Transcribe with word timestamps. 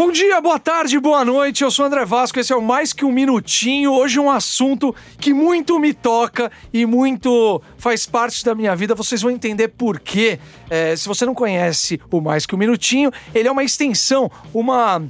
Bom 0.00 0.10
dia, 0.10 0.40
boa 0.40 0.58
tarde, 0.58 0.98
boa 0.98 1.22
noite. 1.26 1.62
Eu 1.62 1.70
sou 1.70 1.84
André 1.84 2.06
Vasco. 2.06 2.40
Esse 2.40 2.54
é 2.54 2.56
o 2.56 2.62
Mais 2.62 2.90
Que 2.90 3.04
Um 3.04 3.12
Minutinho. 3.12 3.92
Hoje 3.92 4.18
um 4.18 4.30
assunto 4.30 4.96
que 5.18 5.34
muito 5.34 5.78
me 5.78 5.92
toca 5.92 6.50
e 6.72 6.86
muito 6.86 7.60
faz 7.76 8.06
parte 8.06 8.42
da 8.42 8.54
minha 8.54 8.74
vida. 8.74 8.94
Vocês 8.94 9.20
vão 9.20 9.30
entender 9.30 9.68
por 9.68 10.00
quê. 10.00 10.40
É, 10.70 10.96
se 10.96 11.06
você 11.06 11.26
não 11.26 11.34
conhece 11.34 12.00
o 12.10 12.18
Mais 12.18 12.46
Que 12.46 12.54
Um 12.54 12.58
Minutinho, 12.58 13.12
ele 13.34 13.46
é 13.46 13.52
uma 13.52 13.62
extensão, 13.62 14.30
uma 14.54 15.02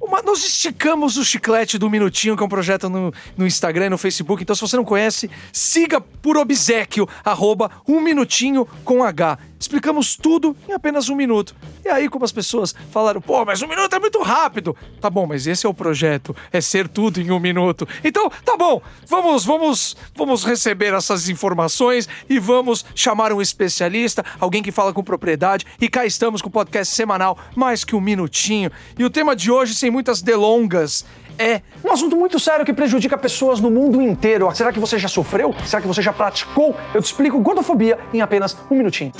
uma, 0.00 0.22
nós 0.22 0.44
esticamos 0.44 1.16
o 1.16 1.24
chiclete 1.24 1.76
do 1.76 1.90
Minutinho, 1.90 2.36
que 2.36 2.42
é 2.42 2.46
um 2.46 2.48
projeto 2.48 2.88
no, 2.88 3.12
no 3.36 3.46
Instagram 3.46 3.86
e 3.86 3.90
no 3.90 3.98
Facebook. 3.98 4.42
Então, 4.42 4.54
se 4.54 4.62
você 4.62 4.76
não 4.76 4.84
conhece, 4.84 5.28
siga 5.52 6.00
por 6.00 6.36
obsequio, 6.36 7.06
arroba 7.24 7.70
um 7.86 8.00
minutinho 8.00 8.66
com 8.84 9.02
H. 9.02 9.38
Explicamos 9.58 10.16
tudo 10.16 10.56
em 10.68 10.72
apenas 10.72 11.08
um 11.08 11.14
minuto. 11.14 11.54
E 11.84 11.88
aí, 11.88 12.08
como 12.08 12.24
as 12.24 12.32
pessoas 12.32 12.74
falaram, 12.90 13.20
pô, 13.20 13.44
mas 13.44 13.62
um 13.62 13.66
minuto 13.66 13.94
é 13.94 13.98
muito 13.98 14.20
rápido. 14.22 14.76
Tá 15.00 15.10
bom, 15.10 15.26
mas 15.26 15.46
esse 15.46 15.66
é 15.66 15.68
o 15.68 15.74
projeto, 15.74 16.34
é 16.52 16.60
ser 16.60 16.86
tudo 16.86 17.20
em 17.20 17.30
um 17.30 17.40
minuto. 17.40 17.86
Então, 18.04 18.30
tá 18.44 18.56
bom, 18.56 18.80
vamos, 19.06 19.44
vamos, 19.44 19.96
vamos 20.14 20.44
receber 20.44 20.94
essas 20.94 21.28
informações 21.28 22.08
e 22.28 22.38
vamos 22.38 22.84
chamar 22.94 23.32
um 23.32 23.40
especialista, 23.40 24.24
alguém 24.38 24.62
que 24.62 24.72
fala 24.72 24.92
com 24.92 25.02
propriedade. 25.02 25.66
E 25.80 25.88
cá 25.88 26.06
estamos 26.06 26.40
com 26.42 26.48
o 26.48 26.52
podcast 26.52 26.94
semanal, 26.94 27.38
mais 27.56 27.84
que 27.84 27.96
um 27.96 28.00
minutinho. 28.00 28.70
E 28.98 29.04
o 29.04 29.10
tema 29.10 29.34
de 29.34 29.50
hoje, 29.50 29.74
sem 29.74 29.90
muitas 29.90 30.22
delongas, 30.22 31.04
é 31.38 31.62
um 31.84 31.92
assunto 31.92 32.16
muito 32.16 32.38
sério 32.38 32.66
que 32.66 32.72
prejudica 32.72 33.16
pessoas 33.16 33.60
no 33.60 33.70
mundo 33.70 34.02
inteiro. 34.02 34.52
Será 34.54 34.72
que 34.72 34.80
você 34.80 34.98
já 34.98 35.08
sofreu? 35.08 35.54
Será 35.64 35.80
que 35.80 35.88
você 35.88 36.02
já 36.02 36.12
praticou? 36.12 36.76
Eu 36.92 37.00
te 37.00 37.06
explico 37.06 37.40
gordofobia 37.40 37.98
em 38.12 38.20
apenas 38.20 38.56
um 38.70 38.74
minutinho. 38.74 39.12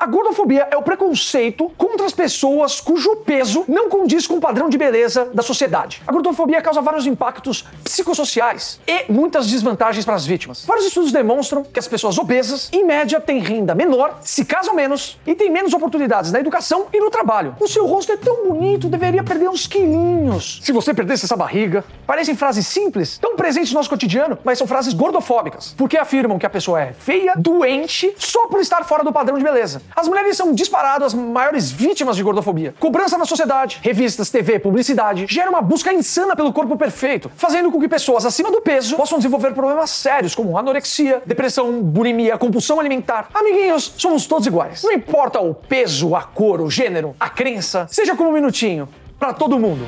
A 0.00 0.06
gordofobia 0.06 0.66
é 0.70 0.78
o 0.78 0.82
preconceito 0.82 1.70
contra 1.76 2.06
as 2.06 2.14
pessoas 2.14 2.80
cujo 2.80 3.16
peso 3.16 3.66
não 3.68 3.90
condiz 3.90 4.26
com 4.26 4.36
o 4.36 4.40
padrão 4.40 4.70
de 4.70 4.78
beleza 4.78 5.26
da 5.34 5.42
sociedade. 5.42 6.00
A 6.06 6.10
gordofobia 6.10 6.62
causa 6.62 6.80
vários 6.80 7.04
impactos 7.04 7.66
psicossociais 7.84 8.80
e 8.86 9.12
muitas 9.12 9.48
desvantagens 9.48 10.06
para 10.06 10.14
as 10.14 10.24
vítimas. 10.24 10.64
Vários 10.64 10.86
estudos 10.86 11.12
demonstram 11.12 11.62
que 11.62 11.78
as 11.78 11.86
pessoas 11.86 12.16
obesas, 12.16 12.70
em 12.72 12.82
média, 12.82 13.20
têm 13.20 13.40
renda 13.40 13.74
menor, 13.74 14.20
se 14.22 14.42
casam 14.42 14.74
menos 14.74 15.18
e 15.26 15.34
têm 15.34 15.50
menos 15.50 15.74
oportunidades 15.74 16.32
na 16.32 16.40
educação 16.40 16.86
e 16.90 16.98
no 16.98 17.10
trabalho. 17.10 17.54
O 17.60 17.68
seu 17.68 17.84
rosto 17.86 18.10
é 18.10 18.16
tão 18.16 18.48
bonito, 18.48 18.88
deveria 18.88 19.22
perder 19.22 19.50
uns 19.50 19.66
quilinhos. 19.66 20.60
Se 20.62 20.72
você 20.72 20.94
perdesse 20.94 21.26
essa 21.26 21.36
barriga, 21.36 21.84
parecem 22.06 22.34
frases 22.34 22.66
simples, 22.66 23.18
tão 23.18 23.36
presentes 23.36 23.70
no 23.70 23.78
nosso 23.78 23.90
cotidiano, 23.90 24.38
mas 24.44 24.56
são 24.56 24.66
frases 24.66 24.94
gordofóbicas, 24.94 25.74
porque 25.76 25.98
afirmam 25.98 26.38
que 26.38 26.46
a 26.46 26.50
pessoa 26.50 26.80
é 26.80 26.94
feia, 26.94 27.34
doente, 27.36 28.14
só 28.16 28.46
por 28.46 28.60
estar 28.60 28.82
fora 28.84 29.04
do 29.04 29.12
padrão 29.12 29.36
de 29.36 29.44
beleza. 29.44 29.82
As 29.94 30.08
mulheres 30.08 30.36
são 30.36 30.54
disparado 30.54 31.04
as 31.04 31.12
maiores 31.12 31.70
vítimas 31.70 32.16
de 32.16 32.22
gordofobia. 32.22 32.74
Cobrança 32.78 33.18
na 33.18 33.24
sociedade, 33.24 33.80
revistas, 33.82 34.30
TV, 34.30 34.58
publicidade, 34.58 35.26
gera 35.28 35.50
uma 35.50 35.60
busca 35.60 35.92
insana 35.92 36.36
pelo 36.36 36.52
corpo 36.52 36.76
perfeito, 36.76 37.30
fazendo 37.36 37.70
com 37.70 37.80
que 37.80 37.88
pessoas 37.88 38.24
acima 38.24 38.50
do 38.50 38.60
peso 38.60 38.96
possam 38.96 39.18
desenvolver 39.18 39.52
problemas 39.52 39.90
sérios 39.90 40.34
como 40.34 40.56
anorexia, 40.56 41.22
depressão, 41.26 41.82
bulimia, 41.82 42.38
compulsão 42.38 42.78
alimentar. 42.78 43.28
Amiguinhos, 43.34 43.92
somos 43.96 44.26
todos 44.26 44.46
iguais. 44.46 44.82
Não 44.82 44.92
importa 44.92 45.40
o 45.40 45.54
peso, 45.54 46.14
a 46.14 46.22
cor, 46.22 46.60
o 46.60 46.70
gênero, 46.70 47.14
a 47.18 47.28
crença, 47.28 47.86
seja 47.90 48.16
como 48.16 48.30
um 48.30 48.32
minutinho, 48.32 48.88
para 49.18 49.32
todo 49.32 49.58
mundo. 49.58 49.86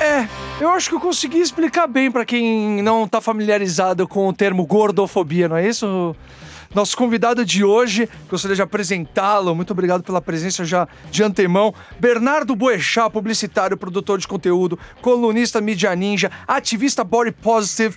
É, 0.00 0.26
eu 0.60 0.70
acho 0.70 0.88
que 0.88 0.96
eu 0.96 1.00
consegui 1.00 1.38
explicar 1.38 1.86
bem 1.86 2.10
para 2.10 2.24
quem 2.24 2.82
não 2.82 3.06
tá 3.06 3.20
familiarizado 3.20 4.08
com 4.08 4.28
o 4.28 4.32
termo 4.32 4.66
gordofobia, 4.66 5.48
não 5.48 5.56
é 5.56 5.68
isso? 5.68 6.16
Nosso 6.74 6.96
convidado 6.96 7.44
de 7.44 7.62
hoje, 7.62 8.08
gostaria 8.28 8.56
de 8.56 8.62
apresentá-lo. 8.62 9.54
Muito 9.54 9.70
obrigado 9.70 10.02
pela 10.02 10.20
presença 10.20 10.64
já 10.64 10.88
de 11.08 11.22
antemão. 11.22 11.72
Bernardo 12.00 12.56
Boechat, 12.56 13.12
publicitário, 13.12 13.76
produtor 13.76 14.18
de 14.18 14.26
conteúdo, 14.26 14.76
colunista 15.00 15.60
Media 15.60 15.94
Ninja, 15.94 16.32
ativista 16.48 17.04
body 17.04 17.30
positive, 17.30 17.96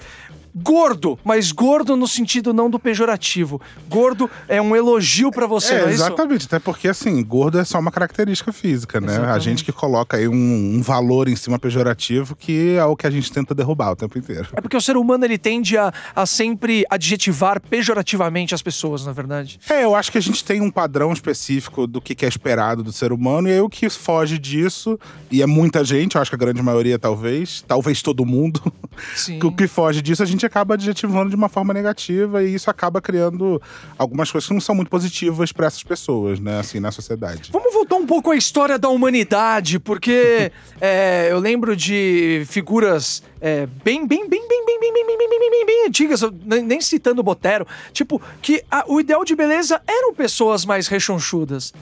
gordo, 0.62 1.18
mas 1.24 1.52
gordo 1.52 1.96
no 1.96 2.08
sentido 2.08 2.54
não 2.54 2.70
do 2.70 2.80
pejorativo. 2.80 3.62
Gordo 3.88 4.30
é 4.48 4.62
um 4.62 4.76
elogio 4.76 5.32
para 5.32 5.46
você, 5.46 5.74
é, 5.74 5.82
não 5.82 5.88
é 5.88 5.94
exatamente, 5.94 6.42
isso? 6.42 6.48
até 6.48 6.60
porque 6.60 6.88
assim, 6.88 7.24
gordo 7.24 7.60
é 7.60 7.64
só 7.64 7.80
uma 7.80 7.92
característica 7.92 8.52
física, 8.52 9.00
né? 9.00 9.14
Exatamente. 9.14 9.36
A 9.36 9.40
gente 9.40 9.64
que 9.64 9.72
coloca 9.72 10.18
aí 10.18 10.28
um, 10.28 10.34
um, 10.34 10.82
valor 10.82 11.28
em 11.28 11.36
cima 11.36 11.60
pejorativo 11.60 12.36
que 12.36 12.76
é 12.76 12.86
o 12.86 12.96
que 12.96 13.06
a 13.06 13.10
gente 13.10 13.32
tenta 13.32 13.54
derrubar 13.54 13.92
o 13.92 13.96
tempo 13.96 14.18
inteiro. 14.18 14.48
É 14.54 14.62
porque 14.62 14.78
o 14.78 14.82
ser 14.82 14.98
humano 14.98 15.26
ele 15.26 15.38
tende 15.38 15.78
a, 15.78 15.94
a 16.16 16.26
sempre 16.26 16.86
adjetivar 16.90 17.62
pejorativamente 17.62 18.56
as 18.56 18.62
pessoas, 18.62 19.06
na 19.06 19.12
verdade. 19.12 19.60
É, 19.70 19.84
eu 19.84 19.96
acho 19.96 20.12
que 20.12 20.18
a 20.18 20.22
gente 20.22 20.44
tem 20.44 20.62
um 20.62 20.72
padrão 20.72 21.12
específico 21.12 21.86
do 21.86 22.02
que 22.02 22.26
é 22.26 22.28
esperado 22.28 22.84
do 22.84 22.92
ser 22.92 23.12
humano 23.12 23.48
e 23.48 23.52
aí 23.52 23.62
o 23.62 23.70
que 23.70 23.90
foge 23.90 24.38
disso, 24.38 25.00
e 25.30 25.42
é 25.42 25.46
muita 25.46 25.84
gente, 25.84 26.16
eu 26.16 26.22
acho 26.22 26.32
que 26.32 26.36
a 26.36 26.40
grande 26.40 26.62
maioria 26.62 26.98
talvez, 26.98 27.64
talvez 27.68 28.02
todo 28.02 28.26
mundo, 28.26 28.62
que 29.26 29.46
o 29.46 29.52
que 29.52 29.68
foge 29.68 30.02
disso 30.02 30.24
a 30.24 30.26
gente 30.26 30.46
acaba 30.48 30.74
adjetivando 30.74 31.30
de 31.30 31.36
uma 31.36 31.50
forma 31.50 31.74
negativa 31.74 32.44
e 32.44 32.54
isso 32.54 32.70
acaba 32.70 33.00
criando 33.02 33.62
algumas 33.98 34.32
coisas 34.32 34.48
que 34.48 34.54
não 34.54 34.62
são 34.62 34.76
muito 34.76 34.90
positivas 34.90 35.52
para 35.52 35.68
essas 35.68 35.84
pessoas, 35.84 36.40
né, 36.40 36.60
assim, 36.60 36.80
na 36.80 36.92
sociedade. 36.92 37.50
Vamos 37.52 37.74
voltar 37.74 37.96
um 37.96 38.06
pouco 38.06 38.32
à 38.32 38.36
história 38.36 38.78
da 38.78 38.90
humanidade, 38.90 39.80
porque 39.80 40.52
é, 40.82 41.28
eu 41.32 41.40
lembro 41.40 41.76
de 41.76 42.44
figuras 42.48 43.22
é, 43.40 43.68
bem, 43.84 44.06
bem, 44.08 44.28
bem, 44.28 44.48
bem, 44.48 44.66
bem, 44.66 44.80
bem, 44.80 44.94
bem, 44.94 45.06
bem, 45.06 45.18
bem, 45.18 45.40
bem, 45.40 45.50
bem, 45.50 45.66
bem 45.66 45.88
antigas, 45.88 46.22
nem 46.64 46.82
citando 46.82 47.22
Botero, 47.22 47.68
tipo, 47.94 48.22
que 48.42 48.64
a, 48.70 48.84
o 48.88 49.00
ideal 49.00 49.24
de 49.24 49.36
beleza 49.36 49.82
eram 49.88 50.14
pessoas 50.14 50.66
mais 50.66 50.88
rechonchudas. 50.88 51.74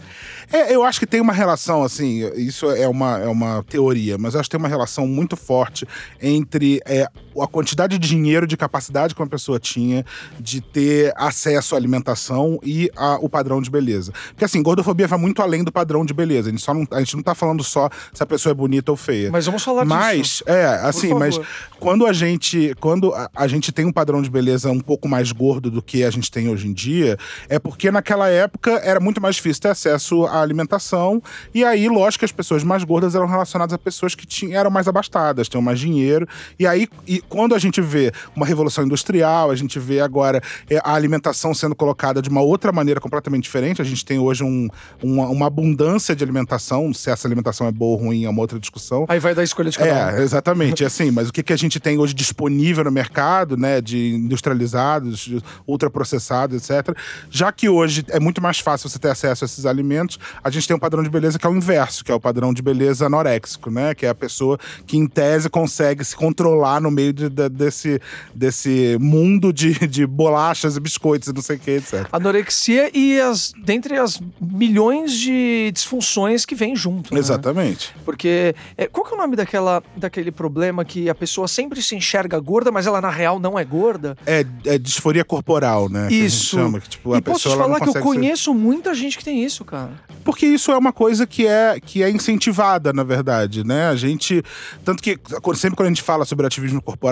É, 0.51 0.75
eu 0.75 0.83
acho 0.83 0.99
que 0.99 1.07
tem 1.07 1.21
uma 1.21 1.33
relação, 1.33 1.83
assim, 1.83 2.29
isso 2.35 2.69
é 2.71 2.87
uma, 2.87 3.19
é 3.19 3.27
uma 3.27 3.63
teoria, 3.63 4.17
mas 4.17 4.33
eu 4.33 4.39
acho 4.39 4.49
que 4.49 4.57
tem 4.57 4.59
uma 4.59 4.69
relação 4.69 5.07
muito 5.07 5.37
forte 5.37 5.87
entre 6.21 6.81
é, 6.85 7.07
a 7.41 7.47
quantidade 7.47 7.97
de 7.97 8.07
dinheiro, 8.07 8.47
de 8.47 8.55
capacidade 8.55 9.13
que 9.13 9.21
uma 9.21 9.27
pessoa 9.27 9.59
tinha 9.59 10.05
de 10.39 10.61
ter 10.61 11.13
acesso 11.15 11.75
à 11.75 11.77
alimentação 11.77 12.59
e 12.63 12.89
a, 12.95 13.15
o 13.15 13.29
padrão 13.29 13.61
de 13.61 13.69
beleza. 13.69 14.13
Porque, 14.29 14.45
assim, 14.45 14.61
gordofobia 14.61 15.07
vai 15.07 15.19
muito 15.19 15.41
além 15.41 15.63
do 15.63 15.71
padrão 15.71 16.05
de 16.05 16.13
beleza. 16.13 16.49
A 16.49 16.51
gente, 16.51 16.61
só 16.61 16.73
não, 16.73 16.87
a 16.91 16.99
gente 16.99 17.15
não 17.15 17.23
tá 17.23 17.35
falando 17.35 17.63
só 17.63 17.89
se 18.13 18.21
a 18.21 18.25
pessoa 18.25 18.51
é 18.51 18.55
bonita 18.55 18.91
ou 18.91 18.97
feia. 18.97 19.31
Mas 19.31 19.45
vamos 19.45 19.63
falar 19.63 19.85
mas, 19.85 20.17
disso. 20.17 20.43
Mas, 20.47 20.55
é, 20.55 20.65
assim, 20.83 21.13
mas 21.13 21.39
quando 21.79 22.05
a 22.05 22.13
gente 22.13 22.75
quando 22.79 23.13
a, 23.13 23.29
a, 23.35 23.47
gente 23.47 23.71
tem 23.71 23.85
um 23.85 23.91
padrão 23.91 24.21
de 24.21 24.29
beleza 24.29 24.71
um 24.71 24.79
pouco 24.79 25.07
mais 25.07 25.31
gordo 25.31 25.69
do 25.69 25.81
que 25.81 26.03
a 26.03 26.09
gente 26.09 26.31
tem 26.31 26.49
hoje 26.49 26.67
em 26.67 26.73
dia, 26.73 27.17
é 27.49 27.59
porque 27.59 27.91
naquela 27.91 28.29
época 28.29 28.71
era 28.83 28.99
muito 28.99 29.21
mais 29.21 29.35
difícil 29.35 29.61
ter 29.61 29.69
acesso 29.69 30.25
à 30.25 30.41
alimentação 30.41 31.21
e 31.53 31.63
aí, 31.63 31.87
lógico 31.87 32.19
que 32.19 32.25
as 32.25 32.31
pessoas 32.31 32.63
mais 32.63 32.83
gordas 32.83 33.15
eram 33.15 33.27
relacionadas 33.27 33.73
a 33.73 33.77
pessoas 33.77 34.15
que 34.15 34.25
tinham, 34.25 34.59
eram 34.59 34.69
mais 34.69 34.87
abastadas, 34.87 35.47
tinham 35.47 35.61
mais 35.61 35.79
dinheiro. 35.79 36.27
E 36.59 36.67
aí, 36.67 36.87
e 37.07 37.23
quando 37.29 37.55
a 37.55 37.59
gente 37.59 37.81
vê 37.81 38.11
uma 38.35 38.45
revolução 38.45 38.83
industrial, 38.83 39.51
a 39.51 39.55
gente 39.55 39.79
vê 39.79 39.99
agora 39.99 40.41
é, 40.69 40.77
a 40.83 40.93
alimentação 40.93 41.53
sendo 41.53 41.75
colocada 41.75 42.21
de 42.21 42.29
uma 42.29 42.41
outra 42.41 42.71
maneira 42.71 42.99
completamente 42.99 43.43
diferente. 43.43 43.81
A 43.81 43.85
gente 43.85 44.03
tem 44.05 44.19
hoje 44.19 44.43
um, 44.43 44.67
uma, 45.01 45.27
uma, 45.27 45.47
abundância 45.47 46.15
de 46.15 46.23
alimentação, 46.23 46.93
se 46.93 47.09
essa 47.09 47.27
alimentação 47.27 47.67
é 47.67 47.71
boa 47.71 47.97
ou 47.97 48.07
ruim 48.07 48.25
é 48.25 48.29
uma 48.29 48.41
outra 48.41 48.59
discussão. 48.59 49.05
Aí 49.07 49.19
vai 49.19 49.35
dar 49.35 49.43
escolha 49.43 49.69
de 49.69 49.77
cada 49.77 50.17
É, 50.17 50.21
exatamente. 50.21 50.83
assim, 50.85 51.11
mas 51.11 51.29
o 51.29 51.33
que, 51.33 51.43
que 51.43 51.53
a 51.53 51.57
gente 51.57 51.79
tem 51.79 51.97
hoje 51.97 52.13
disponível 52.13 52.83
no 52.83 52.91
mercado, 52.91 53.57
né, 53.57 53.81
de 53.81 54.15
industrializados, 54.15 55.29
ultraprocessados, 55.67 56.69
etc. 56.69 56.95
Já 57.29 57.51
que 57.51 57.69
hoje 57.69 58.05
é 58.09 58.19
muito 58.19 58.41
mais 58.41 58.59
fácil 58.59 58.89
você 58.89 58.99
ter 58.99 59.09
acesso 59.09 59.43
a 59.43 59.45
esses 59.45 59.65
alimentos, 59.65 60.19
a 60.43 60.49
gente 60.49 60.67
tem 60.67 60.75
um 60.75 60.79
padrão 60.79 61.03
de 61.03 61.09
beleza 61.09 61.37
que 61.37 61.45
é 61.45 61.49
o 61.49 61.55
inverso, 61.55 62.03
que 62.03 62.11
é 62.11 62.15
o 62.15 62.19
padrão 62.19 62.53
de 62.53 62.61
beleza 62.61 63.05
anoréxico, 63.05 63.69
né, 63.69 63.93
que 63.93 64.05
é 64.05 64.09
a 64.09 64.15
pessoa 64.15 64.57
que 64.85 64.97
em 64.97 65.07
tese 65.07 65.49
consegue 65.49 66.03
se 66.03 66.15
controlar 66.15 66.79
no 66.79 66.91
meio 66.91 67.13
de, 67.15 67.29
de, 67.29 67.49
desse, 67.49 68.01
desse 68.33 68.97
mundo 68.99 69.51
de, 69.51 69.87
de 69.87 70.05
bolachas 70.05 70.77
e 70.77 70.79
biscoitos 70.79 71.29
e 71.29 71.33
não 71.33 71.41
sei 71.41 71.55
o 71.55 71.59
que, 71.59 71.71
etc. 71.71 72.07
Anorexia 72.11 72.91
e 72.93 73.19
as 73.19 73.53
dentre 73.63 73.97
as 73.97 74.21
milhões 74.39 75.13
de 75.13 75.71
disfunções 75.71 76.45
que 76.45 76.53
vêm 76.53 76.75
junto. 76.75 77.13
Né? 77.13 77.19
Exatamente. 77.19 77.93
Porque 78.03 78.55
é, 78.77 78.87
qual 78.87 79.05
que 79.05 79.13
é 79.13 79.15
o 79.15 79.19
nome 79.19 79.35
daquela, 79.35 79.81
daquele 79.95 80.31
problema 80.31 80.83
que 80.83 81.09
a 81.09 81.15
pessoa 81.15 81.47
sempre 81.47 81.81
se 81.81 81.95
enxerga 81.95 82.39
gorda, 82.39 82.71
mas 82.71 82.85
ela 82.85 83.01
na 83.01 83.09
real 83.09 83.39
não 83.39 83.57
é 83.57 83.63
gorda? 83.63 84.17
É, 84.25 84.45
é 84.65 84.77
disforia 84.77 85.23
corporal, 85.23 85.89
né? 85.89 86.07
Isso. 86.11 86.55
Que 86.55 86.61
chama, 86.61 86.79
que, 86.79 86.89
tipo, 86.89 87.15
e 87.15 87.21
posso 87.21 87.49
te 87.49 87.55
falar 87.55 87.79
que 87.79 87.89
eu 87.89 88.01
conheço 88.01 88.51
ser... 88.51 88.57
muita 88.57 88.93
gente 88.93 89.17
que 89.17 89.23
tem 89.23 89.43
isso, 89.43 89.63
cara. 89.63 89.91
Porque 90.23 90.45
isso 90.45 90.71
é 90.71 90.77
uma 90.77 90.91
coisa 90.91 91.27
que 91.27 91.45
é, 91.45 91.79
que 91.79 92.01
é 92.01 92.09
incentivada, 92.09 92.91
na 92.91 93.03
verdade, 93.03 93.63
né? 93.63 93.87
A 93.87 93.95
gente. 93.95 94.43
Tanto 94.83 95.01
que 95.01 95.19
sempre 95.55 95.77
quando 95.77 95.87
a 95.87 95.89
gente 95.89 96.01
fala 96.01 96.25
sobre 96.25 96.47
ativismo 96.47 96.81
corporal, 96.81 97.04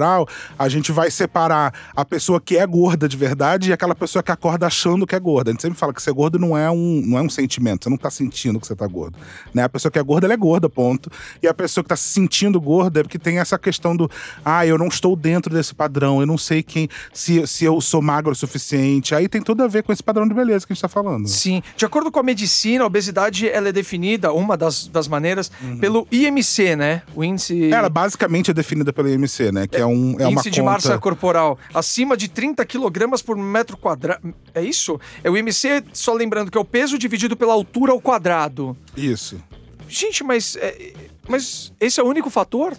a 0.58 0.70
gente 0.70 0.92
vai 0.92 1.12
separar 1.12 1.74
a 1.96 2.06
pessoa 2.06 2.40
que 2.40 2.58
é 2.58 2.66
gorda 2.66 3.08
de 3.08 3.18
verdade 3.18 3.70
e 3.70 3.74
aquela 3.74 3.96
pessoa 3.96 4.24
que 4.24 4.32
acorda 4.32 4.66
achando 4.66 5.06
que 5.06 5.16
é 5.16 5.20
gorda. 5.20 5.52
A 5.52 5.54
gente 5.54 5.62
sempre 5.62 5.78
fala 5.78 5.94
que 5.94 6.02
ser 6.02 6.14
gordo 6.14 6.40
não 6.40 6.58
é 6.58 6.70
um, 6.70 7.02
não 7.06 7.18
é 7.18 7.22
um 7.22 7.30
sentimento, 7.30 7.84
você 7.84 7.90
não 7.90 7.98
tá 7.98 8.10
sentindo 8.10 8.60
que 8.60 8.68
você 8.68 8.76
tá 8.76 8.88
gordo. 8.88 9.18
Né? 9.54 9.64
A 9.64 9.70
pessoa 9.70 9.92
que 9.92 10.00
é 10.00 10.04
gorda, 10.04 10.26
ela 10.28 10.34
é 10.34 10.38
gorda, 10.38 10.70
ponto. 10.70 11.12
E 11.42 11.48
a 11.48 11.54
pessoa 11.54 11.84
que 11.84 11.90
tá 11.90 11.96
se 11.96 12.08
sentindo 12.08 12.60
gorda 12.60 13.02
é 13.02 13.04
porque 13.04 13.20
tem 13.20 13.40
essa 13.40 13.58
questão 13.58 13.96
do 13.96 14.10
ah, 14.44 14.66
eu 14.66 14.78
não 14.78 14.88
estou 14.88 15.16
dentro 15.16 15.54
desse 15.54 15.74
padrão, 15.74 16.20
eu 16.20 16.26
não 16.26 16.38
sei 16.38 16.64
quem 16.64 16.88
se, 17.14 17.46
se 17.48 17.66
eu 17.66 17.80
sou 17.82 18.02
magro 18.02 18.32
o 18.32 18.36
suficiente. 18.36 19.16
Aí 19.16 19.28
tem 19.28 19.42
tudo 19.42 19.64
a 19.64 19.68
ver 19.68 19.84
com 19.84 19.92
esse 19.92 20.04
padrão 20.04 20.28
de 20.28 20.34
beleza 20.34 20.66
que 20.66 20.74
a 20.74 20.76
gente 20.76 20.82
tá 20.82 20.88
falando. 20.88 21.28
Sim. 21.28 21.62
De 21.76 21.86
acordo 21.86 22.12
com 22.12 22.20
a 22.20 22.24
medicina, 22.24 22.84
a 22.84 22.88
obesidade 22.88 23.48
ela 23.48 23.70
é 23.70 23.72
definida, 23.72 24.32
uma 24.34 24.58
das, 24.58 24.88
das 24.88 25.08
maneiras, 25.08 25.52
pelo 25.80 26.08
IMC, 26.12 26.76
né? 26.76 27.02
O 27.16 27.24
índice. 27.24 27.72
Ela 27.72 27.90
basicamente 27.90 28.52
é 28.52 28.54
definida 28.54 28.92
pelo 28.94 29.10
IMC, 29.10 29.52
né? 29.52 29.68
Que 29.68 29.78
é, 29.78 29.83
um, 29.86 30.16
é 30.20 30.24
uma 30.24 30.32
índice 30.32 30.50
de 30.50 30.60
conta... 30.60 30.72
massa 30.72 30.98
corporal 31.00 31.58
acima 31.74 32.16
de 32.16 32.28
30 32.28 32.66
quilogramas 32.66 33.22
por 33.22 33.38
metro 33.38 33.78
quadrado. 33.78 34.34
É 34.54 34.62
isso? 34.62 35.00
É 35.24 35.30
o 35.30 35.38
IMC, 35.38 35.84
só 35.94 36.14
lembrando 36.14 36.52
que 36.52 36.58
é 36.58 36.62
o 36.62 36.66
peso 36.66 36.98
dividido 36.98 37.36
pela 37.36 37.54
altura 37.54 37.92
ao 37.92 38.02
quadrado. 38.02 38.76
Isso. 38.96 39.42
Gente, 39.88 40.24
mas, 40.24 40.56
é, 40.56 40.94
mas 41.28 41.72
esse 41.80 42.00
é 42.00 42.04
o 42.04 42.08
único 42.08 42.30
fator? 42.30 42.76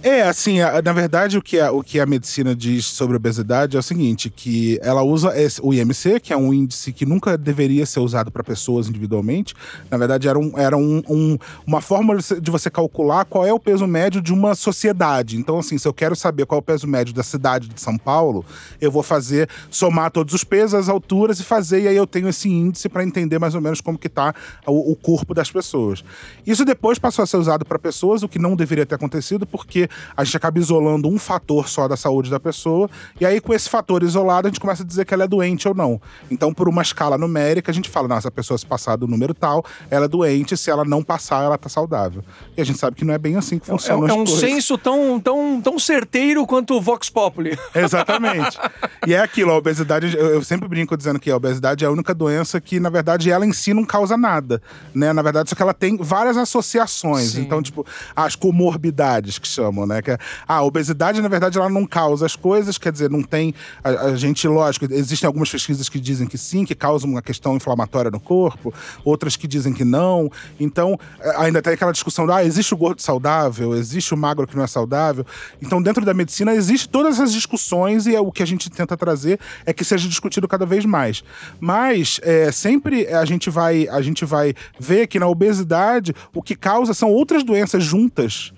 É, 0.00 0.22
assim, 0.22 0.60
a- 0.60 0.80
na 0.80 0.92
verdade, 0.92 1.36
o 1.36 1.42
que, 1.42 1.58
a, 1.58 1.72
o 1.72 1.82
que 1.82 1.98
a 1.98 2.06
medicina 2.06 2.54
diz 2.54 2.86
sobre 2.86 3.16
obesidade 3.16 3.76
é 3.76 3.80
o 3.80 3.82
seguinte: 3.82 4.30
que 4.30 4.78
ela 4.80 5.02
usa 5.02 5.36
esse- 5.36 5.60
o 5.60 5.74
IMC, 5.74 6.20
que 6.20 6.32
é 6.32 6.36
um 6.36 6.54
índice 6.54 6.92
que 6.92 7.04
nunca 7.04 7.36
deveria 7.36 7.84
ser 7.84 7.98
usado 7.98 8.30
para 8.30 8.44
pessoas 8.44 8.88
individualmente. 8.88 9.54
Na 9.90 9.98
verdade, 9.98 10.28
era, 10.28 10.38
um, 10.38 10.56
era 10.56 10.76
um, 10.76 11.02
um- 11.08 11.36
uma 11.66 11.80
forma 11.80 12.16
de 12.16 12.48
você- 12.50 12.70
calcular 12.70 13.24
qual 13.24 13.44
é 13.44 13.52
o 13.52 13.58
peso 13.58 13.88
médio 13.88 14.20
de 14.22 14.32
uma 14.32 14.54
sociedade. 14.54 15.36
Então, 15.36 15.58
assim, 15.58 15.76
se 15.78 15.88
eu 15.88 15.92
quero 15.92 16.14
saber 16.14 16.46
qual 16.46 16.58
é 16.58 16.60
o 16.60 16.62
peso 16.62 16.86
médio 16.86 17.12
da 17.12 17.24
cidade 17.24 17.66
de 17.68 17.80
São 17.80 17.98
Paulo, 17.98 18.44
eu 18.80 18.92
vou 18.92 19.02
fazer, 19.02 19.48
somar 19.68 20.12
todos 20.12 20.32
os 20.32 20.44
pesos, 20.44 20.74
as 20.74 20.88
alturas 20.88 21.40
e 21.40 21.42
fazer, 21.44 21.82
e 21.82 21.88
aí 21.88 21.96
eu 21.96 22.06
tenho 22.06 22.28
esse 22.28 22.48
índice 22.48 22.88
para 22.88 23.02
entender 23.02 23.38
mais 23.40 23.54
ou 23.56 23.60
menos 23.60 23.80
como 23.80 23.98
que 23.98 24.08
tá 24.08 24.32
o, 24.64 24.92
o 24.92 24.94
corpo 24.96 25.34
das 25.34 25.50
pessoas. 25.50 26.04
Isso 26.46 26.64
depois 26.64 26.98
passou 27.00 27.22
a 27.22 27.26
ser 27.26 27.38
usado 27.38 27.64
para 27.64 27.78
pessoas, 27.80 28.22
o 28.22 28.28
que 28.28 28.38
não 28.38 28.54
deveria 28.54 28.86
ter 28.86 28.94
acontecido, 28.94 29.44
porque 29.46 29.87
a 30.16 30.24
gente 30.24 30.36
acaba 30.36 30.58
isolando 30.58 31.08
um 31.08 31.18
fator 31.18 31.68
só 31.68 31.86
da 31.88 31.96
saúde 31.96 32.30
da 32.30 32.40
pessoa, 32.40 32.88
e 33.20 33.26
aí 33.26 33.40
com 33.40 33.52
esse 33.54 33.68
fator 33.68 34.02
isolado 34.02 34.48
a 34.48 34.50
gente 34.50 34.60
começa 34.60 34.82
a 34.82 34.86
dizer 34.86 35.04
que 35.04 35.14
ela 35.14 35.24
é 35.24 35.28
doente 35.28 35.66
ou 35.68 35.74
não. 35.74 36.00
Então, 36.30 36.52
por 36.52 36.68
uma 36.68 36.82
escala 36.82 37.16
numérica, 37.18 37.70
a 37.70 37.74
gente 37.74 37.88
fala, 37.88 38.08
nossa, 38.08 38.28
a 38.28 38.30
pessoa 38.30 38.56
se 38.58 38.66
passar 38.66 38.96
do 38.96 39.06
número 39.06 39.34
tal, 39.34 39.64
ela 39.90 40.04
é 40.06 40.08
doente, 40.08 40.56
se 40.56 40.70
ela 40.70 40.84
não 40.84 41.02
passar, 41.02 41.44
ela 41.44 41.58
tá 41.58 41.68
saudável. 41.68 42.22
E 42.56 42.60
a 42.60 42.64
gente 42.64 42.78
sabe 42.78 42.96
que 42.96 43.04
não 43.04 43.14
é 43.14 43.18
bem 43.18 43.36
assim 43.36 43.58
que 43.58 43.70
É, 43.70 43.72
funciona 43.72 44.06
é 44.06 44.10
as 44.10 44.12
um 44.16 44.24
coisas. 44.24 44.40
senso 44.40 44.76
tão, 44.78 45.18
tão, 45.20 45.60
tão 45.60 45.78
certeiro 45.78 46.46
quanto 46.46 46.74
o 46.74 46.80
Vox 46.80 47.08
Populi. 47.10 47.58
Exatamente. 47.74 48.58
e 49.06 49.14
é 49.14 49.20
aquilo, 49.20 49.52
a 49.52 49.56
obesidade, 49.56 50.16
eu, 50.16 50.26
eu 50.34 50.42
sempre 50.44 50.68
brinco 50.68 50.96
dizendo 50.96 51.18
que 51.18 51.30
a 51.30 51.36
obesidade 51.36 51.84
é 51.84 51.88
a 51.88 51.90
única 51.90 52.14
doença 52.14 52.60
que, 52.60 52.78
na 52.80 52.90
verdade, 52.90 53.30
ela 53.30 53.46
em 53.46 53.52
si 53.52 53.72
não 53.74 53.84
causa 53.84 54.16
nada, 54.16 54.60
né? 54.94 55.12
Na 55.12 55.22
verdade, 55.22 55.50
só 55.50 55.56
que 55.56 55.62
ela 55.62 55.74
tem 55.74 55.96
várias 55.96 56.36
associações. 56.36 57.32
Sim. 57.32 57.42
Então, 57.42 57.62
tipo, 57.62 57.86
as 58.14 58.34
comorbidades 58.34 59.38
que 59.38 59.48
chamam, 59.48 59.77
né? 59.86 60.00
Que 60.02 60.12
é- 60.12 60.18
a 60.46 60.62
obesidade, 60.62 61.20
na 61.20 61.28
verdade, 61.28 61.58
ela 61.58 61.68
não 61.68 61.86
causa 61.86 62.26
as 62.26 62.36
coisas, 62.36 62.78
quer 62.78 62.92
dizer, 62.92 63.10
não 63.10 63.22
tem. 63.22 63.54
A, 63.82 63.88
a 63.88 64.16
gente, 64.16 64.46
lógico, 64.46 64.86
existem 64.90 65.26
algumas 65.26 65.50
pesquisas 65.50 65.88
que 65.88 65.98
dizem 65.98 66.26
que 66.26 66.38
sim, 66.38 66.64
que 66.64 66.74
causam 66.74 67.10
uma 67.10 67.22
questão 67.22 67.56
inflamatória 67.56 68.10
no 68.10 68.20
corpo, 68.20 68.72
outras 69.04 69.36
que 69.36 69.46
dizem 69.46 69.72
que 69.72 69.84
não. 69.84 70.30
Então, 70.58 70.98
eh, 71.20 71.34
ainda 71.36 71.60
tem 71.62 71.72
aquela 71.72 71.92
discussão 71.92 72.28
ah, 72.30 72.44
existe 72.44 72.74
o 72.74 72.76
gordo 72.76 73.00
saudável, 73.00 73.74
existe 73.74 74.12
o 74.12 74.16
magro 74.16 74.46
que 74.46 74.56
não 74.56 74.64
é 74.64 74.66
saudável. 74.66 75.24
Então, 75.62 75.80
dentro 75.80 76.04
da 76.04 76.12
medicina, 76.12 76.54
existe 76.54 76.88
todas 76.88 77.14
essas 77.14 77.32
discussões 77.32 78.06
e 78.06 78.14
é 78.14 78.20
o 78.20 78.32
que 78.32 78.42
a 78.42 78.46
gente 78.46 78.70
tenta 78.70 78.96
trazer 78.96 79.38
é 79.64 79.72
que 79.72 79.84
seja 79.84 80.08
discutido 80.08 80.48
cada 80.48 80.66
vez 80.66 80.84
mais. 80.84 81.22
Mas 81.60 82.20
é, 82.22 82.50
sempre 82.52 83.06
a 83.08 83.24
gente 83.24 83.50
vai 83.50 83.88
a 83.88 84.00
gente 84.02 84.24
vai 84.24 84.54
ver 84.78 85.06
que 85.06 85.18
na 85.18 85.26
obesidade 85.26 86.14
o 86.34 86.42
que 86.42 86.54
causa 86.54 86.94
são 86.94 87.10
outras 87.10 87.42
doenças 87.42 87.84
juntas 87.84 88.52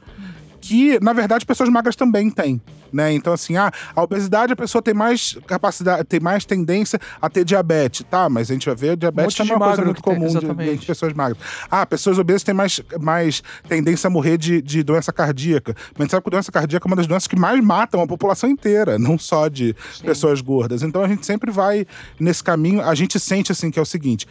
que, 0.61 0.99
na 1.01 1.13
verdade, 1.13 1.47
pessoas 1.47 1.69
magras 1.69 1.97
também 1.97 2.31
têm. 2.31 2.61
Né? 2.93 3.13
Então, 3.13 3.33
assim, 3.33 3.57
ah, 3.57 3.71
a 3.95 4.03
obesidade 4.03 4.53
a 4.53 4.57
pessoa 4.57 4.83
tem 4.83 4.93
mais 4.93 5.39
capacidade, 5.47 6.05
tem 6.05 6.19
mais 6.19 6.45
tendência 6.45 6.99
a 7.23 7.31
ter 7.31 7.45
diabetes, 7.45 8.05
tá? 8.11 8.29
Mas 8.29 8.51
a 8.51 8.55
gente 8.55 8.67
vai 8.67 8.75
ver, 8.75 8.97
diabetes 8.97 9.39
Um 9.39 9.45
é 9.45 9.55
uma 9.55 9.67
coisa 9.67 9.85
muito 9.85 10.03
que 10.03 10.11
tem, 10.11 10.15
comum 10.15 10.57
de, 10.57 10.77
de 10.77 10.87
pessoas 10.87 11.13
magras. 11.13 11.39
Ah, 11.71 11.87
pessoas 11.87 12.19
obesas 12.19 12.43
têm 12.43 12.55
mais, 12.55 12.81
mais 13.01 13.43
tendência 13.69 14.09
a 14.09 14.11
morrer 14.11 14.37
de, 14.37 14.61
de 14.61 14.83
doença 14.83 15.13
cardíaca. 15.13 15.75
Mas 15.93 16.01
a 16.01 16.03
gente 16.03 16.11
sabe 16.11 16.25
que 16.25 16.31
doença 16.31 16.51
cardíaca 16.51 16.87
é 16.87 16.89
uma 16.89 16.97
das 16.97 17.07
doenças 17.07 17.27
que 17.29 17.39
mais 17.39 17.63
matam 17.63 18.03
a 18.03 18.07
população 18.07 18.51
inteira, 18.51 18.99
não 18.99 19.17
só 19.19 19.49
de 19.49 19.75
pessoas 20.03 20.41
gordas. 20.41 20.83
Então 20.83 21.03
a 21.03 21.09
gente 21.09 21.25
sempre 21.25 21.51
vai 21.51 21.87
nesse 22.19 22.43
caminho. 22.43 22.81
A 22.83 22.95
gente 22.95 23.21
sente 23.21 23.53
assim 23.53 23.71
que 23.71 23.79
é 23.79 23.83
o 23.83 23.87
seguinte: 23.87 24.27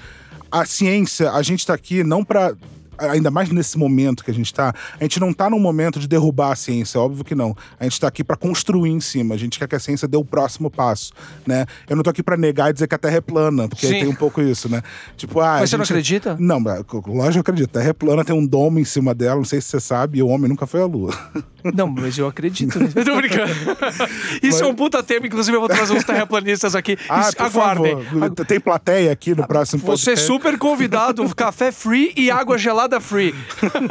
a 0.52 0.66
ciência, 0.66 1.32
a 1.32 1.42
gente 1.42 1.66
tá 1.66 1.74
aqui 1.74 2.04
não 2.04 2.24
para 2.24 2.54
Ainda 3.00 3.32
mais 3.32 3.50
nesse 3.50 3.78
momento 3.78 4.24
que 4.24 4.32
a 4.32 4.34
gente 4.34 4.54
tá, 4.54 4.74
a 5.00 5.04
gente 5.04 5.20
não 5.20 5.32
tá 5.34 5.50
num 5.50 5.60
momento 5.60 6.00
de 6.00 6.08
derrubar 6.08 6.52
a 6.52 6.56
ciência, 6.56 7.00
óbvio 7.00 7.24
que 7.24 7.36
não. 7.36 7.56
A 7.80 7.84
gente 7.84 8.00
tá 8.00 8.08
aqui 8.08 8.24
para 8.24 8.36
construir 8.36 8.90
em 8.92 9.00
cima. 9.00 9.36
A 9.36 9.38
gente 9.38 9.58
quer 9.60 9.68
que 9.68 9.76
a 9.76 9.80
ciência 9.80 10.08
dê 10.08 10.18
o 10.18 10.24
próximo 10.26 10.70
passo, 10.70 11.12
né? 11.46 11.66
Eu 11.90 11.96
não 11.96 12.04
tô 12.04 12.10
aqui 12.10 12.22
para 12.24 12.36
negar 12.38 12.70
e 12.70 12.74
dizer 12.74 12.88
que 12.88 12.96
a 12.96 12.98
Terra 12.98 13.18
é 13.18 13.22
plana, 13.22 13.68
porque 13.68 13.88
tem 13.88 14.08
um 14.08 14.16
pouco 14.16 14.42
isso, 14.42 14.68
né? 14.70 14.82
Tipo, 15.18 15.40
ah, 15.40 15.58
Mas 15.60 15.70
você 15.70 15.78
não 15.78 15.86
gente- 15.86 15.94
acredita? 15.94 16.36
não, 16.40 16.60
mas, 16.60 16.84
lógico 17.08 17.44
que 17.44 17.50
eu 17.50 17.54
acredito. 17.54 17.70
A 17.70 17.80
Terra 17.80 17.90
é 17.90 17.94
plana, 17.94 18.24
tem 18.26 18.36
um 18.36 18.46
domo 18.46 18.80
em 18.80 18.86
cima 18.86 19.14
dela, 19.14 19.36
não 19.38 19.46
sei 19.46 19.62
se 19.62 19.68
você 19.70 19.80
sabe, 19.80 20.20
e 20.20 20.24
o 20.24 20.28
homem 20.28 20.50
nunca 20.50 20.66
foi 20.68 20.82
à 20.82 20.86
Lua. 20.86 21.14
Não, 21.76 21.88
mas 21.90 22.18
eu 22.18 22.26
acredito. 22.26 22.80
Eu 22.96 23.04
tô 23.04 23.18
brincando. 23.18 23.52
Isso 24.42 24.64
é 24.64 24.68
um 24.68 24.74
puta 24.74 25.04
tema, 25.04 25.28
inclusive 25.28 25.58
eu 25.58 25.60
vou 25.60 25.68
trazer 25.68 25.92
uns 25.92 26.06
terraplanistas 26.06 26.74
aqui. 26.74 26.98
Ah, 27.10 27.20
Isso- 27.20 27.36
aguardem. 27.38 28.02
favor. 28.02 28.30
Tem 28.48 28.62
plateia 28.62 29.12
aqui 29.12 29.36
no 29.36 29.46
próximo 29.46 29.82
Você 29.84 30.12
é 30.12 30.14
podcast. 30.14 30.26
super 30.26 30.58
convidado, 30.58 31.28
café 31.36 31.70
free 31.74 32.14
e 32.16 32.32
água 32.32 32.58
gelada 32.58 32.89
free. 33.00 33.36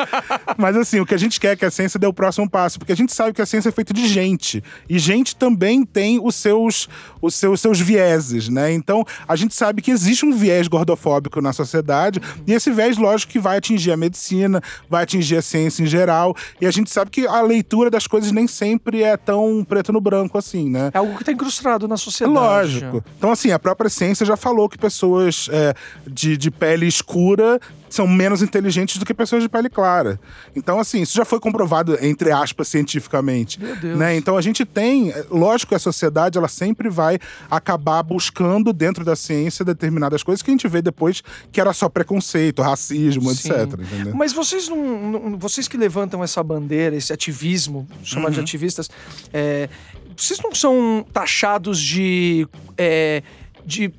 Mas 0.57 0.75
assim, 0.77 0.99
o 0.99 1.05
que 1.05 1.15
a 1.15 1.19
gente 1.19 1.39
quer 1.39 1.53
é 1.53 1.57
que 1.57 1.65
a 1.67 1.71
ciência 1.71 2.01
dê 2.01 2.07
o 2.07 2.13
próximo 2.13 2.49
passo, 2.49 2.79
porque 2.79 2.93
a 2.93 2.97
gente 2.97 3.13
sabe 3.13 3.35
que 3.35 3.43
a 3.43 3.47
ciência 3.47 3.69
é 3.69 3.73
feita 3.73 3.93
de 3.93 4.09
gente. 4.09 4.65
E 4.89 4.99
gente 4.99 5.37
também 5.37 5.85
tem 5.85 6.19
os 6.23 6.35
seus, 6.35 6.89
os 7.21 7.35
seus, 7.35 7.61
seus 7.61 7.79
vieses, 7.79 8.49
né? 8.49 8.73
Então, 8.73 9.05
a 9.27 9.37
gente 9.37 9.55
sabe 9.55 9.83
que 9.83 9.91
existe 9.91 10.25
um 10.25 10.33
viés 10.33 10.69
gordofóbico 10.69 11.41
na 11.41 11.53
sociedade, 11.53 12.21
e 12.47 12.53
esse 12.55 12.71
viés, 12.71 12.97
lógico, 12.97 13.33
que 13.33 13.39
vai 13.39 13.59
atingir 13.59 13.93
a 13.93 13.97
medicina, 13.97 14.63
vai 14.89 15.03
atingir 15.03 15.37
a 15.37 15.43
ciência 15.43 15.83
em 15.83 15.87
geral. 15.87 16.35
E 16.61 16.67
a 16.67 16.71
gente 16.71 16.91
sabe 16.91 17.11
que 17.11 17.27
a 17.27 17.43
leitura 17.43 17.91
das 17.91 18.07
coisas 18.07 18.33
nem 18.33 18.47
sempre 18.47 19.03
é 19.03 19.17
tão 19.17 19.65
preto 19.69 19.93
no 19.93 20.01
branco 20.01 20.39
assim, 20.39 20.71
né? 20.71 20.91
É 20.95 20.99
algo 20.99 21.17
que 21.19 21.25
tá 21.25 21.33
incrustado 21.33 21.87
na 21.87 21.97
sociedade. 21.97 22.35
lógico. 22.35 23.05
Então, 23.19 23.31
assim, 23.31 23.51
a 23.51 23.59
própria 23.59 23.91
ciência 23.91 24.25
já 24.25 24.37
falou 24.37 24.69
que 24.69 24.79
pessoas 24.79 25.49
é, 25.53 25.75
de, 26.07 26.37
de 26.37 26.51
pele 26.51 26.87
escura 26.87 27.61
são 27.91 28.07
menos 28.07 28.43
inteligentes 28.43 28.97
do 28.99 29.05
que 29.05 29.15
pessoas 29.15 29.43
de 29.43 29.49
pele 29.49 29.69
clara. 29.69 30.21
Então, 30.55 30.79
assim, 30.79 31.01
isso 31.03 31.17
já 31.17 31.25
foi 31.25 31.41
comprovado, 31.41 31.97
entre 32.01 32.31
aspas, 32.31 32.69
cientificamente. 32.69 33.61
Meu 33.61 33.77
Deus. 33.77 33.99
Né? 33.99 34.17
Então, 34.17 34.37
a 34.37 34.41
gente 34.43 34.65
tem... 34.65 35.11
é, 35.11 35.25
Lógico 35.31 35.71
que 35.71 35.75
a 35.75 35.79
sociedade, 35.79 36.37
ela 36.39 36.49
sempre 36.49 36.89
vai 36.89 37.19
acabar 37.51 38.03
buscando 38.03 38.73
dentro 38.73 39.05
da 39.05 39.15
ciência 39.17 39.65
determinadas 39.65 40.23
coisas 40.23 40.43
que 40.43 40.51
a 40.51 40.53
gente 40.53 40.67
vê 40.69 40.83
depois 40.83 41.23
que 41.53 41.61
era 41.61 41.73
só 41.73 41.89
preconceito, 41.89 42.63
racismo, 42.63 43.33
Sim. 43.35 43.51
etc. 43.53 43.81
Entendeu? 43.81 44.15
Mas 44.15 44.33
vocês 44.33 44.69
não, 44.69 45.11
não- 45.11 45.39
Vocês 45.39 45.69
que 45.69 45.77
levantam 45.77 46.23
essa 46.25 46.43
bandeira, 46.43 46.97
esse 46.97 47.13
ativismo, 47.13 47.87
chamar 48.03 48.27
Uhum. 48.29 48.35
de 48.35 48.41
ativistas, 48.41 48.91
é, 49.33 49.69
vocês 50.17 50.41
não 50.43 50.55
são 50.55 51.05
taxados 51.13 51.79
de. 51.81 52.47
é, 52.77 53.23
de 53.65 53.93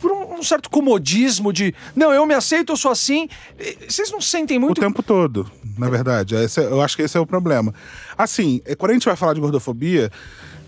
por 0.00 0.12
um, 0.12 0.42
certo 0.42 0.68
comodismo 0.70 1.52
de 1.52 1.74
não, 1.94 2.12
eu 2.12 2.24
me 2.26 2.34
aceito, 2.34 2.72
eu 2.72 2.76
sou 2.76 2.90
assim. 2.90 3.28
Vocês 3.88 4.10
não 4.10 4.20
sentem 4.20 4.58
muito. 4.58 4.78
O 4.78 4.80
tempo 4.80 5.02
todo, 5.02 5.50
na 5.78 5.88
verdade. 5.88 6.34
Esse 6.36 6.60
é- 6.60 6.64
eu 6.64 6.80
acho 6.80 6.96
que 6.96 7.02
esse 7.02 7.16
é 7.16 7.20
o 7.20 7.26
problema. 7.26 7.74
Assim, 8.16 8.60
é, 8.64 8.74
quando 8.74 8.90
a 8.90 8.94
gente 8.94 9.06
vai 9.06 9.16
falar 9.16 9.34
de 9.34 9.40
gordofobia, 9.40 10.10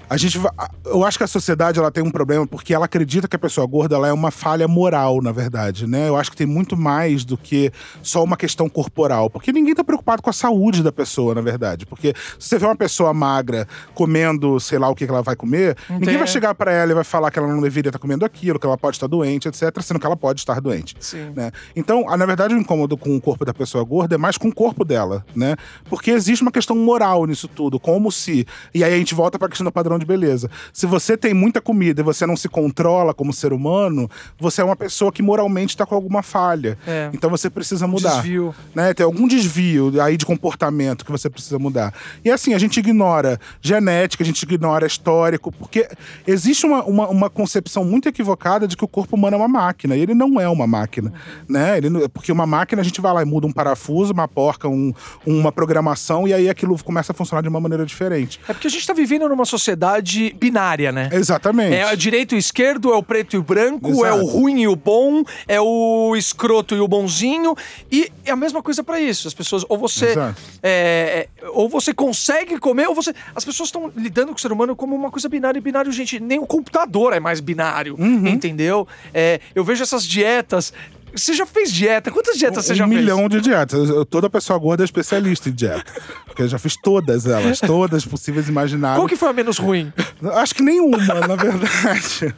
a 0.09 0.17
gente 0.17 0.41
eu 0.85 1.05
acho 1.05 1.19
que 1.19 1.25
a 1.25 1.27
sociedade 1.27 1.79
ela 1.79 1.91
tem 1.91 2.03
um 2.03 2.11
problema 2.11 2.47
porque 2.47 2.73
ela 2.75 2.87
acredita 2.87 3.29
que 3.29 3.37
a 3.37 3.39
pessoa 3.39 3.67
gorda 3.67 3.95
ela 3.97 4.09
é 4.09 4.13
uma 4.13 4.31
falha 4.31 4.67
moral, 4.67 5.21
na 5.23 5.33
verdade, 5.33 5.87
né? 5.87 6.09
Eu 6.09 6.17
acho 6.17 6.31
que 6.31 6.37
tem 6.37 6.47
muito 6.47 6.77
mais 6.77 7.25
do 7.25 7.37
que 7.37 7.71
só 8.03 8.23
uma 8.25 8.37
questão 8.37 8.69
corporal, 8.69 9.29
porque 9.31 9.53
ninguém 9.53 9.75
tá 9.75 9.85
preocupado 9.85 10.23
com 10.23 10.31
a 10.31 10.33
saúde 10.33 10.83
da 10.83 10.91
pessoa, 10.93 11.35
na 11.35 11.41
verdade. 11.41 11.85
Porque 11.87 12.15
se 12.39 12.49
você 12.49 12.59
vê 12.59 12.67
uma 12.67 12.77
pessoa 12.77 13.13
magra 13.13 13.67
comendo, 13.95 14.59
sei 14.61 14.79
lá 14.79 14.89
o 14.89 14.95
que 14.95 15.05
que 15.05 15.11
ela 15.11 15.23
vai 15.23 15.37
comer, 15.37 15.77
ninguém 15.91 16.09
tem- 16.09 16.19
vai 16.19 16.27
chegar 16.27 16.55
pra 16.55 16.73
ela 16.73 16.93
e 16.93 16.95
vai 16.95 17.05
falar 17.05 17.31
que 17.31 17.39
ela 17.39 17.49
não 17.49 17.61
deveria 17.61 17.89
estar 17.91 17.99
comendo 17.99 18.25
aquilo, 18.25 18.59
que 18.59 18.67
ela 18.67 18.79
pode 18.79 18.97
estar 18.97 19.07
doente, 19.07 19.49
etc, 19.49 19.81
sendo 19.83 19.99
que 20.01 20.07
ela 20.07 20.17
pode 20.17 20.41
estar 20.41 20.61
doente 20.61 20.95
Sim. 21.01 21.33
né? 21.35 21.51
Então, 21.75 22.05
na 22.17 22.27
verdade, 22.27 22.55
o 22.55 22.59
incômodo 22.59 22.97
com 22.97 23.17
o 23.17 23.21
corpo 23.21 23.45
da 23.45 23.53
pessoa 23.53 23.83
gorda 23.85 24.15
é 24.15 24.19
mais 24.19 24.39
com 24.39 24.49
o 24.49 24.55
corpo 24.55 24.85
dela, 24.85 25.25
né? 25.35 25.57
Porque 25.89 26.11
existe 26.11 26.43
uma 26.43 26.53
questão 26.53 26.77
moral 26.77 27.27
nisso 27.27 27.49
tudo, 27.49 27.79
como 27.81 28.11
se. 28.13 28.47
E 28.75 28.85
aí 28.85 28.95
a 28.95 28.97
gente 28.97 29.15
volta 29.15 29.39
pra 29.39 29.49
questão 29.49 29.65
do 29.65 29.73
padrão 29.73 29.98
de 29.99 30.07
beleza. 30.07 30.51
Se 30.73 30.87
você 30.87 31.17
tem 31.17 31.35
muita 31.35 31.61
comida 31.61 32.01
e 32.01 32.05
você 32.05 32.27
não 32.27 32.37
se 32.37 32.49
controla 32.49 33.13
como 33.15 33.33
ser 33.33 33.53
humano, 33.53 34.09
você 34.39 34.61
é 34.61 34.65
uma 34.65 34.77
pessoa 34.77 35.11
que 35.13 35.23
moralmente 35.23 35.77
tá 35.77 35.85
com 35.87 35.95
alguma 35.95 36.23
falha. 36.23 36.79
É. 36.87 37.11
Então 37.13 37.29
você 37.31 37.49
precisa 37.51 37.87
mudar. 37.87 38.17
Desvio. 38.17 38.55
Né? 38.75 38.95
Tem 38.95 39.05
algum 39.05 39.27
desvio 39.27 40.01
aí 40.03 40.17
de 40.17 40.25
comportamento 40.27 41.05
que 41.05 41.11
você 41.11 41.29
precisa 41.29 41.59
mudar. 41.59 41.93
E 42.25 42.31
assim, 42.31 42.55
a 42.55 42.59
gente 42.59 42.79
ignora 42.81 43.39
genética, 43.61 44.23
a 44.23 44.27
gente 44.27 44.43
ignora 44.43 44.87
histórico, 44.87 45.51
porque 45.53 45.89
existe 46.27 46.67
uma, 46.67 46.85
uma, 46.85 47.09
uma 47.09 47.31
concepção 47.31 47.85
muito 47.85 48.09
equivocada 48.09 48.67
de 48.69 48.77
que 48.77 48.85
o 48.85 48.89
corpo 48.89 49.17
humano 49.17 49.35
é 49.35 49.39
uma 49.39 49.49
máquina. 49.49 49.97
E 49.97 50.01
ele 50.01 50.15
não 50.15 50.41
é 50.41 50.49
uma 50.49 50.67
máquina. 50.67 51.13
Né? 51.49 51.79
Ele, 51.79 52.09
porque 52.09 52.31
uma 52.33 52.47
máquina 52.47 52.83
a 52.83 52.85
gente 52.85 53.01
vai 53.01 53.13
lá 53.13 53.23
e 53.23 53.25
muda 53.25 53.47
um 53.47 53.53
parafuso, 53.53 54.13
uma 54.13 54.29
porca, 54.29 54.69
um- 54.69 54.93
uma 55.27 55.51
programação, 55.53 56.27
e 56.29 56.33
aí 56.35 56.49
aquilo 56.49 56.77
começa 56.85 57.13
a 57.13 57.15
funcionar 57.15 57.43
de 57.43 57.49
uma 57.49 57.61
maneira 57.61 57.85
diferente. 57.85 58.41
É 58.49 58.53
porque 58.53 58.67
a 58.67 58.71
gente 58.71 58.87
tá 58.87 58.93
vivendo 58.93 59.29
numa 59.29 59.45
sociedade 59.45 59.88
sociedade 59.89 60.35
binária, 60.39 60.93
né? 60.93 61.09
Exatamente. 61.13 61.75
É 61.75 61.93
o 61.93 61.97
direito 61.97 62.35
e 62.35 62.39
esquerdo, 62.39 62.93
é 62.93 62.97
o 62.97 63.03
preto 63.03 63.35
e 63.35 63.39
o 63.39 63.43
branco, 63.43 63.91
Exato. 63.91 64.07
é 64.07 64.13
o 64.13 64.27
ruim 64.27 64.63
e 64.63 64.69
o 64.69 64.77
bom, 64.77 65.23
é 65.47 65.61
o 65.61 66.15
escroto 66.17 66.75
e 66.75 66.81
o 66.81 66.87
bonzinho. 66.87 67.57
E 67.91 68.11
é 68.25 68.31
a 68.31 68.37
mesma 68.37 68.63
coisa 68.63 68.85
pra 68.85 69.01
isso. 69.01 69.27
As 69.27 69.35
pessoas, 69.35 69.65
ou 69.69 69.79
você. 69.79 70.15
É, 70.63 71.29
é, 71.43 71.49
ou 71.53 71.69
você 71.69 71.95
consegue 71.95 72.59
comer, 72.59 72.89
ou 72.89 72.95
você. 72.95 73.15
As 73.35 73.45
pessoas 73.45 73.69
estão 73.69 73.91
lidando 73.97 74.29
com 74.29 74.39
o 74.39 74.41
ser 74.41 74.53
humano 74.53 74.77
como 74.77 74.95
uma 74.95 75.11
coisa 75.11 75.29
binária. 75.29 75.59
E 75.59 75.63
binário, 75.63 75.91
gente, 75.91 76.21
nem 76.21 76.39
o 76.39 76.47
computador 76.47 77.13
é 77.13 77.21
mais 77.21 77.41
binário. 77.41 77.97
Uhum. 77.99 78.27
Entendeu? 78.27 78.87
É, 79.15 79.41
eu 79.55 79.65
vejo 79.65 79.83
essas 79.83 80.05
dietas. 80.05 80.73
Você 81.15 81.33
já 81.35 81.47
fez 81.47 81.73
dieta? 81.73 82.11
Quantas 82.11 82.37
dietas 82.37 82.65
você 82.65 82.73
um 82.73 82.77
já 82.77 82.87
milhão 82.87 83.29
de 83.29 83.41
dietas. 83.41 83.89
Eu- 83.89 84.05
toda 84.05 84.29
pessoa 84.31 84.59
gorda 84.59 84.83
é 84.83 84.87
especialista 84.87 85.49
em 85.49 85.53
dieta. 85.53 85.85
Porque 86.27 86.43
eu 86.43 86.49
já 86.49 86.59
fiz 86.59 86.77
todas 86.77 87.27
elas, 87.27 87.61
todas 87.61 88.05
possíveis 88.05 88.45
e 88.45 88.47
fez? 88.47 88.53
imagináveis. 88.59 88.99
Qual 89.01 89.09
que 89.09 89.17
foi 89.17 89.29
a 89.29 89.33
menos 89.33 89.59
ruim? 89.59 89.93
Acho 90.35 90.55
que 90.55 90.63
nenhuma, 90.63 90.99
na 90.99 91.37
verdade. 91.37 92.35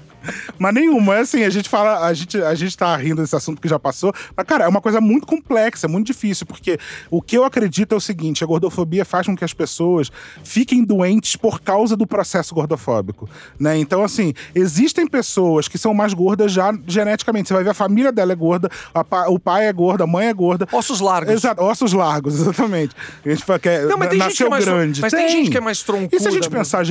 Mas 0.58 0.74
nenhuma, 0.74 1.16
é 1.16 1.20
assim, 1.20 1.42
a 1.44 1.50
gente 1.50 1.68
fala, 1.68 2.04
a 2.06 2.12
gente, 2.12 2.40
a 2.42 2.54
gente 2.54 2.76
tá 2.76 2.94
rindo 2.96 3.22
desse 3.22 3.34
assunto 3.36 3.60
que 3.60 3.68
já 3.68 3.78
passou, 3.78 4.12
mas, 4.36 4.46
cara, 4.46 4.64
é 4.64 4.68
uma 4.68 4.80
coisa 4.80 5.00
muito 5.00 5.26
complexa, 5.26 5.88
muito 5.88 6.06
difícil, 6.06 6.46
porque 6.46 6.78
o 7.10 7.20
que 7.22 7.36
eu 7.36 7.44
acredito 7.44 7.94
é 7.94 7.96
o 7.96 8.00
seguinte: 8.00 8.44
a 8.44 8.46
gordofobia 8.46 9.04
faz 9.04 9.26
com 9.26 9.36
que 9.36 9.44
as 9.44 9.52
pessoas 9.54 10.10
fiquem 10.44 10.84
doentes 10.84 11.36
por 11.36 11.60
causa 11.60 11.96
do 11.96 12.06
processo 12.06 12.54
gordofóbico, 12.54 13.28
né? 13.58 13.76
Então, 13.78 14.02
assim, 14.04 14.34
existem 14.54 15.06
pessoas 15.06 15.68
que 15.68 15.78
são 15.78 15.94
mais 15.94 16.12
gordas 16.14 16.52
já 16.52 16.72
geneticamente. 16.86 17.48
Você 17.48 17.54
vai 17.54 17.64
ver 17.64 17.70
a 17.70 17.74
família 17.74 18.12
dela 18.12 18.32
é 18.32 18.36
gorda, 18.36 18.68
pa- 19.08 19.28
o 19.28 19.38
pai 19.38 19.66
é 19.66 19.72
gordo, 19.72 20.02
a 20.04 20.06
mãe 20.06 20.26
é 20.28 20.34
gorda. 20.34 20.66
Ossos 20.72 21.00
largos. 21.00 21.32
Exato, 21.34 21.62
ossos 21.62 21.92
largos, 21.92 22.34
exatamente. 22.40 22.94
A 23.24 23.28
gente 23.28 23.44
fala 23.44 23.58
que 23.58 23.68
é, 23.68 23.82
Não, 23.86 23.96
mas 23.96 24.08
tem 24.10 24.18
gente 24.18 24.28
nasceu 24.28 24.46
que 24.46 24.48
é 24.48 24.50
mais 24.50 24.64
grande. 24.64 25.00
mas 25.00 25.12
tem 25.12 25.28
gente 25.28 25.50
que 25.50 25.56
é 25.56 25.60
mais 25.60 25.82
troncuda, 25.82 26.16
E 26.16 26.20
se 26.20 26.28
a 26.28 26.30
gente 26.30 26.50
né? 26.50 26.58
pensar 26.58 26.84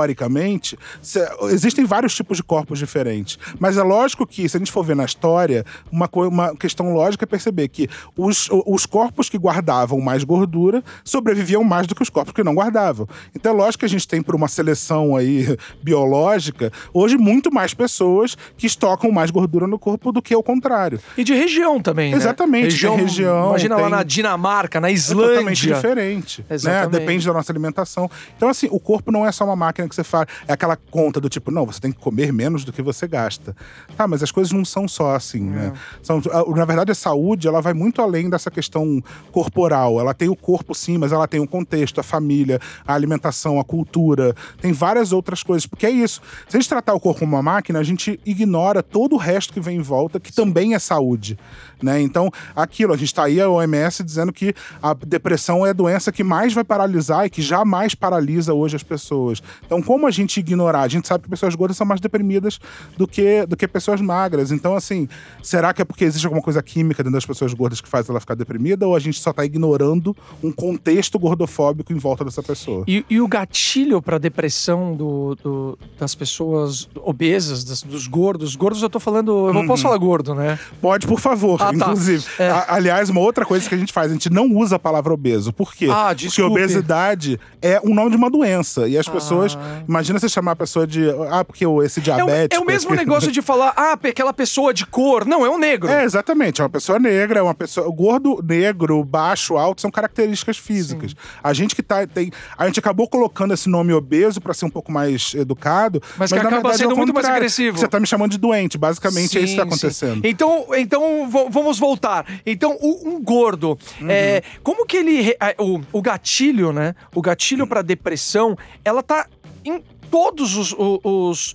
historicamente, 0.00 0.78
se- 1.02 1.26
existem 1.50 1.84
vários 1.84 2.14
tipos 2.14 2.36
de 2.36 2.42
corpos 2.42 2.75
diferentes. 2.78 3.38
Mas 3.58 3.76
é 3.78 3.82
lógico 3.82 4.26
que, 4.26 4.48
se 4.48 4.56
a 4.56 4.58
gente 4.58 4.72
for 4.72 4.84
ver 4.84 4.96
na 4.96 5.04
história, 5.04 5.64
uma, 5.90 6.08
uma 6.12 6.56
questão 6.56 6.92
lógica 6.92 7.24
é 7.24 7.26
perceber 7.26 7.68
que 7.68 7.88
os, 8.16 8.48
os 8.66 8.86
corpos 8.86 9.28
que 9.28 9.38
guardavam 9.38 10.00
mais 10.00 10.24
gordura 10.24 10.82
sobreviviam 11.04 11.62
mais 11.64 11.86
do 11.86 11.94
que 11.94 12.02
os 12.02 12.10
corpos 12.10 12.32
que 12.32 12.42
não 12.42 12.54
guardavam. 12.54 13.08
Então 13.34 13.52
é 13.52 13.56
lógico 13.56 13.80
que 13.80 13.86
a 13.86 13.88
gente 13.88 14.06
tem, 14.06 14.22
por 14.22 14.34
uma 14.34 14.48
seleção 14.48 15.16
aí 15.16 15.56
biológica, 15.82 16.72
hoje 16.92 17.16
muito 17.16 17.52
mais 17.52 17.72
pessoas 17.74 18.36
que 18.56 18.66
estocam 18.66 19.10
mais 19.10 19.30
gordura 19.30 19.66
no 19.66 19.78
corpo 19.78 20.12
do 20.12 20.20
que 20.20 20.34
o 20.36 20.42
contrário. 20.42 21.00
E 21.16 21.24
de 21.24 21.32
região 21.34 21.80
também, 21.80 22.10
né? 22.12 22.16
Exatamente, 22.16 22.78
tem 22.80 22.96
região, 22.96 23.48
Imagina 23.50 23.76
lá 23.76 23.82
tem- 23.82 23.90
na 23.90 24.02
Dinamarca, 24.02 24.80
na 24.80 24.88
É 24.90 24.92
Islândia. 24.92 25.28
totalmente 25.30 25.66
diferente. 25.66 26.40
Né? 26.48 26.54
Exatamente. 26.54 26.90
Depende 27.00 27.26
da 27.26 27.32
nossa 27.32 27.50
alimentação. 27.52 28.10
Então, 28.36 28.48
assim, 28.48 28.68
o 28.70 28.78
corpo 28.78 29.10
não 29.10 29.26
é 29.26 29.32
só 29.32 29.44
uma 29.44 29.56
máquina 29.56 29.88
que 29.88 29.94
você 29.94 30.04
faz. 30.04 30.26
É 30.46 30.52
aquela 30.52 30.76
conta 30.76 31.20
do 31.20 31.28
tipo, 31.28 31.50
não, 31.50 31.64
você 31.64 31.80
tem 31.80 31.92
que 31.92 31.98
comer 31.98 32.32
menos 32.32 32.64
do 32.66 32.72
que 32.72 32.82
você 32.82 33.06
gasta. 33.08 33.56
Tá, 33.96 34.06
mas 34.06 34.22
as 34.22 34.30
coisas 34.30 34.52
não 34.52 34.64
são 34.64 34.86
só 34.86 35.14
assim, 35.14 35.40
né? 35.40 35.72
São, 36.02 36.20
a- 36.30 36.56
na 36.56 36.64
verdade, 36.64 36.92
a 36.92 36.94
saúde, 36.94 37.48
ela 37.48 37.60
vai 37.62 37.72
muito 37.72 38.02
além 38.02 38.28
dessa 38.28 38.50
questão 38.50 39.02
corporal. 39.32 39.98
Ela 40.00 40.12
tem 40.14 40.28
o 40.28 40.36
corpo, 40.36 40.74
sim, 40.74 40.98
mas 40.98 41.12
ela 41.12 41.26
tem 41.26 41.40
o 41.40 41.46
contexto, 41.46 42.00
a 42.00 42.02
família, 42.02 42.60
a 42.86 42.94
alimentação, 42.94 43.58
a 43.60 43.64
cultura. 43.64 44.34
Tem 44.60 44.72
várias 44.72 45.12
outras 45.12 45.42
coisas. 45.42 45.66
Porque 45.66 45.86
é 45.86 45.90
isso. 45.90 46.20
Se 46.48 46.56
a 46.56 46.60
gente 46.60 46.68
tratar 46.68 46.94
o 46.94 47.00
corpo 47.00 47.20
como 47.20 47.34
uma 47.36 47.42
máquina, 47.42 47.78
a 47.78 47.82
gente 47.82 48.18
ignora 48.26 48.82
todo 48.82 49.14
o 49.14 49.18
resto 49.18 49.52
que 49.52 49.60
vem 49.60 49.78
em 49.78 49.82
volta, 49.82 50.18
que 50.20 50.32
também 50.32 50.74
é 50.74 50.78
saúde. 50.78 51.38
Né? 51.82 52.00
Então, 52.00 52.30
aquilo, 52.54 52.92
a 52.94 52.96
gente 52.96 53.08
está 53.08 53.24
aí, 53.24 53.40
a 53.40 53.48
OMS, 53.50 54.02
dizendo 54.02 54.32
que 54.32 54.54
a 54.82 54.94
depressão 54.94 55.64
é 55.66 55.70
a 55.70 55.72
doença 55.74 56.10
que 56.10 56.24
mais 56.24 56.54
vai 56.54 56.64
paralisar 56.64 57.26
e 57.26 57.30
que 57.30 57.42
jamais 57.42 57.94
paralisa 57.94 58.54
hoje 58.54 58.76
as 58.76 58.82
pessoas. 58.82 59.42
Então, 59.64 59.82
como 59.82 60.06
a 60.06 60.10
gente 60.10 60.40
ignorar? 60.40 60.80
A 60.82 60.88
gente 60.88 61.06
sabe 61.06 61.24
que 61.24 61.30
pessoas 61.30 61.54
gordas 61.54 61.76
são 61.76 61.86
mais 61.86 62.00
deprimidas 62.00 62.58
do 62.96 63.06
que, 63.06 63.44
do 63.46 63.56
que 63.56 63.68
pessoas 63.68 64.00
magras. 64.00 64.50
Então, 64.52 64.74
assim, 64.74 65.06
será 65.42 65.74
que 65.74 65.82
é 65.82 65.84
porque 65.84 66.04
existe 66.04 66.24
alguma 66.26 66.42
coisa 66.42 66.62
química 66.62 67.02
dentro 67.02 67.16
das 67.16 67.26
pessoas 67.26 67.52
gordas 67.52 67.80
que 67.80 67.88
faz 67.88 68.08
ela 68.08 68.20
ficar 68.20 68.34
deprimida? 68.34 68.86
Ou 68.88 68.96
a 68.96 68.98
gente 68.98 69.20
só 69.20 69.30
está 69.30 69.44
ignorando 69.44 70.16
um 70.42 70.50
contexto 70.52 71.18
gordofóbico 71.18 71.92
em 71.92 71.98
volta 71.98 72.24
dessa 72.24 72.42
pessoa? 72.42 72.84
E, 72.86 73.04
e 73.10 73.20
o 73.20 73.28
gatilho 73.28 74.00
para 74.00 74.16
depressão 74.18 74.94
do, 74.96 75.34
do- 75.42 75.78
das 75.98 76.14
pessoas 76.14 76.88
obesas, 77.04 77.64
das- 77.64 77.82
dos 77.82 78.06
gordos. 78.06 78.56
Gordos 78.56 78.82
eu 78.82 78.88
tô 78.88 78.98
falando. 78.98 79.48
Eu 79.48 79.54
não 79.54 79.66
posso 79.66 79.82
falar 79.82 79.98
gordo, 79.98 80.34
né? 80.34 80.58
Pode, 80.80 81.06
por 81.06 81.20
favor. 81.20 81.58
Ah, 81.68 81.70
tá. 81.70 81.76
Inclusive, 81.76 82.24
É. 82.38 82.48
a- 82.50 82.66
aliás, 82.68 83.08
uma 83.10 83.20
outra 83.20 83.44
coisa 83.44 83.68
que 83.68 83.74
a 83.74 83.78
gente 83.78 83.92
faz, 83.92 84.10
a 84.10 84.14
gente 84.14 84.30
não 84.30 84.46
usa 84.52 84.76
a 84.76 84.78
palavra 84.78 85.12
obeso. 85.12 85.52
Por 85.52 85.74
quê? 85.74 85.88
Ah, 85.90 86.14
Porque 86.18 86.42
obesidade 86.42 87.38
é 87.62 87.80
um 87.84 87.94
nome 87.94 88.10
de 88.10 88.16
uma 88.16 88.30
doença. 88.30 88.88
E 88.88 88.96
as 88.98 89.08
pessoas. 89.08 89.56
Ah. 89.60 89.82
Imagina 89.88 90.18
você 90.18 90.28
chamar 90.28 90.52
a 90.52 90.56
pessoa 90.56 90.86
de. 90.86 91.08
Ah, 91.30 91.44
porque 91.44 91.64
o- 91.66 91.82
esse 91.82 92.00
É 92.10 92.24
o, 92.24 92.28
é 92.30 92.58
o 92.58 92.64
mesmo 92.64 92.90
esse- 92.94 92.96
negócio 93.04 93.32
de 93.32 93.42
falar, 93.42 93.72
ah, 93.76 93.92
aquela 93.92 94.32
pessoa 94.32 94.72
de 94.72 94.86
cor. 94.86 95.24
Não, 95.24 95.44
é 95.44 95.50
um 95.50 95.58
negro. 95.58 95.90
É, 95.90 96.04
exatamente. 96.04 96.60
É 96.60 96.64
uma 96.64 96.70
pessoa 96.70 96.98
negra, 96.98 97.40
é 97.40 97.42
uma 97.42 97.54
pessoa. 97.54 97.90
Gordo, 97.90 98.42
negro, 98.46 99.02
baixo, 99.04 99.56
alto 99.56 99.80
são 99.80 99.90
características 99.90 100.56
físicas. 100.58 101.14
A 101.42 101.52
gente 101.52 101.74
que 101.74 101.82
tá. 101.82 102.06
Tem, 102.06 102.30
a 102.56 102.66
gente 102.66 102.78
acabou 102.78 103.08
colocando 103.08 103.52
esse 103.54 103.68
nome 103.68 103.92
obeso 103.92 104.40
pra 104.40 104.54
ser 104.54 104.64
um 104.66 104.70
pouco 104.70 104.92
mais 104.92 105.32
educado. 105.34 106.02
Mas 106.16 106.30
que 106.30 106.36
na 106.36 106.42
acaba 106.42 106.56
verdade, 106.62 106.82
é 106.82 106.86
o 106.86 106.88
sendo 106.90 106.96
muito 106.98 107.14
mais 107.14 107.26
agressivo. 107.26 107.78
Você 107.78 107.88
tá 107.88 107.98
me 107.98 108.06
chamando 108.06 108.30
de 108.32 108.38
doente. 108.38 108.78
Basicamente 108.78 109.38
é 109.38 109.40
isso 109.42 109.54
que 109.54 109.56
tá 109.56 109.64
Sim, 109.64 109.70
sim. 109.70 109.86
acontecendo. 109.86 110.20
Então, 110.26 110.66
então 110.76 111.28
vamos 111.62 111.78
voltar. 111.78 112.24
Então, 112.44 112.76
o- 112.80 113.08
um 113.08 113.22
gordo, 113.22 113.78
Uhum. 114.00 114.08
é, 114.10 114.42
como 114.62 114.86
que 114.86 114.96
ele. 114.96 115.34
O, 115.58 115.80
o 115.98 116.02
gatilho, 116.02 116.72
né? 116.72 116.94
O 117.14 117.20
gatilho 117.22 117.66
pra 117.66 117.82
depressão, 117.82 118.56
ela 118.84 119.02
tá 119.02 119.26
em 119.64 119.82
todos 120.10 120.56
os. 120.56 120.74
os 120.78 121.54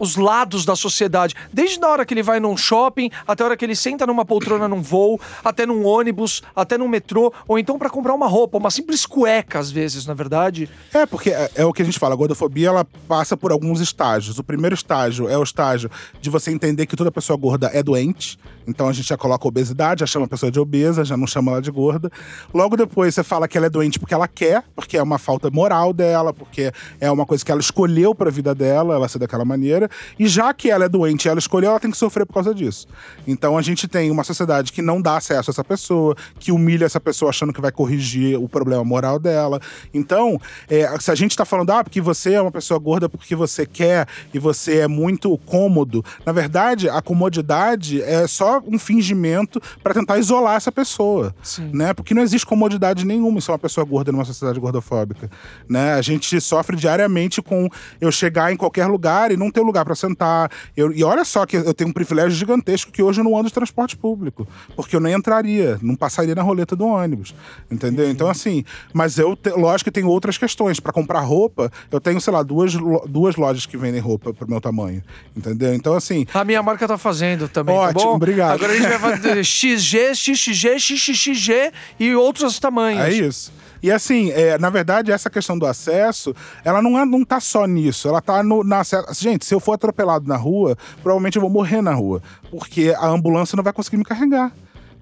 os 0.00 0.16
lados 0.16 0.64
da 0.64 0.74
sociedade, 0.74 1.32
desde 1.52 1.78
a 1.84 1.88
hora 1.88 2.04
que 2.04 2.12
ele 2.12 2.20
vai 2.20 2.40
num 2.40 2.56
shopping, 2.56 3.08
até 3.24 3.44
a 3.44 3.46
hora 3.46 3.56
que 3.56 3.64
ele 3.64 3.76
senta 3.76 4.04
numa 4.04 4.24
poltrona 4.24 4.66
num 4.66 4.82
voo, 4.82 5.20
até 5.44 5.64
num 5.64 5.86
ônibus, 5.86 6.42
até 6.56 6.76
num 6.76 6.88
metrô, 6.88 7.32
ou 7.46 7.56
então 7.56 7.78
pra 7.78 7.88
comprar 7.88 8.12
uma 8.12 8.26
roupa, 8.26 8.58
uma 8.58 8.68
simples 8.68 9.06
cueca 9.06 9.60
às 9.60 9.70
vezes, 9.70 10.04
na 10.04 10.12
verdade. 10.12 10.68
É, 10.92 11.06
porque 11.06 11.30
é, 11.30 11.48
é 11.54 11.64
o 11.64 11.72
que 11.72 11.82
a 11.82 11.84
gente 11.84 12.00
fala, 12.00 12.14
a 12.14 12.16
gordofobia 12.16 12.66
ela 12.66 12.84
passa 13.06 13.36
por 13.36 13.52
alguns 13.52 13.80
estágios. 13.80 14.40
O 14.40 14.42
primeiro 14.42 14.74
estágio 14.74 15.28
é 15.28 15.38
o 15.38 15.42
estágio 15.44 15.88
de 16.20 16.30
você 16.30 16.50
entender 16.50 16.86
que 16.86 16.96
toda 16.96 17.12
pessoa 17.12 17.36
gorda 17.38 17.70
é 17.72 17.80
doente. 17.80 18.40
Então 18.66 18.88
a 18.88 18.92
gente 18.92 19.08
já 19.08 19.16
coloca 19.16 19.46
obesidade, 19.46 20.00
já 20.00 20.06
chama 20.06 20.26
a 20.26 20.28
pessoa 20.28 20.50
de 20.50 20.58
obesa, 20.58 21.04
já 21.04 21.16
não 21.16 21.26
chama 21.26 21.52
ela 21.52 21.62
de 21.62 21.70
gorda. 21.70 22.10
Logo 22.52 22.76
depois 22.76 23.14
você 23.14 23.22
fala 23.22 23.46
que 23.46 23.56
ela 23.56 23.66
é 23.66 23.70
doente 23.70 23.98
porque 23.98 24.14
ela 24.14 24.26
quer, 24.26 24.64
porque 24.74 24.96
é 24.96 25.02
uma 25.02 25.18
falta 25.18 25.50
moral 25.50 25.92
dela, 25.92 26.32
porque 26.32 26.72
é 27.00 27.10
uma 27.10 27.24
coisa 27.24 27.44
que 27.44 27.50
ela 27.50 27.60
escolheu 27.60 28.14
pra 28.14 28.30
vida 28.30 28.54
dela, 28.54 28.94
ela 28.94 29.08
ser 29.08 29.18
daquela 29.18 29.44
maneira. 29.44 29.88
E 30.18 30.26
já 30.26 30.52
que 30.52 30.70
ela 30.70 30.84
é 30.84 30.88
doente 30.88 31.28
ela 31.28 31.38
escolheu, 31.38 31.70
ela 31.70 31.80
tem 31.80 31.90
que 31.90 31.96
sofrer 31.96 32.26
por 32.26 32.34
causa 32.34 32.54
disso. 32.54 32.86
Então 33.26 33.56
a 33.56 33.62
gente 33.62 33.86
tem 33.86 34.10
uma 34.10 34.24
sociedade 34.24 34.72
que 34.72 34.82
não 34.82 35.00
dá 35.00 35.16
acesso 35.16 35.50
a 35.50 35.52
essa 35.52 35.64
pessoa, 35.64 36.16
que 36.38 36.50
humilha 36.50 36.84
essa 36.84 37.00
pessoa 37.00 37.30
achando 37.30 37.52
que 37.52 37.60
vai 37.60 37.70
corrigir 37.70 38.38
o 38.38 38.48
problema 38.48 38.84
moral 38.84 39.18
dela. 39.18 39.60
Então, 39.92 40.40
é, 40.68 40.88
se 40.98 41.10
a 41.10 41.14
gente 41.14 41.36
tá 41.36 41.44
falando, 41.44 41.70
ah, 41.70 41.84
porque 41.84 42.00
você 42.00 42.34
é 42.34 42.42
uma 42.42 42.52
pessoa 42.52 42.78
gorda 42.78 43.08
porque 43.08 43.36
você 43.36 43.66
quer 43.66 44.06
e 44.32 44.38
você 44.38 44.78
é 44.78 44.88
muito 44.88 45.36
cômodo, 45.38 46.04
na 46.24 46.32
verdade, 46.32 46.88
a 46.88 47.00
comodidade 47.00 48.02
é 48.02 48.26
só 48.26 48.55
um 48.66 48.78
fingimento 48.78 49.60
para 49.82 49.92
tentar 49.94 50.18
isolar 50.18 50.56
essa 50.56 50.70
pessoa. 50.72 51.34
Sim. 51.42 51.70
Né? 51.72 51.92
Porque 51.94 52.14
não 52.14 52.22
existe 52.22 52.46
comodidade 52.46 53.04
nenhuma 53.04 53.38
em 53.38 53.40
ser 53.40 53.52
uma 53.52 53.58
pessoa 53.58 53.84
gorda 53.84 54.12
numa 54.12 54.24
sociedade 54.24 54.58
gordofóbica. 54.60 55.30
Né? 55.68 55.94
A 55.94 56.02
gente 56.02 56.40
sofre 56.40 56.76
diariamente 56.76 57.40
com 57.42 57.68
eu 58.00 58.10
chegar 58.12 58.52
em 58.52 58.56
qualquer 58.56 58.86
lugar 58.86 59.30
e 59.30 59.36
não 59.36 59.50
ter 59.50 59.60
lugar 59.60 59.84
para 59.84 59.94
sentar. 59.94 60.50
Eu- 60.76 60.92
e 60.92 61.02
olha 61.04 61.24
só 61.24 61.44
que 61.46 61.56
eu 61.56 61.74
tenho 61.74 61.90
um 61.90 61.92
privilégio 61.92 62.30
gigantesco 62.32 62.90
que 62.92 63.02
hoje 63.02 63.20
eu 63.20 63.24
não 63.24 63.36
ando 63.36 63.48
de 63.48 63.54
transporte 63.54 63.96
público. 63.96 64.46
Porque 64.74 64.94
eu 64.96 65.00
nem 65.00 65.14
entraria, 65.14 65.78
não 65.82 65.94
passaria 65.96 66.34
na 66.34 66.42
roleta 66.42 66.74
do 66.76 66.86
ônibus. 66.86 67.34
Entendeu? 67.70 68.10
Então, 68.10 68.28
assim, 68.28 68.64
mas 68.92 69.18
eu, 69.18 69.36
te- 69.36 69.50
lógico 69.50 69.90
que 69.90 69.90
tem 70.00 70.04
outras 70.04 70.38
questões. 70.38 70.80
Para 70.80 70.92
comprar 70.92 71.20
roupa, 71.20 71.70
eu 71.90 72.00
tenho, 72.00 72.20
sei 72.20 72.32
lá, 72.32 72.42
duas, 72.42 72.72
duas 73.08 73.36
lojas 73.36 73.66
que 73.66 73.76
vendem 73.76 74.00
roupa 74.00 74.32
pro 74.32 74.48
meu 74.48 74.60
tamanho. 74.60 75.02
Entendeu? 75.36 75.74
Então, 75.74 75.94
assim, 75.94 76.26
A 76.34 76.44
minha 76.44 76.62
marca 76.62 76.86
tá 76.86 76.96
fazendo 76.98 77.48
também, 77.48 77.74
tá 77.74 77.80
Ótimo, 77.82 78.02
bom? 78.04 78.14
obrigado. 78.16 78.45
Agora 78.52 78.72
a 78.72 78.76
gente 78.76 78.88
vai 78.88 78.98
fazer 78.98 79.42
XG, 79.44 80.14
XXG, 80.14 80.78
XXG 80.78 81.72
e 81.98 82.14
outros 82.14 82.58
tamanhos. 82.58 83.02
É 83.02 83.12
isso. 83.12 83.52
E 83.82 83.90
assim, 83.90 84.30
é, 84.30 84.58
na 84.58 84.70
verdade, 84.70 85.12
essa 85.12 85.30
questão 85.30 85.58
do 85.58 85.66
acesso, 85.66 86.34
ela 86.64 86.82
não, 86.82 86.98
é, 86.98 87.04
não 87.04 87.24
tá 87.24 87.38
só 87.40 87.66
nisso. 87.66 88.08
Ela 88.08 88.20
tá 88.20 88.42
no, 88.42 88.64
na 88.64 88.80
acesso. 88.80 89.22
Gente, 89.22 89.44
se 89.44 89.54
eu 89.54 89.60
for 89.60 89.74
atropelado 89.74 90.26
na 90.26 90.36
rua, 90.36 90.76
provavelmente 91.02 91.36
eu 91.36 91.42
vou 91.42 91.50
morrer 91.50 91.80
na 91.82 91.92
rua. 91.92 92.22
Porque 92.50 92.94
a 92.96 93.06
ambulância 93.06 93.54
não 93.54 93.62
vai 93.62 93.72
conseguir 93.72 93.96
me 93.96 94.04
carregar. 94.04 94.52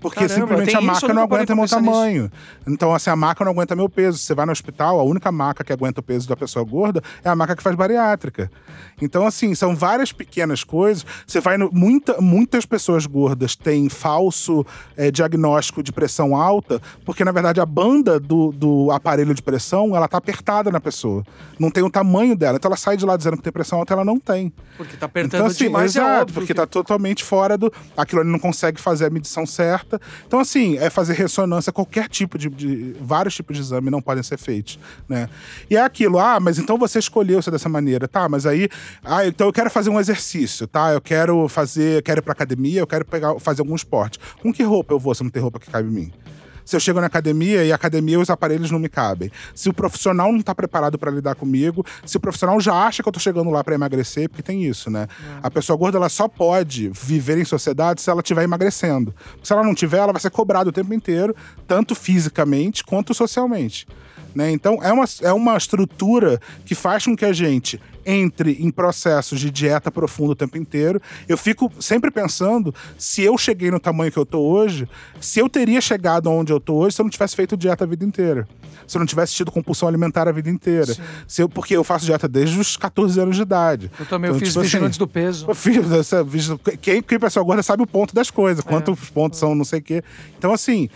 Porque 0.04 0.20
Caramba, 0.28 0.34
simplesmente 0.34 0.76
a 0.76 0.80
maca 0.82 1.14
não 1.14 1.22
aguenta 1.22 1.54
meu 1.54 1.64
pensar 1.64 1.80
nisso. 1.80 1.92
tamanho. 1.92 2.30
Então, 2.66 2.94
assim, 2.94 3.08
a 3.08 3.16
maca 3.16 3.42
não 3.42 3.52
aguenta 3.52 3.74
meu 3.74 3.88
peso. 3.88 4.18
Você 4.18 4.34
vai 4.34 4.44
no 4.44 4.52
hospital, 4.52 5.00
a 5.00 5.02
única 5.02 5.32
maca 5.32 5.64
que 5.64 5.72
aguenta 5.72 6.00
o 6.00 6.02
peso 6.02 6.28
da 6.28 6.36
pessoa 6.36 6.62
gorda 6.62 7.02
é 7.24 7.28
a 7.30 7.34
maca 7.34 7.56
que 7.56 7.62
faz 7.62 7.74
bariátrica. 7.74 8.50
Então, 9.00 9.26
assim, 9.26 9.54
são 9.54 9.74
várias 9.74 10.12
pequenas 10.12 10.62
coisas. 10.62 11.06
Você 11.26 11.40
vai 11.40 11.56
no. 11.56 11.70
Muita, 11.72 12.20
muitas 12.20 12.66
pessoas 12.66 13.06
gordas 13.06 13.56
têm 13.56 13.88
falso 13.88 14.64
eh, 14.94 15.10
diagnóstico 15.10 15.82
de 15.82 15.90
pressão 15.90 16.36
alta, 16.36 16.82
porque, 17.02 17.24
na 17.24 17.32
verdade, 17.32 17.58
a 17.62 17.66
banda 17.66 18.20
do, 18.20 18.52
do 18.52 18.90
aparelho 18.90 19.32
de 19.34 19.42
pressão 19.42 19.96
ela 19.96 20.06
tá 20.06 20.18
apertada 20.18 20.70
na 20.70 20.80
pessoa. 20.82 21.24
Não 21.58 21.70
tem 21.70 21.82
o 21.82 21.88
tamanho 21.90 22.36
dela. 22.36 22.56
Então 22.58 22.68
ela 22.68 22.76
sai 22.76 22.98
de 22.98 23.06
lá 23.06 23.16
dizendo 23.16 23.38
que 23.38 23.42
tem 23.42 23.52
pressão 23.52 23.78
alta, 23.78 23.94
ela 23.94 24.04
não 24.04 24.20
tem. 24.20 24.52
Porque 24.76 24.98
tá 24.98 25.06
apertando 25.06 25.34
Então, 25.40 25.46
assim, 25.46 25.64
demais, 25.64 25.96
é 25.96 25.98
exato, 26.00 26.20
óbvio. 26.20 26.34
porque 26.34 26.48
que- 26.48 26.54
tá 26.54 26.66
totalmente 26.66 27.24
fora 27.24 27.56
do. 27.56 27.72
Aquilo 27.96 28.20
ali 28.20 28.30
não 28.30 28.38
consegue 28.38 28.80
fazer 28.80 29.06
a 29.06 29.10
medição 29.10 29.46
certa. 29.46 29.93
Então, 30.26 30.40
assim, 30.40 30.76
é 30.78 30.90
fazer 30.90 31.14
ressonância, 31.14 31.72
qualquer 31.72 32.08
tipo 32.08 32.36
de. 32.38 32.48
de- 32.48 32.94
vários 33.00 33.34
tipos 33.34 33.56
de 33.56 33.62
exame 33.62 33.90
não 33.90 34.00
podem 34.00 34.22
ser 34.22 34.38
feitos, 34.38 34.78
né? 35.08 35.28
E 35.70 35.76
é 35.76 35.80
aquilo, 35.82 36.18
ah, 36.18 36.38
mas 36.40 36.58
então 36.58 36.78
você 36.78 36.98
escolheu 36.98 37.40
ser 37.42 37.50
dessa 37.50 37.68
maneira, 37.68 38.06
tá? 38.08 38.28
Mas 38.28 38.46
aí, 38.46 38.68
ah, 39.04 39.26
então 39.26 39.46
eu 39.46 39.52
quero 39.52 39.70
fazer 39.70 39.90
um 39.90 40.00
exercício, 40.00 40.66
tá? 40.66 40.92
Eu 40.92 41.00
quero 41.00 41.48
fazer, 41.48 42.02
quero 42.02 42.20
ir 42.20 42.22
pra 42.22 42.32
academia, 42.32 42.80
eu 42.80 42.86
quero 42.86 43.04
pegar, 43.04 43.38
fazer 43.38 43.60
algum 43.62 43.74
esporte. 43.74 44.18
Com 44.40 44.52
que 44.52 44.62
roupa 44.62 44.94
eu 44.94 44.98
vou 44.98 45.14
se 45.14 45.22
não 45.22 45.30
tem 45.30 45.42
roupa 45.42 45.58
que 45.58 45.70
cabe 45.70 45.88
em 45.88 45.92
mim? 45.92 46.12
Se 46.64 46.76
eu 46.76 46.80
chego 46.80 47.00
na 47.00 47.06
academia 47.06 47.64
e 47.64 47.72
a 47.72 47.74
academia 47.74 48.18
os 48.18 48.30
aparelhos 48.30 48.70
não 48.70 48.78
me 48.78 48.88
cabem. 48.88 49.30
Se 49.54 49.68
o 49.68 49.74
profissional 49.74 50.32
não 50.32 50.40
tá 50.40 50.54
preparado 50.54 50.98
para 50.98 51.10
lidar 51.10 51.34
comigo, 51.34 51.84
se 52.04 52.16
o 52.16 52.20
profissional 52.20 52.60
já 52.60 52.74
acha 52.74 53.02
que 53.02 53.08
eu 53.08 53.12
tô 53.12 53.20
chegando 53.20 53.50
lá 53.50 53.62
para 53.62 53.74
emagrecer, 53.74 54.28
porque 54.28 54.42
tem 54.42 54.64
isso, 54.64 54.90
né? 54.90 55.06
A 55.42 55.50
pessoa 55.50 55.76
gorda 55.76 55.98
ela 55.98 56.08
só 56.08 56.28
pode 56.28 56.90
viver 56.90 57.38
em 57.38 57.44
sociedade 57.44 58.00
se 58.00 58.10
ela 58.10 58.20
estiver 58.20 58.44
emagrecendo. 58.44 59.14
Se 59.42 59.52
ela 59.52 59.62
não 59.62 59.74
tiver, 59.74 59.98
ela 59.98 60.12
vai 60.12 60.20
ser 60.20 60.30
cobrada 60.30 60.70
o 60.70 60.72
tempo 60.72 60.94
inteiro, 60.94 61.34
tanto 61.66 61.94
fisicamente 61.94 62.84
quanto 62.84 63.14
socialmente. 63.14 63.86
Né? 64.34 64.50
Então, 64.50 64.80
é 64.82 64.92
uma, 64.92 65.04
é 65.22 65.32
uma 65.32 65.56
estrutura 65.56 66.40
que 66.64 66.74
faz 66.74 67.04
com 67.04 67.16
que 67.16 67.24
a 67.24 67.32
gente 67.32 67.80
entre 68.06 68.52
em 68.60 68.70
processos 68.70 69.40
de 69.40 69.50
dieta 69.50 69.90
profunda 69.90 70.32
o 70.32 70.34
tempo 70.34 70.58
inteiro. 70.58 71.00
Eu 71.28 71.38
fico 71.38 71.72
sempre 71.80 72.10
pensando 72.10 72.74
se 72.98 73.22
eu 73.22 73.38
cheguei 73.38 73.70
no 73.70 73.80
tamanho 73.80 74.12
que 74.12 74.18
eu 74.18 74.26
tô 74.26 74.40
hoje, 74.40 74.88
se 75.20 75.40
eu 75.40 75.48
teria 75.48 75.80
chegado 75.80 76.30
onde 76.30 76.52
eu 76.52 76.60
tô 76.60 76.74
hoje 76.74 76.96
se 76.96 77.00
eu 77.00 77.04
não 77.04 77.10
tivesse 77.10 77.34
feito 77.34 77.56
dieta 77.56 77.84
a 77.84 77.86
vida 77.86 78.04
inteira. 78.04 78.46
Se 78.86 78.96
eu 78.96 78.98
não 78.98 79.06
tivesse 79.06 79.34
tido 79.34 79.50
compulsão 79.50 79.88
alimentar 79.88 80.28
a 80.28 80.32
vida 80.32 80.50
inteira. 80.50 80.94
Se 81.26 81.40
eu, 81.40 81.48
porque 81.48 81.74
eu 81.74 81.82
faço 81.82 82.04
dieta 82.04 82.28
desde 82.28 82.58
os 82.58 82.76
14 82.76 83.18
anos 83.18 83.36
de 83.36 83.42
idade. 83.42 83.90
Eu 83.98 84.04
também 84.04 84.28
eu 84.28 84.36
Então, 84.36 84.40
fiz 84.40 84.48
tipo 84.50 84.60
assim, 84.60 84.68
vigilantes 84.68 84.98
do 84.98 85.08
peso. 85.08 85.46
eu 85.48 85.54
fiz 85.54 86.50
quem, 86.82 87.02
quem 87.02 87.18
pessoa 87.18 87.42
gorda 87.44 87.62
sabe 87.62 87.82
o 87.82 87.86
ponto 87.86 88.14
das 88.14 88.30
coisas, 88.30 88.62
quantos 88.62 89.08
pontos 89.08 89.38
são, 89.38 89.54
não 89.54 89.64
sei 89.64 89.78
o 89.78 89.82
quê. 89.82 90.02
Então, 90.36 90.52
assim, 90.52 90.90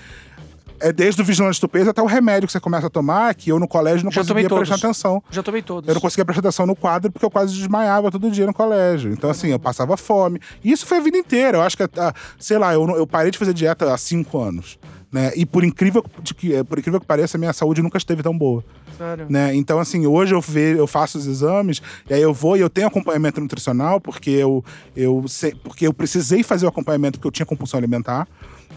é 0.80 0.92
desde 0.92 1.20
o 1.20 1.24
vigilante 1.24 1.60
do 1.60 1.68
peso 1.68 1.90
até 1.90 2.02
o 2.02 2.06
remédio 2.06 2.46
que 2.46 2.52
você 2.52 2.60
começa 2.60 2.86
a 2.86 2.90
tomar, 2.90 3.34
que 3.34 3.50
eu 3.50 3.58
no 3.58 3.68
colégio 3.68 4.04
não 4.04 4.12
Já 4.12 4.22
conseguia 4.22 4.48
prestar 4.48 4.74
atenção. 4.76 5.22
Já 5.30 5.42
tomei 5.42 5.62
todos. 5.62 5.88
Eu 5.88 5.94
não 5.94 6.00
conseguia 6.00 6.24
prestar 6.24 6.40
atenção 6.40 6.66
no 6.66 6.76
quadro 6.76 7.10
porque 7.10 7.24
eu 7.24 7.30
quase 7.30 7.54
desmaiava 7.54 8.10
todo 8.10 8.30
dia 8.30 8.46
no 8.46 8.54
colégio. 8.54 9.12
Então, 9.12 9.30
assim, 9.30 9.48
eu 9.48 9.58
passava 9.58 9.96
fome. 9.96 10.40
E 10.62 10.72
isso 10.72 10.86
foi 10.86 10.98
a 10.98 11.00
vida 11.00 11.16
inteira. 11.16 11.58
Eu 11.58 11.62
acho 11.62 11.76
que, 11.76 11.82
ah, 11.82 12.14
sei 12.38 12.58
lá, 12.58 12.72
eu, 12.74 12.86
eu 12.96 13.06
parei 13.06 13.30
de 13.30 13.38
fazer 13.38 13.52
dieta 13.52 13.92
há 13.92 13.98
cinco 13.98 14.38
anos. 14.38 14.78
Né? 15.10 15.32
E 15.34 15.46
por 15.46 15.64
incrível, 15.64 16.04
de 16.22 16.34
que, 16.34 16.62
por 16.64 16.78
incrível 16.78 17.00
que 17.00 17.06
pareça, 17.06 17.36
a 17.36 17.40
minha 17.40 17.52
saúde 17.52 17.82
nunca 17.82 17.96
esteve 17.96 18.22
tão 18.22 18.36
boa. 18.36 18.62
Sério. 18.96 19.26
Né? 19.28 19.54
Então, 19.54 19.78
assim, 19.78 20.06
hoje 20.06 20.34
eu, 20.34 20.40
ve, 20.40 20.76
eu 20.76 20.86
faço 20.86 21.18
os 21.18 21.26
exames, 21.26 21.80
e 22.10 22.14
aí 22.14 22.20
eu 22.20 22.34
vou 22.34 22.56
e 22.56 22.60
eu 22.60 22.68
tenho 22.68 22.88
acompanhamento 22.88 23.40
nutricional, 23.40 24.00
porque 24.00 24.30
eu, 24.30 24.64
eu, 24.94 25.24
sei, 25.28 25.54
porque 25.54 25.86
eu 25.86 25.94
precisei 25.94 26.42
fazer 26.42 26.66
o 26.66 26.68
acompanhamento 26.68 27.18
porque 27.18 27.28
eu 27.28 27.32
tinha 27.32 27.46
compulsão 27.46 27.78
alimentar. 27.78 28.28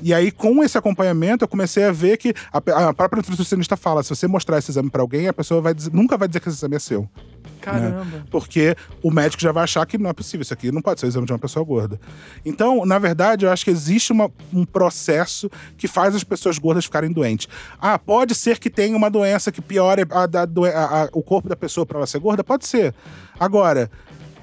E 0.01 0.13
aí, 0.13 0.31
com 0.31 0.63
esse 0.63 0.77
acompanhamento, 0.77 1.43
eu 1.43 1.47
comecei 1.47 1.83
a 1.83 1.91
ver 1.91 2.17
que 2.17 2.33
a, 2.51 2.57
a 2.89 2.93
própria 2.93 3.23
nutricionista 3.27 3.77
fala: 3.77 4.01
se 4.03 4.09
você 4.09 4.27
mostrar 4.27 4.57
esse 4.57 4.71
exame 4.71 4.89
pra 4.89 5.01
alguém, 5.01 5.27
a 5.27 5.33
pessoa 5.33 5.61
vai 5.61 5.73
dizer- 5.73 5.93
nunca 5.93 6.17
vai 6.17 6.27
dizer 6.27 6.39
que 6.39 6.49
esse 6.49 6.57
exame 6.57 6.75
é 6.75 6.79
seu. 6.79 7.07
Caramba. 7.59 8.25
Porque 8.31 8.75
o 9.03 9.11
médico 9.11 9.41
já 9.41 9.51
vai 9.51 9.63
achar 9.63 9.85
que 9.85 9.97
não 9.97 10.09
é 10.09 10.13
possível, 10.13 10.41
isso 10.41 10.53
aqui 10.53 10.71
não 10.71 10.81
pode 10.81 10.99
ser 10.99 11.05
o 11.05 11.09
exame 11.09 11.25
de 11.27 11.31
uma 11.33 11.37
pessoa 11.39 11.63
gorda. 11.63 11.99
Então, 12.43 12.85
na 12.85 12.97
verdade, 12.97 13.45
eu 13.45 13.51
acho 13.51 13.63
que 13.63 13.69
existe 13.71 14.11
uma- 14.11 14.31
um 14.51 14.65
processo 14.65 15.49
que 15.77 15.87
faz 15.87 16.15
as 16.15 16.23
pessoas 16.23 16.57
gordas 16.57 16.85
ficarem 16.85 17.11
doentes. 17.11 17.47
Ah, 17.79 17.99
pode 17.99 18.33
ser 18.33 18.57
que 18.57 18.69
tenha 18.69 18.97
uma 18.97 19.09
doença 19.11 19.51
que 19.51 19.61
piore 19.61 20.03
a- 20.09 20.23
a- 20.23 21.03
a- 21.03 21.09
o 21.13 21.21
corpo 21.21 21.47
da 21.47 21.55
pessoa 21.55 21.85
para 21.85 21.97
ela 21.99 22.07
ser 22.07 22.19
gorda? 22.19 22.43
Pode 22.43 22.65
ser. 22.65 22.93
Agora. 23.39 23.89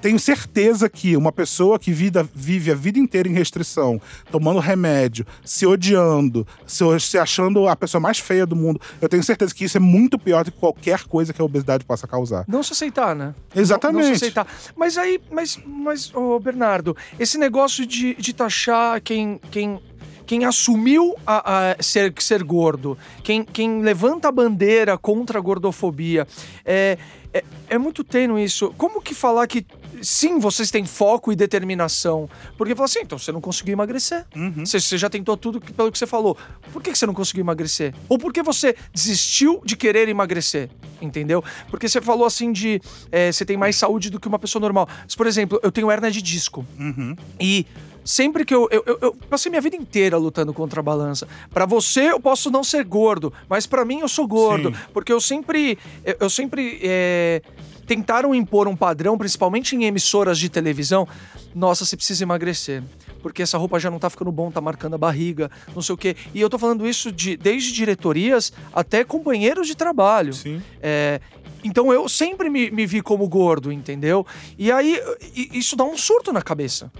Tenho 0.00 0.18
certeza 0.18 0.88
que 0.88 1.16
uma 1.16 1.32
pessoa 1.32 1.78
que 1.78 1.90
vida- 1.92 2.28
vive 2.34 2.70
a 2.70 2.74
vida 2.74 2.98
inteira 2.98 3.28
em 3.28 3.32
restrição, 3.32 4.00
tomando 4.30 4.60
remédio, 4.60 5.26
se 5.44 5.66
odiando, 5.66 6.46
se, 6.66 6.84
se 7.00 7.18
achando 7.18 7.66
a 7.66 7.74
pessoa 7.74 8.00
mais 8.00 8.18
feia 8.18 8.46
do 8.46 8.54
mundo, 8.54 8.80
eu 9.00 9.08
tenho 9.08 9.22
certeza 9.24 9.52
que 9.54 9.64
isso 9.64 9.76
é 9.76 9.80
muito 9.80 10.16
pior 10.18 10.44
do 10.44 10.52
que 10.52 10.58
qualquer 10.58 11.02
coisa 11.04 11.32
que 11.32 11.42
a 11.42 11.44
obesidade 11.44 11.84
possa 11.84 12.06
causar. 12.06 12.44
Não 12.46 12.62
se 12.62 12.72
aceitar, 12.72 13.14
né? 13.16 13.34
Exatamente. 13.54 14.02
Não, 14.02 14.08
não 14.10 14.16
se 14.16 14.24
aceitar. 14.24 14.46
Mas 14.76 14.96
aí, 14.96 15.20
mas, 15.30 15.58
mas 15.66 16.14
ô 16.14 16.38
Bernardo, 16.38 16.96
esse 17.18 17.36
negócio 17.36 17.84
de, 17.84 18.14
de 18.14 18.32
taxar 18.32 19.00
quem, 19.00 19.40
quem, 19.50 19.80
quem 20.24 20.44
assumiu 20.44 21.16
a, 21.26 21.70
a 21.72 21.82
ser, 21.82 22.14
ser 22.20 22.44
gordo, 22.44 22.96
quem, 23.24 23.42
quem 23.42 23.82
levanta 23.82 24.28
a 24.28 24.32
bandeira 24.32 24.96
contra 24.96 25.38
a 25.38 25.42
gordofobia, 25.42 26.26
é, 26.64 26.96
é, 27.32 27.44
é 27.70 27.78
muito 27.78 28.04
tênue 28.04 28.44
isso. 28.44 28.72
Como 28.78 29.02
que 29.02 29.14
falar 29.14 29.46
que 29.46 29.66
sim, 30.02 30.38
vocês 30.38 30.70
têm 30.70 30.84
foco 30.84 31.32
e 31.32 31.36
determinação? 31.36 32.28
Porque 32.56 32.74
fala 32.74 32.86
assim, 32.86 33.00
então 33.02 33.18
você 33.18 33.30
não 33.32 33.40
conseguiu 33.40 33.72
emagrecer. 33.72 34.24
Uhum. 34.34 34.64
Você, 34.64 34.80
você 34.80 34.96
já 34.98 35.08
tentou 35.10 35.36
tudo 35.36 35.60
que- 35.60 35.72
pelo 35.72 35.90
que 35.92 35.98
você 35.98 36.06
falou. 36.06 36.36
Por 36.72 36.82
que 36.82 36.90
que 36.92 36.98
você 36.98 37.06
não 37.06 37.14
conseguiu 37.14 37.42
emagrecer? 37.42 37.94
Ou 38.08 38.18
por 38.18 38.32
que 38.32 38.42
você 38.42 38.74
desistiu 38.92 39.60
de 39.64 39.76
querer 39.76 40.08
emagrecer? 40.08 40.68
Entendeu? 41.00 41.42
Porque 41.70 41.88
você 41.88 42.00
falou 42.00 42.26
assim 42.26 42.52
de 42.52 42.80
é, 43.12 43.30
você 43.32 43.44
tem 43.44 43.56
mais 43.56 43.76
saúde 43.76 44.10
do 44.10 44.18
que 44.18 44.26
uma 44.28 44.38
pessoa 44.38 44.60
normal. 44.60 44.88
Mas, 45.04 45.14
por 45.14 45.26
exemplo, 45.26 45.60
eu 45.62 45.70
tenho 45.70 45.90
hernia 45.90 46.10
de 46.10 46.20
disco. 46.22 46.66
Uhum. 46.78 47.14
E 47.40 47.66
sempre 48.04 48.44
que 48.44 48.54
eu, 48.54 48.66
eu, 48.70 48.82
eu, 48.86 48.98
eu 49.02 49.14
passei 49.28 49.50
minha 49.50 49.60
vida 49.60 49.76
inteira 49.76 50.16
lutando 50.16 50.52
contra 50.54 50.80
a 50.80 50.82
balança. 50.82 51.28
Pra 51.50 51.66
você 51.66 52.10
eu 52.10 52.18
posso 52.18 52.50
não 52.50 52.64
ser 52.64 52.82
gordo, 52.84 53.32
mas 53.48 53.66
pra 53.66 53.84
mim 53.84 54.00
eu 54.00 54.08
sou 54.08 54.26
gordo, 54.26 54.70
Sim. 54.70 54.76
porque 54.94 55.12
eu 55.12 55.20
sempre 55.20 55.78
eu, 56.04 56.16
eu 56.20 56.30
sempre 56.30 56.80
é, 56.82 57.42
tentaram 57.88 58.34
impor 58.34 58.68
um 58.68 58.76
padrão, 58.76 59.16
principalmente 59.16 59.74
em 59.74 59.84
emissoras 59.84 60.38
de 60.38 60.50
televisão. 60.50 61.08
Nossa, 61.54 61.86
você 61.86 61.96
precisa 61.96 62.22
emagrecer. 62.22 62.82
Porque 63.22 63.42
essa 63.42 63.56
roupa 63.56 63.80
já 63.80 63.90
não 63.90 63.98
tá 63.98 64.10
ficando 64.10 64.30
bom, 64.30 64.50
tá 64.50 64.60
marcando 64.60 64.94
a 64.94 64.98
barriga, 64.98 65.50
não 65.74 65.80
sei 65.82 65.94
o 65.94 65.98
quê. 65.98 66.14
E 66.34 66.40
eu 66.40 66.50
tô 66.50 66.58
falando 66.58 66.86
isso 66.86 67.10
de, 67.10 67.36
desde 67.36 67.72
diretorias 67.72 68.52
até 68.72 69.02
companheiros 69.02 69.66
de 69.66 69.74
trabalho. 69.74 70.34
Sim. 70.34 70.62
É, 70.80 71.18
então 71.64 71.92
eu 71.92 72.08
sempre 72.08 72.50
me, 72.50 72.70
me 72.70 72.86
vi 72.86 73.00
como 73.00 73.26
gordo, 73.26 73.72
entendeu? 73.72 74.24
E 74.56 74.70
aí 74.70 75.00
isso 75.32 75.74
dá 75.74 75.84
um 75.84 75.96
surto 75.96 76.32
na 76.32 76.42
cabeça. 76.42 76.92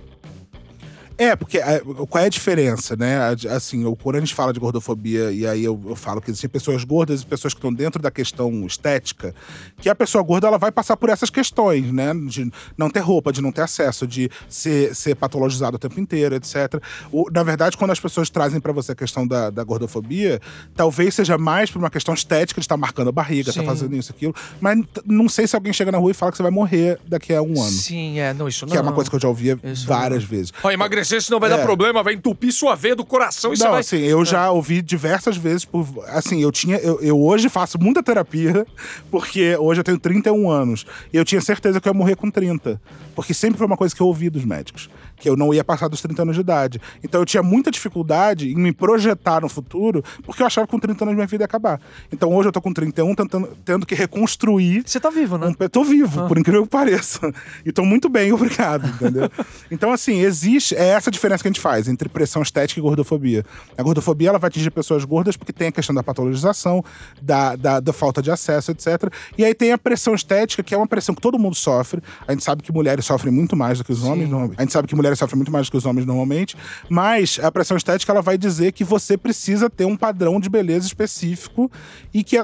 É, 1.19 1.35
porque 1.35 1.59
é, 1.59 1.81
qual 2.09 2.23
é 2.23 2.27
a 2.27 2.31
diferença, 2.31 2.95
né? 2.97 3.19
Assim, 3.51 3.85
o- 3.85 3.97
quando 3.97 4.17
a 4.17 4.21
gente 4.21 4.33
fala 4.35 4.53
de 4.53 4.61
gordofobia, 4.61 5.33
e 5.33 5.45
aí 5.47 5.65
eu, 5.65 5.79
eu 5.89 5.97
falo 5.97 6.21
que 6.21 6.31
existem 6.31 6.49
pessoas 6.49 6.85
gordas 6.85 7.23
e 7.23 7.27
pessoas 7.27 7.53
que 7.53 7.59
estão 7.59 7.73
dentro 7.75 8.01
da 8.01 8.09
questão 8.11 8.65
estética, 8.65 9.35
que 9.79 9.89
a 9.89 9.95
pessoa 9.97 10.23
gorda 10.23 10.47
ela 10.47 10.59
vai 10.59 10.71
passar 10.71 10.97
por 10.97 11.09
essas 11.09 11.29
questões, 11.29 11.93
né? 11.93 12.13
De 12.29 12.51
não 12.77 12.89
ter 12.89 13.01
roupa, 13.01 13.33
de 13.33 13.43
não 13.43 13.51
ter 13.51 13.63
acesso, 13.63 14.07
de 14.07 14.31
ser, 14.49 14.95
ser 14.95 15.17
patologizado 15.17 15.75
o 15.75 15.79
tempo 15.79 15.99
inteiro, 15.99 16.37
etc. 16.37 16.81
O- 17.11 17.29
na 17.33 17.43
verdade, 17.43 17.77
quando 17.77 17.91
as 17.91 17.99
pessoas 17.99 18.31
trazem 18.31 18.61
pra 18.61 18.73
você 18.73 18.93
a 18.93 18.95
questão 18.95 19.27
da, 19.27 19.51
da 19.51 19.65
gordofobia, 19.65 20.41
talvez 20.77 21.15
seja 21.17 21.37
mais 21.37 21.69
por 21.69 21.81
uma 21.81 21.91
questão 21.91 22.15
estética 22.15 22.61
de 22.61 22.65
estar 22.65 22.77
marcando 22.77 23.09
a 23.09 23.13
barriga, 23.13 23.51
Sim. 23.51 23.61
tá 23.61 23.67
fazendo 23.67 23.97
isso, 23.97 24.13
aquilo. 24.13 24.33
Mas 24.61 24.79
não 25.05 25.29
sei 25.29 25.49
se 25.49 25.57
alguém 25.57 25.73
chega 25.73 25.91
na 25.91 25.99
rua 25.99 26.13
e 26.13 26.15
fala 26.15 26.31
que 26.31 26.37
você 26.37 26.45
vai 26.45 26.53
morrer 26.53 27.01
daqui 27.09 27.35
a 27.35 27.43
um 27.43 27.61
ano. 27.61 27.73
Sim, 27.73 28.21
é, 28.21 28.33
não, 28.33 28.47
isso 28.47 28.65
não. 28.65 28.71
Que 28.73 28.79
é 28.79 28.81
uma 28.81 28.93
coisa 28.93 29.11
que 29.11 29.17
eu 29.17 29.21
já 29.21 29.27
ouvia 29.29 29.59
Isso 29.65 29.85
várias 29.85 30.23
vezes. 30.23 30.53
Ó, 30.63 30.71
emagrecer 30.71 31.08
senão 31.09 31.41
vai 31.41 31.51
É. 31.53 31.57
dar 31.57 31.63
problema, 31.63 32.03
vai 32.03 32.15
entupir 32.15 32.53
sua 32.53 32.75
veia 32.75 32.95
do 32.97 33.05
coração 33.05 33.53
e 33.55 33.59
Não, 33.59 33.71
vai... 33.73 33.81
assim, 33.81 33.99
eu 33.99 34.25
já 34.25 34.51
ouvi 34.51 34.83
diversas 34.83 35.37
vezes 35.37 35.65
por. 35.65 35.87
Assim, 36.09 36.41
eu 36.43 36.53
tinha. 36.53 36.77
Eu, 36.79 37.01
eu 37.01 37.21
hoje 37.21 37.49
faço 37.49 37.79
muita 37.79 38.03
terapia, 38.03 38.67
porque 39.11 39.57
hoje 39.57 39.81
eu 39.81 39.85
tenho 39.85 39.99
31 39.99 40.51
anos. 40.51 40.87
E 41.13 41.17
eu 41.17 41.25
tinha 41.25 41.41
certeza 41.41 41.81
que 41.81 41.89
eu 41.89 41.93
ia 41.93 41.99
morrer 41.99 42.17
com 42.17 42.31
30. 42.31 42.81
Porque 43.15 43.35
sempre 43.35 43.59
foi 43.59 43.67
uma 43.67 43.77
coisa 43.77 43.95
que 43.95 44.01
eu 44.01 44.07
ouvi 44.07 44.31
dos 44.31 44.45
médicos. 44.45 44.89
Que 45.19 45.29
eu 45.29 45.37
não 45.37 45.53
ia 45.53 45.65
passar 45.65 45.89
dos 45.89 46.01
30 46.01 46.23
anos 46.23 46.35
de 46.35 46.41
idade. 46.41 46.81
Então 47.03 47.21
eu 47.21 47.25
tinha 47.25 47.43
muita 47.43 47.71
dificuldade 47.71 48.51
em 48.51 48.57
me 48.57 48.73
projetar 48.73 49.41
no 49.41 49.49
futuro, 49.49 50.03
porque 50.25 50.43
eu 50.43 50.47
achava 50.47 50.67
que 50.67 50.71
com 50.71 50.79
30 50.79 51.05
anos 51.05 51.15
minha 51.15 51.27
vida 51.27 51.43
ia 51.43 51.47
acabar. 51.47 51.81
Então 52.13 52.33
hoje 52.35 52.49
eu 52.49 52.53
tô 52.53 52.61
com 52.61 52.73
31, 52.73 53.15
tentando, 53.15 53.49
tendo 53.65 53.87
que 53.87 53.95
reconstruir 53.95 54.83
Você 54.87 55.01
tá 55.01 55.11
vivo, 55.11 55.39
né? 55.39 55.49
um, 55.49 55.55
eu 55.59 55.71
tô 55.71 55.85
vivo, 55.85 56.27
por 56.29 56.39
incrível 56.39 56.63
que 56.63 56.69
pareça. 56.69 57.33
E 57.65 57.73
tô 57.73 57.85
muito 57.85 58.09
bem, 58.09 58.33
obrigado, 58.33 58.87
entendeu? 58.87 59.31
então, 59.71 59.93
assim, 59.93 60.21
existe. 60.21 60.75
É 60.75 60.89
essa 60.89 61.11
a 61.11 61.13
diferença 61.13 61.43
que 61.43 61.49
a 61.49 61.51
gente 61.51 61.61
faz 61.61 61.89
entre 61.89 62.09
pressão 62.09 62.43
estética 62.43 62.81
e 62.81 62.83
gordofobia. 62.83 63.45
A 63.77 63.83
gordofobia 63.83 64.29
ela 64.29 64.39
vai 64.39 64.49
atingir 64.49 64.71
pessoas 64.71 65.05
gordas 65.05 65.37
porque 65.37 65.53
tem 65.53 65.69
a 65.69 65.73
questão 65.73 65.95
da 65.95 66.03
patologização, 66.03 66.85
da, 67.21 67.57
da, 67.57 67.81
da 67.81 67.93
falta 67.93 68.23
de 68.23 68.31
acesso, 68.31 68.71
etc. 68.71 69.13
E 69.37 69.45
aí 69.45 69.55
tem 69.55 69.73
a 69.73 69.79
pressão 69.79 70.15
estética, 70.15 70.63
que 70.63 70.75
é 70.75 70.77
uma 70.77 70.87
pressão 70.87 71.15
que 71.15 71.21
todo 71.21 71.39
mundo 71.39 71.55
sofre. 71.55 72.03
A 72.27 72.33
gente 72.33 72.45
sabe 72.45 72.63
que 72.63 72.73
mulheres 72.73 73.05
sofrem 73.05 73.33
muito 73.33 73.57
mais 73.57 73.79
do 73.79 73.85
que 73.85 73.93
os 73.93 74.03
homens. 74.03 74.29
normalmente. 74.29 74.59
A 74.59 74.63
gente 74.63 74.73
sabe 74.73 74.89
que 74.89 74.95
mulheres 74.95 75.08
mulheres 75.09 75.19
sofrem 75.19 75.39
muito 75.39 75.53
mais 75.53 75.67
do 75.67 75.71
que 75.71 75.77
os 75.77 75.87
homens 75.87 76.07
normalmente, 76.07 76.57
mas 76.89 77.39
a 77.43 77.51
pressão 77.51 77.77
estética 77.77 78.13
ela 78.13 78.23
vai 78.23 78.37
dizer 78.37 78.73
que 78.73 78.85
você 78.85 79.17
precisa 79.17 79.69
ter 79.71 79.85
um 79.85 79.97
padrão 79.97 80.39
de 80.39 80.49
beleza 80.49 80.87
específico 80.87 81.71
e 82.13 82.23
que, 82.23 82.43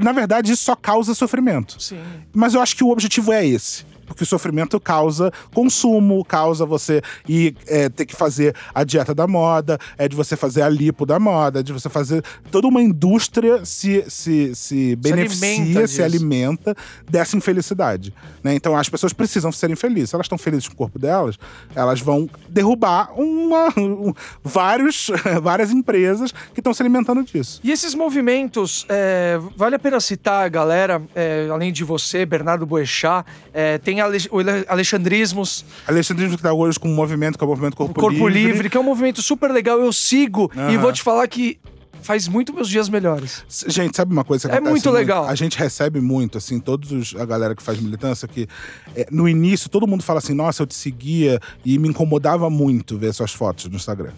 na 0.00 0.12
verdade, 0.12 0.52
isso 0.52 0.64
só 0.64 0.74
causa 0.74 1.14
sofrimento. 1.14 1.80
Sim. 1.80 2.00
Mas 2.32 2.54
eu 2.54 2.60
acho 2.60 2.76
que 2.76 2.84
o 2.84 2.90
objetivo 2.90 3.32
é 3.32 3.46
esse. 3.46 3.84
Porque 4.12 4.24
o 4.24 4.26
sofrimento 4.26 4.78
causa 4.80 5.32
consumo, 5.54 6.24
causa 6.24 6.64
você 6.66 7.02
ir 7.28 7.56
é, 7.66 7.88
ter 7.88 8.06
que 8.06 8.14
fazer 8.14 8.54
a 8.74 8.84
dieta 8.84 9.14
da 9.14 9.26
moda, 9.26 9.78
é 9.96 10.08
de 10.08 10.16
você 10.16 10.36
fazer 10.36 10.62
a 10.62 10.68
lipo 10.68 11.06
da 11.06 11.18
moda, 11.18 11.60
é 11.60 11.62
de 11.62 11.72
você 11.72 11.88
fazer. 11.88 12.22
Toda 12.50 12.66
uma 12.68 12.82
indústria 12.82 13.64
se, 13.64 14.04
se, 14.08 14.54
se 14.54 14.96
beneficia, 14.96 15.48
alimenta 15.48 15.86
se 15.86 16.02
alimenta 16.02 16.76
dessa 17.10 17.36
infelicidade. 17.36 18.12
Né? 18.42 18.54
Então 18.54 18.76
as 18.76 18.88
pessoas 18.88 19.12
precisam 19.12 19.50
serem 19.52 19.76
felizes. 19.76 20.10
Se 20.10 20.16
elas 20.16 20.26
estão 20.26 20.38
felizes 20.38 20.68
com 20.68 20.74
o 20.74 20.76
corpo 20.76 20.98
delas, 20.98 21.38
elas 21.74 22.00
vão 22.00 22.28
derrubar 22.48 23.10
uma, 23.18 23.68
um- 23.78 24.12
vários, 24.42 25.10
várias 25.42 25.70
empresas 25.70 26.32
que 26.52 26.60
estão 26.60 26.74
se 26.74 26.82
alimentando 26.82 27.22
disso. 27.24 27.60
E 27.64 27.70
esses 27.70 27.94
movimentos, 27.94 28.84
é, 28.88 29.38
vale 29.56 29.76
a 29.76 29.78
pena 29.78 30.00
citar, 30.00 30.48
galera, 30.50 31.02
é, 31.14 31.48
além 31.50 31.72
de 31.72 31.84
você, 31.84 32.26
Bernardo 32.26 32.66
Boechat, 32.66 33.26
é, 33.52 33.78
tem 33.78 34.00
ale- 34.02 34.28
o 34.30 34.38
ale- 34.40 34.64
Alexandrismos, 34.68 35.64
Alexandre 35.86 36.28
que 36.28 36.34
está 36.34 36.52
hoje 36.52 36.78
com 36.78 36.88
um 36.88 36.94
movimento, 36.94 37.36
que 37.38 37.44
é 37.44 37.46
o 37.46 37.50
movimento 37.50 37.76
Corpo, 37.76 37.92
o 37.92 38.00
Corpo 38.02 38.28
Livre. 38.28 38.68
que 38.70 38.76
é 38.76 38.80
um 38.80 38.84
movimento 38.84 39.22
super 39.22 39.50
legal, 39.50 39.80
eu 39.80 39.92
sigo 39.92 40.50
e 40.54 40.58
Aham. 40.58 40.78
vou 40.78 40.92
te 40.92 41.02
falar 41.02 41.26
que 41.28 41.58
faz 42.02 42.26
muito 42.26 42.52
meus 42.52 42.68
dias 42.68 42.88
melhores. 42.88 43.44
Gente, 43.68 43.96
sabe 43.96 44.12
uma 44.12 44.24
coisa 44.24 44.48
que 44.48 44.54
É 44.54 44.58
acontece 44.58 44.72
muito 44.72 44.90
legal. 44.90 45.24
A 45.28 45.34
gente 45.36 45.56
recebe 45.56 46.00
muito, 46.00 46.36
assim, 46.36 46.58
todos 46.58 46.90
os, 46.90 47.14
a 47.14 47.24
galera 47.24 47.54
que 47.54 47.62
faz 47.62 47.78
militância, 47.80 48.26
que 48.26 48.48
é, 48.96 49.06
no 49.10 49.28
início 49.28 49.70
todo 49.70 49.86
mundo 49.86 50.02
fala 50.02 50.18
assim, 50.18 50.34
nossa, 50.34 50.62
eu 50.62 50.66
te 50.66 50.74
seguia 50.74 51.38
e 51.64 51.78
me 51.78 51.88
incomodava 51.88 52.50
muito 52.50 52.98
ver 52.98 53.12
suas 53.14 53.32
fotos 53.32 53.66
no 53.66 53.76
Instagram. 53.76 54.10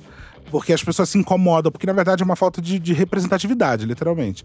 Porque 0.51 0.73
as 0.73 0.83
pessoas 0.85 1.09
se 1.09 1.19
incomodam, 1.19 1.73
porque 1.73 1.87
na 1.87 1.93
verdade 1.93 2.23
é 2.23 2.25
uma 2.25 2.37
falta 2.37 2.61
de, 2.63 2.79
de 2.79 2.93
representatividade, 2.93 3.85
literalmente. 3.87 4.45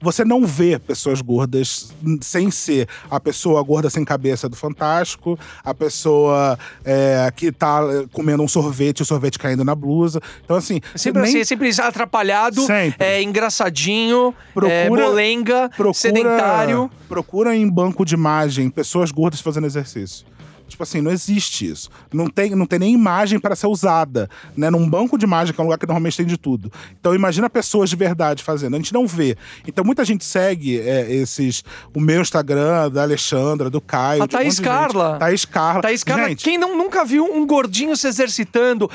Você 0.00 0.24
não 0.24 0.46
vê 0.46 0.78
pessoas 0.78 1.20
gordas 1.20 1.92
sem 2.22 2.50
ser 2.50 2.88
a 3.10 3.20
pessoa 3.20 3.62
gorda 3.62 3.90
sem 3.90 4.02
cabeça 4.04 4.48
do 4.48 4.56
Fantástico, 4.56 5.38
a 5.62 5.74
pessoa 5.74 6.58
é, 6.84 7.30
que 7.36 7.52
tá 7.52 7.82
é, 7.82 8.06
comendo 8.10 8.42
um 8.42 8.48
sorvete, 8.48 9.02
o 9.02 9.04
sorvete 9.04 9.38
caindo 9.38 9.62
na 9.62 9.74
blusa. 9.74 10.20
Então, 10.42 10.56
assim. 10.56 10.80
É 10.94 10.98
Sempre 10.98 11.22
nem- 11.22 11.30
assim, 11.34 11.44
sempre 11.44 11.70
atrapalhado, 11.80 12.62
Sempre. 12.62 13.04
é 13.04 13.22
engraçadinho, 13.22 14.34
Procura- 14.54 14.72
é, 14.72 14.88
molenga, 14.88 15.68
procura, 15.76 15.92
sedentário. 15.94 16.90
Procura 17.08 17.54
em 17.54 17.68
banco 17.68 18.04
de 18.04 18.14
imagem 18.14 18.70
pessoas 18.70 19.10
gordas 19.10 19.40
fazendo 19.40 19.66
exercício. 19.66 20.24
Tipo 20.70 20.82
assim, 20.82 21.00
não 21.00 21.10
existe 21.10 21.68
isso. 21.68 21.90
Não 22.12 22.28
tem, 22.28 22.54
não 22.54 22.66
tem 22.66 22.78
nem 22.78 22.94
imagem 22.94 23.38
para 23.38 23.54
ser 23.54 23.66
usada, 23.66 24.28
né? 24.56 24.70
Num 24.70 24.88
banco 24.88 25.18
de 25.18 25.24
imagem, 25.24 25.54
que 25.54 25.60
é 25.60 25.62
um 25.62 25.66
lugar 25.66 25.78
que 25.78 25.86
normalmente 25.86 26.16
tem 26.16 26.26
de 26.26 26.36
tudo. 26.36 26.72
Então 26.98 27.14
imagina 27.14 27.50
pessoas 27.50 27.90
de 27.90 27.96
verdade 27.96 28.42
fazendo. 28.42 28.74
A 28.74 28.76
gente 28.78 28.92
não 28.92 29.06
vê. 29.06 29.36
Então 29.66 29.84
muita 29.84 30.04
gente 30.04 30.24
segue 30.24 30.80
é, 30.80 31.10
esses. 31.12 31.62
O 31.94 32.00
meu 32.00 32.20
Instagram, 32.20 32.90
da 32.90 33.02
Alexandra, 33.02 33.68
do 33.68 33.80
Caio. 33.80 34.22
A 34.22 34.24
um 34.24 34.28
Thaís 34.28 34.56
gente. 34.56 34.64
Carla. 34.64 35.18
Thaís 35.18 35.44
Carla. 35.44 35.82
Thaís 35.82 36.04
Carla, 36.04 36.28
Gente, 36.28 36.44
quem 36.44 36.58
não, 36.58 36.76
nunca 36.76 37.04
viu 37.04 37.24
um 37.24 37.46
gordinho 37.46 37.96
se 37.96 38.06
exercitando, 38.06 38.90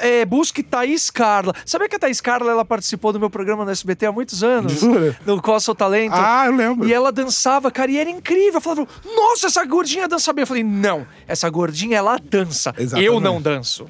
é, 0.00 0.24
busque 0.24 0.62
Thaís 0.62 1.10
Carla. 1.10 1.52
Sabia 1.64 1.88
que 1.88 1.96
a 1.96 1.98
Thaís 1.98 2.20
Carla 2.20 2.50
ela 2.50 2.64
participou 2.64 3.12
do 3.12 3.20
meu 3.20 3.30
programa 3.30 3.64
no 3.64 3.70
SBT 3.70 4.06
há 4.06 4.12
muitos 4.12 4.42
anos? 4.42 4.80
Jura? 4.80 5.16
No 5.24 5.40
Qual 5.40 5.54
é 5.54 5.58
o 5.58 5.60
Seu 5.60 5.74
Talento. 5.74 6.14
Ah, 6.14 6.44
eu 6.46 6.56
lembro. 6.56 6.88
E 6.88 6.92
ela 6.92 7.12
dançava, 7.12 7.70
cara, 7.70 7.90
e 7.90 7.98
era 7.98 8.10
incrível. 8.10 8.54
Eu 8.54 8.60
falava, 8.60 8.86
nossa, 9.14 9.46
essa 9.46 9.64
gordinha 9.64 10.08
dança 10.08 10.32
bem. 10.32 10.42
Eu 10.42 10.46
falei, 10.46 10.64
não, 10.64 11.06
essa 11.26 11.48
gordinha, 11.48 11.98
ela 11.98 12.18
dança. 12.18 12.74
Exatamente. 12.76 13.06
Eu 13.06 13.20
não 13.20 13.40
danço. 13.40 13.86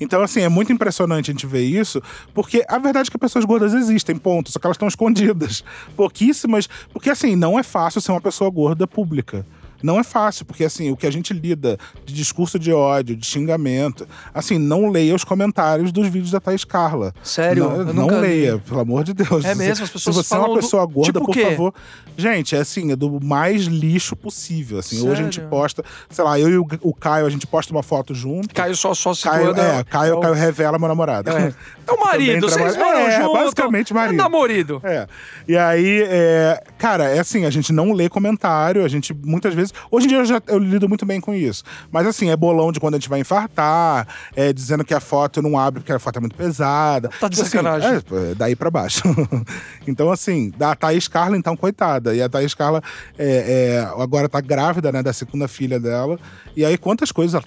Então, 0.00 0.22
assim, 0.22 0.42
é 0.42 0.48
muito 0.48 0.72
impressionante 0.72 1.30
a 1.30 1.34
gente 1.34 1.46
ver 1.46 1.64
isso, 1.64 2.00
porque 2.32 2.64
a 2.68 2.78
verdade 2.78 3.08
é 3.08 3.10
que 3.10 3.18
pessoas 3.18 3.44
gordas 3.44 3.74
existem, 3.74 4.16
ponto. 4.16 4.50
Só 4.50 4.58
que 4.58 4.66
elas 4.66 4.76
estão 4.76 4.88
escondidas. 4.88 5.64
Pouquíssimas. 5.96 6.68
Porque, 6.92 7.10
assim, 7.10 7.34
não 7.34 7.58
é 7.58 7.62
fácil 7.62 8.00
ser 8.00 8.12
uma 8.12 8.20
pessoa 8.20 8.50
gorda 8.50 8.86
pública. 8.86 9.44
Não 9.82 9.98
é 9.98 10.02
fácil, 10.02 10.44
porque 10.44 10.64
assim, 10.64 10.90
o 10.90 10.96
que 10.96 11.06
a 11.06 11.10
gente 11.10 11.32
lida 11.32 11.78
de 12.04 12.12
discurso 12.14 12.58
de 12.58 12.72
ódio, 12.72 13.14
de 13.14 13.24
xingamento, 13.26 14.06
assim, 14.34 14.58
não 14.58 14.90
leia 14.90 15.14
os 15.14 15.24
comentários 15.24 15.92
dos 15.92 16.08
vídeos 16.08 16.30
da 16.32 16.40
Thaís 16.40 16.64
Carla. 16.64 17.14
Sério? 17.22 17.84
Não, 17.84 17.92
não 18.08 18.20
leia, 18.20 18.58
pelo 18.58 18.80
amor 18.80 19.04
de 19.04 19.12
Deus. 19.14 19.44
É 19.44 19.54
mesmo? 19.54 19.84
As 19.84 19.90
pessoas 19.90 20.16
Se 20.16 20.22
você 20.24 20.34
é 20.34 20.38
uma 20.38 20.48
do- 20.48 20.54
pessoa 20.56 20.84
gorda, 20.86 21.12
tipo 21.12 21.24
por 21.26 21.32
quê? 21.34 21.44
favor. 21.44 21.74
Gente, 22.16 22.56
é 22.56 22.58
assim, 22.58 22.90
é 22.90 22.96
do 22.96 23.20
mais 23.24 23.62
lixo 23.66 24.16
possível. 24.16 24.78
Assim, 24.78 25.00
hoje 25.08 25.20
a 25.20 25.24
gente 25.24 25.36
Sério? 25.36 25.50
posta, 25.50 25.84
sei 26.10 26.24
lá, 26.24 26.38
eu 26.40 26.48
e 26.48 26.58
o, 26.58 26.66
o 26.82 26.92
Caio, 26.92 27.26
a 27.26 27.30
gente 27.30 27.46
posta 27.46 27.72
uma 27.72 27.82
foto 27.82 28.12
junto. 28.14 28.52
Caio 28.54 28.74
só, 28.76 28.92
só 28.92 29.14
se 29.14 29.22
Caio, 29.22 29.52
é, 29.56 29.84
Caio, 29.84 30.16
o- 30.16 30.20
Caio 30.20 30.34
revela 30.34 30.78
meu 30.78 30.88
namorado. 30.88 31.30
É, 31.30 31.54
é 31.86 31.92
o 31.92 32.00
marido, 32.00 32.48
Também 32.48 32.64
vocês 32.66 32.76
moram 32.76 32.98
é, 33.00 33.20
junto. 33.22 33.32
basicamente 33.34 33.94
marido. 33.94 34.14
É 34.14 34.16
namorido. 34.22 34.80
É. 34.82 35.06
E 35.46 35.56
aí, 35.56 36.02
é, 36.08 36.60
cara, 36.76 37.04
é 37.04 37.20
assim, 37.20 37.44
a 37.44 37.50
gente 37.50 37.72
não 37.72 37.92
lê 37.92 38.08
comentário, 38.08 38.84
a 38.84 38.88
gente 38.88 39.14
muitas 39.14 39.54
vezes. 39.54 39.67
Hoje 39.90 40.06
em 40.06 40.08
dia 40.08 40.18
eu, 40.18 40.24
já, 40.24 40.42
eu 40.46 40.58
lido 40.58 40.88
muito 40.88 41.04
bem 41.06 41.20
com 41.20 41.34
isso. 41.34 41.62
Mas 41.90 42.06
assim, 42.06 42.30
é 42.30 42.36
bolão 42.36 42.72
de 42.72 42.80
quando 42.80 42.94
a 42.94 42.98
gente 42.98 43.08
vai 43.08 43.20
infartar, 43.20 44.06
é 44.34 44.52
dizendo 44.52 44.84
que 44.84 44.94
a 44.94 45.00
foto 45.00 45.40
não 45.42 45.58
abre 45.58 45.80
porque 45.80 45.92
a 45.92 45.98
foto 45.98 46.16
é 46.16 46.20
muito 46.20 46.36
pesada. 46.36 47.08
Tá 47.20 47.28
de 47.28 47.36
Tipo 47.36 47.46
assim, 47.46 47.56
sacanagem. 47.58 47.90
é, 47.90 48.30
é 48.30 48.34
daí 48.34 48.56
pra 48.56 48.70
baixo. 48.70 49.02
então, 49.86 50.10
assim, 50.10 50.50
da 50.56 50.74
Thaís 50.74 51.08
Carla, 51.08 51.36
então, 51.36 51.56
coitada. 51.56 52.14
E 52.14 52.22
a 52.22 52.28
Thaís 52.28 52.54
Carla 52.54 52.82
é, 53.18 53.78
é, 53.78 54.02
agora 54.02 54.28
tá 54.28 54.40
grávida, 54.40 54.90
né, 54.92 55.02
da 55.02 55.12
segunda 55.12 55.48
filha 55.48 55.78
dela. 55.80 56.18
E 56.56 56.64
aí, 56.64 56.76
quantas 56.78 57.12
coisas. 57.12 57.42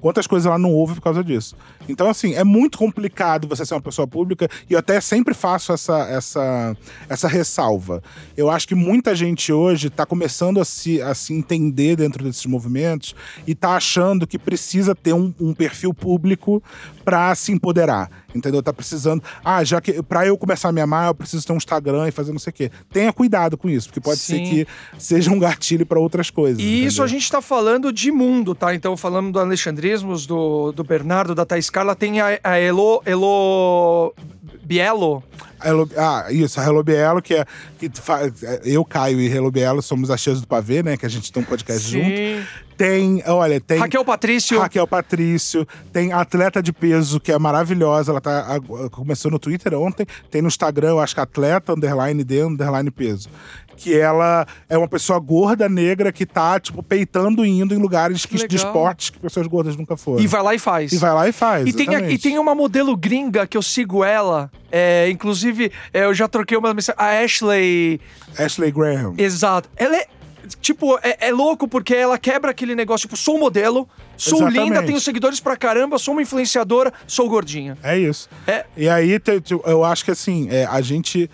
Quantas 0.00 0.26
coisas 0.26 0.46
ela 0.46 0.58
não 0.58 0.72
ouve 0.72 0.94
por 0.94 1.02
causa 1.02 1.22
disso. 1.22 1.56
Então, 1.88 2.08
assim, 2.08 2.34
é 2.34 2.44
muito 2.44 2.78
complicado 2.78 3.46
você 3.48 3.64
ser 3.64 3.74
uma 3.74 3.80
pessoa 3.80 4.06
pública 4.06 4.48
e 4.68 4.72
eu 4.72 4.78
até 4.78 5.00
sempre 5.00 5.34
faço 5.34 5.72
essa, 5.72 5.98
essa, 6.08 6.76
essa 7.08 7.28
ressalva. 7.28 8.02
Eu 8.36 8.50
acho 8.50 8.66
que 8.66 8.74
muita 8.74 9.14
gente 9.14 9.52
hoje 9.52 9.90
tá 9.90 10.06
começando 10.06 10.60
a 10.60 10.64
se, 10.64 11.00
a 11.02 11.14
se 11.14 11.34
entender 11.34 11.96
dentro 11.96 12.24
desses 12.24 12.46
movimentos 12.46 13.14
e 13.46 13.54
tá 13.54 13.76
achando 13.76 14.26
que 14.26 14.38
precisa 14.38 14.94
ter 14.94 15.12
um, 15.12 15.32
um 15.40 15.52
perfil 15.54 15.92
público 15.92 16.62
pra 17.04 17.34
se 17.34 17.52
empoderar. 17.52 18.10
Entendeu? 18.34 18.62
Tá 18.62 18.72
precisando. 18.72 19.22
Ah, 19.44 19.64
já 19.64 19.80
que 19.80 20.02
pra 20.02 20.24
eu 20.26 20.36
começar 20.38 20.68
a 20.68 20.72
me 20.72 20.80
amar, 20.80 21.08
eu 21.08 21.14
preciso 21.14 21.44
ter 21.44 21.52
um 21.52 21.56
Instagram 21.56 22.06
e 22.06 22.12
fazer 22.12 22.30
não 22.30 22.38
sei 22.38 22.50
o 22.50 22.54
quê. 22.54 22.70
Tenha 22.92 23.12
cuidado 23.12 23.58
com 23.58 23.68
isso, 23.68 23.88
porque 23.88 24.00
pode 24.00 24.20
ser 24.20 24.36
Sim. 24.36 24.44
que 24.44 24.66
seja 24.98 25.30
um 25.32 25.38
gatilho 25.38 25.84
pra 25.84 25.98
outras 25.98 26.30
coisas. 26.30 26.60
E 26.60 26.84
isso 26.84 27.02
entendeu? 27.02 27.04
a 27.04 27.08
gente 27.08 27.30
tá 27.30 27.42
falando 27.42 27.92
de 27.92 28.12
mundo, 28.12 28.54
tá? 28.54 28.72
Então, 28.74 28.96
falando 28.96 29.32
do 29.32 29.40
Alexandrismos, 29.40 30.26
do, 30.26 30.70
do 30.72 30.84
Bernardo, 30.84 31.34
da 31.34 31.44
Thaís 31.44 31.68
Carla, 31.70 31.96
tem 31.96 32.20
a, 32.20 32.38
a 32.44 32.56
Elo, 32.56 33.02
Elo 33.04 34.14
Bielo. 34.62 35.22
Ah, 35.96 36.26
isso, 36.30 36.58
a 36.60 36.64
Hello 36.64 36.82
Bielo, 36.82 37.20
que 37.20 37.34
é. 37.34 37.44
Que 37.78 37.90
fa- 37.92 38.20
eu, 38.64 38.82
Caio 38.84 39.20
e 39.20 39.26
Hello 39.26 39.50
Bielo 39.50 39.82
somos 39.82 40.10
as 40.10 40.22
tias 40.22 40.40
do 40.40 40.46
pavê, 40.46 40.82
né? 40.82 40.96
Que 40.96 41.04
a 41.04 41.08
gente 41.08 41.30
tem 41.32 41.42
um 41.42 41.46
podcast 41.46 41.86
junto. 41.86 42.46
Tem, 42.80 43.22
olha, 43.26 43.60
tem. 43.60 43.78
Raquel 43.78 44.02
Patrício. 44.02 44.58
Raquel 44.58 44.86
Patrício, 44.86 45.68
tem 45.92 46.14
atleta 46.14 46.62
de 46.62 46.72
peso 46.72 47.20
que 47.20 47.30
é 47.30 47.38
maravilhosa, 47.38 48.10
ela 48.10 48.22
tá 48.22 48.58
começou 48.90 49.30
no 49.30 49.38
Twitter 49.38 49.74
ontem, 49.74 50.06
tem 50.30 50.40
no 50.40 50.48
Instagram, 50.48 50.88
eu 50.88 50.98
acho 50.98 51.14
que 51.14 51.20
atleta 51.20 51.74
underline 51.74 52.24
D 52.24 52.40
underline 52.42 52.90
peso. 52.90 53.28
Que 53.76 53.98
ela 53.98 54.46
é 54.66 54.78
uma 54.78 54.88
pessoa 54.88 55.18
gorda 55.18 55.68
negra 55.68 56.10
que 56.10 56.24
tá 56.24 56.58
tipo 56.58 56.82
peitando 56.82 57.44
e 57.44 57.50
indo 57.50 57.74
em 57.74 57.78
lugares 57.78 58.24
que, 58.24 58.46
de 58.48 58.56
esportes 58.56 59.10
que 59.10 59.18
pessoas 59.18 59.46
gordas 59.46 59.76
nunca 59.76 59.94
foram. 59.94 60.22
E 60.22 60.26
vai 60.26 60.42
lá 60.42 60.54
e 60.54 60.58
faz. 60.58 60.90
E 60.92 60.96
vai 60.96 61.12
lá 61.12 61.28
e 61.28 61.32
faz. 61.32 61.66
E 61.68 61.74
tem, 61.74 61.94
a- 61.94 62.10
e 62.10 62.16
tem 62.16 62.38
uma 62.38 62.54
modelo 62.54 62.96
gringa 62.96 63.46
que 63.46 63.58
eu 63.58 63.62
sigo 63.62 64.02
ela. 64.02 64.50
É, 64.72 65.10
inclusive, 65.10 65.70
é, 65.92 66.04
eu 66.04 66.14
já 66.14 66.26
troquei 66.26 66.56
uma 66.56 66.72
mensagem. 66.72 66.98
A 66.98 67.22
Ashley. 67.24 68.00
Ashley 68.38 68.70
Graham. 68.70 69.14
Exato. 69.18 69.68
Ela 69.76 69.96
é. 69.96 70.06
Tipo, 70.60 70.98
é, 71.02 71.28
é 71.28 71.32
louco 71.32 71.68
porque 71.68 71.94
ela 71.94 72.18
quebra 72.18 72.50
aquele 72.50 72.74
negócio, 72.74 73.08
tipo, 73.08 73.16
sou 73.16 73.38
modelo, 73.38 73.88
sou 74.16 74.38
Exatamente. 74.38 74.64
linda, 74.64 74.82
tenho 74.82 75.00
seguidores 75.00 75.40
pra 75.40 75.56
caramba, 75.56 75.98
sou 75.98 76.12
uma 76.12 76.22
influenciadora, 76.22 76.92
sou 77.06 77.28
gordinha. 77.28 77.76
É 77.82 77.98
isso. 77.98 78.28
É. 78.46 78.64
E 78.76 78.88
aí, 78.88 79.18
eu 79.66 79.84
acho 79.84 80.04
que 80.04 80.10
assim, 80.10 80.48
é, 80.50 80.66
a 80.66 80.80
gente. 80.80 81.30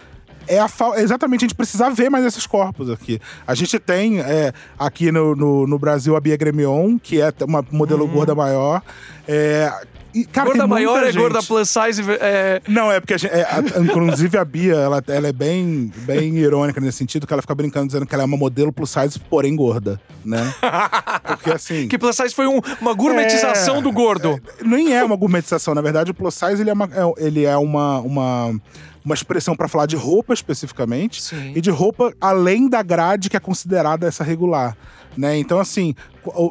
É 0.48 0.60
a 0.60 0.68
fal- 0.68 0.96
exatamente, 0.96 1.44
a 1.44 1.48
gente 1.48 1.56
precisa 1.56 1.90
ver 1.90 2.08
mais 2.08 2.24
esses 2.24 2.46
corpos 2.46 2.88
aqui. 2.88 3.20
A 3.44 3.52
gente 3.52 3.80
tem 3.80 4.20
é, 4.20 4.52
aqui 4.78 5.10
no, 5.10 5.34
no, 5.34 5.66
no 5.66 5.76
Brasil 5.76 6.14
a 6.14 6.20
Bia 6.20 6.36
Gremion, 6.36 6.98
que 6.98 7.20
é 7.20 7.32
uma 7.44 7.64
modelo 7.68 8.06
gorda 8.06 8.32
maior. 8.32 8.80
É, 9.26 9.72
e, 10.20 10.24
cara, 10.24 10.46
gorda 10.48 10.66
maior 10.66 11.02
é 11.02 11.06
gente. 11.12 11.20
gorda 11.20 11.42
plus 11.42 11.68
size. 11.70 12.02
É, 12.20 12.60
Não, 12.68 12.90
é 12.90 13.00
porque 13.00 13.14
a 13.14 13.16
gente, 13.18 13.32
é, 13.32 13.42
a- 13.42 13.80
inclusive 13.80 14.36
a 14.38 14.44
Bia, 14.44 14.74
ela, 14.74 15.02
ela 15.08 15.28
é 15.28 15.32
bem, 15.32 15.92
bem 15.98 16.36
irônica 16.36 16.80
nesse 16.80 16.98
sentido, 16.98 17.26
que 17.26 17.32
ela 17.32 17.42
fica 17.42 17.54
brincando 17.54 17.86
dizendo 17.88 18.06
que 18.06 18.14
ela 18.14 18.22
é 18.24 18.26
uma 18.26 18.36
modelo 18.36 18.72
plus 18.72 18.90
size, 18.90 19.18
porém 19.18 19.54
gorda. 19.56 20.00
né? 20.24 20.52
Porque 21.26 21.50
assim. 21.50 21.86
Que 21.88 21.98
plus 21.98 22.16
size 22.16 22.34
foi 22.34 22.46
um- 22.46 22.60
uma 22.80 22.92
gourmetização 22.94 23.76
É, 23.76 23.82
do 23.82 23.92
gordo. 23.92 24.40
Nem 24.64 24.94
é 24.94 25.04
uma 25.04 25.16
gourmetização, 25.16 25.74
na 25.74 25.80
verdade, 25.80 26.10
o 26.10 26.14
plus 26.14 26.34
size 26.34 26.60
ele 26.60 26.70
é 26.70 26.72
uma, 26.72 26.84
é- 26.86 27.24
ele 27.26 27.44
é 27.44 27.56
uma, 27.56 28.00
uma, 28.00 28.60
uma 29.06 29.14
expressão 29.14 29.54
para 29.56 29.68
falar 29.68 29.86
de 29.86 29.94
roupa 29.96 30.34
especificamente 30.34 31.22
Sim. 31.22 31.52
e 31.54 31.60
de 31.60 31.70
roupa 31.70 32.12
além 32.20 32.68
da 32.68 32.82
grade 32.82 33.30
que 33.30 33.36
é 33.36 33.40
considerada 33.40 34.06
essa 34.06 34.24
regular. 34.24 34.76
Né? 35.16 35.38
Então, 35.38 35.58
assim, 35.58 35.94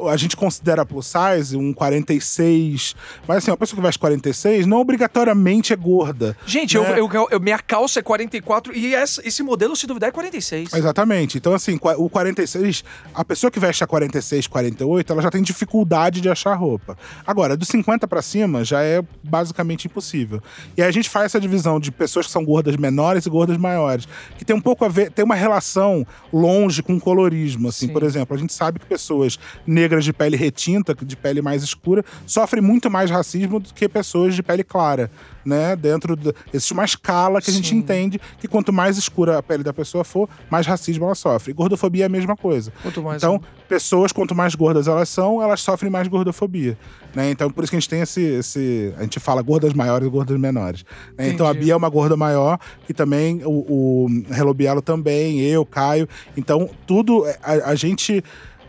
a 0.09 0.17
gente 0.17 0.35
considera 0.35 0.83
plus 0.83 1.05
size 1.05 1.55
um 1.55 1.71
46. 1.71 2.95
Mas, 3.27 3.37
assim, 3.37 3.51
uma 3.51 3.57
pessoa 3.57 3.75
que 3.77 3.81
veste 3.85 3.99
46 3.99 4.65
não 4.65 4.79
obrigatoriamente 4.79 5.73
é 5.73 5.75
gorda. 5.75 6.35
Gente, 6.47 6.77
né? 6.79 6.97
eu, 6.99 7.07
eu- 7.13 7.27
eu- 7.31 7.39
minha 7.39 7.59
calça 7.59 7.99
é 7.99 8.01
44 8.01 8.75
e 8.75 8.95
essa- 8.95 9.21
esse 9.27 9.43
modelo, 9.43 9.75
se 9.75 9.85
duvidar, 9.85 10.09
é 10.09 10.11
46. 10.11 10.73
Exatamente. 10.73 11.37
Então, 11.37 11.53
assim, 11.53 11.77
o 11.97 12.09
46, 12.09 12.83
a 13.13 13.23
pessoa 13.23 13.51
que 13.51 13.59
veste 13.59 13.83
a 13.83 13.87
46, 13.87 14.47
48, 14.47 15.11
ela 15.13 15.21
já 15.21 15.29
tem 15.29 15.43
dificuldade 15.43 16.21
de 16.21 16.29
achar 16.29 16.53
roupa. 16.55 16.97
Agora, 17.27 17.55
do 17.57 17.65
50 17.65 18.07
pra 18.07 18.21
cima 18.23 18.63
já 18.63 18.81
é 18.81 19.03
basicamente 19.23 19.85
impossível. 19.85 20.41
E 20.75 20.81
aí 20.81 20.87
a 20.87 20.91
gente 20.91 21.09
faz 21.09 21.25
essa 21.27 21.39
divisão 21.39 21.79
de 21.79 21.91
pessoas 21.91 22.25
que 22.25 22.31
são 22.31 22.43
gordas 22.45 22.75
menores 22.77 23.25
e 23.25 23.29
gordas 23.29 23.57
maiores, 23.57 24.07
que 24.37 24.45
tem 24.45 24.55
um 24.55 24.61
pouco 24.61 24.85
a 24.85 24.87
ver, 24.87 25.11
tem 25.11 25.25
uma 25.25 25.35
relação 25.35 26.05
longe 26.31 26.83
com 26.83 26.95
o 26.95 26.99
colorismo, 26.99 27.69
assim. 27.69 27.87
Sim. 27.87 27.93
Por 27.93 28.03
exemplo, 28.03 28.35
a 28.35 28.39
gente 28.39 28.53
sabe 28.53 28.79
que 28.79 28.85
pessoas 28.85 29.37
negras 29.65 30.05
de 30.05 30.13
pele 30.13 30.37
retinta, 30.37 30.95
de 30.95 31.15
pele 31.17 31.41
mais 31.41 31.63
escura, 31.63 32.03
sofrem 32.25 32.61
muito 32.61 32.89
mais 32.89 33.09
racismo 33.09 33.59
do 33.59 33.73
que 33.73 33.89
pessoas 33.89 34.35
de 34.35 34.43
pele 34.43 34.63
clara, 34.63 35.09
né? 35.43 35.75
Dentro 35.75 36.15
do, 36.15 36.33
existe 36.53 36.73
uma 36.73 36.85
escala 36.85 37.41
que 37.41 37.49
a 37.49 37.53
gente 37.53 37.69
Sim. 37.69 37.77
entende 37.77 38.21
que 38.39 38.47
quanto 38.47 38.71
mais 38.71 38.97
escura 38.97 39.37
a 39.37 39.43
pele 39.43 39.63
da 39.63 39.73
pessoa 39.73 40.03
for, 40.03 40.29
mais 40.49 40.67
racismo 40.67 41.05
ela 41.05 41.15
sofre. 41.15 41.51
E 41.51 41.53
gordofobia 41.53 42.03
é 42.03 42.07
a 42.07 42.09
mesma 42.09 42.35
coisa. 42.35 42.71
Quanto 42.81 43.01
mais 43.01 43.21
então, 43.21 43.41
pessoas, 43.67 44.11
quanto 44.11 44.33
mais 44.33 44.55
gordas 44.55 44.87
elas 44.87 45.09
são, 45.09 45.41
elas 45.41 45.61
sofrem 45.61 45.91
mais 45.91 46.07
gordofobia. 46.07 46.77
Né? 47.13 47.31
Então, 47.31 47.49
por 47.49 47.63
isso 47.63 47.71
que 47.71 47.77
a 47.77 47.79
gente 47.79 47.89
tem 47.89 48.01
esse. 48.01 48.21
esse 48.21 48.93
a 48.97 49.03
gente 49.03 49.19
fala 49.19 49.41
gordas 49.41 49.73
maiores 49.73 50.07
e 50.07 50.11
gordas 50.11 50.37
menores. 50.39 50.85
né? 51.17 51.29
Então, 51.29 51.47
a. 51.47 51.53
Bia 51.53 51.73
é 51.73 51.75
uma 51.75 51.89
gorda 51.89 52.17
maior, 52.17 52.59
que 52.85 52.93
também, 52.93 53.41
o, 53.45 53.49
o 53.49 54.07
Hello 54.29 54.53
Bielo 54.53 54.81
também, 54.81 55.39
eu, 55.39 55.65
Caio. 55.65 56.07
Então, 56.35 56.69
tudo. 56.85 57.25
A, 57.41 57.71
a 57.71 57.75
gente. 57.75 58.23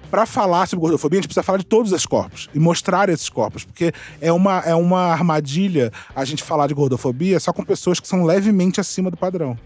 Pra 0.08 0.24
falar 0.24 0.68
sobre 0.68 0.82
gordofobia, 0.82 1.18
a 1.18 1.20
gente 1.20 1.26
precisa 1.26 1.42
falar 1.42 1.58
de 1.58 1.66
todos 1.66 1.90
os 1.90 2.06
corpos 2.06 2.48
e 2.54 2.60
mostrar 2.60 3.08
esses 3.08 3.28
corpos, 3.28 3.64
porque 3.64 3.92
é 4.20 4.32
uma, 4.32 4.60
é 4.60 4.72
uma 4.72 5.00
armadilha 5.00 5.92
a 6.14 6.24
gente 6.24 6.44
falar 6.44 6.68
de 6.68 6.74
gordofobia 6.74 7.40
só 7.40 7.52
com 7.52 7.64
pessoas 7.64 7.98
que 7.98 8.06
são 8.06 8.24
levemente 8.24 8.80
acima 8.80 9.10
do 9.10 9.16
padrão. 9.16 9.58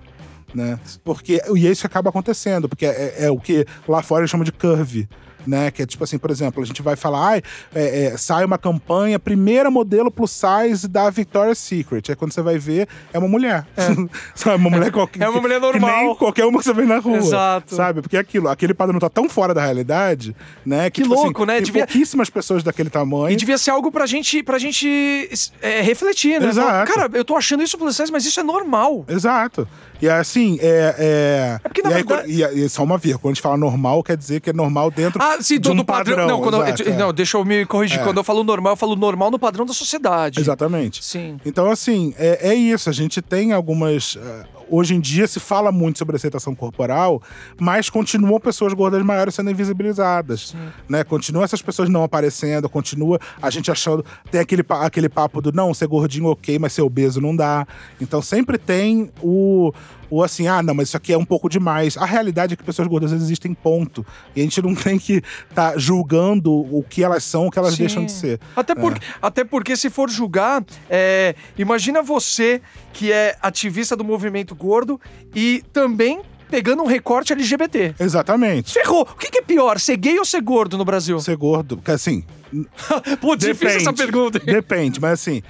Né? 0.54 0.78
Porque, 1.04 1.40
e 1.54 1.66
é 1.66 1.70
isso 1.70 1.86
acaba 1.86 2.10
acontecendo, 2.10 2.68
porque 2.68 2.86
é, 2.86 3.24
é 3.24 3.30
o 3.30 3.38
que 3.38 3.64
lá 3.86 4.02
fora 4.02 4.22
eles 4.22 4.30
chamam 4.30 4.44
de 4.44 4.52
curve. 4.52 5.08
Né? 5.46 5.70
Que 5.70 5.82
é 5.82 5.86
tipo 5.86 6.04
assim, 6.04 6.18
por 6.18 6.30
exemplo, 6.30 6.62
a 6.62 6.66
gente 6.66 6.82
vai 6.82 6.96
falar, 6.96 7.26
ai, 7.28 7.42
é, 7.74 8.04
é, 8.06 8.16
sai 8.16 8.44
uma 8.44 8.58
campanha, 8.58 9.18
primeira 9.18 9.70
modelo 9.70 10.10
plus 10.10 10.30
size 10.32 10.86
da 10.88 11.08
Victoria's 11.10 11.58
Secret. 11.58 12.02
Aí 12.10 12.14
quando 12.16 12.32
você 12.32 12.42
vai 12.42 12.58
ver, 12.58 12.88
é 13.12 13.18
uma 13.18 13.28
mulher. 13.28 13.66
Sabe, 14.34 14.56
uma 14.56 14.70
mulher 14.70 14.90
qualquer. 14.92 15.22
É 15.24 15.28
uma 15.28 15.40
mulher 15.40 15.60
que 15.60 15.66
normal. 15.66 16.04
nem 16.04 16.14
qualquer 16.16 16.44
uma 16.44 16.58
que 16.58 16.64
você 16.64 16.72
vê 16.72 16.84
na 16.84 16.98
rua. 16.98 17.16
Exato. 17.18 17.74
Sabe? 17.74 18.02
Porque 18.02 18.16
é 18.16 18.20
aquilo, 18.20 18.48
aquele 18.48 18.74
padrão 18.74 18.98
tá 18.98 19.08
tão 19.08 19.28
fora 19.28 19.52
da 19.54 19.62
realidade, 19.64 20.34
né? 20.64 20.90
Que 20.90 21.02
tipo 21.02 21.14
assim, 21.14 21.24
louco, 21.24 21.44
né? 21.44 21.54
Tem 21.56 21.64
Devia- 21.64 21.86
pouquíssimas 21.86 22.28
pessoas 22.30 22.62
daquele 22.62 22.90
tamanho. 22.90 23.30
E 23.32 23.36
devia 23.36 23.58
ser 23.58 23.70
algo 23.70 23.90
pra 23.90 24.06
gente, 24.06 24.42
pra 24.42 24.58
gente 24.58 25.28
é, 25.60 25.80
refletir, 25.80 26.40
né? 26.40 26.48
Exato. 26.48 26.92
Cara, 26.92 27.10
eu 27.14 27.24
tô 27.24 27.36
achando 27.36 27.62
isso 27.62 27.76
plus 27.78 27.96
size, 27.96 28.10
mas 28.12 28.24
isso 28.24 28.38
é 28.40 28.42
normal. 28.42 29.04
Exato. 29.08 29.66
E 30.02 30.08
assim, 30.08 30.58
é. 30.62 30.94
É, 30.98 31.60
É 31.64 31.68
porque, 31.68 31.82
na 31.82 31.90
e 31.90 31.94
aí, 31.94 32.02
verdade- 32.02 32.22
quando- 32.38 32.56
e, 32.58 32.64
e 32.64 32.68
só 32.68 32.82
uma 32.82 32.96
vírgula, 32.96 33.20
quando 33.20 33.32
a 33.32 33.34
gente 33.34 33.42
fala 33.42 33.56
normal, 33.56 34.02
quer 34.02 34.16
dizer 34.16 34.40
que 34.40 34.48
é 34.50 34.52
normal 34.52 34.90
dentro 34.90 35.22
Ah, 35.22 35.29
sim, 35.40 35.54
de 35.54 35.60
do, 35.60 35.72
um 35.72 35.76
do 35.76 35.84
padrão. 35.84 36.26
Não, 36.26 36.40
quando 36.40 36.56
eu- 36.56 36.64
exato, 36.66 36.82
é. 36.88 36.96
não, 36.96 37.12
deixa 37.12 37.36
eu 37.36 37.44
me 37.44 37.64
corrigir. 37.66 38.00
É. 38.00 38.02
Quando 38.02 38.16
eu 38.18 38.24
falo 38.24 38.42
normal, 38.44 38.72
eu 38.72 38.76
falo 38.76 38.96
normal 38.96 39.30
no 39.30 39.38
padrão 39.38 39.64
da 39.66 39.72
sociedade. 39.72 40.40
Exatamente. 40.40 41.04
Sim. 41.04 41.38
Então, 41.44 41.70
assim, 41.70 42.14
é, 42.18 42.50
é 42.50 42.54
isso. 42.54 42.88
A 42.88 42.92
gente 42.92 43.20
tem 43.22 43.52
algumas. 43.52 44.16
eh, 44.20 44.44
hoje 44.70 44.94
em 44.94 45.00
dia 45.00 45.26
se 45.26 45.40
fala 45.40 45.72
muito 45.72 45.98
sobre 45.98 46.14
aceitação 46.16 46.54
corporal, 46.54 47.20
mas 47.58 47.90
continuam 47.90 48.38
pessoas 48.38 48.72
gordas 48.72 49.02
maiores 49.02 49.34
sendo 49.34 49.50
invisibilizadas. 49.50 50.54
Né? 50.88 51.02
Continuam 51.04 51.44
essas 51.44 51.60
pessoas 51.60 51.88
não 51.88 52.04
aparecendo, 52.04 52.68
continua 52.68 53.18
a 53.42 53.50
gente 53.50 53.70
achando. 53.70 54.04
Tem 54.30 54.40
aquele, 54.40 54.64
aquele 54.68 55.08
papo 55.08 55.40
do 55.42 55.50
não, 55.52 55.74
ser 55.74 55.88
gordinho 55.88 56.26
ok, 56.26 56.58
mas 56.58 56.72
ser 56.72 56.82
obeso 56.82 57.20
não 57.20 57.34
dá. 57.34 57.66
Então 58.00 58.22
sempre 58.22 58.56
tem 58.58 59.10
o. 59.22 59.72
O 60.10 60.22
assim, 60.22 60.48
ah, 60.48 60.62
não, 60.62 60.74
mas 60.74 60.88
isso 60.88 60.96
aqui 60.96 61.12
é 61.12 61.18
um 61.18 61.24
pouco 61.24 61.48
demais. 61.48 61.96
A 61.96 62.04
realidade 62.04 62.54
é 62.54 62.56
que 62.56 62.64
pessoas 62.64 62.88
gordas 62.88 63.12
existem, 63.12 63.54
ponto. 63.54 64.04
E 64.34 64.40
a 64.40 64.42
gente 64.42 64.60
não 64.60 64.74
tem 64.74 64.98
que 64.98 65.22
estar 65.48 65.78
julgando 65.78 66.52
o 66.52 66.84
que 66.88 67.04
elas 67.04 67.22
são, 67.24 67.46
o 67.46 67.50
que 67.50 67.58
elas 67.58 67.74
Sim. 67.74 67.84
deixam 67.84 68.04
de 68.04 68.12
ser. 68.12 68.40
Até, 68.56 68.74
por, 68.74 68.98
até 69.22 69.44
porque, 69.44 69.76
se 69.76 69.88
for 69.88 70.10
julgar, 70.10 70.64
é, 70.88 71.34
imagina 71.56 72.02
você 72.02 72.60
que 72.92 73.12
é 73.12 73.36
ativista 73.40 73.96
do 73.96 74.04
movimento 74.04 74.54
gordo 74.54 75.00
e 75.34 75.62
também 75.72 76.20
pegando 76.50 76.82
um 76.82 76.86
recorte 76.86 77.32
LGBT. 77.32 77.94
Exatamente. 78.00 78.72
Ferrou! 78.72 79.02
O 79.02 79.14
que, 79.14 79.30
que 79.30 79.38
é 79.38 79.42
pior, 79.42 79.78
ser 79.78 79.96
gay 79.96 80.18
ou 80.18 80.24
ser 80.24 80.42
gordo 80.42 80.76
no 80.76 80.84
Brasil? 80.84 81.20
Ser 81.20 81.36
gordo. 81.36 81.76
Porque 81.76 81.92
assim, 81.92 82.24
Pô, 83.20 83.36
difícil 83.36 83.78
essa 83.78 83.92
pergunta. 83.92 84.38
Depende, 84.38 85.00
mas 85.00 85.12
assim, 85.12 85.42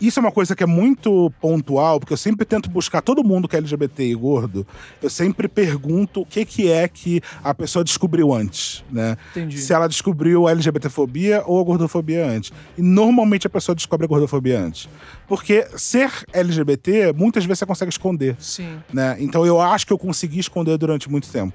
isso 0.00 0.18
é 0.18 0.22
uma 0.22 0.32
coisa 0.32 0.54
que 0.54 0.62
é 0.62 0.66
muito 0.66 1.32
pontual, 1.40 1.98
porque 1.98 2.12
eu 2.12 2.16
sempre 2.16 2.44
tento 2.44 2.68
buscar 2.70 3.00
todo 3.00 3.24
mundo 3.24 3.48
que 3.48 3.56
é 3.56 3.58
LGBT 3.58 4.04
e 4.04 4.14
gordo. 4.14 4.66
Eu 5.02 5.08
sempre 5.08 5.48
pergunto 5.48 6.22
o 6.22 6.26
que, 6.26 6.44
que 6.44 6.70
é 6.70 6.86
que 6.86 7.20
a 7.42 7.54
pessoa 7.54 7.84
descobriu 7.84 8.32
antes, 8.32 8.84
né? 8.90 9.16
Entendi. 9.30 9.58
Se 9.58 9.72
ela 9.72 9.88
descobriu 9.88 10.46
a 10.46 10.50
LGBTfobia 10.50 11.42
ou 11.46 11.60
a 11.60 11.64
gordofobia 11.64 12.26
antes. 12.26 12.52
E 12.76 12.82
normalmente 12.82 13.46
a 13.46 13.50
pessoa 13.50 13.74
descobre 13.74 14.04
a 14.04 14.08
gordofobia 14.08 14.60
antes. 14.60 14.88
Porque 15.26 15.66
ser 15.76 16.10
LGBT, 16.32 17.12
muitas 17.12 17.44
vezes 17.44 17.60
você 17.60 17.66
consegue 17.66 17.90
esconder 17.90 18.36
Sim. 18.38 18.78
né? 18.92 19.16
Então 19.18 19.46
eu 19.46 19.60
acho 19.60 19.86
que 19.86 19.92
eu 19.92 19.98
consegui 19.98 20.38
esconder 20.38 20.76
durante 20.78 21.10
muito 21.10 21.28
tempo. 21.28 21.54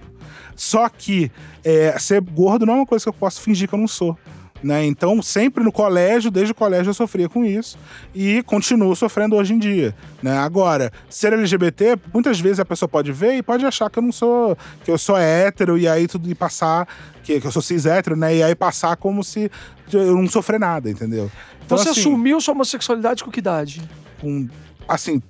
Só 0.55 0.87
que 0.89 1.31
é, 1.63 1.97
ser 1.99 2.21
gordo 2.21 2.65
não 2.65 2.73
é 2.73 2.77
uma 2.77 2.85
coisa 2.85 3.03
que 3.03 3.09
eu 3.09 3.13
posso 3.13 3.41
fingir 3.41 3.67
que 3.67 3.75
eu 3.75 3.79
não 3.79 3.87
sou. 3.87 4.17
Né? 4.63 4.85
Então, 4.85 5.21
sempre 5.21 5.63
no 5.63 5.71
colégio, 5.71 6.29
desde 6.29 6.51
o 6.51 6.55
colégio, 6.55 6.91
eu 6.91 6.93
sofria 6.93 7.27
com 7.27 7.43
isso 7.43 7.77
e 8.13 8.43
continuo 8.43 8.95
sofrendo 8.95 9.35
hoje 9.35 9.53
em 9.53 9.59
dia. 9.59 9.95
Né? 10.21 10.37
Agora, 10.37 10.91
ser 11.09 11.33
LGBT, 11.33 11.97
muitas 12.13 12.39
vezes 12.39 12.59
a 12.59 12.65
pessoa 12.65 12.87
pode 12.87 13.11
ver 13.11 13.35
e 13.35 13.41
pode 13.41 13.65
achar 13.65 13.89
que 13.89 13.97
eu 13.97 14.03
não 14.03 14.11
sou, 14.11 14.55
que 14.83 14.91
eu 14.91 14.97
sou 14.97 15.17
hétero 15.17 15.77
e 15.77 15.87
aí 15.87 16.07
tudo 16.07 16.29
e 16.29 16.35
passar, 16.35 16.87
que, 17.23 17.41
que 17.41 17.47
eu 17.47 17.51
sou 17.51 17.61
cis 17.61 17.85
hétero, 17.85 18.15
né? 18.15 18.35
E 18.35 18.43
aí 18.43 18.53
passar 18.53 18.95
como 18.97 19.23
se 19.23 19.49
eu 19.91 20.15
não 20.15 20.27
sofrer 20.27 20.59
nada, 20.59 20.89
entendeu? 20.89 21.31
Então, 21.65 21.77
Você 21.77 21.89
assim, 21.89 22.01
assumiu 22.01 22.39
sua 22.39 22.53
homossexualidade 22.53 23.23
com 23.23 23.31
que 23.31 23.39
idade? 23.39 23.81
com, 24.21 24.47
assim, 24.87 25.21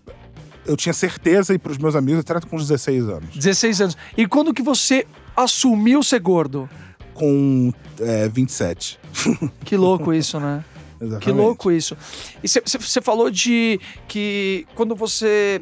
eu 0.66 0.76
tinha 0.76 0.94
certeza 0.94 1.54
e 1.54 1.58
pros 1.58 1.78
meus 1.78 1.96
amigos, 1.96 2.20
eu 2.20 2.24
trato 2.24 2.46
com 2.46 2.58
uns 2.58 2.68
16 2.68 3.08
anos. 3.08 3.36
16 3.36 3.82
anos. 3.82 3.98
E 4.16 4.28
quando 4.28 4.54
que 4.54 4.62
você 4.62 5.08
assumiu 5.36 6.04
ser 6.04 6.20
gordo? 6.20 6.70
Com 7.14 7.74
é, 8.00 8.28
27. 8.28 9.00
Que 9.66 9.76
louco 9.78 10.14
isso, 10.14 10.40
né? 10.40 10.64
Exatamente. 11.02 11.24
Que 11.24 11.32
louco 11.32 11.72
isso. 11.72 11.98
E 12.44 12.48
você 12.48 13.02
falou 13.02 13.30
de 13.32 13.80
que 14.08 14.66
quando 14.76 14.96
você. 14.96 15.62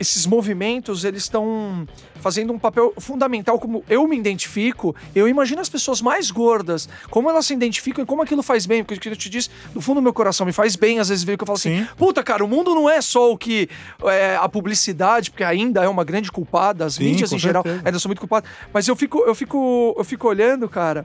Esses 0.00 0.26
movimentos, 0.26 1.04
eles 1.04 1.24
estão 1.24 1.84
fazendo 2.20 2.52
um 2.52 2.58
papel 2.58 2.92
fundamental, 2.98 3.58
como 3.58 3.84
eu 3.88 4.06
me 4.06 4.16
identifico, 4.16 4.94
eu 5.14 5.28
imagino 5.28 5.60
as 5.60 5.68
pessoas 5.68 6.00
mais 6.00 6.30
gordas, 6.30 6.88
como 7.10 7.28
elas 7.28 7.46
se 7.46 7.54
identificam 7.54 8.04
e 8.04 8.06
como 8.06 8.22
aquilo 8.22 8.42
faz 8.42 8.66
bem, 8.66 8.84
porque 8.84 8.94
o 8.94 9.00
que 9.00 9.08
eu 9.08 9.16
te 9.16 9.28
disse, 9.28 9.50
do 9.72 9.80
fundo 9.80 9.96
do 9.96 10.02
meu 10.02 10.12
coração, 10.12 10.46
me 10.46 10.52
faz 10.52 10.76
bem, 10.76 11.00
às 11.00 11.08
vezes 11.08 11.24
ver 11.24 11.36
que 11.36 11.42
eu 11.42 11.46
falo 11.46 11.56
assim, 11.56 11.80
Sim. 11.80 11.88
puta, 11.96 12.22
cara, 12.22 12.44
o 12.44 12.48
mundo 12.48 12.74
não 12.74 12.88
é 12.88 13.00
só 13.00 13.32
o 13.32 13.36
que 13.36 13.68
é, 14.04 14.36
a 14.36 14.48
publicidade, 14.48 15.30
porque 15.30 15.44
ainda 15.44 15.82
é 15.82 15.88
uma 15.88 16.04
grande 16.04 16.30
culpada, 16.30 16.84
as 16.84 16.94
Sim, 16.94 17.04
mídias 17.04 17.32
em 17.32 17.38
geral 17.38 17.62
certeza. 17.62 17.82
ainda 17.84 17.98
são 17.98 18.08
muito 18.08 18.20
culpadas, 18.20 18.48
mas 18.72 18.86
eu 18.86 18.94
fico, 18.94 19.18
eu 19.20 19.34
fico, 19.34 19.94
eu 19.96 20.04
fico 20.04 20.28
olhando, 20.28 20.68
cara, 20.68 21.04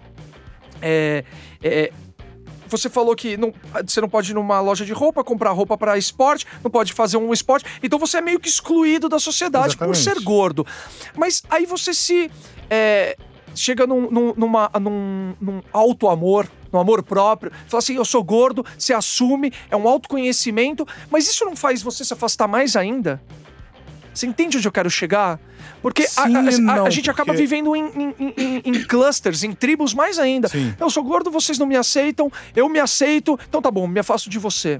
é, 0.83 1.23
é, 1.63 1.93
você 2.67 2.89
falou 2.89 3.15
que 3.15 3.37
não, 3.37 3.53
você 3.85 4.01
não 4.01 4.09
pode 4.09 4.31
ir 4.31 4.33
numa 4.33 4.59
loja 4.59 4.85
de 4.85 4.93
roupa, 4.93 5.23
comprar 5.23 5.51
roupa 5.51 5.77
para 5.77 5.97
esporte, 5.97 6.45
não 6.63 6.69
pode 6.69 6.91
fazer 6.91 7.17
um 7.17 7.31
esporte. 7.31 7.65
Então 7.81 7.97
você 7.97 8.17
é 8.17 8.21
meio 8.21 8.39
que 8.39 8.49
excluído 8.49 9.07
da 9.07 9.19
sociedade 9.19 9.77
por 9.77 9.89
Exatamente. 9.89 10.19
ser 10.19 10.23
gordo. 10.23 10.65
Mas 11.15 11.43
aí 11.49 11.65
você 11.65 11.93
se. 11.93 12.29
é, 12.69 13.15
chega 13.55 13.85
num, 13.85 14.09
num, 14.09 14.33
numa, 14.35 14.71
num, 14.81 15.35
num 15.39 15.61
auto-amor, 15.71 16.49
num 16.71 16.79
amor 16.79 17.03
próprio, 17.03 17.51
fala 17.67 17.79
assim: 17.79 17.95
eu 17.95 18.05
sou 18.05 18.23
gordo, 18.23 18.65
se 18.77 18.93
assume, 18.93 19.53
é 19.69 19.77
um 19.77 19.87
autoconhecimento, 19.87 20.87
mas 21.09 21.27
isso 21.27 21.45
não 21.45 21.55
faz 21.55 21.81
você 21.81 22.03
se 22.03 22.13
afastar 22.13 22.47
mais 22.47 22.75
ainda? 22.75 23.21
Você 24.13 24.27
entende 24.27 24.57
onde 24.57 24.67
eu 24.67 24.71
quero 24.71 24.89
chegar? 24.89 25.39
Porque 25.81 26.03
a- 26.03 26.07
Sim 26.07 26.35
a, 26.35 26.39
a- 26.39 26.75
não, 26.77 26.85
a 26.85 26.89
gente 26.89 27.09
acaba 27.09 27.27
porque- 27.33 27.41
vivendo 27.41 27.75
em, 27.75 27.83
em- 28.19 28.33
em- 28.37 28.61
em 28.65 28.83
clusters, 28.83 29.43
em 29.43 29.53
tribos 29.53 29.93
mais 29.93 30.19
ainda. 30.19 30.47
Sim. 30.47 30.73
Eu 30.79 30.89
sou 30.89 31.03
gordo, 31.03 31.31
vocês 31.31 31.57
não 31.57 31.65
me 31.65 31.75
aceitam, 31.75 32.31
eu 32.55 32.69
me 32.69 32.79
aceito, 32.79 33.39
então 33.49 33.61
tá 33.61 33.71
bom, 33.71 33.87
me 33.87 33.99
afasto 33.99 34.29
de 34.29 34.37
você. 34.39 34.79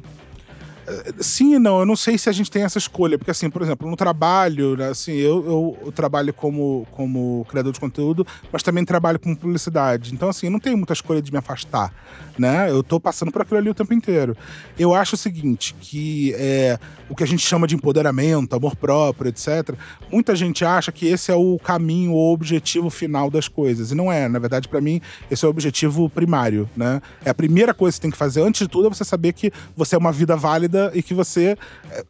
Sim 1.21 1.55
e 1.55 1.59
não, 1.59 1.79
eu 1.79 1.85
não 1.85 1.95
sei 1.95 2.17
se 2.17 2.27
a 2.27 2.31
gente 2.33 2.51
tem 2.51 2.63
essa 2.63 2.77
escolha, 2.77 3.17
porque 3.17 3.31
assim, 3.31 3.49
por 3.49 3.61
exemplo, 3.61 3.89
no 3.89 3.95
trabalho, 3.95 4.75
né, 4.75 4.89
assim, 4.89 5.13
eu, 5.13 5.37
eu, 5.45 5.77
eu, 5.85 5.91
trabalho 5.93 6.33
como, 6.33 6.85
como 6.91 7.45
criador 7.49 7.71
de 7.71 7.79
conteúdo, 7.79 8.27
mas 8.51 8.61
também 8.61 8.83
trabalho 8.83 9.17
com 9.17 9.33
publicidade. 9.33 10.13
Então, 10.13 10.27
assim, 10.27 10.47
eu 10.47 10.51
não 10.51 10.59
tenho 10.59 10.75
muita 10.75 10.91
escolha 10.91 11.21
de 11.21 11.31
me 11.31 11.37
afastar, 11.37 11.93
né? 12.37 12.69
Eu 12.69 12.83
tô 12.83 12.99
passando 12.99 13.31
por 13.31 13.41
aquilo 13.43 13.59
ali 13.59 13.69
o 13.69 13.73
tempo 13.73 13.93
inteiro. 13.93 14.35
Eu 14.77 14.93
acho 14.93 15.15
o 15.15 15.17
seguinte, 15.17 15.73
que 15.79 16.33
é, 16.37 16.77
o 17.13 17.15
que 17.15 17.23
a 17.23 17.27
gente 17.27 17.45
chama 17.45 17.67
de 17.67 17.75
empoderamento, 17.75 18.55
amor 18.55 18.75
próprio, 18.75 19.29
etc., 19.29 19.75
muita 20.11 20.35
gente 20.35 20.65
acha 20.65 20.91
que 20.91 21.05
esse 21.05 21.31
é 21.31 21.35
o 21.35 21.59
caminho 21.63 22.11
ou 22.11 22.33
objetivo 22.33 22.89
final 22.89 23.29
das 23.29 23.47
coisas, 23.47 23.91
e 23.91 23.95
não 23.95 24.11
é. 24.11 24.27
Na 24.27 24.39
verdade, 24.39 24.67
para 24.67 24.81
mim, 24.81 24.99
esse 25.29 25.45
é 25.45 25.47
o 25.47 25.51
objetivo 25.51 26.09
primário, 26.09 26.67
né? 26.75 27.03
É 27.23 27.29
a 27.29 27.33
primeira 27.35 27.71
coisa 27.71 27.93
que 27.93 27.97
você 27.97 28.01
tem 28.01 28.11
que 28.11 28.17
fazer, 28.17 28.41
antes 28.41 28.61
de 28.61 28.67
tudo, 28.67 28.87
é 28.87 28.89
você 28.89 29.05
saber 29.05 29.31
que 29.33 29.53
você 29.77 29.95
é 29.95 29.97
uma 29.97 30.11
vida 30.11 30.35
válida 30.35 30.91
e 30.95 31.03
que 31.03 31.13
você, 31.13 31.55
é, 31.91 32.03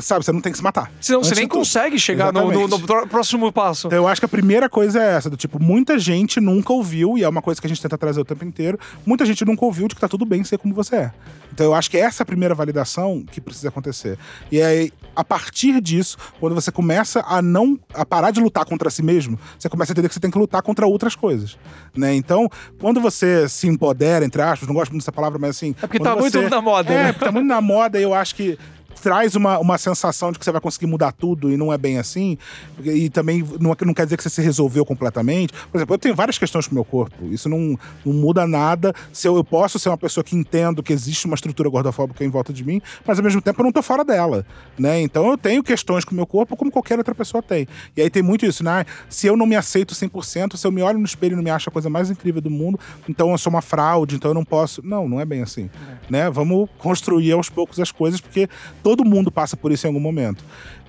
sabe, 0.00 0.24
você 0.24 0.32
não 0.32 0.40
tem 0.40 0.52
que 0.52 0.56
se 0.58 0.64
matar. 0.64 0.90
Senão 1.02 1.22
você 1.22 1.34
nem 1.34 1.46
consegue 1.46 1.98
chegar 1.98 2.32
no, 2.32 2.50
no, 2.50 2.66
no, 2.66 2.80
próximo 3.08 3.52
passo. 3.52 3.88
Então, 3.88 3.98
eu 3.98 4.08
acho 4.08 4.22
que 4.22 4.24
a 4.24 4.28
primeira 4.28 4.70
coisa 4.70 5.02
é 5.02 5.16
essa, 5.16 5.28
do 5.28 5.36
tipo, 5.36 5.62
muita 5.62 5.98
gente 5.98 6.40
nunca 6.40 6.72
ouviu, 6.72 7.18
e 7.18 7.24
é 7.24 7.28
uma 7.28 7.42
coisa 7.42 7.60
que 7.60 7.66
a 7.66 7.68
gente 7.68 7.82
tenta 7.82 7.98
trazer 7.98 8.20
o 8.20 8.24
tempo 8.24 8.42
inteiro, 8.42 8.80
muita 9.04 9.26
gente 9.26 9.44
nunca 9.44 9.66
ouviu 9.66 9.86
de 9.86 9.94
que 9.94 10.00
tá 10.00 10.08
tudo 10.08 10.24
bem 10.24 10.42
ser 10.44 10.56
como 10.56 10.72
você 10.72 10.96
é. 10.96 11.12
Então 11.52 11.66
eu 11.66 11.74
acho 11.74 11.90
que 11.90 11.98
essa 11.98 12.22
é 12.22 12.24
a 12.24 12.26
primeira 12.26 12.54
validação 12.54 13.22
que 13.30 13.40
precisa 13.40 13.68
acontecer. 13.68 14.18
E 14.50 14.60
aí, 14.60 14.92
a 15.14 15.24
partir 15.24 15.80
disso, 15.80 16.16
quando 16.38 16.54
você 16.54 16.70
começa 16.70 17.22
a 17.26 17.42
não 17.42 17.78
a 17.92 18.04
parar 18.04 18.30
de 18.30 18.40
lutar 18.40 18.64
contra 18.64 18.90
si 18.90 19.02
mesmo, 19.02 19.38
você 19.58 19.68
começa 19.68 19.90
a 19.90 19.94
entender 19.94 20.08
que 20.08 20.14
você 20.14 20.20
tem 20.20 20.30
que 20.30 20.38
lutar 20.38 20.62
contra 20.62 20.86
outras 20.86 21.14
coisas, 21.14 21.58
né? 21.96 22.14
Então, 22.14 22.48
quando 22.80 23.00
você 23.00 23.48
se 23.48 23.66
empodera, 23.66 24.24
entre 24.24 24.40
aspas, 24.42 24.68
não 24.68 24.74
gosto 24.74 24.92
muito 24.92 25.02
dessa 25.02 25.12
palavra, 25.12 25.38
mas 25.38 25.50
assim, 25.50 25.74
é 25.82 25.86
porque 25.86 25.98
tá 25.98 26.14
você... 26.14 26.38
muito 26.38 26.50
na 26.50 26.62
moda. 26.62 26.92
É, 26.92 27.04
né? 27.04 27.12
tá 27.12 27.32
muito 27.32 27.46
na 27.46 27.60
moda, 27.60 28.00
eu 28.00 28.14
acho 28.14 28.34
que 28.34 28.58
traz 29.00 29.34
uma, 29.34 29.58
uma 29.58 29.78
sensação 29.78 30.32
de 30.32 30.38
que 30.38 30.44
você 30.44 30.52
vai 30.52 30.60
conseguir 30.60 30.86
mudar 30.86 31.12
tudo 31.12 31.50
e 31.50 31.56
não 31.56 31.72
é 31.72 31.78
bem 31.78 31.98
assim. 31.98 32.38
E 32.84 33.10
também 33.10 33.44
não, 33.60 33.76
não 33.84 33.94
quer 33.94 34.04
dizer 34.04 34.16
que 34.16 34.22
você 34.22 34.30
se 34.30 34.42
resolveu 34.42 34.84
completamente. 34.84 35.52
Por 35.70 35.78
exemplo, 35.78 35.94
eu 35.94 35.98
tenho 35.98 36.14
várias 36.14 36.38
questões 36.38 36.66
com 36.66 36.72
o 36.72 36.74
meu 36.74 36.84
corpo. 36.84 37.26
Isso 37.26 37.48
não, 37.48 37.78
não 38.04 38.12
muda 38.12 38.46
nada. 38.46 38.94
Se 39.12 39.26
eu, 39.26 39.36
eu 39.36 39.44
posso 39.44 39.78
ser 39.78 39.88
uma 39.88 39.98
pessoa 39.98 40.22
que 40.22 40.36
entendo 40.36 40.82
que 40.82 40.92
existe 40.92 41.26
uma 41.26 41.34
estrutura 41.34 41.68
gordofóbica 41.68 42.24
em 42.24 42.28
volta 42.28 42.52
de 42.52 42.64
mim, 42.64 42.80
mas 43.06 43.18
ao 43.18 43.24
mesmo 43.24 43.40
tempo 43.40 43.60
eu 43.60 43.64
não 43.64 43.72
tô 43.72 43.82
fora 43.82 44.04
dela. 44.04 44.44
Né? 44.78 45.00
Então 45.00 45.28
eu 45.30 45.38
tenho 45.38 45.62
questões 45.62 46.04
com 46.04 46.12
o 46.12 46.16
meu 46.16 46.26
corpo 46.26 46.56
como 46.56 46.70
qualquer 46.70 46.98
outra 46.98 47.14
pessoa 47.14 47.42
tem. 47.42 47.66
E 47.96 48.02
aí 48.02 48.10
tem 48.10 48.22
muito 48.22 48.44
isso, 48.44 48.64
né? 48.64 48.84
Se 49.08 49.26
eu 49.26 49.36
não 49.36 49.46
me 49.46 49.56
aceito 49.56 49.94
100%, 49.94 50.56
se 50.56 50.66
eu 50.66 50.72
me 50.72 50.82
olho 50.82 50.98
no 50.98 51.04
espelho 51.04 51.32
e 51.32 51.36
não 51.36 51.42
me 51.42 51.50
acho 51.50 51.68
a 51.68 51.72
coisa 51.72 51.88
mais 51.88 52.10
incrível 52.10 52.40
do 52.40 52.50
mundo, 52.50 52.78
então 53.08 53.30
eu 53.30 53.38
sou 53.38 53.50
uma 53.50 53.62
fraude, 53.62 54.16
então 54.16 54.30
eu 54.30 54.34
não 54.34 54.44
posso. 54.44 54.84
Não, 54.84 55.08
não 55.08 55.20
é 55.20 55.24
bem 55.24 55.42
assim. 55.42 55.70
É. 56.08 56.12
Né? 56.12 56.30
Vamos 56.30 56.68
construir 56.78 57.32
aos 57.32 57.48
poucos 57.48 57.78
as 57.80 57.92
coisas, 57.92 58.20
porque 58.20 58.48
todo 58.82 58.89
mundo 59.04 59.30
passa 59.30 59.56
por 59.56 59.72
isso 59.72 59.86
em 59.86 59.88
algum 59.88 60.00
momento. 60.00 60.44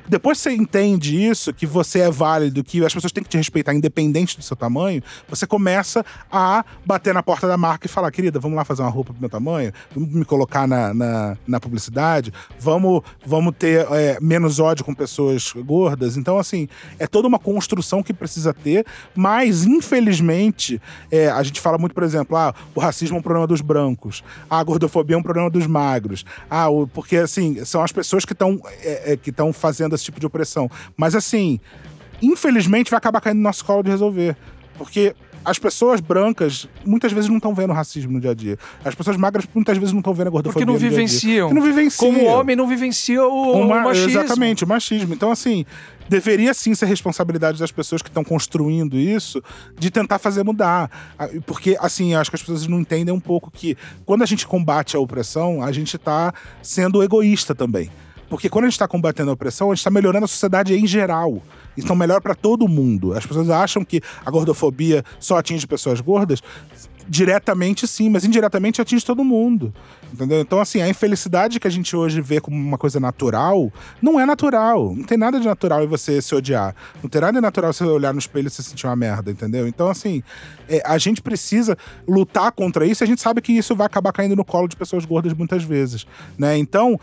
Depois 0.08 0.38
que 0.38 0.44
você 0.44 0.56
entende 0.56 1.24
isso, 1.24 1.54
que 1.54 1.66
você 1.66 2.00
é 2.00 2.12
válido, 2.12 2.64
que 2.64 2.84
as 2.86 2.94
pessoas 2.94 3.12
têm 3.12 3.24
que 3.24 3.30
te 3.30 3.38
respeitar 3.38 3.74
independente 3.74 4.38
do 4.38 4.44
seu 4.44 4.56
tamanho, 4.56 5.02
você 5.28 5.46
começa 5.46 6.06
a 6.32 6.64
bater 6.86 7.14
na 7.14 7.24
porta 7.24 7.48
da 7.48 7.58
marca 7.58 7.88
e 7.88 7.90
falar, 7.90 8.12
querida, 8.12 8.40
vamos 8.40 8.58
lá 8.58 8.66
fazer 8.66 8.82
uma 8.82 8.90
roupa 8.90 9.14
pro 9.14 9.22
meu 9.22 9.30
tamanho, 9.30 9.72
vamos 9.94 10.14
me 10.14 10.26
colocar 10.26 10.68
na, 10.68 10.94
na, 10.94 11.38
na 11.48 11.60
publicidade, 11.60 12.34
vamos, 12.60 13.02
vamos 13.26 13.54
ter 13.58 13.88
é, 13.92 14.18
menos 14.22 14.60
ódio 14.60 14.84
com 14.84 14.94
pessoas 14.94 15.54
gordas. 15.54 16.18
Então, 16.18 16.38
assim, 16.38 16.68
é 17.00 17.08
toda 17.08 17.28
uma 17.28 17.40
construção 17.40 18.04
que 18.04 18.14
precisa 18.14 18.54
ter, 18.54 18.86
mas, 19.16 19.66
infelizmente, 19.66 20.82
é, 21.12 21.30
a 21.30 21.44
gente 21.44 21.60
fala 21.62 21.78
muito, 21.78 21.94
por 21.94 22.04
exemplo, 22.04 22.36
ah, 22.36 22.54
o 22.76 22.80
racismo 22.80 23.18
é 23.18 23.20
um 23.20 23.24
problema 23.24 23.48
dos 23.48 23.62
brancos, 23.62 24.24
ah, 24.50 24.60
a 24.60 24.64
gordofobia 24.64 25.16
é 25.16 25.20
um 25.20 25.24
problema 25.24 25.50
dos 25.50 25.68
magros, 25.68 26.26
ah, 26.50 26.70
o, 26.70 26.88
porque, 26.88 27.18
assim, 27.18 27.64
são 27.66 27.84
as 27.84 27.92
pessoas 27.92 28.26
que 28.26 28.34
estão 28.34 28.60
é, 28.84 29.14
é, 29.14 29.18
que 29.18 29.30
estão 29.30 29.54
fazendo 29.54 29.91
esse 29.96 30.06
tipo 30.06 30.20
de 30.20 30.26
opressão. 30.26 30.70
Mas 30.98 31.16
assim, 31.16 31.60
infelizmente 32.22 32.90
vai 32.90 32.98
acabar 32.98 33.22
caindo 33.22 33.38
no 33.38 33.44
nosso 33.44 33.64
colo 33.66 33.84
de 33.84 33.90
resolver. 33.90 34.36
Porque 34.78 35.16
as 35.44 35.58
pessoas 35.58 36.00
brancas 36.00 36.68
muitas 36.86 37.12
vezes 37.12 37.30
não 37.30 37.38
estão 37.38 37.54
vendo 37.54 37.74
racismo 37.74 38.12
no 38.12 38.20
dia 38.20 38.32
a 38.32 38.34
dia. 38.34 38.58
As 38.86 38.94
pessoas 38.94 39.18
magras 39.18 39.48
muitas 39.54 39.78
vezes 39.78 39.92
não 39.92 40.00
estão 40.00 40.14
vendo 40.14 40.28
a 40.28 40.30
gordofobia 40.30 40.66
Porque 40.66 40.72
não 40.72 40.78
vivenciam. 40.78 41.50
Porque 41.50 41.60
não 41.60 41.68
vivenciam. 41.68 42.14
Como 42.14 42.26
homem 42.26 42.56
não 42.56 42.68
vivencia 42.68 43.24
o, 43.24 43.62
o 43.64 43.68
machismo. 43.68 44.10
Exatamente, 44.10 44.64
o 44.64 44.68
machismo. 44.68 45.14
Então, 45.14 45.32
assim, 45.32 45.66
deveria 46.08 46.54
sim 46.54 46.76
ser 46.76 46.86
responsabilidade 46.86 47.58
das 47.60 47.72
pessoas 47.72 48.02
que 48.02 48.10
estão 48.10 48.24
construindo 48.24 48.98
isso 48.98 49.42
de 49.78 49.90
tentar 49.90 50.20
fazer 50.20 50.44
mudar. 50.44 50.92
Porque, 51.46 51.76
assim, 51.80 52.14
acho 52.14 52.30
que 52.30 52.36
as 52.36 52.42
pessoas 52.42 52.68
não 52.68 52.80
entendem 52.80 53.14
um 53.14 53.20
pouco 53.20 53.50
que 53.50 53.76
quando 54.06 54.22
a 54.22 54.28
gente 54.28 54.46
combate 54.46 54.96
a 54.96 55.00
opressão, 55.00 55.64
a 55.64 55.72
gente 55.72 55.96
está 55.96 56.34
sendo 56.62 57.02
egoísta 57.02 57.56
também. 57.56 57.90
Porque 58.32 58.48
quando 58.48 58.64
a 58.64 58.68
gente 58.70 58.76
está 58.76 58.88
combatendo 58.88 59.30
a 59.30 59.34
opressão, 59.34 59.72
a 59.72 59.76
gente 59.76 59.80
está 59.80 59.92
melhorando 59.92 60.24
a 60.24 60.28
sociedade 60.28 60.74
em 60.74 60.88
geral. 60.88 61.44
Então, 61.78 61.94
melhor 61.98 62.22
para 62.22 62.34
todo 62.34 62.66
mundo. 62.66 63.12
As 63.12 63.26
pessoas 63.26 63.50
acham 63.50 63.84
que 63.84 64.00
a 64.26 64.32
gordofobia 64.32 65.04
só 65.20 65.38
atinge 65.38 65.68
pessoas 65.68 66.00
gordas. 66.00 66.42
Diretamente, 67.10 67.86
sim, 67.86 68.10
mas 68.10 68.24
indiretamente 68.24 68.80
atinge 68.80 69.06
todo 69.06 69.22
mundo. 69.22 69.74
Entendeu? 70.14 70.40
Então, 70.40 70.62
assim, 70.62 70.82
a 70.82 70.88
infelicidade 70.88 71.60
que 71.60 71.68
a 71.68 71.70
gente 71.70 71.94
hoje 71.94 72.22
vê 72.22 72.40
como 72.40 72.56
uma 72.56 72.78
coisa 72.78 73.02
natural, 73.02 73.70
não 74.02 74.18
é 74.18 74.26
natural. 74.26 74.96
Não 74.96 75.04
tem 75.04 75.18
nada 75.18 75.38
de 75.38 75.46
natural 75.46 75.84
em 75.84 75.88
você 75.88 76.22
se 76.22 76.34
odiar. 76.34 76.74
Não 77.04 77.10
tem 77.10 77.20
nada 77.20 77.34
de 77.34 77.42
natural 77.42 77.74
você 77.74 77.84
olhar 77.84 78.14
no 78.14 78.20
espelho 78.20 78.48
e 78.48 78.50
se 78.50 78.64
sentir 78.64 78.88
uma 78.88 78.96
merda, 78.96 79.30
entendeu? 79.30 79.68
Então, 79.68 79.90
assim, 79.90 80.24
é, 80.70 80.82
a 80.86 80.98
gente 80.98 81.22
precisa 81.22 81.78
lutar 82.08 82.54
contra 82.54 82.86
isso 82.86 83.04
a 83.04 83.08
gente 83.08 83.22
sabe 83.22 83.42
que 83.42 83.52
isso 83.52 83.76
vai 83.76 83.88
acabar 83.88 84.14
caindo 84.14 84.38
no 84.38 84.46
colo 84.46 84.70
de 84.70 84.78
pessoas 84.78 85.04
gordas 85.04 85.34
muitas 85.34 85.64
vezes, 85.64 86.06
né? 86.38 86.58
Então, 86.58 86.98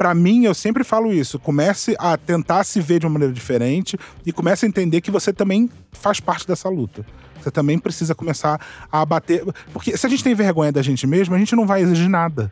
para 0.00 0.14
mim, 0.14 0.46
eu 0.46 0.54
sempre 0.54 0.82
falo 0.82 1.12
isso. 1.12 1.38
Comece 1.38 1.94
a 1.98 2.16
tentar 2.16 2.64
se 2.64 2.80
ver 2.80 3.00
de 3.00 3.06
uma 3.06 3.12
maneira 3.12 3.34
diferente 3.34 3.98
e 4.24 4.32
comece 4.32 4.64
a 4.64 4.68
entender 4.68 5.02
que 5.02 5.10
você 5.10 5.30
também 5.30 5.68
faz 5.92 6.20
parte 6.20 6.48
dessa 6.48 6.70
luta. 6.70 7.04
Você 7.38 7.50
também 7.50 7.78
precisa 7.78 8.14
começar 8.14 8.58
a 8.90 9.04
bater. 9.04 9.44
Porque 9.74 9.94
se 9.98 10.06
a 10.06 10.08
gente 10.08 10.24
tem 10.24 10.34
vergonha 10.34 10.72
da 10.72 10.80
gente 10.80 11.06
mesmo, 11.06 11.34
a 11.34 11.38
gente 11.38 11.54
não 11.54 11.66
vai 11.66 11.82
exigir 11.82 12.08
nada. 12.08 12.50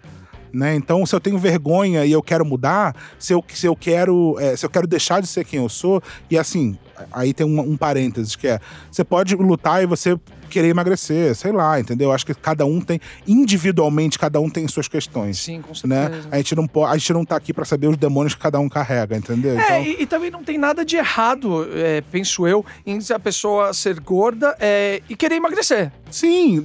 Né? 0.53 0.75
Então, 0.75 1.07
se 1.07 1.15
eu 1.15 1.21
tenho 1.21 1.39
vergonha 1.39 2.05
e 2.05 2.13
eu 2.13 2.23
quero 2.23 2.45
mudar, 2.45 2.95
se 3.19 3.33
eu, 3.33 3.43
se 3.49 3.65
eu 3.65 3.75
quero 3.75 4.39
é, 4.39 4.55
se 4.55 4.67
eu 4.67 4.71
quero 4.71 4.87
deixar 4.87 5.23
de 5.23 5.27
ser 5.27 5.43
quem 5.47 5.59
eu 5.59 5.71
sou, 5.71 6.03
e 6.31 6.37
assim, 6.37 6.77
aí 7.11 7.33
tem 7.33 7.47
um, 7.47 7.61
um 7.61 7.79
parênteses 7.79 8.37
que 8.37 8.47
é: 8.47 8.61
você 8.91 9.03
pode 9.03 9.35
lutar 9.37 9.83
e 9.83 9.87
você 9.87 10.21
querer 10.49 10.69
emagrecer, 10.69 11.35
sei 11.35 11.53
lá, 11.53 11.79
entendeu? 11.79 12.13
Acho 12.13 12.27
que 12.27 12.35
cada 12.35 12.65
um 12.67 12.81
tem, 12.81 13.01
individualmente, 13.27 14.19
cada 14.19 14.41
um 14.41 14.49
tem 14.49 14.67
suas 14.69 14.89
questões. 14.89 15.39
Sim, 15.39 15.63
com 15.63 15.73
né? 15.87 16.03
certeza. 16.03 16.29
Né? 16.29 16.29
A 16.31 16.37
gente 16.39 16.55
não 16.55 16.67
pode, 16.67 16.93
a 16.93 16.97
gente 16.97 17.13
não 17.13 17.25
tá 17.25 17.37
aqui 17.37 17.53
para 17.53 17.65
saber 17.65 17.89
os 17.89 17.97
demônios 17.97 18.35
que 18.35 18.41
cada 18.41 18.59
um 18.59 18.69
carrega, 18.69 19.17
entendeu? 19.17 19.59
É, 19.59 19.63
então... 19.63 19.83
e, 19.83 20.03
e, 20.03 20.07
também 20.07 20.31
não 20.31 20.43
tem 20.43 20.59
nada 20.59 20.85
de 20.85 20.97
errado, 20.97 21.69
é, 21.73 22.01
penso 22.11 22.47
eu, 22.47 22.65
em 22.87 22.99
a 23.15 23.19
pessoa 23.19 23.73
ser 23.73 24.01
gorda 24.01 24.57
é, 24.59 25.01
e 25.09 25.17
querer 25.17 25.37
emagrecer. 25.37 25.93
Sim, 26.11 26.65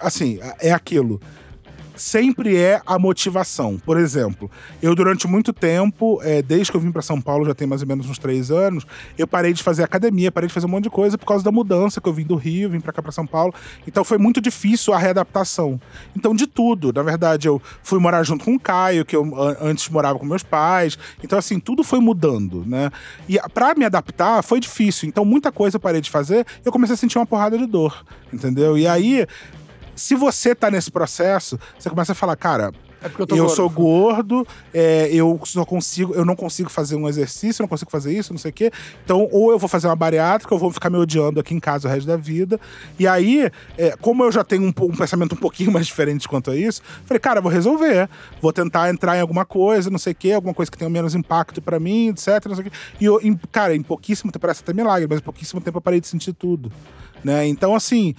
assim, 0.00 0.40
é 0.60 0.72
aquilo 0.72 1.20
sempre 1.96 2.56
é 2.56 2.80
a 2.86 2.98
motivação. 2.98 3.78
Por 3.78 3.96
exemplo, 3.96 4.50
eu 4.82 4.94
durante 4.94 5.26
muito 5.26 5.52
tempo, 5.52 6.20
é, 6.22 6.42
desde 6.42 6.70
que 6.70 6.76
eu 6.76 6.80
vim 6.80 6.90
para 6.90 7.02
São 7.02 7.20
Paulo, 7.20 7.44
já 7.44 7.54
tem 7.54 7.66
mais 7.66 7.82
ou 7.82 7.88
menos 7.88 8.08
uns 8.08 8.18
três 8.18 8.50
anos, 8.50 8.86
eu 9.16 9.26
parei 9.26 9.52
de 9.52 9.62
fazer 9.62 9.82
academia, 9.82 10.32
parei 10.32 10.48
de 10.48 10.54
fazer 10.54 10.66
um 10.66 10.70
monte 10.70 10.84
de 10.84 10.90
coisa 10.90 11.16
por 11.16 11.26
causa 11.26 11.44
da 11.44 11.52
mudança 11.52 12.00
que 12.00 12.08
eu 12.08 12.12
vim 12.12 12.24
do 12.24 12.34
Rio, 12.34 12.70
vim 12.70 12.80
para 12.80 12.92
cá 12.92 13.02
para 13.02 13.12
São 13.12 13.26
Paulo. 13.26 13.54
Então 13.86 14.04
foi 14.04 14.18
muito 14.18 14.40
difícil 14.40 14.92
a 14.92 14.98
readaptação. 14.98 15.80
Então 16.16 16.34
de 16.34 16.46
tudo, 16.46 16.92
na 16.92 17.02
verdade, 17.02 17.48
eu 17.48 17.60
fui 17.82 17.98
morar 17.98 18.22
junto 18.22 18.44
com 18.44 18.54
o 18.54 18.60
Caio, 18.60 19.04
que 19.04 19.14
eu 19.14 19.24
antes 19.60 19.88
morava 19.88 20.18
com 20.18 20.26
meus 20.26 20.42
pais. 20.42 20.98
Então 21.22 21.38
assim, 21.38 21.58
tudo 21.58 21.82
foi 21.82 22.00
mudando, 22.00 22.64
né? 22.66 22.90
E 23.28 23.38
para 23.52 23.74
me 23.74 23.84
adaptar 23.84 24.42
foi 24.42 24.60
difícil. 24.60 25.08
Então 25.08 25.24
muita 25.24 25.52
coisa 25.52 25.76
eu 25.76 25.80
parei 25.80 26.00
de 26.00 26.10
fazer, 26.10 26.46
eu 26.64 26.72
comecei 26.72 26.94
a 26.94 26.96
sentir 26.96 27.18
uma 27.18 27.26
porrada 27.26 27.56
de 27.56 27.66
dor, 27.66 28.04
entendeu? 28.32 28.76
E 28.76 28.86
aí 28.86 29.26
se 29.94 30.14
você 30.14 30.54
tá 30.54 30.70
nesse 30.70 30.90
processo, 30.90 31.58
você 31.78 31.88
começa 31.88 32.12
a 32.12 32.14
falar, 32.14 32.36
cara, 32.36 32.72
é 33.04 33.06
eu, 33.06 33.12
eu 33.18 33.26
gordo. 33.26 33.48
sou 33.50 33.68
gordo, 33.68 34.46
é, 34.72 35.10
eu 35.12 35.38
só 35.44 35.62
consigo, 35.64 36.14
eu 36.14 36.24
não 36.24 36.34
consigo 36.34 36.70
fazer 36.70 36.96
um 36.96 37.06
exercício, 37.06 37.62
não 37.62 37.68
consigo 37.68 37.90
fazer 37.90 38.16
isso, 38.16 38.32
não 38.32 38.38
sei 38.38 38.50
o 38.50 38.54
quê. 38.54 38.70
Então, 39.04 39.28
ou 39.30 39.52
eu 39.52 39.58
vou 39.58 39.68
fazer 39.68 39.86
uma 39.88 39.96
bariátrica, 39.96 40.54
ou 40.54 40.58
vou 40.58 40.70
ficar 40.70 40.88
me 40.88 40.96
odiando 40.96 41.38
aqui 41.38 41.54
em 41.54 41.60
casa 41.60 41.86
o 41.86 41.90
resto 41.90 42.06
da 42.06 42.16
vida. 42.16 42.58
E 42.98 43.06
aí, 43.06 43.50
é, 43.76 43.94
como 44.00 44.24
eu 44.24 44.32
já 44.32 44.42
tenho 44.42 44.62
um, 44.62 44.68
um, 44.84 44.96
pensamento 44.96 45.34
um 45.34 45.38
pouquinho 45.38 45.70
mais 45.72 45.86
diferente 45.86 46.26
quanto 46.26 46.50
a 46.50 46.56
isso, 46.56 46.80
falei, 47.04 47.20
cara, 47.20 47.42
vou 47.42 47.52
resolver. 47.52 48.08
Vou 48.40 48.54
tentar 48.54 48.88
entrar 48.88 49.18
em 49.18 49.20
alguma 49.20 49.44
coisa, 49.44 49.90
não 49.90 49.98
sei 49.98 50.14
o 50.14 50.16
quê, 50.16 50.32
alguma 50.32 50.54
coisa 50.54 50.70
que 50.70 50.78
tenha 50.78 50.88
menos 50.88 51.14
impacto 51.14 51.60
para 51.60 51.78
mim, 51.78 52.08
etc. 52.08 52.46
Não 52.46 52.54
sei 52.54 52.66
o 52.66 52.70
quê. 52.70 52.76
E, 52.98 53.04
eu, 53.04 53.20
em, 53.22 53.36
cara, 53.52 53.76
em 53.76 53.82
pouquíssimo 53.82 54.32
tempo, 54.32 54.40
parece 54.40 54.62
até 54.62 54.72
milagre, 54.72 55.06
mas 55.08 55.18
em 55.18 55.22
pouquíssimo 55.22 55.60
tempo 55.60 55.76
eu 55.76 55.82
parei 55.82 56.00
de 56.00 56.08
sentir 56.08 56.32
tudo. 56.32 56.72
Né? 57.22 57.46
Então, 57.46 57.74
assim, 57.74 58.14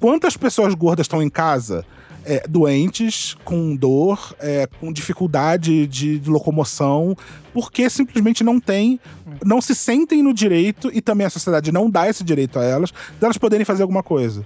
quantas 0.00 0.36
pessoas 0.36 0.74
gordas 0.74 1.04
estão 1.04 1.22
em 1.22 1.30
casa? 1.30 1.84
É, 2.24 2.46
doentes, 2.46 3.34
com 3.42 3.74
dor, 3.74 4.34
é, 4.38 4.68
com 4.80 4.92
dificuldade 4.92 5.86
de, 5.86 6.18
de, 6.18 6.28
locomoção, 6.28 7.16
porque 7.54 7.88
simplesmente 7.88 8.44
não 8.44 8.60
tem, 8.60 9.00
não 9.42 9.62
se 9.62 9.74
sentem 9.74 10.22
no 10.22 10.34
direito, 10.34 10.90
e 10.92 11.00
também 11.00 11.26
a 11.26 11.30
sociedade 11.30 11.72
não 11.72 11.88
dá 11.88 12.06
esse 12.06 12.22
direito 12.22 12.58
a 12.58 12.64
elas, 12.64 12.92
delas 13.18 13.38
poderem 13.38 13.64
fazer 13.64 13.82
alguma 13.82 14.02
coisa. 14.02 14.44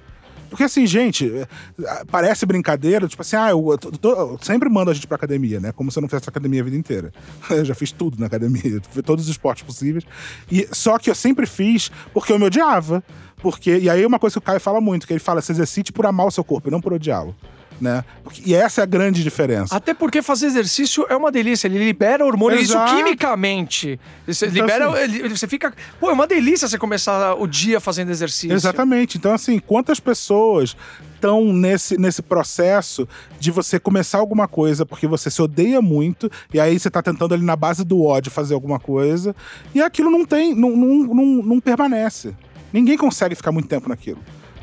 Porque 0.53 0.65
assim, 0.65 0.87
gente, 0.87 1.33
é, 1.35 2.05
parece 2.11 2.45
brincadeira, 2.45 3.09
tipo 3.09 3.23
assim, 3.23 3.37
ah, 3.37 3.49
eu, 3.49 3.79
eu, 4.03 4.39
sempre 4.43 4.69
mando 4.69 4.91
a 4.91 4.95
gente 4.95 5.07
pra 5.07 5.17
academia, 5.17 5.59
né? 5.59 5.73
Como 5.73 5.91
se 5.91 5.99
eu 5.99 6.03
não 6.03 6.11
fizesse 6.11 6.29
academia 6.29 6.61
a 6.61 6.65
vida 6.65 6.77
inteira. 6.77 7.11
Eu 7.49 7.65
já 7.65 7.75
fiz 7.75 7.91
tudo 7.91 8.21
na 8.21 8.27
academia, 8.27 8.79
todos 9.03 9.25
os 9.25 9.31
esportes 9.31 9.63
possíveis. 9.63 10.05
E, 10.51 10.69
só 10.71 10.99
que 10.99 11.09
eu 11.09 11.15
sempre 11.15 11.47
fiz 11.47 11.91
porque 12.13 12.33
eu 12.33 12.39
me 12.39 12.45
odiava. 12.45 13.03
Porque, 13.37 13.79
e 13.79 13.89
aí 13.89 14.05
uma 14.05 14.19
coisa 14.19 14.35
que 14.35 14.39
o 14.39 14.43
Caio 14.43 14.61
fala 14.61 14.79
muito, 14.79 15.07
que 15.07 15.13
ele 15.15 15.21
fala, 15.21 15.41
se 15.41 15.53
exercite 15.53 15.91
por 15.91 16.05
amar 16.05 16.27
o 16.27 16.31
seu 16.31 16.45
corpo 16.45 16.69
e 16.69 16.71
não 16.71 16.83
por 16.83 16.93
odiá-lo. 16.93 17.35
Né? 17.81 18.05
E 18.47 18.55
essa 18.55 18.81
é 18.81 18.85
a 18.85 18.87
grande 18.87 19.23
diferença. 19.23 19.75
Até 19.75 19.93
porque 19.93 20.23
fazer 20.23 20.47
exercício 20.47 21.05
é 21.09 21.17
uma 21.17 21.33
delícia, 21.33 21.67
ele 21.67 21.79
libera 21.79 22.25
hormônios, 22.25 22.63
isso 22.63 22.79
quimicamente. 22.87 23.99
Você 24.27 24.47
Então, 24.47 24.61
libera, 24.63 24.89
assim- 25.05 25.29
você 25.29 25.49
fica. 25.49 25.75
Pô, 25.99 26.09
é 26.11 26.13
uma 26.13 26.27
delícia 26.27 26.69
você 26.69 26.79
começar 26.79 27.35
o 27.35 27.47
dia 27.47 27.81
fazendo 27.81 28.11
exercício. 28.11 28.53
Exatamente. 28.53 29.19
Então, 29.19 29.33
assim, 29.33 29.59
quantas 29.59 29.99
pessoas 29.99 30.77
estão 31.15 31.53
nesse, 31.53 31.97
nesse 31.99 32.21
processo 32.23 33.09
de 33.39 33.51
você 33.51 33.79
começar 33.79 34.19
alguma 34.19 34.49
coisa 34.49 34.85
porque 34.85 35.07
você 35.07 35.31
se 35.31 35.41
odeia 35.41 35.81
muito, 35.81 36.31
e 36.53 36.59
aí 36.61 36.79
você 36.79 36.91
tá 36.91 37.03
tentando 37.03 37.35
ali 37.35 37.45
na 37.45 37.55
base 37.57 37.85
do 37.85 38.03
ódio 38.05 38.31
fazer 38.31 38.55
alguma 38.55 38.79
coisa, 38.81 39.35
e 39.75 39.81
aquilo 39.81 40.11
não 40.11 40.25
tem, 40.25 40.55
não, 40.55 40.71
não, 40.77 41.15
não, 41.15 41.25
não 41.43 41.61
permanece. 41.61 42.35
Ninguém 42.73 42.97
consegue 42.97 43.35
ficar 43.35 43.53
muito 43.53 43.69
tempo 43.69 43.89
naquilo. 43.89 44.19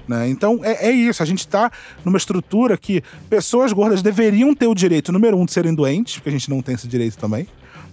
Né? 0.09 0.27
Então 0.27 0.59
é, 0.63 0.87
é 0.87 0.91
isso, 0.91 1.21
a 1.21 1.25
gente 1.25 1.47
tá 1.47 1.71
numa 2.03 2.17
estrutura 2.17 2.75
que 2.75 3.03
pessoas 3.29 3.71
gordas 3.71 4.01
deveriam 4.01 4.55
ter 4.55 4.65
o 4.65 4.73
direito, 4.73 5.11
número 5.11 5.37
um, 5.37 5.45
de 5.45 5.51
serem 5.51 5.75
doentes, 5.75 6.15
porque 6.15 6.29
a 6.29 6.31
gente 6.31 6.49
não 6.49 6.63
tem 6.63 6.73
esse 6.73 6.87
direito 6.87 7.15
também. 7.15 7.47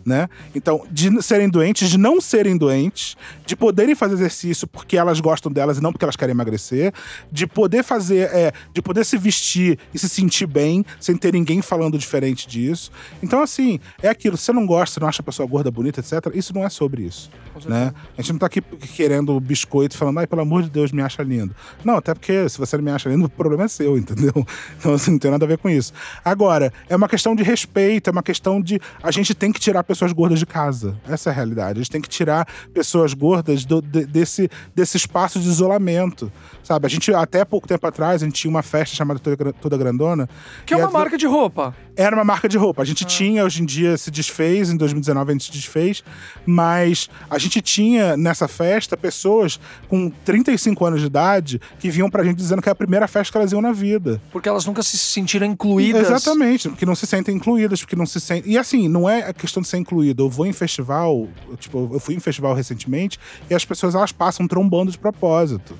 Né? 0.06 0.28
Então, 0.54 0.86
de 0.88 1.20
serem 1.20 1.48
doentes, 1.48 1.90
de 1.90 1.98
não 1.98 2.20
serem 2.20 2.56
doentes, 2.56 3.16
de 3.44 3.56
poderem 3.56 3.92
fazer 3.92 4.14
exercício 4.14 4.64
porque 4.68 4.96
elas 4.96 5.18
gostam 5.18 5.50
delas 5.50 5.78
e 5.78 5.82
não 5.82 5.90
porque 5.90 6.04
elas 6.04 6.14
querem 6.14 6.32
emagrecer, 6.32 6.94
de 7.32 7.44
poder 7.44 7.82
fazer, 7.82 8.30
é, 8.32 8.52
de 8.72 8.80
poder 8.80 9.04
se 9.04 9.18
vestir 9.18 9.80
e 9.92 9.98
se 9.98 10.08
sentir 10.08 10.46
bem 10.46 10.84
sem 11.00 11.16
ter 11.16 11.32
ninguém 11.32 11.60
falando 11.60 11.98
diferente 11.98 12.46
disso. 12.46 12.92
Então, 13.20 13.42
assim, 13.42 13.80
é 14.00 14.08
aquilo. 14.08 14.36
Se 14.36 14.44
você 14.44 14.52
não 14.52 14.64
gosta, 14.64 14.94
você 14.94 15.00
não 15.00 15.08
acha 15.08 15.22
a 15.22 15.24
pessoa 15.24 15.48
gorda, 15.48 15.72
bonita, 15.72 15.98
etc., 15.98 16.32
isso 16.34 16.54
não 16.54 16.64
é 16.64 16.68
sobre 16.68 17.02
isso. 17.02 17.28
Né? 17.64 17.92
A 18.16 18.22
gente 18.22 18.32
não 18.32 18.38
tá 18.38 18.46
aqui 18.46 18.60
querendo 18.60 19.40
biscoito 19.40 19.96
falando, 19.96 20.18
ai, 20.18 20.26
pelo 20.26 20.42
amor 20.42 20.62
de 20.62 20.70
Deus, 20.70 20.92
me 20.92 21.02
acha 21.02 21.22
lindo. 21.22 21.54
Não, 21.84 21.96
até 21.96 22.14
porque 22.14 22.48
se 22.48 22.58
você 22.58 22.76
não 22.76 22.84
me 22.84 22.90
acha 22.90 23.08
lindo, 23.08 23.24
o 23.24 23.28
problema 23.28 23.64
é 23.64 23.68
seu, 23.68 23.96
entendeu? 23.98 24.46
Então, 24.78 24.94
assim, 24.94 25.12
não 25.12 25.18
tem 25.18 25.30
nada 25.30 25.44
a 25.44 25.48
ver 25.48 25.58
com 25.58 25.68
isso. 25.68 25.92
Agora, 26.24 26.72
é 26.88 26.94
uma 26.94 27.08
questão 27.08 27.34
de 27.34 27.42
respeito, 27.42 28.08
é 28.08 28.12
uma 28.12 28.22
questão 28.22 28.60
de. 28.60 28.80
A 29.02 29.10
gente 29.10 29.34
tem 29.34 29.50
que 29.50 29.58
tirar 29.58 29.82
pessoas 29.96 30.12
gordas 30.12 30.38
de 30.38 30.46
casa. 30.46 30.96
Essa 31.08 31.30
é 31.30 31.32
a 31.32 31.34
realidade. 31.34 31.78
A 31.78 31.82
gente 31.82 31.90
tem 31.90 32.00
que 32.00 32.08
tirar 32.08 32.46
pessoas 32.72 33.14
gordas 33.14 33.64
do- 33.64 33.80
de- 33.82 34.06
desse, 34.06 34.48
desse 34.74 34.96
espaço 34.96 35.40
de 35.40 35.48
isolamento. 35.48 36.30
Sabe? 36.62 36.86
A 36.86 36.88
gente, 36.88 37.12
até 37.14 37.44
pouco 37.44 37.66
tempo 37.66 37.86
atrás, 37.86 38.22
a 38.22 38.26
gente 38.26 38.34
tinha 38.40 38.50
uma 38.50 38.62
festa 38.62 38.94
chamada 38.96 39.18
Toda, 39.20 39.36
Gra- 39.36 39.52
Toda 39.52 39.76
Grandona. 39.76 40.28
Que 40.64 40.74
é 40.74 40.76
uma 40.76 40.90
marca 40.90 41.16
de 41.16 41.26
roupa. 41.26 41.74
era 41.96 42.14
uma 42.14 42.24
marca 42.24 42.48
de 42.48 42.56
roupa. 42.58 42.82
A 42.82 42.84
gente 42.84 43.04
tinha, 43.04 43.44
hoje 43.44 43.62
em 43.62 43.66
dia 43.66 43.96
se 43.96 44.10
desfez, 44.10 44.68
em 44.70 44.76
2019 44.76 45.30
a 45.30 45.32
gente 45.32 45.44
se 45.44 45.52
desfez, 45.52 46.02
mas 46.44 47.08
a 47.30 47.38
gente 47.38 47.60
tinha 47.60 48.16
nessa 48.16 48.46
festa 48.48 48.96
pessoas 48.96 49.58
com 49.88 50.10
35 50.24 50.84
anos 50.84 51.00
de 51.00 51.06
idade 51.06 51.60
que 51.78 51.90
vinham 51.90 52.10
pra 52.10 52.22
gente 52.24 52.36
dizendo 52.36 52.60
que 52.62 52.68
é 52.68 52.72
a 52.72 52.74
primeira 52.74 53.08
festa 53.08 53.32
que 53.32 53.38
elas 53.38 53.52
iam 53.52 53.62
na 53.62 53.72
vida. 53.72 54.20
Porque 54.30 54.48
elas 54.48 54.64
nunca 54.66 54.82
se 54.82 54.96
sentiram 54.98 55.46
incluídas. 55.46 56.06
Exatamente, 56.10 56.68
porque 56.68 56.84
não 56.86 56.94
se 56.94 57.06
sentem 57.06 57.34
incluídas, 57.36 57.80
porque 57.80 57.96
não 57.96 58.06
se 58.06 58.20
sentem. 58.20 58.52
E 58.52 58.58
assim, 58.58 58.88
não 58.88 59.08
é 59.08 59.28
a 59.28 59.32
questão 59.32 59.62
de 59.62 59.68
ser 59.68 59.78
incluído. 59.86 60.24
Eu 60.24 60.30
vou 60.30 60.46
em 60.46 60.52
festival, 60.52 61.28
tipo, 61.58 61.90
eu 61.92 62.00
fui 62.00 62.14
em 62.14 62.20
festival 62.20 62.54
recentemente 62.54 63.18
e 63.48 63.54
as 63.54 63.64
pessoas 63.64 63.94
elas 63.94 64.12
passam 64.12 64.46
trombando 64.48 64.90
de 64.90 64.98
propósito. 64.98 65.76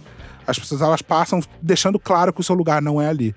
As 0.46 0.59
pessoas 0.59 0.80
elas 0.80 1.02
passam 1.02 1.40
deixando 1.61 1.98
claro 1.98 2.32
que 2.32 2.40
o 2.40 2.44
seu 2.44 2.54
lugar 2.54 2.80
não 2.80 3.02
é 3.02 3.09
ali. 3.09 3.34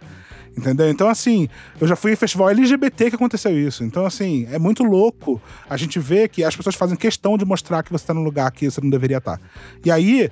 Entendeu? 0.55 0.89
Então, 0.89 1.07
assim, 1.07 1.47
eu 1.79 1.87
já 1.87 1.95
fui 1.95 2.11
em 2.11 2.15
festival 2.15 2.49
LGBT 2.49 3.09
que 3.09 3.15
aconteceu 3.15 3.57
isso. 3.57 3.83
Então, 3.83 4.05
assim, 4.05 4.47
é 4.51 4.59
muito 4.59 4.83
louco 4.83 5.41
a 5.69 5.77
gente 5.77 5.99
ver 5.99 6.27
que 6.29 6.43
as 6.43 6.55
pessoas 6.55 6.75
fazem 6.75 6.97
questão 6.97 7.37
de 7.37 7.45
mostrar 7.45 7.81
que 7.81 7.91
você 7.91 8.05
tá 8.05 8.13
num 8.13 8.23
lugar 8.23 8.51
que 8.51 8.69
você 8.69 8.81
não 8.81 8.89
deveria 8.89 9.17
estar. 9.17 9.39
E 9.85 9.91
aí, 9.91 10.29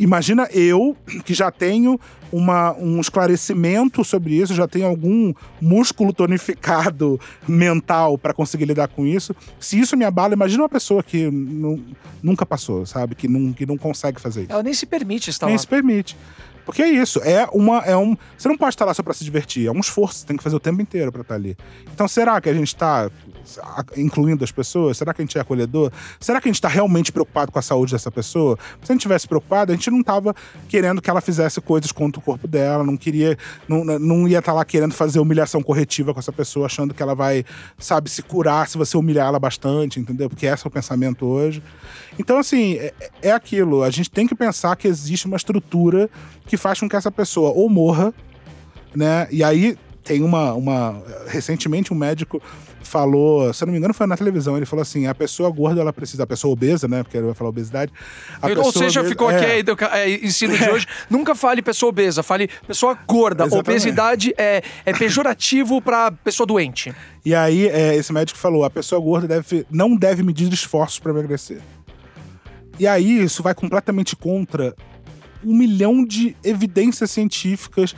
imagina 0.00 0.48
eu, 0.52 0.96
que 1.24 1.32
já 1.34 1.50
tenho 1.50 1.98
uma, 2.32 2.72
um 2.76 3.00
esclarecimento 3.00 4.04
sobre 4.04 4.34
isso, 4.34 4.54
já 4.54 4.66
tenho 4.66 4.86
algum 4.86 5.32
músculo 5.60 6.12
tonificado 6.12 7.20
mental 7.46 8.16
para 8.16 8.32
conseguir 8.32 8.64
lidar 8.64 8.88
com 8.88 9.06
isso. 9.06 9.34
Se 9.58 9.78
isso 9.78 9.96
me 9.96 10.04
abala, 10.04 10.34
imagina 10.34 10.62
uma 10.62 10.68
pessoa 10.68 11.02
que 11.02 11.30
nu- 11.30 11.82
nunca 12.22 12.46
passou, 12.46 12.86
sabe? 12.86 13.14
Que 13.14 13.28
não, 13.28 13.52
que 13.52 13.66
não 13.66 13.76
consegue 13.76 14.20
fazer 14.20 14.42
isso. 14.42 14.52
Ela 14.52 14.62
nem 14.62 14.74
se 14.74 14.86
permite 14.86 15.30
estar 15.30 15.46
Nem 15.46 15.54
lá. 15.56 15.58
se 15.60 15.66
permite. 15.66 16.16
Porque 16.64 16.82
é 16.82 16.88
isso, 16.88 17.20
é 17.24 17.48
uma. 17.52 17.78
É 17.78 17.96
um, 17.96 18.16
você 18.38 18.46
não 18.48 18.56
pode 18.56 18.74
estar 18.74 18.84
lá 18.84 18.94
só 18.94 19.02
pra 19.02 19.12
se 19.14 19.24
divertir, 19.24 19.66
é 19.66 19.72
um 19.72 19.80
esforço, 19.80 20.18
você 20.20 20.26
tem 20.26 20.36
que 20.36 20.42
fazer 20.42 20.54
o 20.54 20.60
tempo 20.60 20.80
inteiro 20.80 21.10
pra 21.10 21.22
estar 21.22 21.34
ali. 21.34 21.56
Então, 21.92 22.06
será 22.06 22.40
que 22.40 22.48
a 22.48 22.54
gente 22.54 22.76
tá 22.76 23.06
a- 23.06 23.10
incluindo 23.96 24.44
as 24.44 24.52
pessoas? 24.52 24.96
Será 24.96 25.12
que 25.12 25.22
a 25.22 25.24
gente 25.24 25.36
é 25.36 25.40
acolhedor? 25.40 25.90
Será 26.18 26.40
que 26.40 26.48
a 26.48 26.52
gente 26.52 26.60
tá 26.60 26.68
realmente 26.68 27.12
preocupado 27.12 27.52
com 27.52 27.58
a 27.58 27.62
saúde 27.62 27.92
dessa 27.92 28.10
pessoa? 28.10 28.58
Se 28.82 28.90
a 28.90 28.94
gente 28.94 29.02
tivesse 29.02 29.26
preocupado, 29.26 29.72
a 29.72 29.74
gente 29.74 29.90
não 29.90 30.02
tava 30.02 30.34
querendo 30.68 31.00
que 31.00 31.10
ela 31.10 31.20
fizesse 31.20 31.60
coisas 31.60 31.92
contra 31.92 32.20
o 32.20 32.22
corpo 32.22 32.46
dela, 32.46 32.84
não 32.84 32.96
queria. 32.96 33.36
Não, 33.68 33.84
não 33.84 34.28
ia 34.28 34.38
estar 34.38 34.52
lá 34.52 34.64
querendo 34.64 34.92
fazer 34.92 35.18
humilhação 35.20 35.62
corretiva 35.62 36.12
com 36.12 36.20
essa 36.20 36.32
pessoa, 36.32 36.66
achando 36.66 36.94
que 36.94 37.02
ela 37.02 37.14
vai, 37.14 37.44
sabe, 37.78 38.10
se 38.10 38.22
curar 38.22 38.68
se 38.68 38.78
você 38.78 38.96
humilhar 38.96 39.28
ela 39.28 39.38
bastante, 39.38 40.00
entendeu? 40.00 40.28
Porque 40.28 40.46
esse 40.46 40.66
é 40.66 40.68
o 40.68 40.70
pensamento 40.70 41.26
hoje. 41.26 41.62
Então, 42.18 42.38
assim, 42.38 42.74
é, 42.74 42.92
é 43.22 43.32
aquilo. 43.32 43.82
A 43.82 43.90
gente 43.90 44.10
tem 44.10 44.26
que 44.26 44.34
pensar 44.34 44.76
que 44.76 44.88
existe 44.88 45.26
uma 45.26 45.36
estrutura 45.36 46.08
que 46.46 46.56
faz 46.56 46.80
com 46.80 46.88
que 46.88 46.96
essa 46.96 47.10
pessoa 47.10 47.50
ou 47.50 47.68
morra, 47.68 48.12
né? 48.94 49.28
E 49.30 49.42
aí 49.44 49.76
tem 50.04 50.22
uma, 50.22 50.52
uma. 50.54 51.02
Recentemente, 51.26 51.92
um 51.92 51.96
médico 51.96 52.42
falou, 52.82 53.52
se 53.52 53.62
eu 53.62 53.66
não 53.66 53.72
me 53.72 53.78
engano, 53.78 53.94
foi 53.94 54.06
na 54.06 54.16
televisão. 54.16 54.56
Ele 54.56 54.66
falou 54.66 54.82
assim: 54.82 55.06
a 55.06 55.14
pessoa 55.14 55.50
gorda, 55.50 55.80
ela 55.80 55.92
precisa, 55.92 56.22
a 56.22 56.26
pessoa 56.26 56.52
obesa, 56.52 56.88
né? 56.88 57.02
Porque 57.02 57.16
ele 57.16 57.26
vai 57.26 57.34
falar 57.34 57.50
obesidade. 57.50 57.92
Ou 58.56 58.72
seja, 58.72 59.00
obesa- 59.00 59.08
ficou 59.10 59.30
é, 59.30 59.36
aqui 59.36 59.44
a 59.44 59.58
educa- 59.58 59.90
é, 59.92 60.10
ensino 60.24 60.56
de 60.56 60.64
hoje. 60.70 60.86
Nunca 61.08 61.34
fale 61.34 61.62
pessoa 61.62 61.90
obesa, 61.90 62.22
fale 62.22 62.48
pessoa 62.66 62.98
gorda. 63.06 63.44
Exatamente. 63.44 63.70
Obesidade 63.70 64.34
é, 64.36 64.62
é 64.84 64.92
pejorativo 64.92 65.80
pra 65.80 66.10
pessoa 66.10 66.46
doente. 66.46 66.94
E 67.24 67.34
aí, 67.34 67.68
é, 67.68 67.94
esse 67.94 68.12
médico 68.12 68.38
falou: 68.38 68.64
a 68.64 68.70
pessoa 68.70 69.00
gorda 69.00 69.28
deve, 69.28 69.66
não 69.70 69.94
deve 69.96 70.22
medir 70.22 70.52
esforços 70.52 70.98
para 70.98 71.12
emagrecer. 71.12 71.60
E 72.78 72.86
aí, 72.86 73.22
isso 73.22 73.42
vai 73.42 73.54
completamente 73.54 74.16
contra 74.16 74.74
um 75.44 75.56
milhão 75.56 76.04
de 76.04 76.36
evidências 76.44 77.10
científicas. 77.10 77.94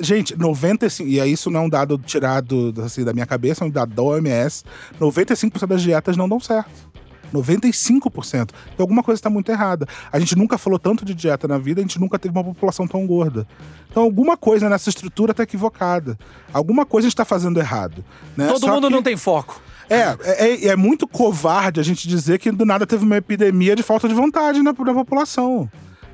Gente, 0.00 0.36
95%, 0.36 1.06
e 1.06 1.18
isso 1.30 1.50
não 1.50 1.60
é 1.60 1.64
um 1.64 1.68
dado 1.68 1.98
tirado 1.98 2.74
assim, 2.84 3.04
da 3.04 3.12
minha 3.12 3.26
cabeça, 3.26 3.64
é 3.64 3.66
um 3.66 3.70
dado 3.70 3.94
da 3.94 4.02
OMS: 4.02 4.64
95% 5.00 5.66
das 5.66 5.82
dietas 5.82 6.16
não 6.16 6.28
dão 6.28 6.40
certo. 6.40 6.90
95%. 7.32 8.50
Então 8.74 8.84
alguma 8.84 9.02
coisa 9.02 9.18
está 9.18 9.30
muito 9.30 9.50
errada. 9.50 9.86
A 10.12 10.18
gente 10.18 10.36
nunca 10.36 10.58
falou 10.58 10.78
tanto 10.78 11.04
de 11.04 11.14
dieta 11.14 11.46
na 11.46 11.58
vida, 11.58 11.80
a 11.80 11.82
gente 11.82 12.00
nunca 12.00 12.18
teve 12.18 12.34
uma 12.36 12.44
população 12.44 12.86
tão 12.86 13.06
gorda. 13.06 13.46
Então 13.90 14.02
alguma 14.02 14.36
coisa 14.36 14.68
nessa 14.68 14.88
estrutura 14.88 15.30
está 15.30 15.42
equivocada. 15.42 16.18
Alguma 16.52 16.84
coisa 16.84 17.08
está 17.08 17.24
fazendo 17.24 17.60
errado. 17.60 18.04
Né? 18.36 18.48
Todo 18.48 18.60
Só 18.60 18.74
mundo 18.74 18.88
que- 18.88 18.92
não 18.92 19.02
tem 19.02 19.16
foco. 19.16 19.60
é, 19.88 20.16
é, 20.24 20.66
é 20.68 20.76
muito 20.76 21.06
covarde 21.06 21.80
a 21.80 21.82
gente 21.82 22.08
dizer 22.08 22.38
que 22.38 22.50
do 22.50 22.64
nada 22.64 22.86
teve 22.86 23.04
uma 23.04 23.16
epidemia 23.16 23.74
de 23.76 23.82
falta 23.82 24.08
de 24.08 24.14
vontade 24.14 24.62
na, 24.62 24.72
na 24.72 24.94
população. 24.94 25.70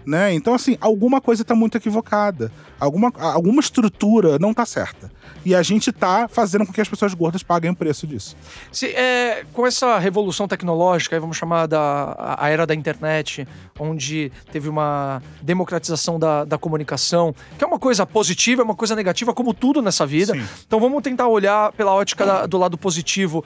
Né? 0.06 0.32
Então, 0.34 0.54
assim, 0.54 0.78
alguma 0.80 1.20
coisa 1.20 1.42
está 1.42 1.52
muito 1.52 1.76
equivocada. 1.76 2.52
Alguma, 2.78 3.12
alguma 3.16 3.60
estrutura 3.60 4.38
não 4.38 4.52
está 4.52 4.64
certa. 4.64 5.10
E 5.44 5.52
a 5.52 5.62
gente 5.62 5.90
está 5.90 6.28
fazendo 6.28 6.64
com 6.64 6.72
que 6.72 6.80
as 6.80 6.88
pessoas 6.88 7.12
gordas 7.12 7.42
paguem 7.42 7.72
o 7.72 7.74
preço 7.74 8.06
disso. 8.06 8.36
Se, 8.70 8.86
é, 8.86 9.44
com 9.52 9.66
essa 9.66 9.98
revolução 9.98 10.46
tecnológica, 10.46 11.18
vamos 11.18 11.36
chamar 11.36 11.66
da 11.66 12.36
a 12.38 12.48
era 12.48 12.64
da 12.64 12.74
internet, 12.74 13.48
onde 13.78 14.30
teve 14.52 14.68
uma 14.68 15.22
democratização 15.42 16.18
da, 16.18 16.44
da 16.44 16.58
comunicação, 16.58 17.34
que 17.58 17.64
é 17.64 17.66
uma 17.66 17.78
coisa 17.78 18.04
positiva, 18.06 18.62
é 18.62 18.64
uma 18.64 18.74
coisa 18.74 18.94
negativa, 18.94 19.32
como 19.34 19.52
tudo 19.54 19.80
nessa 19.82 20.04
vida. 20.06 20.32
Sim. 20.34 20.44
Então 20.66 20.78
vamos 20.80 21.02
tentar 21.02 21.28
olhar 21.28 21.72
pela 21.72 21.92
ótica 21.94 22.24
da- 22.26 22.46
do 22.46 22.58
lado 22.58 22.76
positivo. 22.78 23.44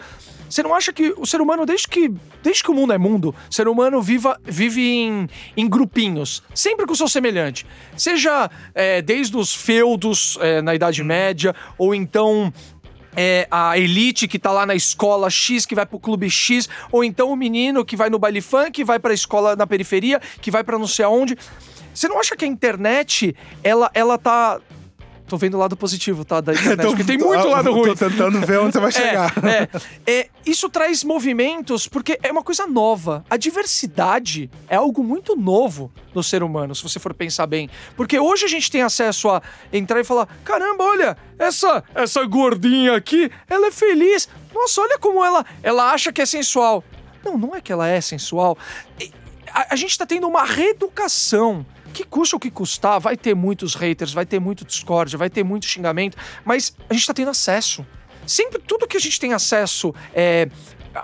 Você 0.49 0.65
não 0.65 0.75
acha 0.75 0.93
que 0.93 1.15
o 1.17 1.25
ser 1.25 1.41
humano, 1.41 1.65
desde 1.65 1.87
que, 1.87 2.13
desde 2.43 2.65
que 2.65 2.71
o 2.73 2.75
mundo 2.75 2.93
é 2.93 2.99
mundo, 2.99 3.33
o 3.49 3.55
ser 3.55 3.69
humano 3.69 4.03
viva, 4.03 4.37
vive 4.45 4.83
em, 4.85 5.29
em 5.57 5.69
grupinhos, 5.69 6.43
sempre 6.53 6.87
com 6.87 6.93
o 6.93 6.97
seu 6.97 7.07
semelhante. 7.07 7.65
Seja 7.97 8.51
é, 8.75 9.01
desde 9.01 9.37
os 9.37 9.55
feudos 9.55 10.37
é, 10.41 10.61
na 10.61 10.75
Idade 10.75 11.05
Média, 11.05 11.55
ou 11.79 11.95
então 11.95 12.53
é, 13.17 13.47
a 13.51 13.79
elite 13.79 14.29
que 14.29 14.39
tá 14.39 14.53
lá 14.53 14.65
na 14.65 14.75
escola 14.75 15.29
X, 15.31 15.67
que 15.67 15.75
vai 15.75 15.87
pro 15.87 15.99
clube 15.99 16.31
X, 16.31 16.69
ou 16.91 17.03
então 17.03 17.31
o 17.31 17.37
menino 17.37 17.85
que 17.85 17.97
vai 17.97 18.11
no 18.11 18.19
baile 18.19 18.41
funk, 18.41 18.83
vai 18.85 18.99
pra 18.99 19.13
escola 19.13 19.57
na 19.57 19.67
periferia, 19.67 20.21
que 20.41 20.51
vai 20.51 20.63
pra 20.63 20.79
não 20.79 20.87
sei 20.87 21.05
aonde. 21.05 21.37
Você 21.93 22.09
não 22.09 22.21
acha 22.21 22.37
que 22.37 22.45
a 22.45 22.49
internet, 22.49 23.35
ela, 23.63 23.91
ela 23.93 24.17
tá 24.17 24.61
tô 25.31 25.37
vendo 25.37 25.55
o 25.55 25.59
lado 25.59 25.77
positivo, 25.77 26.25
tá? 26.25 26.41
Da 26.41 26.53
internet, 26.53 26.83
porque 26.89 27.05
tem 27.05 27.17
muito 27.17 27.47
lado 27.47 27.73
ruim. 27.73 27.95
Tô 27.95 28.09
tentando 28.09 28.41
ver 28.41 28.59
onde 28.59 28.73
você 28.73 28.81
vai 28.81 28.91
chegar. 28.93 29.33
É, 29.45 29.69
é, 30.05 30.19
é, 30.19 30.29
isso 30.45 30.69
traz 30.69 31.05
movimentos 31.05 31.87
porque 31.87 32.19
é 32.21 32.33
uma 32.33 32.43
coisa 32.43 32.67
nova. 32.67 33.25
A 33.31 33.37
diversidade 33.37 34.51
é 34.69 34.75
algo 34.75 35.05
muito 35.05 35.37
novo 35.37 35.93
no 36.13 36.23
ser 36.23 36.43
humano, 36.43 36.75
se 36.75 36.83
você 36.83 36.99
for 36.99 37.15
pensar 37.15 37.47
bem. 37.47 37.71
Porque 37.97 38.19
hoje 38.19 38.45
a 38.45 38.49
gente 38.49 38.69
tem 38.71 38.83
acesso 38.83 39.31
a 39.31 39.41
entrar 39.73 40.01
e 40.01 40.05
falar: 40.05 40.27
caramba, 40.45 40.83
olha, 40.83 41.17
essa, 41.39 41.85
essa 41.95 42.25
gordinha 42.25 42.97
aqui, 42.97 43.31
ela 43.49 43.69
é 43.69 43.71
feliz. 43.71 44.29
Nossa, 44.53 44.81
olha 44.81 44.99
como 44.99 45.25
ela, 45.25 45.47
ela 45.63 45.93
acha 45.93 46.13
que 46.13 46.21
é 46.21 46.27
sensual. 46.27 46.83
Não, 47.25 47.39
não 47.39 47.55
é 47.55 47.61
que 47.61 47.73
ela 47.73 47.87
é 47.87 48.01
sensual. 48.01 48.59
A, 49.53 49.75
a 49.75 49.77
gente 49.77 49.97
tá 49.97 50.07
tendo 50.07 50.27
uma 50.27 50.45
reeducação 50.45 51.65
que 51.93 52.05
custa 52.05 52.37
o 52.37 52.41
que 52.41 52.51
custar, 52.51 53.01
vai 53.01 53.17
ter 53.17 53.35
muitos 53.35 53.75
haters, 53.75 54.13
vai 54.13 54.25
ter 54.25 54.39
muito 54.39 54.65
discórdia, 54.65 55.19
vai 55.19 55.29
ter 55.29 55.43
muito 55.43 55.67
xingamento, 55.67 56.17
mas 56.45 56.75
a 56.89 56.95
gente 56.95 57.07
tá 57.07 57.15
tendo 57.15 57.31
acesso. 57.31 57.85
Sempre 58.27 58.61
tudo 58.61 58.87
que 58.87 58.97
a 58.97 59.01
gente 59.01 59.19
tem 59.19 59.33
acesso 59.33 59.93
é, 60.15 60.49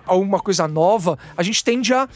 a 0.06 0.14
uma 0.14 0.38
coisa 0.40 0.68
nova, 0.68 1.18
a 1.36 1.42
gente 1.42 1.62
tende 1.64 1.92
a 1.92 2.08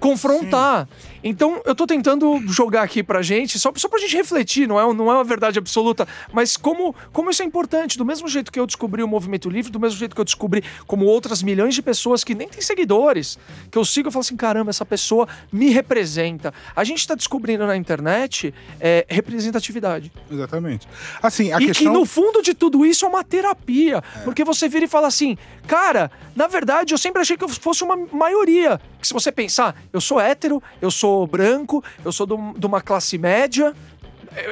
confrontar. 0.00 0.88
Sim. 0.88 1.11
Então, 1.22 1.60
eu 1.64 1.74
tô 1.74 1.86
tentando 1.86 2.40
jogar 2.48 2.82
aqui 2.82 3.02
pra 3.02 3.22
gente, 3.22 3.58
só, 3.58 3.72
só 3.76 3.88
pra 3.88 3.98
gente 3.98 4.16
refletir, 4.16 4.66
não 4.66 4.78
é, 4.78 4.94
não 4.94 5.10
é 5.10 5.14
uma 5.14 5.24
verdade 5.24 5.58
absoluta, 5.58 6.06
mas 6.32 6.56
como, 6.56 6.94
como 7.12 7.30
isso 7.30 7.42
é 7.42 7.46
importante. 7.46 7.96
Do 7.96 8.04
mesmo 8.04 8.28
jeito 8.28 8.50
que 8.50 8.58
eu 8.58 8.66
descobri 8.66 9.02
o 9.02 9.08
movimento 9.08 9.48
livre, 9.48 9.70
do 9.70 9.78
mesmo 9.78 9.98
jeito 9.98 10.14
que 10.14 10.20
eu 10.20 10.24
descobri 10.24 10.64
como 10.86 11.04
outras 11.04 11.42
milhões 11.42 11.74
de 11.74 11.82
pessoas 11.82 12.24
que 12.24 12.34
nem 12.34 12.48
têm 12.48 12.60
seguidores, 12.60 13.38
que 13.70 13.78
eu 13.78 13.84
sigo 13.84 14.08
e 14.08 14.12
falo 14.12 14.20
assim: 14.20 14.36
caramba, 14.36 14.70
essa 14.70 14.84
pessoa 14.84 15.28
me 15.52 15.70
representa. 15.70 16.52
A 16.74 16.84
gente 16.84 17.06
tá 17.06 17.14
descobrindo 17.14 17.66
na 17.66 17.76
internet 17.76 18.52
é, 18.80 19.06
representatividade. 19.08 20.10
Exatamente. 20.30 20.88
Assim, 21.22 21.52
a 21.52 21.60
e 21.60 21.66
questão... 21.66 21.92
que 21.92 21.98
no 21.98 22.04
fundo 22.04 22.42
de 22.42 22.54
tudo 22.54 22.84
isso 22.84 23.04
é 23.04 23.08
uma 23.08 23.22
terapia. 23.22 24.02
É. 24.16 24.18
Porque 24.20 24.44
você 24.44 24.68
vira 24.68 24.86
e 24.86 24.88
fala 24.88 25.06
assim, 25.06 25.36
cara, 25.66 26.10
na 26.34 26.46
verdade 26.46 26.94
eu 26.94 26.98
sempre 26.98 27.22
achei 27.22 27.36
que 27.36 27.44
eu 27.44 27.48
fosse 27.48 27.84
uma 27.84 27.96
maioria. 27.96 28.80
Que 29.00 29.06
se 29.06 29.12
você 29.12 29.30
pensar, 29.32 29.76
eu 29.92 30.00
sou 30.00 30.20
hétero, 30.20 30.62
eu 30.80 30.90
sou 30.90 31.11
sou 31.12 31.26
branco, 31.26 31.84
eu 32.04 32.12
sou 32.12 32.26
de 32.26 32.66
uma 32.66 32.80
classe 32.80 33.18
média. 33.18 33.74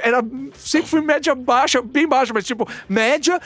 Era, 0.03 0.23
sempre 0.55 0.89
fui 0.89 1.01
média 1.01 1.35
baixa, 1.35 1.81
bem 1.81 2.07
baixa, 2.07 2.33
mas 2.35 2.45
tipo, 2.45 2.69
média. 2.89 3.41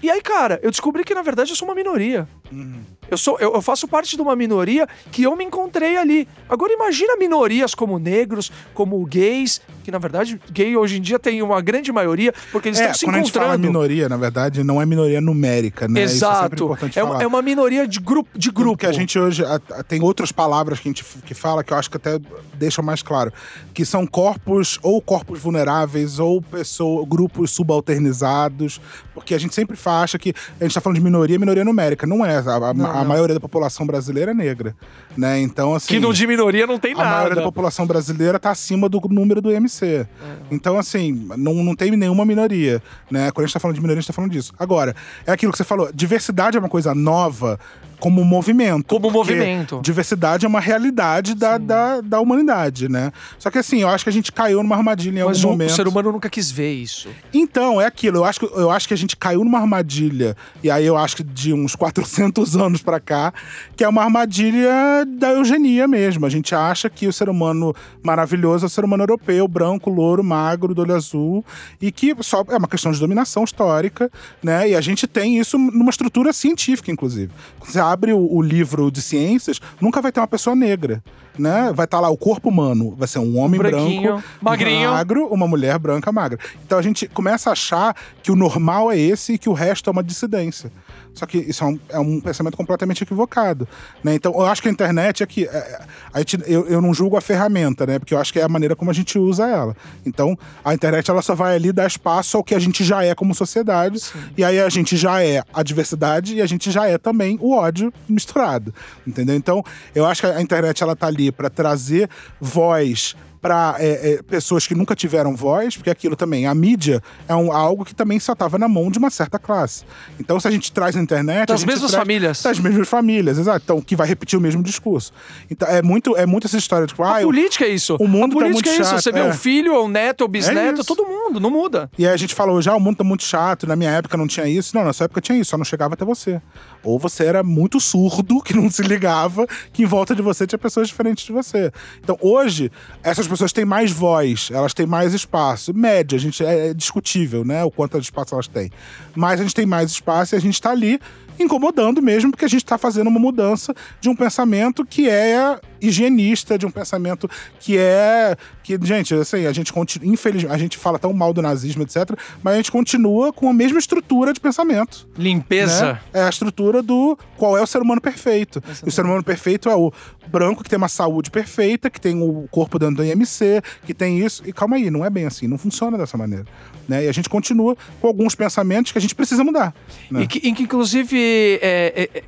E 0.00 0.10
aí, 0.10 0.20
cara, 0.20 0.60
eu 0.62 0.70
descobri 0.70 1.04
que 1.04 1.14
na 1.14 1.22
verdade 1.22 1.50
eu 1.50 1.56
sou 1.56 1.66
uma 1.66 1.74
minoria. 1.74 2.28
Uhum. 2.52 2.82
Eu, 3.10 3.18
sou, 3.18 3.38
eu, 3.40 3.52
eu, 3.54 3.62
faço 3.62 3.86
parte 3.88 4.16
de 4.16 4.22
uma 4.22 4.34
minoria 4.34 4.88
que 5.10 5.24
eu 5.24 5.36
me 5.36 5.44
encontrei 5.44 5.96
ali. 5.96 6.26
Agora 6.48 6.72
imagina 6.72 7.16
minorias 7.16 7.74
como 7.74 7.98
negros, 7.98 8.50
como 8.72 9.04
gays, 9.04 9.60
que 9.82 9.90
na 9.90 9.98
verdade 9.98 10.40
gay 10.50 10.76
hoje 10.76 10.98
em 10.98 11.00
dia 11.00 11.18
tem 11.18 11.42
uma 11.42 11.60
grande 11.60 11.92
maioria, 11.92 12.32
porque 12.50 12.68
eles 12.68 12.80
é, 12.80 12.84
estão 12.84 12.94
se 12.94 13.04
quando 13.04 13.18
encontrando. 13.18 13.46
A 13.46 13.52
gente 13.52 13.62
fala 13.62 13.72
minoria, 13.72 14.08
na 14.08 14.16
verdade, 14.16 14.64
não 14.64 14.80
é 14.80 14.86
minoria 14.86 15.20
numérica, 15.20 15.86
né? 15.86 16.02
Exato. 16.02 16.76
é, 16.94 16.98
é, 16.98 17.04
uma, 17.04 17.22
é, 17.22 17.26
uma, 17.26 17.42
minoria 17.42 17.86
de 17.86 18.00
grupo. 18.00 18.30
De 18.36 18.50
grupo. 18.50 18.78
Que 18.78 18.86
a 18.86 18.92
gente 18.92 19.18
hoje 19.18 19.44
a, 19.44 19.60
a, 19.72 19.82
tem 19.82 20.02
outras 20.02 20.32
palavras 20.32 20.80
que 20.80 20.88
a 20.88 20.90
gente 20.90 21.04
que 21.24 21.34
fala 21.34 21.62
que 21.62 21.72
eu 21.72 21.76
acho 21.76 21.90
que 21.90 21.96
até 21.96 22.18
deixam 22.54 22.84
mais 22.84 23.02
claro, 23.02 23.32
que 23.74 23.84
são 23.84 24.06
corpos 24.06 24.78
ou 24.82 25.00
corpos 25.02 25.40
vulneráveis 25.40 26.18
ou 26.18 26.40
pessoas, 26.40 27.06
grupos 27.06 27.50
subalternizados, 27.50 28.80
porque 29.12 29.34
a 29.34 29.38
gente 29.38 29.54
sempre 29.54 29.76
acha 29.84 30.18
que 30.18 30.30
a 30.30 30.64
gente 30.64 30.70
está 30.70 30.80
falando 30.80 30.96
de 30.96 31.04
minoria, 31.04 31.38
minoria 31.38 31.64
numérica, 31.64 32.06
não 32.06 32.24
é. 32.24 32.38
A, 32.38 32.74
não, 32.74 32.86
a 32.86 33.02
a 33.02 33.04
maioria 33.04 33.34
da 33.34 33.40
população 33.40 33.86
brasileira 33.86 34.30
é 34.30 34.34
negra, 34.34 34.74
né? 35.16 35.40
Então, 35.40 35.74
assim... 35.74 35.88
Que 35.88 36.00
no 36.00 36.12
de 36.14 36.26
minoria 36.26 36.66
não 36.66 36.78
tem 36.78 36.92
a 36.92 36.96
nada. 36.96 37.08
A 37.08 37.14
maioria 37.14 37.36
da 37.36 37.42
população 37.42 37.86
brasileira 37.86 38.36
está 38.36 38.50
acima 38.50 38.88
do 38.88 39.00
número 39.10 39.40
do 39.42 39.50
MC. 39.50 39.71
É. 39.84 40.06
Então, 40.50 40.78
assim, 40.78 41.28
não, 41.36 41.54
não 41.54 41.74
tem 41.74 41.90
nenhuma 41.92 42.24
minoria, 42.24 42.82
né? 43.10 43.30
Quando 43.30 43.44
a 43.44 43.46
gente 43.46 43.54
tá 43.54 43.60
falando 43.60 43.76
de 43.76 43.80
minoria, 43.80 43.98
a 43.98 44.00
gente 44.00 44.06
tá 44.08 44.12
falando 44.12 44.30
disso. 44.30 44.52
Agora, 44.58 44.94
é 45.26 45.32
aquilo 45.32 45.52
que 45.52 45.58
você 45.58 45.64
falou, 45.64 45.90
diversidade 45.92 46.56
é 46.56 46.60
uma 46.60 46.68
coisa 46.68 46.94
nova, 46.94 47.58
como 48.02 48.24
movimento. 48.24 48.88
Como 48.88 49.12
movimento. 49.12 49.80
Diversidade 49.80 50.44
é 50.44 50.48
uma 50.48 50.58
realidade 50.58 51.36
da, 51.36 51.56
da, 51.56 52.00
da, 52.00 52.20
humanidade, 52.20 52.88
né? 52.88 53.12
Só 53.38 53.48
que 53.48 53.58
assim, 53.58 53.82
eu 53.82 53.88
acho 53.88 54.02
que 54.02 54.10
a 54.10 54.12
gente 54.12 54.32
caiu 54.32 54.60
numa 54.60 54.74
armadilha 54.74 55.20
em 55.20 55.24
Mas 55.24 55.36
algum 55.36 55.50
o, 55.50 55.50
momento. 55.52 55.70
o 55.70 55.76
ser 55.76 55.86
humano 55.86 56.10
nunca 56.10 56.28
quis 56.28 56.50
ver 56.50 56.72
isso. 56.72 57.08
Então, 57.32 57.80
é 57.80 57.86
aquilo. 57.86 58.16
Eu 58.16 58.24
acho, 58.24 58.40
que, 58.40 58.46
eu 58.46 58.72
acho 58.72 58.88
que 58.88 58.94
a 58.94 58.96
gente 58.96 59.16
caiu 59.16 59.44
numa 59.44 59.60
armadilha, 59.60 60.36
e 60.64 60.68
aí 60.68 60.84
eu 60.84 60.96
acho 60.96 61.14
que 61.14 61.22
de 61.22 61.52
uns 61.52 61.76
400 61.76 62.56
anos 62.58 62.82
para 62.82 62.98
cá, 62.98 63.32
que 63.76 63.84
é 63.84 63.88
uma 63.88 64.02
armadilha 64.02 65.06
da 65.06 65.30
eugenia 65.34 65.86
mesmo. 65.86 66.26
A 66.26 66.28
gente 66.28 66.56
acha 66.56 66.90
que 66.90 67.06
o 67.06 67.12
ser 67.12 67.28
humano 67.28 67.72
maravilhoso 68.02 68.64
é 68.64 68.66
o 68.66 68.70
ser 68.70 68.84
humano 68.84 69.04
europeu, 69.04 69.46
branco, 69.46 69.88
louro, 69.88 70.24
magro, 70.24 70.74
do 70.74 70.82
olho 70.82 70.96
azul, 70.96 71.44
e 71.80 71.92
que 71.92 72.16
só 72.18 72.44
é 72.48 72.56
uma 72.56 72.66
questão 72.66 72.90
de 72.90 72.98
dominação 72.98 73.44
histórica, 73.44 74.10
né? 74.42 74.70
E 74.70 74.74
a 74.74 74.80
gente 74.80 75.06
tem 75.06 75.38
isso 75.38 75.56
numa 75.56 75.90
estrutura 75.90 76.32
científica, 76.32 76.90
inclusive. 76.90 77.30
Você 77.60 77.78
abre 77.92 78.12
o, 78.12 78.34
o, 78.34 78.42
livro 78.42 78.90
de 78.90 79.02
ciências, 79.02 79.60
nunca 79.80 80.00
vai 80.00 80.10
ter 80.10 80.20
uma 80.20 80.26
pessoa 80.26 80.56
negra, 80.56 81.02
né? 81.38 81.72
Vai 81.74 81.84
estar 81.84 81.98
tá 81.98 82.00
lá 82.00 82.10
o 82.10 82.16
corpo 82.16 82.48
humano, 82.48 82.94
vai 82.96 83.08
ser 83.08 83.18
um 83.18 83.38
homem 83.38 83.60
um 83.60 83.62
branco, 83.62 84.22
magrinho. 84.40 84.90
magro, 84.90 85.26
uma 85.26 85.46
mulher 85.46 85.78
branca 85.78 86.12
magra. 86.12 86.38
Então 86.64 86.78
a 86.78 86.82
gente 86.82 87.06
começa 87.08 87.50
a 87.50 87.52
achar 87.52 87.96
que 88.22 88.30
o 88.30 88.36
normal 88.36 88.90
é 88.90 88.98
esse 88.98 89.34
e 89.34 89.38
que 89.38 89.48
o 89.48 89.52
resto 89.52 89.88
é 89.88 89.92
uma 89.92 90.02
dissidência. 90.02 90.70
Só 91.14 91.26
que 91.26 91.38
isso 91.38 91.62
é 91.62 91.66
um, 91.66 91.80
é 91.90 91.98
um 91.98 92.20
pensamento 92.20 92.56
completamente 92.56 93.02
equivocado. 93.02 93.68
Né? 94.02 94.14
Então, 94.14 94.32
eu 94.32 94.46
acho 94.46 94.62
que 94.62 94.68
a 94.68 94.70
internet 94.70 95.22
é 95.22 95.26
que. 95.26 95.44
É, 95.44 95.80
a 96.12 96.18
gente, 96.18 96.38
eu, 96.46 96.66
eu 96.66 96.80
não 96.80 96.94
julgo 96.94 97.16
a 97.16 97.20
ferramenta, 97.20 97.86
né? 97.86 97.98
Porque 97.98 98.14
eu 98.14 98.18
acho 98.18 98.32
que 98.32 98.38
é 98.38 98.42
a 98.42 98.48
maneira 98.48 98.74
como 98.74 98.90
a 98.90 98.94
gente 98.94 99.18
usa 99.18 99.46
ela. 99.46 99.76
Então, 100.06 100.36
a 100.64 100.72
internet 100.72 101.10
ela 101.10 101.22
só 101.22 101.34
vai 101.34 101.54
ali 101.54 101.72
dar 101.72 101.86
espaço 101.86 102.36
ao 102.36 102.44
que 102.44 102.54
a 102.54 102.58
gente 102.58 102.82
já 102.82 103.04
é 103.04 103.14
como 103.14 103.34
sociedade. 103.34 104.00
Sim. 104.00 104.18
E 104.36 104.44
aí 104.44 104.58
a 104.60 104.68
gente 104.68 104.96
já 104.96 105.22
é 105.22 105.42
a 105.52 105.62
diversidade 105.62 106.34
e 106.34 106.42
a 106.42 106.46
gente 106.46 106.70
já 106.70 106.86
é 106.86 106.96
também 106.96 107.38
o 107.40 107.54
ódio 107.54 107.92
misturado. 108.08 108.74
Entendeu? 109.06 109.36
Então, 109.36 109.62
eu 109.94 110.06
acho 110.06 110.22
que 110.22 110.26
a 110.26 110.40
internet 110.40 110.82
ela 110.82 110.96
tá 110.96 111.06
ali 111.06 111.21
para 111.30 111.50
trazer 111.50 112.08
voz 112.40 113.14
para 113.42 113.74
é, 113.80 114.12
é, 114.12 114.22
pessoas 114.22 114.68
que 114.68 114.74
nunca 114.74 114.94
tiveram 114.94 115.34
voz, 115.34 115.76
porque 115.76 115.90
aquilo 115.90 116.14
também, 116.14 116.46
a 116.46 116.54
mídia 116.54 117.02
é 117.26 117.34
um, 117.34 117.50
algo 117.50 117.84
que 117.84 117.92
também 117.92 118.20
só 118.20 118.34
estava 118.34 118.56
na 118.56 118.68
mão 118.68 118.88
de 118.88 118.98
uma 119.00 119.10
certa 119.10 119.36
classe. 119.36 119.84
Então, 120.20 120.38
se 120.38 120.46
a 120.46 120.50
gente 120.50 120.70
traz 120.70 120.94
na 120.94 121.02
internet. 121.02 121.48
Das 121.48 121.64
mesmas 121.64 121.90
traz, 121.90 122.00
famílias. 122.00 122.40
Das 122.40 122.60
mesmas 122.60 122.88
famílias, 122.88 123.38
exato. 123.38 123.60
Então, 123.64 123.80
que 123.80 123.96
vai 123.96 124.06
repetir 124.06 124.38
o 124.38 124.42
mesmo 124.42 124.62
discurso. 124.62 125.12
Então, 125.50 125.66
é 125.66 125.82
muito, 125.82 126.16
é 126.16 126.24
muito 126.24 126.46
essa 126.46 126.56
história 126.56 126.86
de. 126.86 126.92
Tipo, 126.92 127.02
a 127.02 127.18
ah, 127.18 127.22
política 127.22 127.64
é 127.64 127.70
isso. 127.70 127.96
O 127.98 128.06
mundo 128.06 128.38
a 128.38 128.42
tá 128.42 128.46
política 128.46 128.70
tá 128.70 128.76
é 128.76 128.80
isso. 128.80 129.02
Você 129.02 129.10
vê 129.10 129.18
é. 129.18 129.24
um 129.24 129.32
filho, 129.32 129.74
ou 129.74 129.86
um 129.86 129.88
neto, 129.88 130.20
ou 130.20 130.28
bisneto, 130.28 130.82
é 130.82 130.84
todo 130.84 131.04
mundo, 131.04 131.40
não 131.40 131.50
muda. 131.50 131.90
E 131.98 132.06
aí 132.06 132.12
a 132.12 132.16
gente 132.16 132.34
falou, 132.34 132.62
já 132.62 132.76
o 132.76 132.80
mundo 132.80 132.98
tá 132.98 133.04
muito 133.04 133.24
chato, 133.24 133.66
na 133.66 133.74
minha 133.74 133.90
época 133.90 134.16
não 134.16 134.28
tinha 134.28 134.46
isso. 134.46 134.76
Não, 134.76 134.84
na 134.84 134.92
sua 134.92 135.06
época 135.06 135.20
tinha 135.20 135.36
isso, 135.36 135.50
só 135.50 135.58
não 135.58 135.64
chegava 135.64 135.94
até 135.94 136.04
você. 136.04 136.40
Ou 136.84 136.96
você 136.96 137.24
era 137.24 137.42
muito 137.42 137.80
surdo, 137.80 138.40
que 138.44 138.54
não 138.54 138.70
se 138.70 138.82
ligava, 138.82 139.46
que 139.72 139.82
em 139.82 139.86
volta 139.86 140.14
de 140.14 140.22
você 140.22 140.46
tinha 140.46 140.58
pessoas 140.58 140.86
diferentes 140.86 141.24
de 141.24 141.32
você. 141.32 141.72
Então, 142.00 142.16
hoje, 142.20 142.70
essas 143.02 143.26
pessoas 143.32 143.52
têm 143.52 143.64
mais 143.64 143.90
voz 143.90 144.50
elas 144.52 144.74
têm 144.74 144.86
mais 144.86 145.14
espaço. 145.14 145.74
Média, 145.74 146.16
a 146.16 146.20
gente 146.20 146.44
é, 146.44 146.68
é 146.68 146.74
discutível, 146.74 147.44
né? 147.44 147.64
O 147.64 147.70
quanto 147.70 147.98
de 147.98 148.04
espaço 148.04 148.34
elas 148.34 148.46
têm. 148.46 148.70
Mas 149.14 149.40
a 149.40 149.42
gente 149.42 149.54
tem 149.54 149.66
mais 149.66 149.90
espaço 149.90 150.34
e 150.34 150.36
a 150.36 150.40
gente 150.40 150.54
está 150.54 150.70
ali 150.70 151.00
incomodando 151.38 152.02
mesmo, 152.02 152.30
porque 152.30 152.44
a 152.44 152.48
gente 152.48 152.62
está 152.62 152.78
fazendo 152.78 153.08
uma 153.08 153.20
mudança 153.20 153.74
de 154.00 154.08
um 154.08 154.16
pensamento 154.16 154.84
que 154.84 155.08
é 155.08 155.58
higienista, 155.80 156.56
de 156.56 156.64
um 156.64 156.70
pensamento 156.70 157.28
que 157.58 157.76
é. 157.76 158.36
que 158.62 158.78
Gente, 158.82 159.14
assim, 159.14 159.46
a 159.46 159.52
gente 159.52 159.72
continua. 159.72 160.12
Infelizmente, 160.12 160.52
a 160.52 160.58
gente 160.58 160.78
fala 160.78 160.98
tão 160.98 161.12
mal 161.12 161.32
do 161.32 161.42
nazismo, 161.42 161.82
etc., 161.82 162.16
mas 162.42 162.54
a 162.54 162.56
gente 162.56 162.70
continua 162.70 163.32
com 163.32 163.48
a 163.48 163.52
mesma 163.52 163.78
estrutura 163.78 164.32
de 164.32 164.40
pensamento. 164.40 165.08
Limpeza. 165.16 165.94
Né? 165.94 166.00
É 166.12 166.22
a 166.22 166.28
estrutura 166.28 166.82
do 166.82 167.18
qual 167.36 167.56
é 167.56 167.62
o 167.62 167.66
ser 167.66 167.82
humano 167.82 168.00
perfeito. 168.00 168.62
o 168.84 168.90
ser 168.90 169.04
humano 169.04 169.22
perfeito 169.22 169.68
é 169.68 169.74
o 169.74 169.92
branco 170.28 170.62
que 170.62 170.70
tem 170.70 170.76
uma 170.76 170.88
saúde 170.88 171.30
perfeita, 171.30 171.90
que 171.90 172.00
tem 172.00 172.22
o 172.22 172.48
corpo 172.50 172.78
dentro 172.78 172.96
do 172.96 173.04
IMC, 173.04 173.62
que 173.84 173.92
tem 173.92 174.18
isso. 174.18 174.42
E 174.46 174.52
calma 174.52 174.76
aí, 174.76 174.90
não 174.90 175.04
é 175.04 175.10
bem 175.10 175.26
assim, 175.26 175.46
não 175.46 175.58
funciona 175.58 175.98
dessa 175.98 176.16
maneira. 176.16 176.46
Né? 176.88 177.04
E 177.04 177.08
a 177.08 177.12
gente 177.12 177.28
continua 177.28 177.76
com 178.00 178.06
alguns 178.06 178.34
pensamentos 178.34 178.92
que 178.92 178.98
a 178.98 179.00
gente 179.00 179.14
precisa 179.14 179.44
mudar. 179.44 179.74
Né? 180.10 180.22
E, 180.22 180.26
que, 180.26 180.40
que, 180.40 180.62
inclusive, 180.62 181.16
é, 181.62 182.08
é, 182.14 182.18
é 182.18 182.22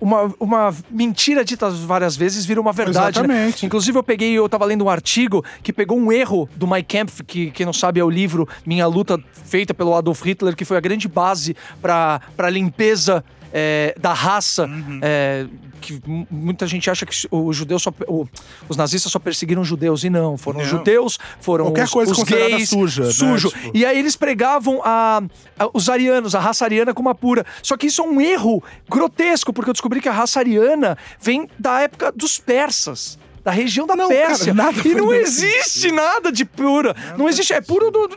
uma, 0.00 0.34
uma 0.40 0.74
mentira 0.90 1.44
dita 1.44 1.70
várias 1.70 2.16
vezes 2.16 2.44
vira 2.44 2.60
uma 2.60 2.72
verdade. 2.72 3.20
Né? 3.20 3.24
Exatamente. 3.24 3.62
Né? 3.62 3.66
Inclusive, 3.66 3.98
eu 3.98 4.02
peguei, 4.02 4.32
eu 4.32 4.48
tava 4.48 4.64
lendo 4.64 4.84
um 4.84 4.88
artigo 4.88 5.44
que 5.62 5.72
pegou 5.72 5.98
um 5.98 6.10
erro 6.10 6.48
do 6.56 6.66
Mike 6.66 6.88
Kempf, 6.88 7.22
que 7.24 7.50
quem 7.50 7.64
não 7.64 7.72
sabe 7.72 8.00
é 8.00 8.04
o 8.04 8.10
livro 8.10 8.48
Minha 8.64 8.86
Luta, 8.86 9.22
feita 9.32 9.72
pelo 9.72 9.94
Adolf 9.94 10.22
Hitler, 10.22 10.56
que 10.56 10.64
foi 10.64 10.76
a 10.76 10.80
grande 10.80 11.08
base 11.08 11.56
para 11.80 12.20
a 12.36 12.50
limpeza 12.50 13.24
é, 13.58 13.94
da 13.98 14.12
raça, 14.12 14.66
uhum. 14.66 15.00
é, 15.02 15.46
que 15.80 15.98
muita 16.30 16.66
gente 16.66 16.90
acha 16.90 17.06
que 17.06 17.14
os 17.30 17.56
judeus 17.56 17.82
só, 17.82 17.90
o, 18.06 18.28
os 18.68 18.76
nazistas 18.76 19.10
só 19.10 19.18
perseguiram 19.18 19.64
judeus 19.64 20.04
e 20.04 20.10
não, 20.10 20.36
foram 20.36 20.58
não. 20.58 20.66
judeus, 20.66 21.18
foram 21.40 21.64
Qualquer 21.64 21.84
os, 21.84 21.90
coisa 21.90 22.12
os 22.12 22.22
gays, 22.22 22.68
suja, 22.68 23.04
né? 23.04 23.10
sujo. 23.10 23.48
Né? 23.48 23.62
Tipo... 23.62 23.78
E 23.78 23.86
aí 23.86 23.98
eles 23.98 24.14
pregavam 24.14 24.82
a, 24.84 25.22
a, 25.58 25.70
os 25.72 25.88
arianos, 25.88 26.34
a 26.34 26.38
raça 26.38 26.66
ariana 26.66 26.92
como 26.92 27.08
a 27.08 27.14
pura. 27.14 27.46
Só 27.62 27.78
que 27.78 27.86
isso 27.86 28.02
é 28.02 28.04
um 28.04 28.20
erro 28.20 28.62
grotesco, 28.90 29.54
porque 29.54 29.70
eu 29.70 29.74
descobri 29.74 30.02
que 30.02 30.08
a 30.10 30.12
raça 30.12 30.38
ariana 30.38 30.98
vem 31.18 31.48
da 31.58 31.80
época 31.80 32.12
dos 32.12 32.38
persas 32.38 33.18
da 33.42 33.52
região 33.52 33.86
da 33.86 33.96
não, 33.96 34.08
Pérsia. 34.08 34.54
Cara, 34.54 34.74
e 34.84 34.94
não 34.94 35.14
existe 35.14 35.90
nada 35.92 36.30
de 36.30 36.44
pura. 36.44 36.94
Não, 37.10 37.18
não 37.18 37.28
existe. 37.28 37.54
É 37.54 37.60
puro 37.62 37.90
do, 37.90 38.10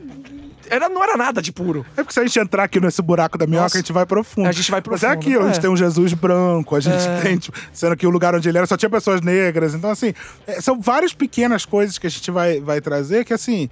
era, 0.70 0.90
não 0.90 1.04
era 1.04 1.18
nada 1.18 1.42
de 1.42 1.52
puro. 1.52 1.86
É 1.98 2.02
porque 2.04 2.14
se 2.14 2.20
a 2.20 2.24
gente 2.26 2.40
entrar 2.40 2.64
aqui 2.64 2.80
nesse 2.80 3.02
buraco 3.02 3.38
da 3.38 3.46
minhoca, 3.46 3.64
Nossa. 3.64 3.78
a 3.78 3.82
gente 3.82 3.94
vai 3.94 4.06
profundo. 4.06 4.48
A 4.48 4.52
gente 4.52 4.70
vai 4.72 4.82
Mas 4.86 5.04
é 5.04 5.08
profundo, 5.08 5.20
aquilo, 5.28 5.44
a 5.44 5.48
gente 5.48 5.58
é. 5.58 5.62
tem 5.62 5.70
um 5.70 5.78
Jesus 5.78 6.14
branco, 6.14 6.76
a 6.76 6.80
gente 6.80 7.06
É. 7.08 7.22
tem, 7.22 7.38
tipo, 7.38 7.58
sendo 7.74 7.96
que 7.98 8.06
o 8.08 8.10
lugar 8.10 8.36
onde 8.36 8.48
ele 8.48 8.58
era 8.58 8.68
só 8.68 8.78
tinha 8.78 8.90
pessoas 8.90 9.22
negras. 9.22 9.74
Então, 9.74 9.90
assim, 9.90 10.14
é, 10.48 10.62
são 10.62 10.80
várias 10.80 11.14
pequenas 11.14 11.66
coisas 11.66 11.98
que 11.98 12.08
a 12.08 12.10
gente 12.10 12.30
vai, 12.32 12.60
vai 12.60 12.80
trazer 12.82 13.26
que, 13.26 13.34
assim. 13.34 13.70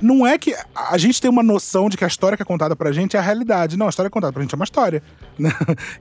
Não 0.00 0.26
é 0.26 0.36
que 0.36 0.52
a 0.74 0.98
gente 0.98 1.20
tem 1.20 1.30
uma 1.30 1.44
noção 1.44 1.88
de 1.88 1.96
que 1.96 2.04
a 2.04 2.08
história 2.08 2.36
que 2.36 2.42
é 2.42 2.44
contada 2.44 2.74
pra 2.74 2.90
gente 2.90 3.16
é 3.16 3.20
a 3.20 3.22
realidade. 3.22 3.76
Não, 3.76 3.86
a 3.86 3.88
história 3.88 4.10
que 4.10 4.12
é 4.12 4.16
contada 4.16 4.32
pra 4.32 4.42
gente 4.42 4.52
é 4.52 4.56
uma 4.56 4.64
história. 4.64 5.00
Né? 5.38 5.50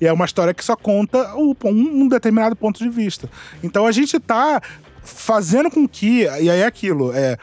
E 0.01 0.07
é 0.07 0.11
uma 0.11 0.25
história 0.25 0.53
que 0.55 0.65
só 0.65 0.75
conta 0.75 1.35
um, 1.35 1.55
um 1.63 2.07
determinado 2.07 2.55
ponto 2.55 2.79
de 2.79 2.89
vista. 2.89 3.29
Então 3.63 3.85
a 3.85 3.91
gente 3.91 4.19
tá 4.19 4.59
fazendo 5.03 5.69
com 5.69 5.87
que. 5.87 6.23
E 6.23 6.49
aí 6.49 6.61
é 6.61 6.65
aquilo. 6.65 7.11
É, 7.13 7.37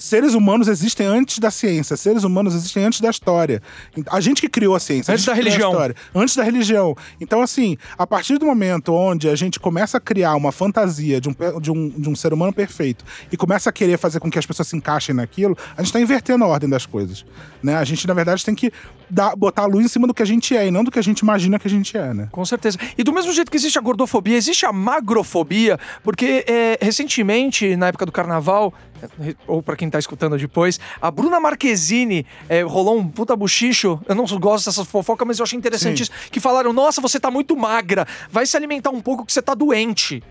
seres 0.00 0.34
humanos 0.34 0.66
existem 0.66 1.06
antes 1.06 1.38
da 1.38 1.50
ciência, 1.50 1.96
seres 1.96 2.24
humanos 2.24 2.54
existem 2.54 2.84
antes 2.84 3.00
da 3.00 3.10
história. 3.10 3.62
A 4.10 4.20
gente 4.20 4.40
que 4.40 4.48
criou 4.48 4.74
a 4.74 4.80
ciência, 4.80 5.12
a 5.12 5.14
Antes 5.14 5.24
gente 5.24 5.26
da 5.26 5.32
a 5.32 5.36
religião. 5.36 5.70
história, 5.70 5.94
antes 6.14 6.36
da 6.36 6.42
religião. 6.42 6.96
Então, 7.20 7.42
assim, 7.42 7.76
a 7.96 8.06
partir 8.06 8.38
do 8.38 8.46
momento 8.46 8.92
onde 8.94 9.28
a 9.28 9.36
gente 9.36 9.60
começa 9.60 9.98
a 9.98 10.00
criar 10.00 10.34
uma 10.34 10.50
fantasia 10.50 11.20
de 11.20 11.28
um, 11.28 11.34
de 11.60 11.70
um, 11.70 11.88
de 11.88 12.08
um 12.08 12.16
ser 12.16 12.32
humano 12.32 12.52
perfeito 12.52 13.04
e 13.30 13.36
começa 13.36 13.70
a 13.70 13.72
querer 13.72 13.98
fazer 13.98 14.18
com 14.20 14.30
que 14.30 14.38
as 14.38 14.46
pessoas 14.46 14.68
se 14.68 14.76
encaixem 14.76 15.14
naquilo, 15.14 15.56
a 15.76 15.82
gente 15.82 15.86
está 15.86 16.00
invertendo 16.00 16.44
a 16.44 16.46
ordem 16.46 16.68
das 16.68 16.86
coisas. 16.86 17.24
Né? 17.62 17.76
A 17.76 17.84
gente, 17.84 18.06
na 18.06 18.14
verdade, 18.14 18.44
tem 18.44 18.54
que 18.54 18.72
dar, 19.10 19.36
botar 19.36 19.62
a 19.62 19.66
luz 19.66 19.84
em 19.84 19.88
cima 19.88 20.06
do 20.06 20.14
que 20.14 20.22
a 20.22 20.26
gente 20.26 20.56
é 20.56 20.66
e 20.66 20.70
não 20.70 20.82
do 20.82 20.90
que 20.90 20.98
a 20.98 21.02
gente 21.02 21.20
imagina 21.20 21.58
que 21.58 21.66
a 21.66 21.70
gente 21.70 21.96
é, 21.96 22.14
né? 22.14 22.28
Com 22.32 22.44
certeza. 22.44 22.78
E 22.96 23.02
do 23.04 23.12
mesmo 23.12 23.32
jeito 23.32 23.50
que 23.50 23.56
existe 23.56 23.78
a 23.78 23.82
gordofobia, 23.82 24.36
existe 24.36 24.64
a 24.64 24.72
magrofobia, 24.72 25.78
porque 26.02 26.44
é, 26.48 26.78
recentemente, 26.80 27.76
na 27.76 27.88
época 27.88 28.06
do 28.06 28.12
carnaval, 28.12 28.72
é, 29.02 29.34
ou 29.46 29.62
pra 29.62 29.76
quem 29.76 29.89
tá 29.90 29.98
escutando 29.98 30.36
depois, 30.38 30.78
a 31.00 31.10
Bruna 31.10 31.38
Marquezine 31.40 32.24
é, 32.48 32.62
rolou 32.62 32.98
um 32.98 33.08
puta 33.08 33.34
buchicho. 33.36 34.00
Eu 34.08 34.14
não 34.14 34.24
gosto 34.38 34.66
dessas 34.66 34.86
fofocas, 34.86 35.26
mas 35.26 35.38
eu 35.38 35.42
achei 35.44 35.58
interessante 35.58 35.98
Sim. 35.98 36.02
isso. 36.04 36.30
Que 36.30 36.40
falaram: 36.40 36.72
nossa, 36.72 37.00
você 37.00 37.18
tá 37.20 37.30
muito 37.30 37.56
magra, 37.56 38.06
vai 38.30 38.46
se 38.46 38.56
alimentar 38.56 38.90
um 38.90 39.00
pouco 39.00 39.24
que 39.26 39.32
você 39.32 39.42
tá 39.42 39.54
doente. 39.54 40.22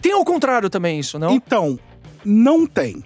Tem 0.00 0.12
ao 0.12 0.24
contrário 0.24 0.68
também 0.68 0.98
isso, 0.98 1.18
não? 1.18 1.30
Então, 1.32 1.78
não 2.24 2.66
tem. 2.66 3.04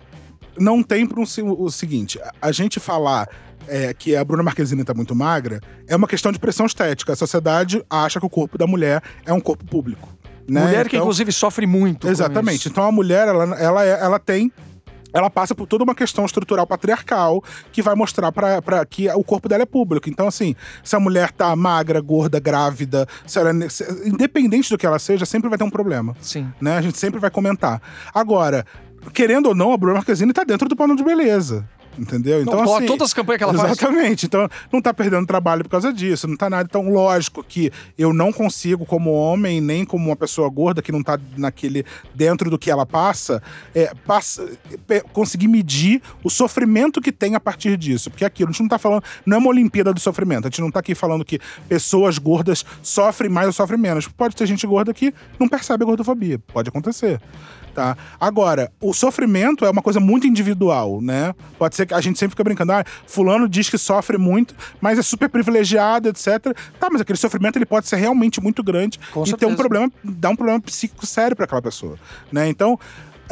Não 0.59 0.83
tem 0.83 1.07
por 1.07 1.19
um 1.19 1.25
o 1.59 1.71
seguinte: 1.71 2.19
a- 2.41 2.53
gente 2.53 2.81
falar 2.81 3.29
é, 3.69 3.93
que 3.93 4.15
a 4.17 4.25
Bruna 4.25 4.43
Marquezine 4.43 4.85
tá 4.85 4.95
muito 4.95 5.15
magra 5.15 5.61
é 5.89 5.95
uma 5.97 6.07
questão 6.07 6.33
de 6.33 6.39
pressão 6.39 6.65
estética. 6.67 7.13
A 7.13 7.17
sociedade 7.17 7.85
acha 7.91 8.19
que 8.21 8.27
o 8.27 8.31
corpo 8.31 8.57
da 8.57 8.67
mulher 8.67 9.03
é 9.27 9.33
um 9.33 9.41
corpo 9.41 9.65
público. 9.67 10.09
Né? 10.49 10.63
Mulher 10.63 10.89
que 10.89 10.95
Então- 10.97 11.05
inclusive 11.05 11.33
sofre 11.33 11.67
muito. 11.67 12.09
Exatamente. 12.09 12.69
Então 12.69 12.85
a 12.85 12.93
mulher, 12.93 13.27
ela, 13.29 13.45
ela, 13.59 13.85
é- 13.85 14.01
ela 14.01 14.19
tem. 14.19 14.51
Ela 15.17 15.31
passa 15.31 15.55
por 15.55 15.67
toda 15.67 15.83
uma 15.85 15.95
questão 15.95 16.25
estrutural 16.27 16.67
patriarcal 16.67 17.43
que 17.73 17.81
vai 17.81 17.95
mostrar 17.95 18.31
pra 18.33 18.85
que 18.85 19.09
o 19.11 19.25
corpo 19.25 19.49
dela 19.49 19.63
é 19.63 19.67
público. 19.67 20.11
Então, 20.11 20.27
assim, 20.29 20.55
se 20.85 20.95
a 20.95 21.01
mulher 21.01 21.31
tá 21.33 21.55
magra, 21.57 22.01
gorda, 22.01 22.39
grávida, 22.39 23.07
se 23.27 23.39
ela, 23.39 23.53
se- 23.71 24.09
independente 24.09 24.69
do 24.71 24.77
que 24.77 24.85
ela 24.87 24.99
seja, 24.99 25.25
sempre 25.25 25.49
vai 25.49 25.57
ter 25.57 25.65
um 25.65 25.71
problema 25.71 26.15
Sim. 26.21 26.53
né? 26.61 26.77
A 26.77 26.83
gente 26.83 26.99
sempre 26.99 27.19
vai 27.19 27.31
comentar. 27.31 27.81
Agora, 28.15 28.67
querendo 29.13 29.47
ou 29.47 29.55
não, 29.55 29.73
a 29.73 29.77
Bruna 29.77 29.95
Marquezine 29.95 30.33
tá 30.33 30.45
dentro 30.45 30.69
do 30.69 30.77
padrão 30.77 30.95
de 30.97 31.03
beleza. 31.05 31.67
Entendeu? 31.99 32.43
Então, 32.43 32.57
Não, 32.59 32.65
to- 32.65 32.75
assim. 32.77 32.87
todas 32.87 33.07
as 33.09 33.15
campanhas 33.15 33.39
que 33.39 33.45
ela 33.45 33.55
faz. 33.55 33.73
Exatamente. 33.73 34.27
Então, 34.27 34.49
não 34.73 34.83
tá 34.83 34.93
perdendo 34.93 35.27
trabalho 35.27 35.63
por 35.65 35.71
causa 35.71 35.93
disso, 35.93 36.29
não 36.29 36.37
tá 36.37 36.51
nada. 36.51 36.67
Então, 36.69 36.91
lógico 36.91 37.43
que 37.43 37.73
eu 37.97 38.13
não 38.13 38.33
consigo, 38.33 38.85
como 38.85 39.13
homem, 39.13 39.61
nem 39.61 39.85
como 39.85 40.07
uma 40.07 40.17
pessoa 40.17 40.49
gorda 40.51 40.83
que 40.83 40.93
não 40.93 41.03
tá 41.03 41.19
naquele. 41.37 41.85
dentro 42.15 42.51
do 42.51 42.59
que 42.59 42.71
ela 42.71 42.85
passa, 42.85 43.43
é, 43.75 43.93
passa 44.07 44.47
pe- 44.87 45.03
conseguir 45.13 45.49
medir 45.49 46.03
o 46.23 46.29
sofrimento 46.31 47.01
que 47.01 47.11
tem 47.13 47.35
a 47.35 47.41
partir 47.41 47.77
disso. 47.77 48.11
Porque 48.11 48.25
aquilo, 48.25 48.51
a 48.51 48.53
gente 48.53 48.61
não 48.63 48.69
tá 48.69 48.79
falando. 48.79 49.03
Não 49.25 49.37
é 49.37 49.41
uma 49.41 49.49
Olimpíada 49.49 49.93
do 49.95 50.01
sofrimento. 50.01 50.47
A 50.47 50.51
gente 50.51 50.61
não 50.61 50.71
tá 50.71 50.81
aqui 50.81 50.95
falando 50.95 51.25
que 51.25 51.39
pessoas 51.69 52.19
gordas 52.19 52.65
sofrem 52.83 53.31
mais 53.31 53.47
ou 53.47 53.53
sofrem 53.53 53.79
menos. 53.81 54.07
Pode 54.09 54.37
ter 54.37 54.45
gente 54.47 54.67
gorda 54.67 54.93
que 54.93 55.15
não 55.39 55.49
percebe 55.49 55.83
a 55.83 55.87
gordofobia. 55.87 56.39
Pode 56.53 56.69
acontecer. 56.69 57.21
Tá? 57.77 57.95
Agora, 58.19 58.73
o 58.81 58.95
sofrimento 58.95 59.67
é 59.67 59.69
uma 59.69 59.83
coisa 59.83 60.01
muito 60.01 60.27
individual, 60.27 61.03
né? 61.03 61.35
Pode 61.59 61.77
ser 61.77 61.85
que 61.85 61.93
a 61.93 62.01
gente 62.01 62.19
sempre 62.19 62.31
fica 62.31 62.43
brincando, 62.43 62.73
ah, 62.73 62.83
fulano 63.07 63.47
diz 63.47 63.69
que 63.69 63.77
sofre 63.77 64.17
muito, 64.17 64.55
mas 64.81 64.99
é 64.99 65.03
super 65.03 65.29
privilegiado, 65.29 66.09
etc. 66.09 66.57
Tá, 66.81 66.89
mas 66.91 67.03
aquele 67.03 67.19
sofrimento 67.19 67.57
ele 67.59 67.67
pode 67.67 67.87
ser 67.87 67.97
realmente 67.97 68.41
muito 68.41 68.63
grande 68.63 68.99
Com 69.13 69.21
e 69.21 69.25
ter 69.25 69.31
certeza. 69.33 69.53
um 69.53 69.57
problema, 69.57 69.93
dar 70.03 70.31
um 70.31 70.37
problema 70.37 70.59
psíquico 70.59 71.05
sério 71.05 71.37
para 71.37 71.45
aquela 71.45 71.61
pessoa, 71.61 71.99
né? 72.33 72.49
Então, 72.49 72.81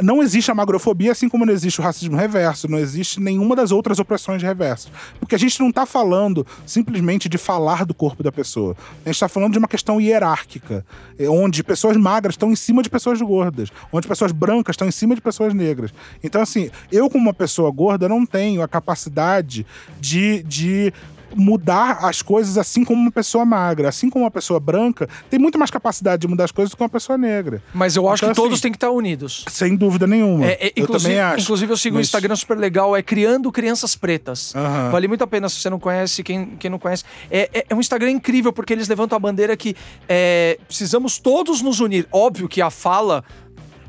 não 0.01 0.21
existe 0.21 0.51
a 0.51 0.55
magrofobia, 0.55 1.11
assim 1.11 1.29
como 1.29 1.45
não 1.45 1.53
existe 1.53 1.79
o 1.79 1.83
racismo 1.83 2.17
reverso, 2.17 2.67
não 2.67 2.77
existe 2.77 3.19
nenhuma 3.19 3.55
das 3.55 3.71
outras 3.71 3.99
opressões 3.99 4.41
reversas. 4.41 4.91
Porque 5.19 5.35
a 5.35 5.37
gente 5.37 5.59
não 5.59 5.71
tá 5.71 5.85
falando 5.85 6.45
simplesmente 6.65 7.29
de 7.29 7.37
falar 7.37 7.85
do 7.85 7.93
corpo 7.93 8.21
da 8.21 8.31
pessoa. 8.31 8.75
A 9.05 9.09
gente 9.09 9.19
tá 9.19 9.27
falando 9.27 9.53
de 9.53 9.59
uma 9.59 9.67
questão 9.67 9.99
hierárquica, 10.01 10.85
eh, 11.17 11.29
onde 11.29 11.63
pessoas 11.63 11.95
magras 11.97 12.33
estão 12.33 12.51
em 12.51 12.55
cima 12.55 12.83
de 12.83 12.89
pessoas 12.89 13.21
gordas, 13.21 13.69
onde 13.91 14.07
pessoas 14.07 14.31
brancas 14.31 14.73
estão 14.73 14.87
em 14.87 14.91
cima 14.91 15.15
de 15.15 15.21
pessoas 15.21 15.53
negras. 15.53 15.93
Então, 16.23 16.41
assim, 16.41 16.69
eu, 16.91 17.09
como 17.09 17.23
uma 17.23 17.33
pessoa 17.33 17.71
gorda, 17.71 18.09
não 18.09 18.25
tenho 18.25 18.61
a 18.61 18.67
capacidade 18.67 19.65
de. 19.99 20.43
de 20.43 20.93
mudar 21.35 21.99
as 22.05 22.21
coisas 22.21 22.57
assim 22.57 22.83
como 22.85 23.01
uma 23.01 23.11
pessoa 23.11 23.43
magra, 23.45 23.89
assim 23.89 24.09
como 24.09 24.23
uma 24.23 24.31
pessoa 24.31 24.59
branca 24.59 25.07
tem 25.29 25.37
muito 25.37 25.59
mais 25.59 25.69
capacidade 25.69 26.21
de 26.21 26.27
mudar 26.27 26.45
as 26.45 26.51
coisas 26.51 26.71
do 26.71 26.77
que 26.77 26.81
uma 26.83 26.89
pessoa 26.89 27.17
negra. 27.17 27.61
Mas 27.73 27.95
eu 27.95 28.07
acho 28.09 28.23
Então, 28.23 28.33
que 28.33 28.35
todos 28.41 28.53
assim, 28.53 28.61
têm 28.63 28.71
que 28.71 28.77
estar 28.77 28.89
unidos. 28.91 29.43
Sem 29.49 29.75
dúvida 29.75 30.07
nenhuma. 30.07 30.45
É, 30.45 30.67
é, 30.67 30.73
eu 30.75 30.87
também 30.87 31.19
acho. 31.19 31.43
inclusive, 31.43 31.71
eu 31.73 31.77
sigo 31.77 31.95
um 31.95 31.99
Mas- 31.99 32.07
Instagram 32.07 32.35
super 32.35 32.57
legal, 32.57 32.95
é 32.95 33.03
Criando 33.03 33.51
Crianças 33.51 33.95
Pretas. 33.95 34.55
Aham. 34.55 34.89
Vale 34.91 35.07
muito 35.07 35.23
a 35.23 35.27
pena 35.27 35.49
se 35.49 35.59
você 35.59 35.69
não 35.69 35.79
conhece, 35.79 36.23
quem, 36.23 36.55
quem 36.57 36.71
não 36.71 36.79
conhece. 36.79 37.03
É, 37.29 37.49
é- 37.53 37.65
é 37.69 37.75
um 37.75 37.79
Instagram 37.79 38.11
incrível, 38.11 38.53
porque 38.53 38.71
eles 38.71 38.87
levantam 38.87 39.15
a 39.15 39.19
bandeira 39.19 39.57
que 39.57 39.75
é, 40.07 40.57
precisamos 40.67 41.17
todos 41.19 41.61
nos 41.61 41.79
unir. 41.81 42.07
Óbvio 42.11 42.47
que 42.47 42.61
a 42.61 42.69
fala 42.69 43.23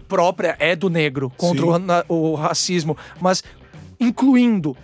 própria 0.09 0.57
é 0.59 0.75
do 0.75 0.89
negro 0.91 1.33
contra 1.37 1.65
o, 2.09 2.33
o 2.33 2.35
racismo, 2.35 2.97
mas 3.21 3.43
incluindo 3.99 4.77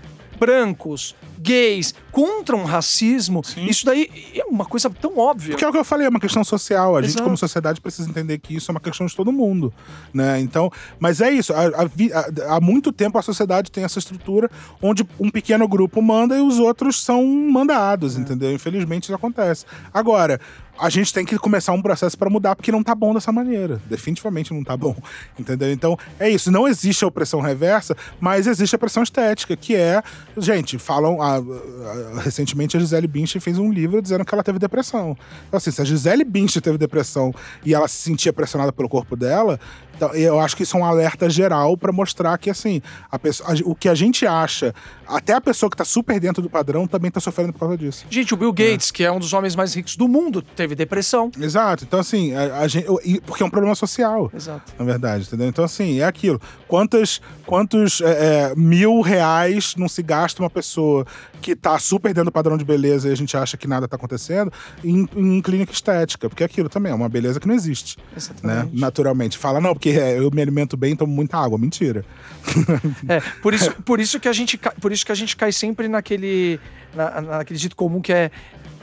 brancos, 0.43 1.15
gays, 1.39 1.95
contra 2.11 2.57
um 2.57 2.65
racismo, 2.65 3.45
Sim. 3.45 3.65
isso 3.67 3.87
daí 3.87 4.11
é 4.35 4.45
uma 4.45 4.65
coisa 4.65 4.91
tão 4.91 5.17
óbvia. 5.17 5.53
Porque 5.53 5.65
é 5.65 5.69
o 5.69 5.71
que 5.71 5.79
eu 5.79 5.85
falei, 5.85 6.05
é 6.05 6.11
uma 6.11 6.19
questão 6.19 6.43
social. 6.43 6.97
A 6.97 7.01
gente, 7.01 7.11
Exato. 7.11 7.23
como 7.23 7.37
sociedade, 7.37 7.81
precisa 7.81 8.11
entender 8.11 8.39
que 8.39 8.57
isso 8.57 8.69
é 8.69 8.73
uma 8.73 8.81
questão 8.81 9.07
de 9.07 9.15
todo 9.15 9.31
mundo. 9.31 9.73
Né? 10.13 10.41
Então, 10.41 10.69
mas 10.99 11.21
é 11.21 11.31
isso. 11.31 11.53
há 11.55 12.61
muito 12.61 12.91
tempo 12.91 13.17
a 13.17 13.23
sociedade 13.23 13.71
tem 13.71 13.85
essa 13.85 14.01
estrutura 14.01 14.51
onde 14.81 15.07
um 15.21 15.31
pequeno 15.31 15.69
grupo 15.69 16.03
manda 16.03 16.37
e 16.37 16.41
os 16.41 16.59
outros 16.59 17.01
são 17.01 17.25
mandados, 17.25 18.17
entendeu? 18.17 18.53
Infelizmente 18.53 19.05
isso 19.05 19.15
acontece. 19.15 19.65
Agora, 19.95 20.41
a 20.79 20.89
gente 20.91 21.13
tem 21.13 21.25
que 21.25 21.39
começar 21.39 21.73
um 21.73 21.81
processo 21.83 22.17
para 22.19 22.29
mudar, 22.31 22.57
porque 22.57 22.73
não 22.73 22.83
tá 22.83 22.95
bom 22.95 23.15
dessa 23.15 23.31
maneira. 23.31 23.81
Definitivamente 23.89 24.53
não 24.53 24.65
tá 24.65 24.77
bom. 24.77 24.97
Entendeu? 25.39 25.71
Então, 25.73 25.97
é 26.19 26.29
isso. 26.29 26.51
Não 26.51 26.67
existe 26.67 27.05
a 27.05 27.09
opressão 27.09 27.41
reversa, 27.41 27.97
mas 28.21 28.47
existe 28.47 28.75
a 28.75 28.79
pressão 28.79 29.03
estética, 29.03 29.57
que 29.57 29.77
é. 29.77 30.03
Gente, 30.37 30.79
falam. 30.79 31.21
a- 31.23 31.37
a- 31.37 32.21
recentemente 32.23 32.77
a 32.77 32.81
Gisele 32.81 33.07
Bündchen 33.07 33.41
fez 33.41 33.59
um 33.59 33.71
livro 33.73 34.01
dizendo 34.03 34.25
que 34.25 34.35
ela 34.35 34.43
teve 34.43 34.59
depressão. 34.59 35.17
Então, 35.49 35.59
assim, 35.59 35.71
se 35.71 35.81
a 35.81 35.85
Gisele 35.85 36.25
Bündchen 36.25 36.61
teve 36.63 36.79
depressão 36.79 37.33
e 37.65 37.75
ela 37.75 37.87
se 37.87 37.97
sentia 37.97 38.33
pressionada 38.33 38.73
pelo 38.73 38.89
corpo 38.89 39.15
dela, 39.15 39.61
então, 39.95 40.13
eu 40.15 40.41
acho 40.41 40.57
que 40.57 40.63
isso 40.63 40.77
é 40.77 40.81
um 40.81 40.85
alerta 40.85 41.29
geral 41.31 41.77
para 41.77 41.93
mostrar 41.93 42.37
que, 42.39 42.51
assim, 42.51 42.81
a 43.11 43.19
pessoa, 43.19 43.51
a- 43.53 43.57
o 43.65 43.75
que 43.75 43.89
a 43.89 43.95
gente 43.95 44.27
acha, 44.27 44.75
até 45.07 45.33
a 45.35 45.41
pessoa 45.41 45.69
que 45.71 45.77
tá 45.77 45.85
super 45.85 46.19
dentro 46.19 46.43
do 46.43 46.49
padrão 46.51 46.87
também 46.87 47.11
tá 47.11 47.21
sofrendo 47.21 47.53
por 47.53 47.61
causa 47.61 47.77
disso. 47.77 48.05
Gente, 48.11 48.35
o 48.35 48.37
Bill 48.37 48.53
Gates, 48.53 48.91
que 48.91 49.05
é 49.05 49.11
um 49.13 49.19
dos 49.19 49.33
homens 49.33 49.55
mais 49.55 49.75
ricos 49.75 49.97
do 49.97 50.09
mundo, 50.09 50.43
teve 50.43 50.75
depressão. 50.75 51.31
Exato. 51.39 51.85
Então, 51.85 52.01
assim, 52.01 52.35
a, 52.35 52.67
gente, 52.67 52.87
porque 53.27 53.43
é 53.43 53.47
um 53.47 53.51
problema 53.51 53.75
social. 53.75 54.31
Exato. 54.35 54.73
Na 54.79 54.85
verdade, 54.85 55.25
entendeu? 55.27 55.47
Então, 55.49 55.65
assim, 55.65 56.01
é 56.01 56.05
aquilo. 56.05 56.41
Quantos, 56.67 57.21
quantos 57.47 58.01
é, 58.01 58.51
é, 58.51 58.55
mil 58.57 59.01
reais 59.01 59.75
não 59.77 59.89
se 59.89 60.03
gasta 60.03 60.43
uma 60.43 60.51
pessoa 60.51 61.07
que 61.43 61.55
tá 61.55 61.79
super 61.79 62.09
dentro 62.09 62.27
do 62.27 62.33
padrão 62.33 62.57
de 62.57 62.65
beleza 62.65 63.09
e 63.09 63.13
a 63.13 63.15
gente 63.15 63.37
acha 63.37 63.57
que 63.57 63.69
nada 63.69 63.87
tá 63.87 63.97
acontecendo 63.97 64.51
em, 64.83 65.09
em 65.15 65.43
clínica 65.43 65.73
estética? 65.73 66.29
Porque 66.29 66.45
aquilo 66.45 66.69
também 66.69 66.93
é 66.93 66.95
uma 66.95 67.09
beleza 67.09 67.39
que 67.39 67.47
não 67.47 67.55
existe, 67.55 67.99
né? 68.43 68.69
Naturalmente. 68.73 69.37
Fala, 69.37 69.61
não, 69.61 69.75
porque 69.75 69.91
é, 69.91 70.19
eu 70.19 70.31
me 70.31 70.41
alimento 70.41 70.77
bem, 70.77 70.97
tomo 70.97 71.13
muita 71.13 71.37
água. 71.37 71.59
Mentira. 71.59 72.05
É, 73.09 73.21
por 73.43 73.53
isso, 73.53 73.73
por 73.85 74.01
isso 74.01 74.21
que 74.21 74.29
a 74.29 74.33
gente 74.33 74.57
cai, 74.57 74.73
por 74.81 74.93
isso 74.93 75.05
que 75.05 75.13
a 75.13 75.15
gente 75.15 75.37
cai 75.37 75.51
sempre 75.51 75.89
naquele 75.89 76.61
na, 76.95 77.21
naquele 77.21 77.59
dito 77.59 77.75
comum 77.75 78.01
que 78.01 78.13
é 78.13 78.31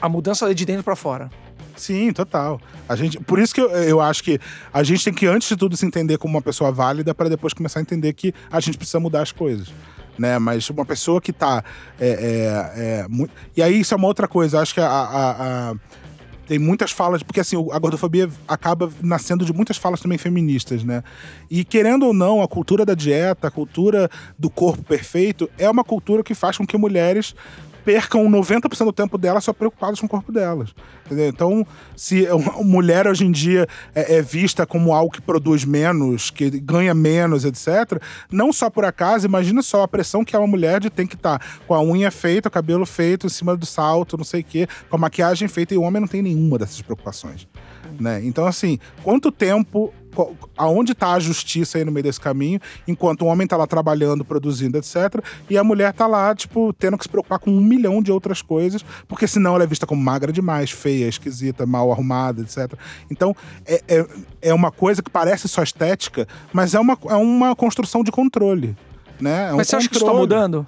a 0.00 0.08
mudança 0.08 0.50
é 0.50 0.54
de 0.54 0.64
dentro 0.64 0.84
pra 0.84 0.94
fora. 0.94 1.30
Sim, 1.76 2.12
total. 2.12 2.60
A 2.88 2.94
gente, 2.94 3.18
por 3.20 3.38
isso 3.38 3.54
que 3.54 3.60
eu, 3.60 3.70
eu 3.70 4.00
acho 4.00 4.22
que 4.22 4.38
a 4.72 4.82
gente 4.82 5.02
tem 5.02 5.14
que, 5.14 5.26
antes 5.26 5.48
de 5.48 5.56
tudo, 5.56 5.76
se 5.76 5.86
entender 5.86 6.18
como 6.18 6.34
uma 6.34 6.42
pessoa 6.42 6.70
válida 6.70 7.14
para 7.14 7.28
depois 7.28 7.54
começar 7.54 7.80
a 7.80 7.82
entender 7.82 8.12
que 8.12 8.34
a 8.50 8.60
gente 8.60 8.76
precisa 8.76 9.00
mudar 9.00 9.22
as 9.22 9.32
coisas. 9.32 9.68
Né? 10.18 10.38
Mas 10.38 10.68
uma 10.70 10.84
pessoa 10.84 11.20
que 11.20 11.32
tá. 11.32 11.64
é, 11.98 12.08
é, 12.08 13.00
é, 13.04 13.08
muito... 13.08 13.32
E 13.56 13.62
aí, 13.62 13.80
isso 13.80 13.94
é 13.94 13.96
uma 13.96 14.06
outra 14.06 14.28
coisa. 14.28 14.60
Acho 14.60 14.74
que 14.74 14.80
a- 14.80 14.86
a- 14.86 15.70
a 15.70 15.74
tem 16.46 16.58
muitas 16.58 16.90
falas, 16.90 17.22
porque 17.22 17.38
assim, 17.38 17.56
a 17.70 17.78
gordofobia 17.78 18.28
acaba 18.48 18.90
nascendo 19.00 19.44
de 19.44 19.52
muitas 19.52 19.76
falas 19.76 20.00
também 20.00 20.18
feministas, 20.18 20.82
né? 20.82 21.04
E 21.48 21.64
querendo 21.64 22.06
ou 22.06 22.12
não, 22.12 22.42
a 22.42 22.48
cultura 22.48 22.84
da 22.84 22.92
dieta, 22.92 23.46
a 23.46 23.50
cultura 23.52 24.10
do 24.36 24.50
corpo 24.50 24.82
perfeito, 24.82 25.48
é 25.56 25.70
uma 25.70 25.84
cultura 25.84 26.24
que 26.24 26.34
faz 26.34 26.56
com 26.58 26.66
que 26.66 26.76
mulheres 26.76 27.36
percam 27.84 28.28
90% 28.28 28.84
do 28.84 28.92
tempo 28.92 29.18
delas 29.18 29.44
só 29.44 29.52
preocupadas 29.52 30.00
com 30.00 30.06
o 30.06 30.08
corpo 30.08 30.32
delas. 30.32 30.74
Entendeu? 31.06 31.28
Então, 31.28 31.66
se 31.96 32.26
uma 32.28 32.62
mulher 32.62 33.06
hoje 33.06 33.24
em 33.24 33.32
dia 33.32 33.66
é, 33.94 34.16
é, 34.16 34.22
vista 34.22 34.66
como 34.66 34.92
algo 34.92 35.12
que 35.12 35.20
produz 35.20 35.64
menos, 35.64 36.30
que 36.30 36.50
ganha 36.60 36.94
menos, 36.94 37.44
etc., 37.44 38.00
não 38.30 38.52
só 38.52 38.70
por 38.70 38.84
acaso, 38.84 39.26
imagina 39.26 39.62
só 39.62 39.82
a 39.82 39.88
pressão 39.88 40.24
que 40.24 40.36
é 40.36 40.38
uma 40.38 40.46
mulher 40.46 40.80
de 40.80 40.90
ter 40.90 41.06
que 41.06 41.14
estar 41.14 41.38
tá 41.38 41.46
com 41.66 41.74
a 41.74 41.82
unha 41.82 42.10
feita, 42.10 42.48
o 42.48 42.50
cabelo 42.50 42.86
feito, 42.86 43.26
em 43.26 43.30
cima 43.30 43.56
do 43.56 43.66
salto, 43.66 44.16
não 44.16 44.24
sei 44.24 44.40
o 44.40 44.44
quê, 44.44 44.68
com 44.88 44.96
a 44.96 44.98
maquiagem 44.98 45.48
feita, 45.48 45.74
e 45.74 45.78
o 45.78 45.82
homem 45.82 46.00
não 46.00 46.08
tem 46.08 46.22
nenhuma 46.22 46.58
dessas 46.58 46.80
preocupações. 46.82 47.48
Né? 47.98 48.20
Então, 48.24 48.46
assim, 48.46 48.78
quanto 49.02 49.32
tempo 49.32 49.92
aonde 50.56 50.92
está 50.92 51.12
a 51.12 51.20
justiça 51.20 51.78
aí 51.78 51.84
no 51.84 51.92
meio 51.92 52.04
desse 52.04 52.20
caminho, 52.20 52.60
enquanto 52.86 53.22
o 53.22 53.26
homem 53.26 53.44
está 53.44 53.56
lá 53.56 53.66
trabalhando, 53.66 54.24
produzindo, 54.24 54.78
etc. 54.78 55.22
E 55.48 55.56
a 55.56 55.64
mulher 55.64 55.90
está 55.90 56.06
lá, 56.06 56.34
tipo, 56.34 56.72
tendo 56.72 56.98
que 56.98 57.04
se 57.04 57.08
preocupar 57.08 57.38
com 57.38 57.50
um 57.50 57.60
milhão 57.60 58.02
de 58.02 58.12
outras 58.12 58.42
coisas, 58.42 58.84
porque 59.06 59.26
senão 59.26 59.54
ela 59.54 59.64
é 59.64 59.66
vista 59.66 59.86
como 59.86 60.02
magra 60.02 60.32
demais, 60.32 60.70
feia, 60.70 61.08
esquisita, 61.08 61.66
mal 61.66 61.90
arrumada, 61.90 62.42
etc. 62.42 62.72
Então, 63.10 63.34
é, 63.66 63.82
é, 63.88 64.06
é 64.42 64.54
uma 64.54 64.70
coisa 64.70 65.02
que 65.02 65.10
parece 65.10 65.48
só 65.48 65.62
estética, 65.62 66.26
mas 66.52 66.74
é 66.74 66.80
uma, 66.80 66.98
é 67.08 67.16
uma 67.16 67.54
construção 67.54 68.02
de 68.02 68.10
controle. 68.10 68.76
Né? 69.20 69.48
É 69.48 69.52
um 69.52 69.56
mas 69.58 69.68
você 69.68 69.76
acha 69.76 69.88
que 69.88 69.96
isso 69.96 70.04
está 70.04 70.16
mudando? 70.16 70.66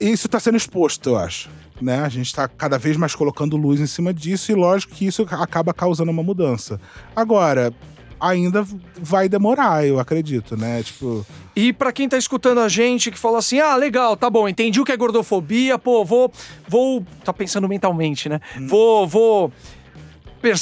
Isso 0.00 0.26
está 0.26 0.40
sendo 0.40 0.56
exposto, 0.56 1.10
eu 1.10 1.16
acho 1.16 1.48
né? 1.80 2.00
A 2.00 2.08
gente 2.08 2.26
está 2.26 2.46
cada 2.48 2.78
vez 2.78 2.96
mais 2.96 3.14
colocando 3.14 3.56
luz 3.56 3.80
em 3.80 3.86
cima 3.86 4.12
disso 4.12 4.52
e 4.52 4.54
lógico 4.54 4.94
que 4.94 5.06
isso 5.06 5.26
acaba 5.30 5.72
causando 5.74 6.10
uma 6.10 6.22
mudança. 6.22 6.80
Agora, 7.14 7.72
ainda 8.20 8.66
vai 9.00 9.28
demorar, 9.28 9.86
eu 9.86 9.98
acredito, 9.98 10.56
né? 10.56 10.82
Tipo. 10.82 11.26
E 11.54 11.72
para 11.72 11.92
quem 11.92 12.08
tá 12.08 12.16
escutando 12.16 12.60
a 12.60 12.68
gente 12.68 13.10
que 13.10 13.18
fala 13.18 13.38
assim: 13.38 13.60
"Ah, 13.60 13.76
legal, 13.76 14.16
tá 14.16 14.30
bom, 14.30 14.48
entendi 14.48 14.80
o 14.80 14.84
que 14.84 14.92
é 14.92 14.96
gordofobia, 14.96 15.78
pô, 15.78 16.04
vou 16.04 16.30
vou 16.68 17.04
tá 17.24 17.32
pensando 17.32 17.68
mentalmente, 17.68 18.28
né? 18.28 18.40
Hum. 18.58 18.66
Vou 18.66 19.06
vou 19.06 19.52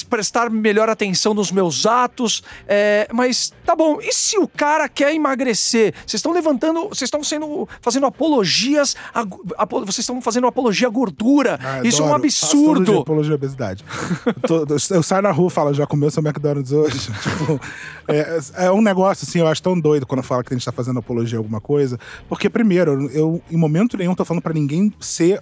prestar 0.09 0.51
melhor 0.51 0.89
atenção 0.89 1.35
nos 1.35 1.51
meus 1.51 1.87
atos. 1.87 2.43
É, 2.67 3.09
mas 3.13 3.53
tá 3.65 3.75
bom, 3.75 3.99
e 4.01 4.13
se 4.13 4.39
o 4.39 4.47
cara 4.47 4.89
quer 4.89 5.15
emagrecer? 5.15 5.93
Vocês 6.07 6.15
estão 6.15 6.33
levantando, 6.33 6.89
vocês 6.89 7.03
estão 7.03 7.23
sendo 7.23 7.69
fazendo 7.81 8.07
apologias, 8.07 8.97
a, 9.15 9.21
a, 9.59 9.65
vocês 9.65 9.99
estão 9.99 10.21
fazendo 10.21 10.47
apologia 10.47 10.89
à 10.89 10.91
gordura. 10.91 11.59
Ah, 11.63 11.81
Isso 11.85 11.99
adoro. 11.99 12.11
é 12.11 12.13
um 12.13 12.17
absurdo. 12.17 12.99
apologia 13.01 13.33
à 13.33 13.37
obesidade. 13.37 13.85
eu, 14.27 14.67
tô, 14.67 14.77
eu 14.95 15.03
saio 15.03 15.23
na 15.23 15.31
rua 15.31 15.49
e 15.49 15.51
falo, 15.51 15.75
já 15.75 15.87
comeu 15.87 16.11
seu 16.11 16.23
McDonald's 16.23 16.73
hoje? 16.73 16.99
tipo, 17.23 17.61
é, 18.09 18.67
é, 18.67 18.71
um 18.71 18.81
negócio 18.81 19.27
assim, 19.29 19.41
eu 19.41 19.47
acho 19.47 19.63
tão 19.63 19.79
doido 19.79 20.07
quando 20.07 20.23
fala 20.23 20.43
que 20.45 20.53
a 20.53 20.57
gente 20.57 20.65
tá 20.65 20.73
fazendo 20.73 20.99
apologia 20.99 21.39
a 21.39 21.41
alguma 21.41 21.61
coisa. 21.61 21.99
Porque, 22.29 22.49
primeiro, 22.49 23.11
eu 23.11 23.43
em 23.51 23.57
momento 23.57 23.97
nenhum 23.97 24.15
tô 24.15 24.25
falando 24.25 24.43
para 24.43 24.55
ninguém 24.55 24.93
ser 25.01 25.41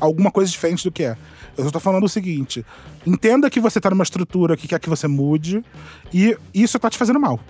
alguma 0.00 0.30
coisa 0.30 0.50
diferente 0.50 0.84
do 0.84 0.92
que 0.92 1.04
é. 1.04 1.16
Eu 1.56 1.70
tô 1.70 1.80
falando 1.80 2.04
o 2.04 2.08
seguinte: 2.08 2.64
entenda 3.06 3.48
que 3.50 3.60
você 3.60 3.80
tá 3.80 3.90
numa 3.90 4.04
estrutura 4.04 4.56
que 4.56 4.68
quer 4.68 4.78
que 4.78 4.88
você 4.88 5.08
mude 5.08 5.64
e 6.12 6.36
isso 6.54 6.78
tá 6.78 6.90
te 6.90 6.98
fazendo 6.98 7.20
mal 7.20 7.40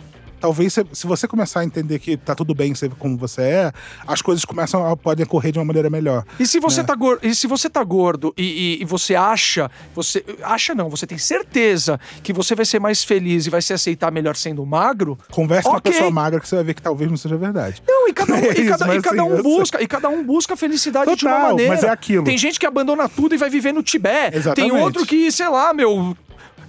talvez 0.41 0.73
se 0.93 1.07
você 1.07 1.27
começar 1.27 1.61
a 1.61 1.65
entender 1.65 1.99
que 1.99 2.17
tá 2.17 2.35
tudo 2.35 2.55
bem 2.55 2.75
ser 2.75 2.91
como 2.91 3.17
você 3.17 3.43
é, 3.43 3.73
as 4.07 4.23
coisas 4.23 4.45
começam 4.45 4.87
a, 4.87 4.97
podem 4.97 5.27
correr 5.27 5.53
de 5.53 5.59
uma 5.59 5.65
maneira 5.65 5.91
melhor. 5.91 6.25
E 6.39 6.47
se 6.47 6.61
você, 6.61 6.81
né? 6.81 6.87
tá, 6.87 6.95
gordo, 6.95 7.27
e 7.27 7.35
se 7.35 7.47
você 7.47 7.69
tá 7.69 7.83
gordo 7.83 8.35
e, 8.37 8.79
e, 8.79 8.83
e, 8.83 8.85
você 8.85 9.15
acha, 9.15 9.71
você 9.95 10.25
acha 10.43 10.75
não, 10.75 10.89
você 10.89 11.07
tem 11.07 11.19
certeza 11.19 11.99
que 12.23 12.33
você 12.33 12.55
vai 12.55 12.65
ser 12.65 12.79
mais 12.79 13.05
feliz 13.05 13.47
e 13.47 13.51
vai 13.51 13.63
se 13.63 13.73
aceitar 13.73 14.11
melhor 14.11 14.37
sendo 14.37 14.65
magro? 14.65 15.19
Converse 15.31 15.69
okay. 15.69 15.81
com 15.81 15.89
uma 15.89 15.93
pessoa 15.93 16.11
magra 16.11 16.41
que 16.41 16.49
você 16.49 16.57
vai 16.57 16.65
ver 16.65 16.75
que 16.75 16.83
talvez 16.83 17.11
não 17.11 17.17
seja 17.17 17.37
verdade. 17.37 17.83
Não, 17.87 18.09
e 18.09 18.13
cada 18.13 18.35
um, 18.35 18.37
é 18.39 18.51
e 18.53 18.69
cada, 18.69 18.97
e 18.97 19.03
cada 19.03 19.25
um 19.25 19.43
busca, 19.43 19.83
e 19.83 19.87
cada 19.87 20.09
um 20.09 20.25
busca 20.25 20.55
a 20.55 20.57
felicidade 20.57 21.07
Total, 21.07 21.17
de 21.17 21.27
uma 21.27 21.49
maneira. 21.49 21.75
Mas 21.75 21.85
é 21.85 21.89
aquilo. 21.89 22.25
Tem 22.25 22.39
gente 22.39 22.59
que 22.59 22.67
abandona 22.67 23.09
tudo 23.09 23.35
e 23.35 23.39
vai 23.39 23.51
viver 23.51 23.73
no 23.73 23.83
Tibete. 23.83 24.37
Exatamente. 24.37 24.73
Tem 24.73 24.83
outro 24.83 25.07
que, 25.07 25.31
sei 25.31 25.49
lá, 25.49 25.73
meu, 25.73 26.17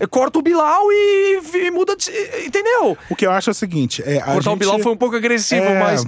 corta 0.06 0.38
o 0.38 0.42
Bilal 0.42 0.92
e, 0.92 1.42
e, 1.56 1.72
muda 1.72 1.96
de. 1.96 2.12
Entendeu? 2.46 2.98
O 3.10 3.16
que 3.16 3.26
eu 3.26 3.32
acho 3.32 3.50
é 3.50 3.52
o 3.52 3.56
seguinte: 3.56 4.04
é, 4.06 4.20
Cortar 4.20 4.34
gente... 4.34 4.50
o 4.50 4.56
Bilal 4.56 4.80
foi 4.80 4.92
um 4.92 4.98
pouco 4.98 5.16
agressivo, 5.16 5.66
é, 5.66 5.80
mas. 5.80 6.04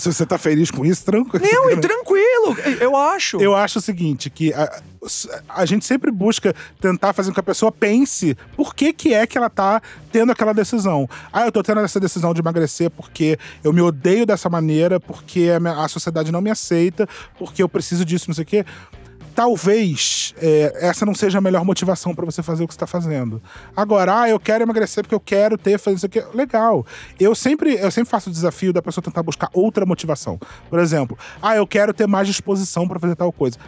Se 0.00 0.10
você 0.12 0.26
tá 0.26 0.38
feliz 0.38 0.70
com 0.70 0.84
isso, 0.84 1.04
tranquilo. 1.04 1.44
Não, 1.44 1.70
e 1.70 1.76
tranquilo, 1.76 2.56
eu 2.80 2.96
acho. 2.96 3.40
Eu 3.40 3.54
acho 3.54 3.78
o 3.78 3.82
seguinte: 3.82 4.30
que 4.30 4.52
a, 4.52 4.80
a 5.48 5.64
gente 5.64 5.84
sempre 5.84 6.10
busca 6.10 6.54
tentar 6.80 7.12
fazer 7.12 7.30
com 7.30 7.34
que 7.34 7.40
a 7.40 7.44
pessoa 7.44 7.70
pense 7.70 8.36
por 8.56 8.74
que, 8.74 8.92
que 8.92 9.14
é 9.14 9.26
que 9.26 9.38
ela 9.38 9.48
tá 9.48 9.80
tendo 10.10 10.32
aquela 10.32 10.52
decisão. 10.52 11.08
Ah, 11.32 11.46
eu 11.46 11.52
tô 11.52 11.62
tendo 11.62 11.80
essa 11.80 12.00
decisão 12.00 12.34
de 12.34 12.40
emagrecer 12.40 12.90
porque 12.90 13.38
eu 13.62 13.72
me 13.72 13.80
odeio 13.80 14.26
dessa 14.26 14.48
maneira, 14.48 14.98
porque 14.98 15.48
a, 15.50 15.84
a 15.84 15.88
sociedade 15.88 16.32
não 16.32 16.40
me 16.40 16.50
aceita, 16.50 17.08
porque 17.38 17.62
eu 17.62 17.68
preciso 17.68 18.04
disso, 18.04 18.26
não 18.28 18.34
sei 18.34 18.42
o 18.42 18.46
quê 18.46 18.64
talvez 19.34 20.34
é, 20.40 20.78
essa 20.80 21.06
não 21.06 21.14
seja 21.14 21.38
a 21.38 21.40
melhor 21.40 21.64
motivação 21.64 22.14
para 22.14 22.24
você 22.24 22.42
fazer 22.42 22.64
o 22.64 22.66
que 22.66 22.74
está 22.74 22.86
fazendo. 22.86 23.42
Agora, 23.76 24.22
ah, 24.22 24.28
eu 24.28 24.38
quero 24.38 24.62
emagrecer 24.62 25.04
porque 25.04 25.14
eu 25.14 25.20
quero 25.20 25.56
ter, 25.56 25.78
fazer 25.78 25.96
isso 25.96 26.06
aqui. 26.06 26.22
Legal. 26.34 26.84
Eu 27.18 27.34
sempre, 27.34 27.74
eu 27.74 27.90
sempre 27.90 28.10
faço 28.10 28.30
o 28.30 28.32
desafio 28.32 28.72
da 28.72 28.82
pessoa 28.82 29.02
tentar 29.02 29.22
buscar 29.22 29.48
outra 29.52 29.86
motivação. 29.86 30.38
Por 30.68 30.78
exemplo, 30.78 31.18
ah, 31.40 31.56
eu 31.56 31.66
quero 31.66 31.92
ter 31.92 32.06
mais 32.06 32.26
disposição 32.26 32.86
para 32.86 32.98
fazer 32.98 33.16
tal 33.16 33.32
coisa. 33.32 33.58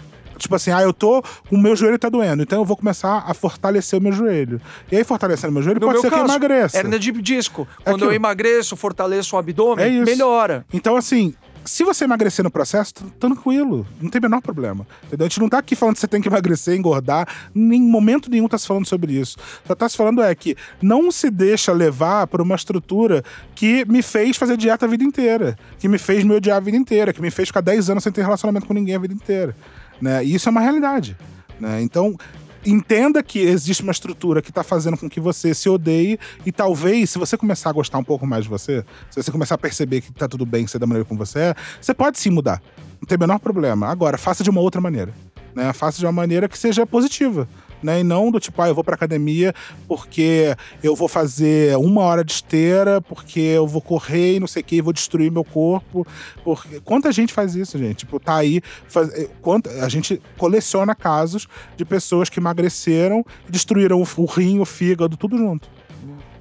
Tipo 0.42 0.56
assim, 0.56 0.72
ah, 0.72 0.82
eu 0.82 0.92
tô. 0.92 1.22
O 1.50 1.56
meu 1.56 1.76
joelho 1.76 1.98
tá 1.98 2.08
doendo, 2.08 2.42
então 2.42 2.58
eu 2.58 2.64
vou 2.64 2.76
começar 2.76 3.24
a 3.26 3.32
fortalecer 3.32 3.98
o 3.98 4.02
meu 4.02 4.12
joelho. 4.12 4.60
E 4.90 4.96
aí, 4.96 5.04
fortalecendo 5.04 5.50
o 5.50 5.54
meu 5.54 5.62
joelho, 5.62 5.80
no 5.80 5.86
pode 5.86 5.94
meu 5.94 6.02
ser 6.02 6.10
caso, 6.10 6.24
que 6.24 6.30
eu 6.30 6.34
emagreça. 6.34 6.78
Hernia 6.78 6.98
de 6.98 7.12
disco. 7.12 7.68
É 7.80 7.90
Quando 7.90 8.04
eu 8.06 8.12
emagreço, 8.12 8.76
fortaleço 8.76 9.36
o 9.36 9.38
abdômen, 9.38 9.84
é 9.84 10.04
melhora. 10.04 10.66
Então, 10.72 10.96
assim, 10.96 11.34
se 11.64 11.84
você 11.84 12.04
emagrecer 12.04 12.44
no 12.44 12.50
processo, 12.50 12.94
tranquilo, 13.18 13.86
não 14.00 14.10
tem 14.10 14.18
o 14.18 14.22
menor 14.22 14.40
problema. 14.40 14.86
Entendeu? 15.04 15.26
A 15.26 15.28
gente 15.28 15.40
não 15.40 15.48
tá 15.48 15.58
aqui 15.58 15.76
falando 15.76 15.94
que 15.94 16.00
você 16.00 16.08
tem 16.08 16.20
que 16.20 16.28
emagrecer, 16.28 16.76
engordar, 16.76 17.28
em 17.54 17.82
momento 17.82 18.30
nenhum 18.30 18.48
tá 18.48 18.58
se 18.58 18.66
falando 18.66 18.86
sobre 18.86 19.12
isso. 19.12 19.36
Só 19.66 19.74
tá 19.74 19.88
se 19.88 19.96
falando 19.96 20.22
é 20.22 20.34
que 20.34 20.56
não 20.80 21.10
se 21.10 21.30
deixa 21.30 21.72
levar 21.72 22.26
por 22.26 22.40
uma 22.40 22.54
estrutura 22.54 23.22
que 23.54 23.84
me 23.86 24.02
fez 24.02 24.36
fazer 24.36 24.56
dieta 24.56 24.86
a 24.86 24.88
vida 24.88 25.04
inteira, 25.04 25.56
que 25.78 25.88
me 25.88 25.98
fez 25.98 26.24
me 26.24 26.34
odiar 26.34 26.56
a 26.56 26.60
vida 26.60 26.76
inteira, 26.76 27.12
que 27.12 27.22
me 27.22 27.30
fez 27.30 27.48
ficar 27.48 27.60
10 27.60 27.90
anos 27.90 28.04
sem 28.04 28.12
ter 28.12 28.22
relacionamento 28.22 28.66
com 28.66 28.74
ninguém 28.74 28.94
a 28.94 28.98
vida 28.98 29.14
inteira. 29.14 29.56
Né? 30.00 30.24
E 30.24 30.34
isso 30.34 30.48
é 30.48 30.50
uma 30.50 30.60
realidade. 30.60 31.16
Né? 31.60 31.80
Então, 31.80 32.16
entenda 32.64 33.22
que 33.22 33.40
existe 33.40 33.82
uma 33.82 33.92
estrutura 33.92 34.40
que 34.40 34.50
está 34.50 34.62
fazendo 34.62 34.96
com 34.96 35.08
que 35.08 35.20
você 35.20 35.54
se 35.54 35.68
odeie 35.68 36.18
e 36.46 36.52
talvez, 36.52 37.10
se 37.10 37.18
você 37.18 37.36
começar 37.36 37.70
a 37.70 37.72
gostar 37.72 37.98
um 37.98 38.04
pouco 38.04 38.26
mais 38.26 38.44
de 38.44 38.50
você, 38.50 38.84
se 39.10 39.22
você 39.22 39.30
começar 39.30 39.54
a 39.56 39.58
perceber 39.58 40.00
que 40.00 40.12
tá 40.12 40.28
tudo 40.28 40.46
bem 40.46 40.66
ser 40.66 40.78
da 40.78 40.86
maneira 40.86 41.04
como 41.04 41.18
você 41.18 41.38
é, 41.38 41.54
você 41.80 41.92
pode 41.92 42.18
sim 42.18 42.30
mudar. 42.30 42.62
Não 43.00 43.06
tem 43.06 43.16
o 43.16 43.20
menor 43.20 43.38
problema. 43.38 43.88
Agora, 43.88 44.16
faça 44.16 44.44
de 44.44 44.50
uma 44.50 44.60
outra 44.60 44.80
maneira. 44.80 45.12
Né? 45.54 45.72
Faça 45.72 45.98
de 45.98 46.06
uma 46.06 46.12
maneira 46.12 46.48
que 46.48 46.56
seja 46.56 46.86
positiva 46.86 47.48
né? 47.82 48.00
E 48.00 48.04
não 48.04 48.30
do 48.30 48.40
tipo, 48.40 48.60
ah, 48.62 48.68
eu 48.68 48.74
vou 48.74 48.84
pra 48.84 48.94
academia 48.94 49.54
porque 49.86 50.54
eu 50.82 50.94
vou 50.94 51.08
fazer 51.08 51.76
uma 51.76 52.02
hora 52.02 52.24
de 52.24 52.32
esteira, 52.32 53.00
porque 53.00 53.40
eu 53.40 53.66
vou 53.66 53.80
correr 53.80 54.36
e 54.36 54.40
não 54.40 54.46
sei 54.46 54.62
o 54.62 54.64
que, 54.64 54.82
vou 54.82 54.92
destruir 54.92 55.30
meu 55.30 55.44
corpo. 55.44 56.06
Porque... 56.44 56.80
Quanta 56.80 57.12
gente 57.12 57.32
faz 57.32 57.54
isso, 57.54 57.78
gente? 57.78 57.98
Tipo, 57.98 58.18
tá 58.18 58.36
aí. 58.36 58.60
Faz... 58.88 59.08
Eh, 59.14 59.28
quanta... 59.40 59.70
A 59.84 59.88
gente 59.88 60.20
coleciona 60.36 60.94
casos 60.94 61.48
de 61.76 61.84
pessoas 61.84 62.28
que 62.28 62.38
emagreceram 62.38 63.24
e 63.48 63.52
destruíram 63.52 64.02
o 64.16 64.24
rim, 64.24 64.58
o 64.60 64.64
fígado, 64.64 65.16
tudo 65.16 65.36
junto. 65.36 65.68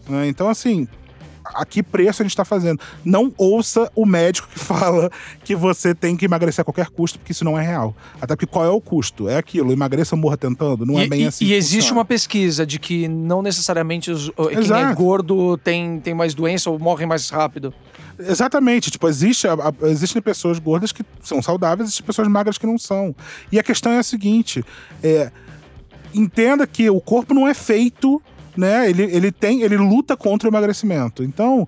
Né? 0.10 0.28
Então, 0.28 0.50
assim, 0.50 0.88
a 1.54 1.66
que 1.66 1.84
preço 1.84 2.22
a 2.22 2.24
gente 2.24 2.32
está 2.32 2.46
fazendo. 2.46 2.80
Não 3.04 3.34
ouça 3.38 3.92
o 3.96 4.06
médico 4.06 4.48
que 4.48 4.60
fala 4.60 5.12
que 5.44 5.56
você 5.56 5.94
tem 5.94 6.16
que 6.16 6.26
emagrecer 6.26 6.62
a 6.62 6.66
qualquer 6.66 6.90
custo, 6.90 7.20
porque 7.20 7.32
isso 7.32 7.46
não 7.46 7.58
é 7.58 7.66
real. 7.66 7.96
Até 8.22 8.36
porque 8.36 8.46
qual 8.46 8.66
é 8.66 8.70
o 8.70 8.82
custo? 8.82 9.30
É 9.30 9.38
aquilo, 9.38 9.72
emagreça 9.72 10.16
ou 10.16 10.22
morra 10.22 10.38
tentando? 10.38 10.86
Não 10.86 11.00
é 11.00 11.04
e, 11.04 11.06
é 11.06 11.10
bem 11.10 11.22
e, 11.24 11.28
assim. 11.28 11.46
E 11.46 11.54
existe 11.54 11.78
funciona. 11.78 12.00
uma 12.00 12.06
pesqua 12.06 12.66
de 12.66 12.80
que 12.80 13.08
não 13.08 13.42
necessariamente 13.42 14.10
os, 14.10 14.30
quem 14.30 14.74
é 14.74 14.94
gordo 14.94 15.58
tem, 15.58 16.00
tem 16.00 16.14
mais 16.14 16.34
doença 16.34 16.70
ou 16.70 16.80
morre 16.80 17.06
mais 17.06 17.30
rápido. 17.30 17.74
Exatamente, 18.20 18.92
tipo, 18.92 19.08
existe, 19.08 19.48
existem 19.84 20.22
pessoas 20.22 20.60
gordas 20.60 20.92
que 20.92 21.04
são 21.22 21.42
saudáveis, 21.42 21.90
existem 21.90 22.06
pessoas 22.06 22.28
magras 22.28 22.58
que 22.58 22.66
não 22.66 22.78
são. 22.78 23.16
E 23.52 23.60
a 23.60 23.64
questão 23.64 23.92
é 23.92 23.98
a 23.98 24.04
seguinte: 24.04 24.64
é, 25.04 25.32
entenda 26.14 26.68
que 26.68 26.90
o 26.90 27.02
corpo 27.02 27.34
não 27.34 27.48
é 27.48 27.54
feito 27.54 28.22
né? 28.62 28.88
Ele, 28.88 29.04
ele 29.04 29.32
tem, 29.32 29.64
ele 29.64 29.76
luta 29.76 30.16
contra 30.16 30.48
o 30.48 30.52
emagrecimento. 30.52 31.24
Então, 31.24 31.68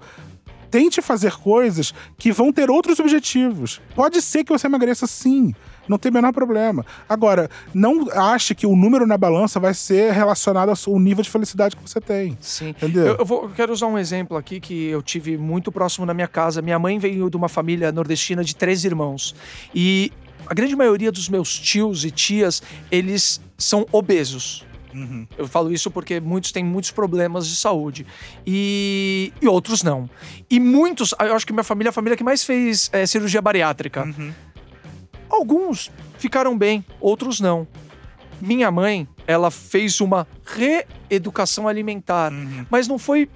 tente 0.70 1.02
fazer 1.02 1.34
coisas 1.34 1.92
que 2.20 2.32
vão 2.32 2.54
ter 2.54 2.70
outros 2.70 3.00
objetivos. 3.00 3.82
Pode 3.96 4.22
ser 4.22 4.44
que 4.44 4.52
você 4.52 4.68
emagreça 4.68 5.08
sim. 5.08 5.56
Não 5.88 5.98
tem 5.98 6.12
o 6.12 6.14
menor 6.14 6.32
problema. 6.32 6.86
Agora, 7.10 7.50
não 7.74 8.08
ache 8.12 8.54
que 8.54 8.68
o 8.68 8.76
número 8.76 9.08
na 9.08 9.18
balança 9.18 9.60
vai 9.60 9.74
ser 9.74 10.14
relacionado 10.14 10.70
ao 10.70 11.00
nível 11.00 11.24
de 11.24 11.32
felicidade 11.32 11.76
que 11.76 11.82
você 11.82 12.00
tem. 12.00 12.38
Sim. 12.40 12.70
Entendeu? 12.70 13.08
Eu, 13.08 13.16
eu, 13.18 13.26
vou, 13.26 13.44
eu 13.44 13.50
quero 13.50 13.74
usar 13.74 13.88
um 13.88 13.98
exemplo 13.98 14.38
aqui 14.38 14.60
que 14.60 14.86
eu 14.86 15.02
tive 15.02 15.36
muito 15.36 15.72
próximo 15.72 16.06
na 16.06 16.14
minha 16.14 16.28
casa. 16.28 16.62
Minha 16.62 16.78
mãe 16.78 17.00
veio 17.00 17.28
de 17.28 17.36
uma 17.36 17.50
família 17.50 17.92
nordestina 17.92 18.44
de 18.44 18.56
três 18.56 18.86
irmãos. 18.86 19.36
E 19.74 20.12
a 20.46 20.54
grande 20.54 20.76
maioria 20.76 21.12
dos 21.12 21.28
meus 21.28 21.58
tios 21.58 22.06
e 22.06 22.12
tias, 22.12 22.62
eles 22.92 23.42
são 23.58 23.84
obesos. 23.92 24.64
Uhum. 24.94 25.28
Eu 25.38 25.48
falo 25.48 25.72
isso 25.72 25.90
porque 25.92 26.20
muitos 26.20 26.52
têm 26.52 26.64
muitos 26.64 26.92
problemas 26.92 27.48
de 27.48 27.56
saúde. 27.56 28.06
E, 28.46 29.34
e 29.42 29.48
outros 29.48 29.84
não. 29.84 30.10
E 30.50 30.60
muitos, 30.60 31.14
eu 31.20 31.36
acho 31.36 31.46
que 31.46 31.54
minha 31.54 31.64
família 31.64 31.90
é 31.90 31.92
a 31.92 31.94
família 31.94 32.16
que 32.18 32.24
mais 32.24 32.44
fez 32.44 32.90
é, 32.94 33.06
cirurgia 33.06 33.42
bariátrica. 33.42 34.04
Uhum. 34.06 34.32
Alguns 35.30 35.92
ficaram 36.18 36.58
bem, 36.58 36.86
outros 37.02 37.40
não. 37.40 37.68
Minha 38.40 38.70
mãe, 38.70 39.08
ela 39.26 39.50
fez 39.50 40.02
uma 40.02 40.28
reeducação 40.46 41.68
alimentar, 41.68 42.32
Uhum. 42.32 42.66
mas 42.70 42.88
não 42.88 42.98
foi 43.00 43.30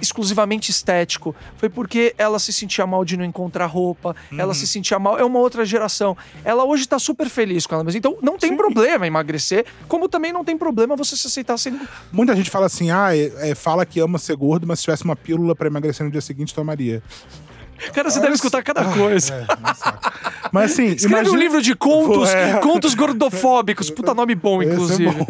exclusivamente 0.00 0.70
estético, 0.70 1.34
foi 1.56 1.68
porque 1.68 2.14
ela 2.18 2.38
se 2.38 2.52
sentia 2.52 2.86
mal 2.86 3.04
de 3.04 3.16
não 3.16 3.24
encontrar 3.24 3.66
roupa, 3.66 4.14
ela 4.32 4.48
Uhum. 4.48 4.54
se 4.54 4.66
sentia 4.66 4.98
mal, 4.98 5.18
é 5.18 5.24
uma 5.24 5.38
outra 5.38 5.64
geração. 5.64 6.16
Ela 6.44 6.64
hoje 6.64 6.86
tá 6.88 6.98
super 6.98 7.28
feliz 7.28 7.66
com 7.66 7.74
ela 7.74 7.84
mesma. 7.84 7.98
Então 7.98 8.16
não 8.22 8.36
tem 8.38 8.50
Sim. 8.50 8.56
problema 8.56 9.06
emagrecer, 9.06 9.64
como 9.88 10.08
também 10.08 10.32
não 10.32 10.44
tem 10.44 10.56
problema 10.58 10.96
você 10.96 11.16
se 11.16 11.26
aceitar 11.26 11.56
sendo 11.58 11.80
Muita 12.12 12.34
gente 12.36 12.50
fala 12.50 12.66
assim, 12.66 12.90
ah, 12.90 13.16
é- 13.16 13.50
é, 13.50 13.54
fala 13.54 13.84
que 13.86 14.00
ama 14.00 14.18
ser 14.18 14.36
gordo, 14.36 14.66
mas 14.66 14.78
se 14.80 14.84
tivesse 14.84 15.04
uma 15.04 15.16
pílula 15.16 15.54
pra 15.54 15.66
emagrecer 15.68 16.04
no 16.04 16.10
dia 16.12 16.20
seguinte, 16.20 16.54
tomaria. 16.54 17.02
Cara, 17.92 18.10
você 18.10 18.20
deve 18.20 18.34
escutar 18.34 18.62
cada 18.62 18.84
coisa. 18.84 19.46
É, 20.44 20.48
mas 20.52 20.72
assim, 20.72 20.86
Escreve 20.88 21.06
imagina- 21.14 21.36
um 21.36 21.40
livro 21.40 21.62
de 21.62 21.74
contos, 21.74 22.28
É. 22.28 22.58
contos 22.58 22.94
gordofóbicos. 22.94 23.88
Puta 23.90 24.12
nome 24.12 24.34
bom, 24.34 24.60
é 24.62 24.66
inclusive. 24.66 25.10
bom. 25.10 25.26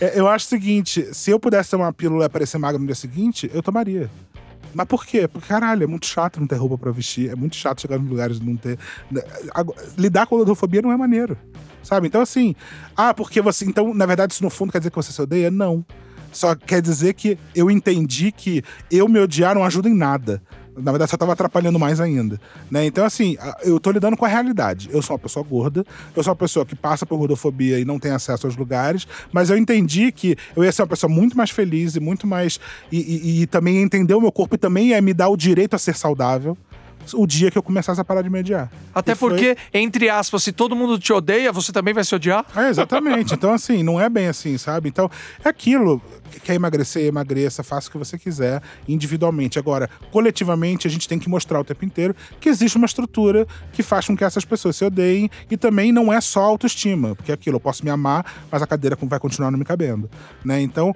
É, 0.00 0.18
eu 0.18 0.28
acho 0.28 0.44
o 0.44 0.48
seguinte: 0.48 1.08
se 1.14 1.30
eu 1.30 1.40
pudesse 1.40 1.70
tomar 1.70 1.86
uma 1.86 1.92
pílula 1.92 2.24
e 2.24 2.26
aparecer 2.26 2.58
magro 2.58 2.78
no 2.78 2.84
dia 2.86 2.94
seguinte, 2.94 3.50
eu 3.54 3.62
tomaria. 3.62 4.10
Mas 4.74 4.86
por 4.86 5.06
quê? 5.06 5.26
Porque, 5.26 5.48
caralho, 5.48 5.84
é 5.84 5.86
muito 5.86 6.04
chato 6.06 6.38
não 6.38 6.46
ter 6.46 6.56
roupa 6.56 6.76
pra 6.76 6.90
vestir, 6.92 7.30
é 7.30 7.34
muito 7.34 7.56
chato 7.56 7.80
chegar 7.80 7.98
nos 7.98 8.08
lugares 8.10 8.38
e 8.38 8.44
não 8.44 8.56
ter. 8.56 8.78
né, 9.10 9.22
Lidar 9.96 10.26
com 10.26 10.34
a 10.34 10.38
gordofobia 10.38 10.82
não 10.82 10.92
é 10.92 10.96
maneiro. 10.98 11.36
Sabe? 11.82 12.06
Então, 12.08 12.20
assim, 12.20 12.54
ah, 12.96 13.14
porque 13.14 13.40
você. 13.40 13.64
Então, 13.64 13.94
na 13.94 14.04
verdade, 14.04 14.34
isso 14.34 14.42
no 14.42 14.50
fundo 14.50 14.70
quer 14.70 14.78
dizer 14.78 14.90
que 14.90 14.96
você 14.96 15.12
se 15.12 15.22
odeia? 15.22 15.50
Não. 15.50 15.84
Só 16.30 16.54
quer 16.54 16.80
dizer 16.82 17.14
que 17.14 17.38
eu 17.54 17.70
entendi 17.70 18.32
que 18.32 18.62
eu 18.90 19.08
me 19.08 19.18
odiar 19.18 19.54
não 19.54 19.64
ajuda 19.64 19.88
em 19.88 19.94
nada. 19.94 20.42
Na 20.76 20.90
verdade, 20.90 21.10
só 21.10 21.16
tava 21.16 21.32
atrapalhando 21.32 21.78
mais 21.78 22.00
ainda. 22.00 22.40
Né? 22.70 22.86
Então, 22.86 23.04
assim, 23.04 23.36
eu 23.62 23.78
tô 23.78 23.90
lidando 23.90 24.16
com 24.16 24.24
a 24.24 24.28
realidade. 24.28 24.88
Eu 24.90 25.02
sou 25.02 25.14
uma 25.14 25.18
pessoa 25.18 25.44
gorda, 25.44 25.84
eu 26.16 26.22
sou 26.22 26.30
uma 26.30 26.36
pessoa 26.36 26.64
que 26.64 26.74
passa 26.74 27.04
por 27.04 27.18
gordofobia 27.18 27.78
e 27.78 27.84
não 27.84 27.98
tem 27.98 28.10
acesso 28.12 28.46
aos 28.46 28.56
lugares, 28.56 29.06
mas 29.32 29.50
eu 29.50 29.56
entendi 29.58 30.10
que 30.10 30.36
eu 30.56 30.64
ia 30.64 30.72
ser 30.72 30.82
uma 30.82 30.88
pessoa 30.88 31.12
muito 31.12 31.36
mais 31.36 31.50
feliz 31.50 31.94
e 31.94 32.00
muito 32.00 32.26
mais. 32.26 32.58
E, 32.90 32.98
e- 32.98 33.42
e 33.42 33.46
também 33.46 33.76
ia 33.76 33.82
entender 33.82 34.14
o 34.14 34.20
meu 34.20 34.32
corpo 34.32 34.54
e 34.54 34.58
também 34.58 34.88
ia 34.88 35.02
me 35.02 35.12
dar 35.12 35.28
o 35.28 35.36
direito 35.36 35.74
a 35.74 35.78
ser 35.78 35.94
saudável 35.96 36.56
o 37.14 37.26
dia 37.26 37.50
que 37.50 37.58
eu 37.58 37.62
começasse 37.62 38.00
a 38.00 38.04
parar 38.04 38.22
de 38.22 38.30
me 38.30 38.38
odiar. 38.40 38.70
Até 38.94 39.12
E 39.12 39.14
foi- 39.14 39.30
porque, 39.30 39.56
entre 39.72 40.08
aspas, 40.08 40.42
se 40.42 40.52
todo 40.52 40.74
mundo 40.76 40.98
te 40.98 41.12
odeia, 41.12 41.50
você 41.52 41.72
também 41.72 41.92
vai 41.94 42.04
se 42.04 42.14
odiar? 42.14 42.44
É, 42.56 42.68
exatamente. 42.68 43.34
Então, 43.34 43.52
assim, 43.52 43.82
não 43.82 44.00
é 44.00 44.08
bem 44.08 44.26
assim, 44.28 44.56
sabe? 44.58 44.88
Então, 44.88 45.10
é 45.44 45.48
aquilo. 45.48 46.00
Quer 46.44 46.54
emagrecer, 46.54 47.04
emagreça, 47.04 47.62
faça 47.62 47.88
o 47.88 47.92
que 47.92 47.98
você 47.98 48.18
quiser, 48.18 48.62
individualmente. 48.88 49.58
Agora, 49.58 49.88
coletivamente, 50.10 50.86
a 50.86 50.90
gente 50.90 51.06
tem 51.08 51.18
que 51.18 51.28
mostrar 51.28 51.60
o 51.60 51.64
tempo 51.64 51.84
inteiro 51.84 52.14
que 52.40 52.48
existe 52.48 52.76
uma 52.76 52.86
estrutura 52.86 53.46
que 53.72 53.82
faz 53.82 54.06
com 54.06 54.16
que 54.16 54.24
essas 54.24 54.44
pessoas 54.44 54.76
se 54.76 54.84
odeiem 54.84 55.30
e 55.50 55.56
também 55.56 55.92
não 55.92 56.12
é 56.12 56.20
só 56.20 56.40
autoestima, 56.40 57.14
porque 57.14 57.30
é 57.30 57.34
aquilo, 57.34 57.56
eu 57.56 57.60
posso 57.60 57.84
me 57.84 57.90
amar, 57.90 58.24
mas 58.50 58.62
a 58.62 58.66
cadeira 58.66 58.96
vai 59.02 59.18
continuar 59.18 59.50
não 59.50 59.58
me 59.58 59.64
cabendo, 59.64 60.08
né? 60.44 60.60
Então, 60.60 60.94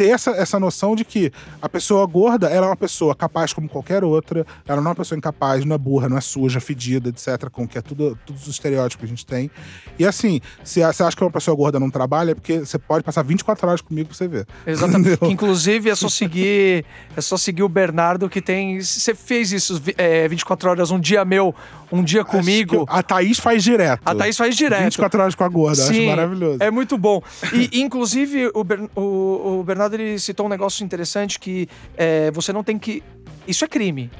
ter 0.00 0.08
essa, 0.08 0.30
essa 0.30 0.58
noção 0.58 0.96
de 0.96 1.04
que 1.04 1.30
a 1.60 1.68
pessoa 1.68 2.06
gorda 2.06 2.48
ela 2.48 2.64
é 2.64 2.68
uma 2.70 2.76
pessoa 2.76 3.14
capaz 3.14 3.52
como 3.52 3.68
qualquer 3.68 4.02
outra, 4.02 4.46
ela 4.66 4.80
não 4.80 4.86
é 4.86 4.88
uma 4.90 4.94
pessoa 4.94 5.18
incapaz, 5.18 5.62
não 5.62 5.74
é 5.74 5.78
burra, 5.78 6.08
não 6.08 6.16
é 6.16 6.22
suja, 6.22 6.58
fedida, 6.58 7.10
etc., 7.10 7.50
com 7.50 7.68
que 7.68 7.76
é 7.76 7.82
tudo, 7.82 8.18
todos 8.24 8.44
os 8.44 8.48
estereótipos 8.48 9.00
que 9.00 9.04
a 9.04 9.08
gente 9.08 9.26
tem. 9.26 9.50
E 9.98 10.06
assim, 10.06 10.40
se 10.64 10.80
você 10.82 11.02
acha 11.02 11.14
que 11.14 11.22
uma 11.22 11.30
pessoa 11.30 11.54
gorda 11.54 11.78
não 11.78 11.90
trabalha, 11.90 12.30
é 12.30 12.34
porque 12.34 12.60
você 12.60 12.78
pode 12.78 13.04
passar 13.04 13.22
24 13.22 13.68
horas 13.68 13.82
comigo 13.82 14.08
pra 14.08 14.16
você 14.16 14.26
ver. 14.26 14.46
Exatamente. 14.66 15.18
Que, 15.20 15.26
inclusive, 15.26 15.90
é 15.90 15.94
só 15.94 16.08
seguir. 16.08 16.84
É 17.14 17.20
só 17.20 17.36
seguir 17.36 17.62
o 17.62 17.68
Bernardo 17.68 18.28
que 18.28 18.40
tem. 18.40 18.80
Você 18.80 19.14
fez 19.14 19.52
isso 19.52 19.82
é, 19.98 20.26
24 20.28 20.70
horas, 20.70 20.90
um 20.90 20.98
dia 20.98 21.24
meu, 21.26 21.54
um 21.92 22.02
dia 22.02 22.24
comigo. 22.24 22.86
Acho 22.88 22.98
A 22.98 23.02
Thaís 23.02 23.38
faz 23.38 23.62
direto. 23.62 24.00
A 24.04 24.14
Thaís 24.14 24.36
faz 24.36 24.56
direto. 24.56 24.84
24 24.84 25.20
horas 25.20 25.34
com 25.34 25.44
a 25.44 25.48
gorda, 25.48 25.82
acho 25.82 25.92
Sim, 25.92 26.06
maravilhoso. 26.06 26.56
É 26.62 26.70
muito 26.70 26.96
bom. 26.96 27.20
E, 27.52 27.80
inclusive, 27.82 28.46
o, 28.54 28.64
o- 29.00 29.58
o 29.60 29.64
Bernardo 29.64 29.89
ele 29.94 30.18
citou 30.18 30.46
um 30.46 30.48
negócio 30.48 30.84
interessante 30.84 31.38
que 31.38 31.68
é, 31.96 32.30
você 32.30 32.52
não 32.52 32.62
tem 32.62 32.78
que. 32.78 33.02
Isso 33.46 33.64
é 33.64 33.68
crime. 33.68 34.10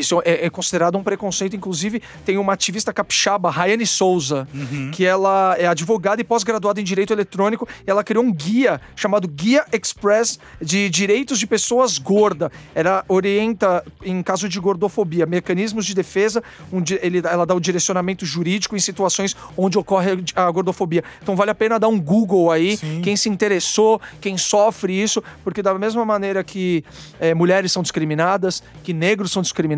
Isso 0.00 0.20
é, 0.24 0.46
é 0.46 0.50
considerado 0.50 0.96
um 0.98 1.02
preconceito. 1.02 1.54
Inclusive, 1.56 2.02
tem 2.24 2.38
uma 2.38 2.52
ativista 2.54 2.92
capixaba, 2.92 3.50
Rayane 3.50 3.86
Souza, 3.86 4.48
Uhum. 4.54 4.90
que 4.92 5.04
ela 5.04 5.54
é 5.58 5.66
advogada 5.66 6.20
e 6.20 6.24
pós-graduada 6.24 6.80
em 6.80 6.84
Direito 6.84 7.12
Eletrônico. 7.12 7.68
E 7.86 7.90
ela 7.90 8.02
criou 8.04 8.24
um 8.24 8.32
guia 8.32 8.80
chamado 8.96 9.28
Guia 9.28 9.64
Express 9.72 10.38
de 10.60 10.88
Direitos 10.88 11.38
de 11.38 11.46
Pessoas 11.46 11.98
Gorda. 11.98 12.50
Ela 12.74 13.04
orienta, 13.08 13.84
em 14.02 14.22
caso 14.22 14.48
de 14.48 14.58
gordofobia, 14.60 15.26
mecanismos 15.26 15.84
de 15.86 15.94
defesa. 15.94 16.42
um 16.72 16.80
di- 16.80 16.98
ele- 17.02 17.18
ela 17.24 17.44
dá 17.44 17.54
o 17.54 17.60
direcionamento 17.60 18.24
jurídico 18.24 18.76
em 18.76 18.78
situações 18.78 19.36
onde 19.56 19.76
ocorre 19.78 20.22
a 20.34 20.50
gordofobia. 20.50 21.02
Então 21.22 21.34
vale 21.36 21.50
a 21.50 21.54
pena 21.54 21.78
dar 21.78 21.88
um 21.88 22.00
Google 22.00 22.50
aí, 22.50 22.76
Sim. 22.76 23.00
quem 23.02 23.16
se 23.16 23.28
interessou, 23.28 24.00
quem 24.20 24.36
sofre 24.38 24.92
isso, 24.92 25.22
porque 25.44 25.62
da 25.62 25.74
mesma 25.78 26.04
maneira 26.04 26.42
que 26.44 26.84
eh, 27.20 27.34
mulheres 27.34 27.72
são 27.72 27.82
discriminadas, 27.82 28.62
que 28.84 28.92
negros 28.92 29.30
são 29.32 29.42
discriminados, 29.42 29.70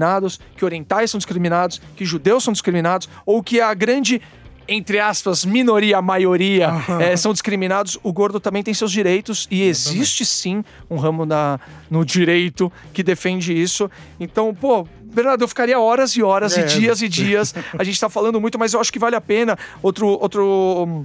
que 0.57 0.65
orientais 0.65 1.11
são 1.11 1.19
discriminados, 1.19 1.81
que 1.97 2.05
judeus 2.05 2.45
são 2.45 2.53
discriminados, 2.53 3.09
ou 3.25 3.43
que 3.43 3.61
a 3.61 3.73
grande 3.75 4.21
entre 4.69 5.01
aspas, 5.01 5.45
minoria, 5.45 6.01
maioria, 6.01 6.71
eh, 7.01 7.17
são 7.17 7.33
discriminados, 7.33 7.99
o 8.03 8.13
gordo 8.13 8.39
também 8.39 8.63
tem 8.63 8.73
seus 8.73 8.93
direitos 8.93 9.49
e 9.51 9.63
existe 9.63 10.25
sim 10.25 10.65
um 10.89 10.97
ramo 10.97 11.27
na, 11.27 11.59
no 11.91 12.05
direito 12.05 12.73
que 12.93 13.03
defende 13.03 13.53
isso. 13.61 13.91
Então, 14.21 14.55
pô, 14.55 14.87
Bernardo, 15.03 15.43
eu 15.43 15.49
ficaria 15.49 15.79
horas 15.79 16.13
e 16.13 16.23
horas 16.23 16.57
É. 16.57 16.63
e 16.63 16.65
dias 16.65 17.03
e 17.03 17.09
dias. 17.09 17.53
A 17.77 17.83
gente 17.83 17.99
tá 18.01 18.09
falando 18.09 18.41
muito, 18.41 18.57
mas 18.59 18.73
eu 18.73 18.81
acho 18.81 18.93
que 18.93 19.01
vale 19.01 19.17
a 19.17 19.21
pena. 19.21 19.59
Outro, 19.83 20.07
outro, 20.07 21.05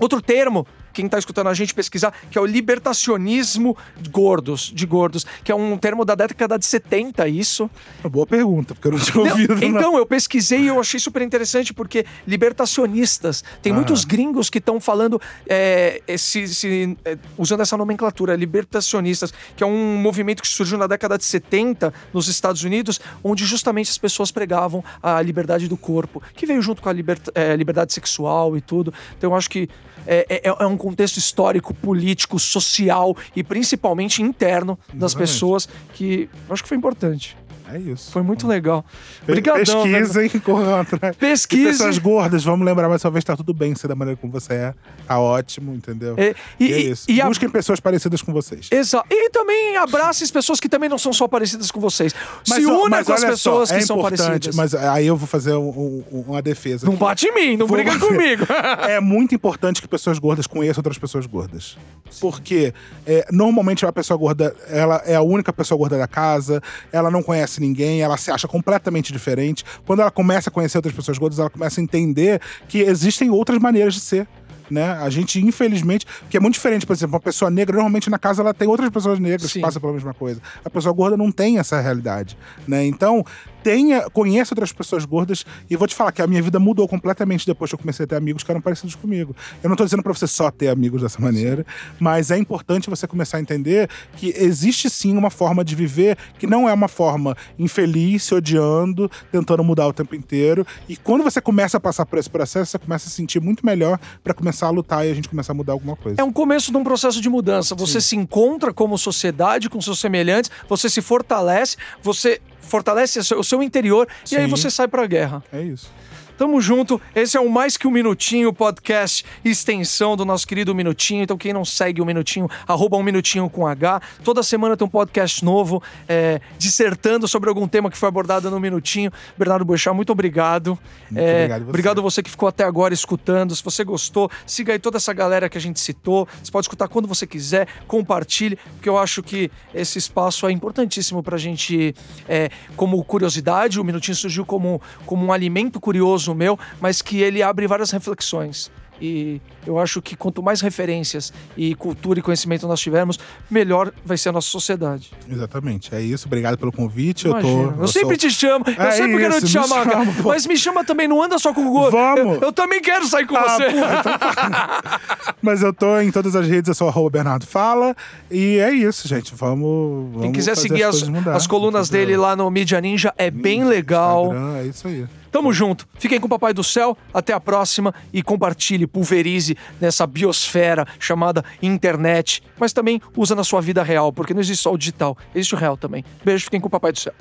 outro 0.00 0.20
termo. 0.22 0.66
Quem 0.94 1.08
tá 1.08 1.18
escutando 1.18 1.48
a 1.48 1.54
gente 1.54 1.74
pesquisar, 1.74 2.14
que 2.30 2.38
é 2.38 2.40
o 2.40 2.46
libertacionismo 2.46 3.76
de 4.00 4.08
gordos, 4.08 4.72
de 4.74 4.86
gordos, 4.86 5.26
que 5.42 5.50
é 5.52 5.54
um 5.54 5.76
termo 5.76 6.04
da 6.04 6.14
década 6.14 6.58
de 6.58 6.64
70, 6.64 7.28
isso. 7.28 7.68
Uma 8.02 8.08
boa 8.10 8.26
pergunta, 8.26 8.74
porque 8.74 8.88
eu 8.88 8.92
não 8.92 8.98
tinha 8.98 9.22
ouvido. 9.24 9.56
não. 9.56 9.62
então, 9.62 9.98
eu 9.98 10.06
pesquisei 10.06 10.60
e 10.60 10.66
eu 10.68 10.78
achei 10.80 10.98
super 11.00 11.20
interessante, 11.22 11.74
porque 11.74 12.06
libertacionistas, 12.26 13.42
tem 13.60 13.72
Ah. 13.72 13.76
muitos 13.76 14.04
gringos 14.04 14.48
que 14.48 14.58
estão 14.58 14.80
falando, 14.80 15.20
é, 15.48 16.00
esse, 16.06 16.40
esse, 16.40 16.96
é, 17.04 17.18
usando 17.36 17.60
essa 17.60 17.76
nomenclatura, 17.76 18.36
libertacionistas, 18.36 19.32
que 19.56 19.62
é 19.62 19.66
um 19.66 19.96
movimento 19.96 20.40
que 20.42 20.48
surgiu 20.48 20.78
na 20.78 20.86
década 20.86 21.18
de 21.18 21.24
70 21.24 21.92
nos 22.12 22.28
Estados 22.28 22.62
Unidos, 22.62 23.00
onde 23.22 23.44
justamente 23.44 23.90
as 23.90 23.98
pessoas 23.98 24.30
pregavam 24.30 24.82
a 25.02 25.20
liberdade 25.20 25.68
do 25.68 25.76
corpo, 25.76 26.22
que 26.34 26.46
veio 26.46 26.62
junto 26.62 26.80
com 26.80 26.88
a 26.88 26.92
liberta- 26.92 27.32
é, 27.34 27.56
liberdade 27.56 27.92
sexual 27.92 28.56
e 28.56 28.60
tudo. 28.60 28.94
Então, 29.18 29.30
eu 29.30 29.36
acho 29.36 29.50
que 29.50 29.68
é, 30.06 30.26
é- 30.44 30.54
é 30.58 30.66
um 30.66 30.76
contexto 30.76 31.16
histórico, 31.16 31.72
político, 31.74 32.38
social 32.38 33.16
e 33.34 33.42
principalmente 33.42 34.22
interno 34.22 34.78
das 34.92 35.12
Exatamente. 35.12 35.16
pessoas 35.32 35.68
que 35.94 36.28
eu 36.48 36.52
acho 36.54 36.62
que 36.62 36.68
foi 36.68 36.78
importante. 36.78 37.36
É 37.72 37.78
isso. 37.78 38.12
Foi 38.12 38.22
muito 38.22 38.46
legal. 38.46 38.84
Obrigadão. 39.22 39.58
Pesquisem, 39.64 40.28
corram 40.40 40.80
atrás. 40.80 41.16
Pesquisa. 41.16 41.70
pessoas 41.70 41.98
gordas, 41.98 42.44
vamos 42.44 42.66
lembrar 42.66 42.88
mais 42.88 43.02
uma 43.04 43.10
vez, 43.10 43.24
tá 43.24 43.34
tudo 43.36 43.54
bem 43.54 43.74
ser 43.74 43.88
da 43.88 43.94
maneira 43.94 44.18
como 44.20 44.32
você 44.32 44.52
é. 44.52 44.74
Tá 45.06 45.18
ótimo, 45.18 45.74
entendeu? 45.74 46.14
É, 46.18 46.34
E, 46.60 46.66
e, 46.66 46.72
é 46.72 46.78
isso. 46.78 47.10
e 47.10 47.20
a- 47.20 47.26
Busquem 47.26 47.48
pessoas 47.48 47.80
parecidas 47.80 48.20
com 48.20 48.32
vocês. 48.32 48.68
Exato. 48.70 49.06
E 49.10 49.30
também 49.30 49.76
abrace 49.76 50.22
as 50.24 50.30
pessoas 50.30 50.60
que 50.60 50.68
também 50.68 50.88
não 50.88 50.98
são 50.98 51.12
só 51.12 51.26
parecidas 51.26 51.70
com 51.70 51.80
vocês. 51.80 52.14
Se 52.44 52.66
ó, 52.66 52.84
una 52.84 53.02
com 53.04 53.12
as 53.12 53.24
pessoas 53.24 53.68
só, 53.70 53.74
que 53.74 53.80
é 53.82 53.86
são 53.86 53.96
importante, 53.98 54.22
parecidas. 54.50 54.56
Mas 54.56 54.74
aí 54.74 55.06
eu 55.06 55.16
vou 55.16 55.26
fazer 55.26 55.54
um- 55.54 56.04
um- 56.12 56.24
uma 56.28 56.42
defesa. 56.42 56.84
Não 56.86 56.92
aqui. 56.94 57.00
bate 57.02 57.26
em 57.28 57.34
mim, 57.34 57.56
não 57.56 57.66
Vou- 57.66 57.76
briga 57.78 57.98
comigo. 57.98 58.44
é 58.88 59.00
muito 59.00 59.34
importante 59.34 59.80
que 59.80 59.88
pessoas 59.88 60.18
gordas 60.18 60.46
conheçam 60.46 60.80
outras 60.80 60.98
pessoas 60.98 61.24
gordas. 61.26 61.76
Porque 62.20 62.72
é, 63.06 63.26
normalmente 63.32 63.84
a 63.86 63.92
pessoa 63.92 64.16
gorda, 64.16 64.54
ela 64.68 65.02
é 65.06 65.14
a 65.16 65.22
única 65.22 65.52
pessoa 65.52 65.76
gorda 65.78 65.98
da 65.98 66.06
casa, 66.06 66.62
ela 66.92 67.10
não 67.10 67.22
conhece 67.22 67.60
ninguém, 67.64 68.02
ela 68.02 68.16
se 68.16 68.30
acha 68.30 68.46
completamente 68.46 69.12
diferente. 69.12 69.64
Quando 69.86 70.00
ela 70.00 70.10
começa 70.10 70.50
a 70.50 70.52
conhecer 70.52 70.78
outras 70.78 70.94
pessoas 70.94 71.18
gordas, 71.18 71.38
ela 71.38 71.50
começa 71.50 71.80
a 71.80 71.82
entender 71.82 72.40
que 72.68 72.78
existem 72.78 73.30
outras 73.30 73.58
maneiras 73.58 73.94
de 73.94 74.00
ser. 74.00 74.28
Né? 74.70 74.92
A 74.92 75.10
gente, 75.10 75.44
infelizmente, 75.44 76.06
que 76.30 76.36
é 76.36 76.40
muito 76.40 76.54
diferente, 76.54 76.86
por 76.86 76.94
exemplo, 76.94 77.14
uma 77.14 77.20
pessoa 77.20 77.50
negra, 77.50 77.74
normalmente 77.74 78.08
na 78.08 78.18
casa 78.18 78.42
ela 78.42 78.54
tem 78.54 78.66
outras 78.66 78.88
pessoas 78.88 79.18
negras 79.18 79.50
Sim. 79.50 79.58
que 79.58 79.60
passam 79.60 79.80
pela 79.80 79.92
mesma 79.92 80.14
coisa. 80.14 80.40
A 80.64 80.70
pessoa 80.70 80.92
gorda 80.94 81.16
não 81.16 81.30
tem 81.30 81.58
essa 81.58 81.80
realidade. 81.80 82.36
Né? 82.66 82.86
Então, 82.86 83.24
tenha, 83.64 84.08
conheça 84.10 84.52
outras 84.54 84.70
pessoas 84.72 85.04
gordas 85.06 85.44
e 85.70 85.74
vou 85.74 85.88
te 85.88 85.94
falar 85.94 86.12
que 86.12 86.20
a 86.20 86.26
minha 86.26 86.42
vida 86.42 86.60
mudou 86.60 86.86
completamente 86.86 87.46
depois 87.46 87.70
que 87.70 87.74
eu 87.74 87.78
comecei 87.78 88.04
a 88.04 88.06
ter 88.06 88.14
amigos 88.16 88.42
que 88.44 88.50
eram 88.50 88.60
parecidos 88.60 88.94
comigo. 88.94 89.34
Eu 89.62 89.70
não 89.70 89.76
tô 89.76 89.84
dizendo 89.84 90.02
pra 90.02 90.12
você 90.12 90.26
só 90.26 90.50
ter 90.50 90.68
amigos 90.68 91.00
dessa 91.00 91.18
maneira, 91.20 91.64
mas 91.98 92.30
é 92.30 92.36
importante 92.36 92.90
você 92.90 93.06
começar 93.06 93.38
a 93.38 93.40
entender 93.40 93.88
que 94.16 94.34
existe 94.36 94.90
sim 94.90 95.16
uma 95.16 95.30
forma 95.30 95.64
de 95.64 95.74
viver 95.74 96.18
que 96.38 96.46
não 96.46 96.68
é 96.68 96.72
uma 96.74 96.88
forma 96.88 97.34
infeliz, 97.58 98.24
se 98.24 98.34
odiando, 98.34 99.10
tentando 99.32 99.64
mudar 99.64 99.88
o 99.88 99.92
tempo 99.92 100.14
inteiro. 100.14 100.66
E 100.86 100.96
quando 100.96 101.24
você 101.24 101.40
começa 101.40 101.78
a 101.78 101.80
passar 101.80 102.04
por 102.04 102.18
esse 102.18 102.28
processo, 102.28 102.70
você 102.72 102.78
começa 102.78 103.06
a 103.06 103.10
se 103.10 103.16
sentir 103.16 103.40
muito 103.40 103.64
melhor 103.64 103.98
pra 104.22 104.34
começar 104.34 104.66
a 104.66 104.70
lutar 104.70 105.06
e 105.06 105.10
a 105.10 105.14
gente 105.14 105.28
começar 105.28 105.52
a 105.52 105.54
mudar 105.56 105.72
alguma 105.72 105.96
coisa. 105.96 106.20
É 106.20 106.24
um 106.24 106.32
começo 106.32 106.70
de 106.70 106.76
um 106.76 106.84
processo 106.84 107.18
de 107.20 107.30
mudança. 107.30 107.74
Você 107.74 107.98
se 108.00 108.14
encontra 108.14 108.74
como 108.74 108.98
sociedade, 108.98 109.70
com 109.70 109.80
seus 109.80 109.98
semelhantes, 109.98 110.50
você 110.68 110.90
se 110.90 111.00
fortalece, 111.00 111.76
você 112.02 112.40
fortalece 112.60 113.18
o 113.18 113.24
seu- 113.24 113.38
seu 113.54 113.62
interior 113.62 114.08
e 114.30 114.36
aí 114.36 114.44
Sim. 114.44 114.50
você 114.50 114.70
sai 114.70 114.88
pra 114.88 115.06
guerra. 115.06 115.42
É 115.52 115.62
isso. 115.62 115.90
Tamo 116.36 116.60
junto. 116.60 117.00
Esse 117.14 117.36
é 117.36 117.40
o 117.40 117.48
Mais 117.48 117.76
Que 117.76 117.86
Um 117.86 117.92
Minutinho 117.92 118.52
podcast, 118.52 119.24
extensão 119.44 120.16
do 120.16 120.24
nosso 120.24 120.44
querido 120.46 120.74
Minutinho. 120.74 121.22
Então, 121.22 121.36
quem 121.38 121.52
não 121.52 121.64
segue 121.64 122.02
o 122.02 122.04
Minutinho, 122.04 122.48
arroba 122.66 122.96
um 122.96 123.04
Minutinho 123.04 123.48
com 123.48 123.64
H. 123.66 124.02
Toda 124.24 124.42
semana 124.42 124.76
tem 124.76 124.84
um 124.84 124.90
podcast 124.90 125.44
novo, 125.44 125.80
é, 126.08 126.40
dissertando 126.58 127.28
sobre 127.28 127.48
algum 127.48 127.68
tema 127.68 127.88
que 127.88 127.96
foi 127.96 128.08
abordado 128.08 128.50
no 128.50 128.58
Minutinho. 128.58 129.12
Bernardo 129.38 129.64
Boechat, 129.64 129.94
muito 129.94 130.10
obrigado. 130.10 130.76
Muito 131.08 131.22
É, 131.24 131.34
obrigado 131.44 131.60
você. 131.62 131.68
obrigado 131.70 132.02
você 132.02 132.22
que 132.22 132.30
ficou 132.30 132.48
até 132.48 132.64
agora 132.64 132.92
escutando. 132.92 133.54
Se 133.54 133.62
você 133.62 133.84
gostou, 133.84 134.28
siga 134.44 134.72
aí 134.72 134.78
toda 134.80 134.96
essa 134.96 135.12
galera 135.12 135.48
que 135.48 135.56
a 135.56 135.60
gente 135.60 135.78
citou. 135.78 136.26
Você 136.42 136.50
pode 136.50 136.64
escutar 136.64 136.88
quando 136.88 137.06
você 137.06 137.28
quiser, 137.28 137.68
compartilhe, 137.86 138.58
porque 138.74 138.88
eu 138.88 138.98
acho 138.98 139.22
que 139.22 139.52
esse 139.72 139.98
espaço 139.98 140.48
é 140.48 140.50
importantíssimo 140.50 141.22
pra 141.22 141.38
gente, 141.38 141.94
é, 142.28 142.50
como 142.76 143.02
curiosidade. 143.04 143.78
O 143.78 143.84
Minutinho 143.84 144.16
surgiu 144.16 144.44
como, 144.44 144.82
como 145.06 145.24
um 145.24 145.32
alimento 145.32 145.78
curioso 145.78 146.23
meu, 146.32 146.56
mas 146.80 147.02
que 147.02 147.20
ele 147.20 147.42
abre 147.42 147.66
várias 147.66 147.90
reflexões. 147.90 148.70
E 149.02 149.40
eu 149.66 149.76
acho 149.76 150.00
que 150.00 150.14
quanto 150.14 150.40
mais 150.40 150.60
referências 150.60 151.32
e 151.56 151.74
cultura 151.74 152.20
e 152.20 152.22
conhecimento 152.22 152.68
nós 152.68 152.78
tivermos, 152.78 153.18
melhor 153.50 153.92
vai 154.04 154.16
ser 154.16 154.28
a 154.28 154.32
nossa 154.32 154.48
sociedade. 154.48 155.10
Exatamente. 155.28 155.92
É 155.92 156.00
isso. 156.00 156.26
Obrigado 156.28 156.56
pelo 156.56 156.70
convite. 156.70 157.26
Imagina. 157.26 157.52
Eu 157.52 157.70
Eu, 157.72 157.76
tô. 157.78 157.86
sempre 157.88 158.08
sou- 158.10 158.16
te 158.16 158.30
chamo, 158.30 158.64
eu 158.68 158.82
É 158.82 158.90
sempre 158.92 159.18
quero 159.18 159.40
te 159.40 159.48
chamar, 159.48 159.84
cara. 159.84 160.04
chama, 160.04 160.12
pô. 160.22 160.28
Mas 160.28 160.46
me 160.46 160.56
chama 160.56 160.84
também, 160.84 161.08
não 161.08 161.20
anda 161.20 161.36
só 161.40 161.52
com 161.52 161.62
o 161.62 161.64
Google. 161.64 161.90
Vamos. 161.90 162.36
Eu, 162.36 162.42
eu 162.42 162.52
também 162.52 162.80
quero 162.80 163.04
sair 163.08 163.26
com 163.26 163.36
Ah, 163.36 163.42
você. 163.56 163.64
porra, 163.72 163.96
então 163.98 164.18
tá. 164.18 165.00
Mas 165.42 165.60
eu 165.60 165.72
tô 165.74 165.98
em 166.00 166.12
todas 166.12 166.36
as 166.36 166.46
redes, 166.46 166.68
eu 166.68 166.74
sou 166.74 166.88
arroba 166.88 167.10
Bernardo 167.10 167.44
Fala. 167.48 167.96
E 168.30 168.58
é 168.58 168.70
isso, 168.72 169.08
gente. 169.08 169.34
Vamos. 169.34 170.06
vamos 170.12 170.22
Quem 170.22 170.32
quiser 170.32 170.56
seguir 170.56 170.84
as, 170.84 171.02
mudar, 171.02 171.34
as 171.34 171.48
colunas 171.48 171.90
dele 171.90 172.16
lá 172.16 172.36
no 172.36 172.48
Mídia 172.48 172.80
Ninja 172.80 173.12
é 173.18 173.28
bem 173.28 173.64
legal. 173.64 174.26
Instagram, 174.26 174.56
é 174.58 174.66
isso 174.66 174.86
aí. 174.86 175.04
Tamo 175.34 175.52
junto. 175.52 175.88
Fiquem 175.98 176.20
com 176.20 176.26
o 176.26 176.30
Papai 176.30 176.54
do 176.54 176.62
Céu. 176.62 176.96
Até 177.12 177.32
a 177.32 177.40
próxima. 177.40 177.92
E 178.12 178.22
compartilhe, 178.22 178.86
pulverize 178.86 179.56
nessa 179.80 180.06
biosfera 180.06 180.86
chamada 181.00 181.44
internet. 181.60 182.40
Mas 182.56 182.72
também 182.72 183.02
usa 183.16 183.34
na 183.34 183.42
sua 183.42 183.60
vida 183.60 183.82
real, 183.82 184.12
porque 184.12 184.32
não 184.32 184.40
existe 184.40 184.62
só 184.62 184.72
o 184.72 184.78
digital, 184.78 185.18
existe 185.34 185.56
o 185.56 185.58
real 185.58 185.76
também. 185.76 186.04
Beijo, 186.24 186.44
fiquem 186.44 186.60
com 186.60 186.68
o 186.68 186.70
Papai 186.70 186.92
do 186.92 187.00
Céu. 187.00 187.12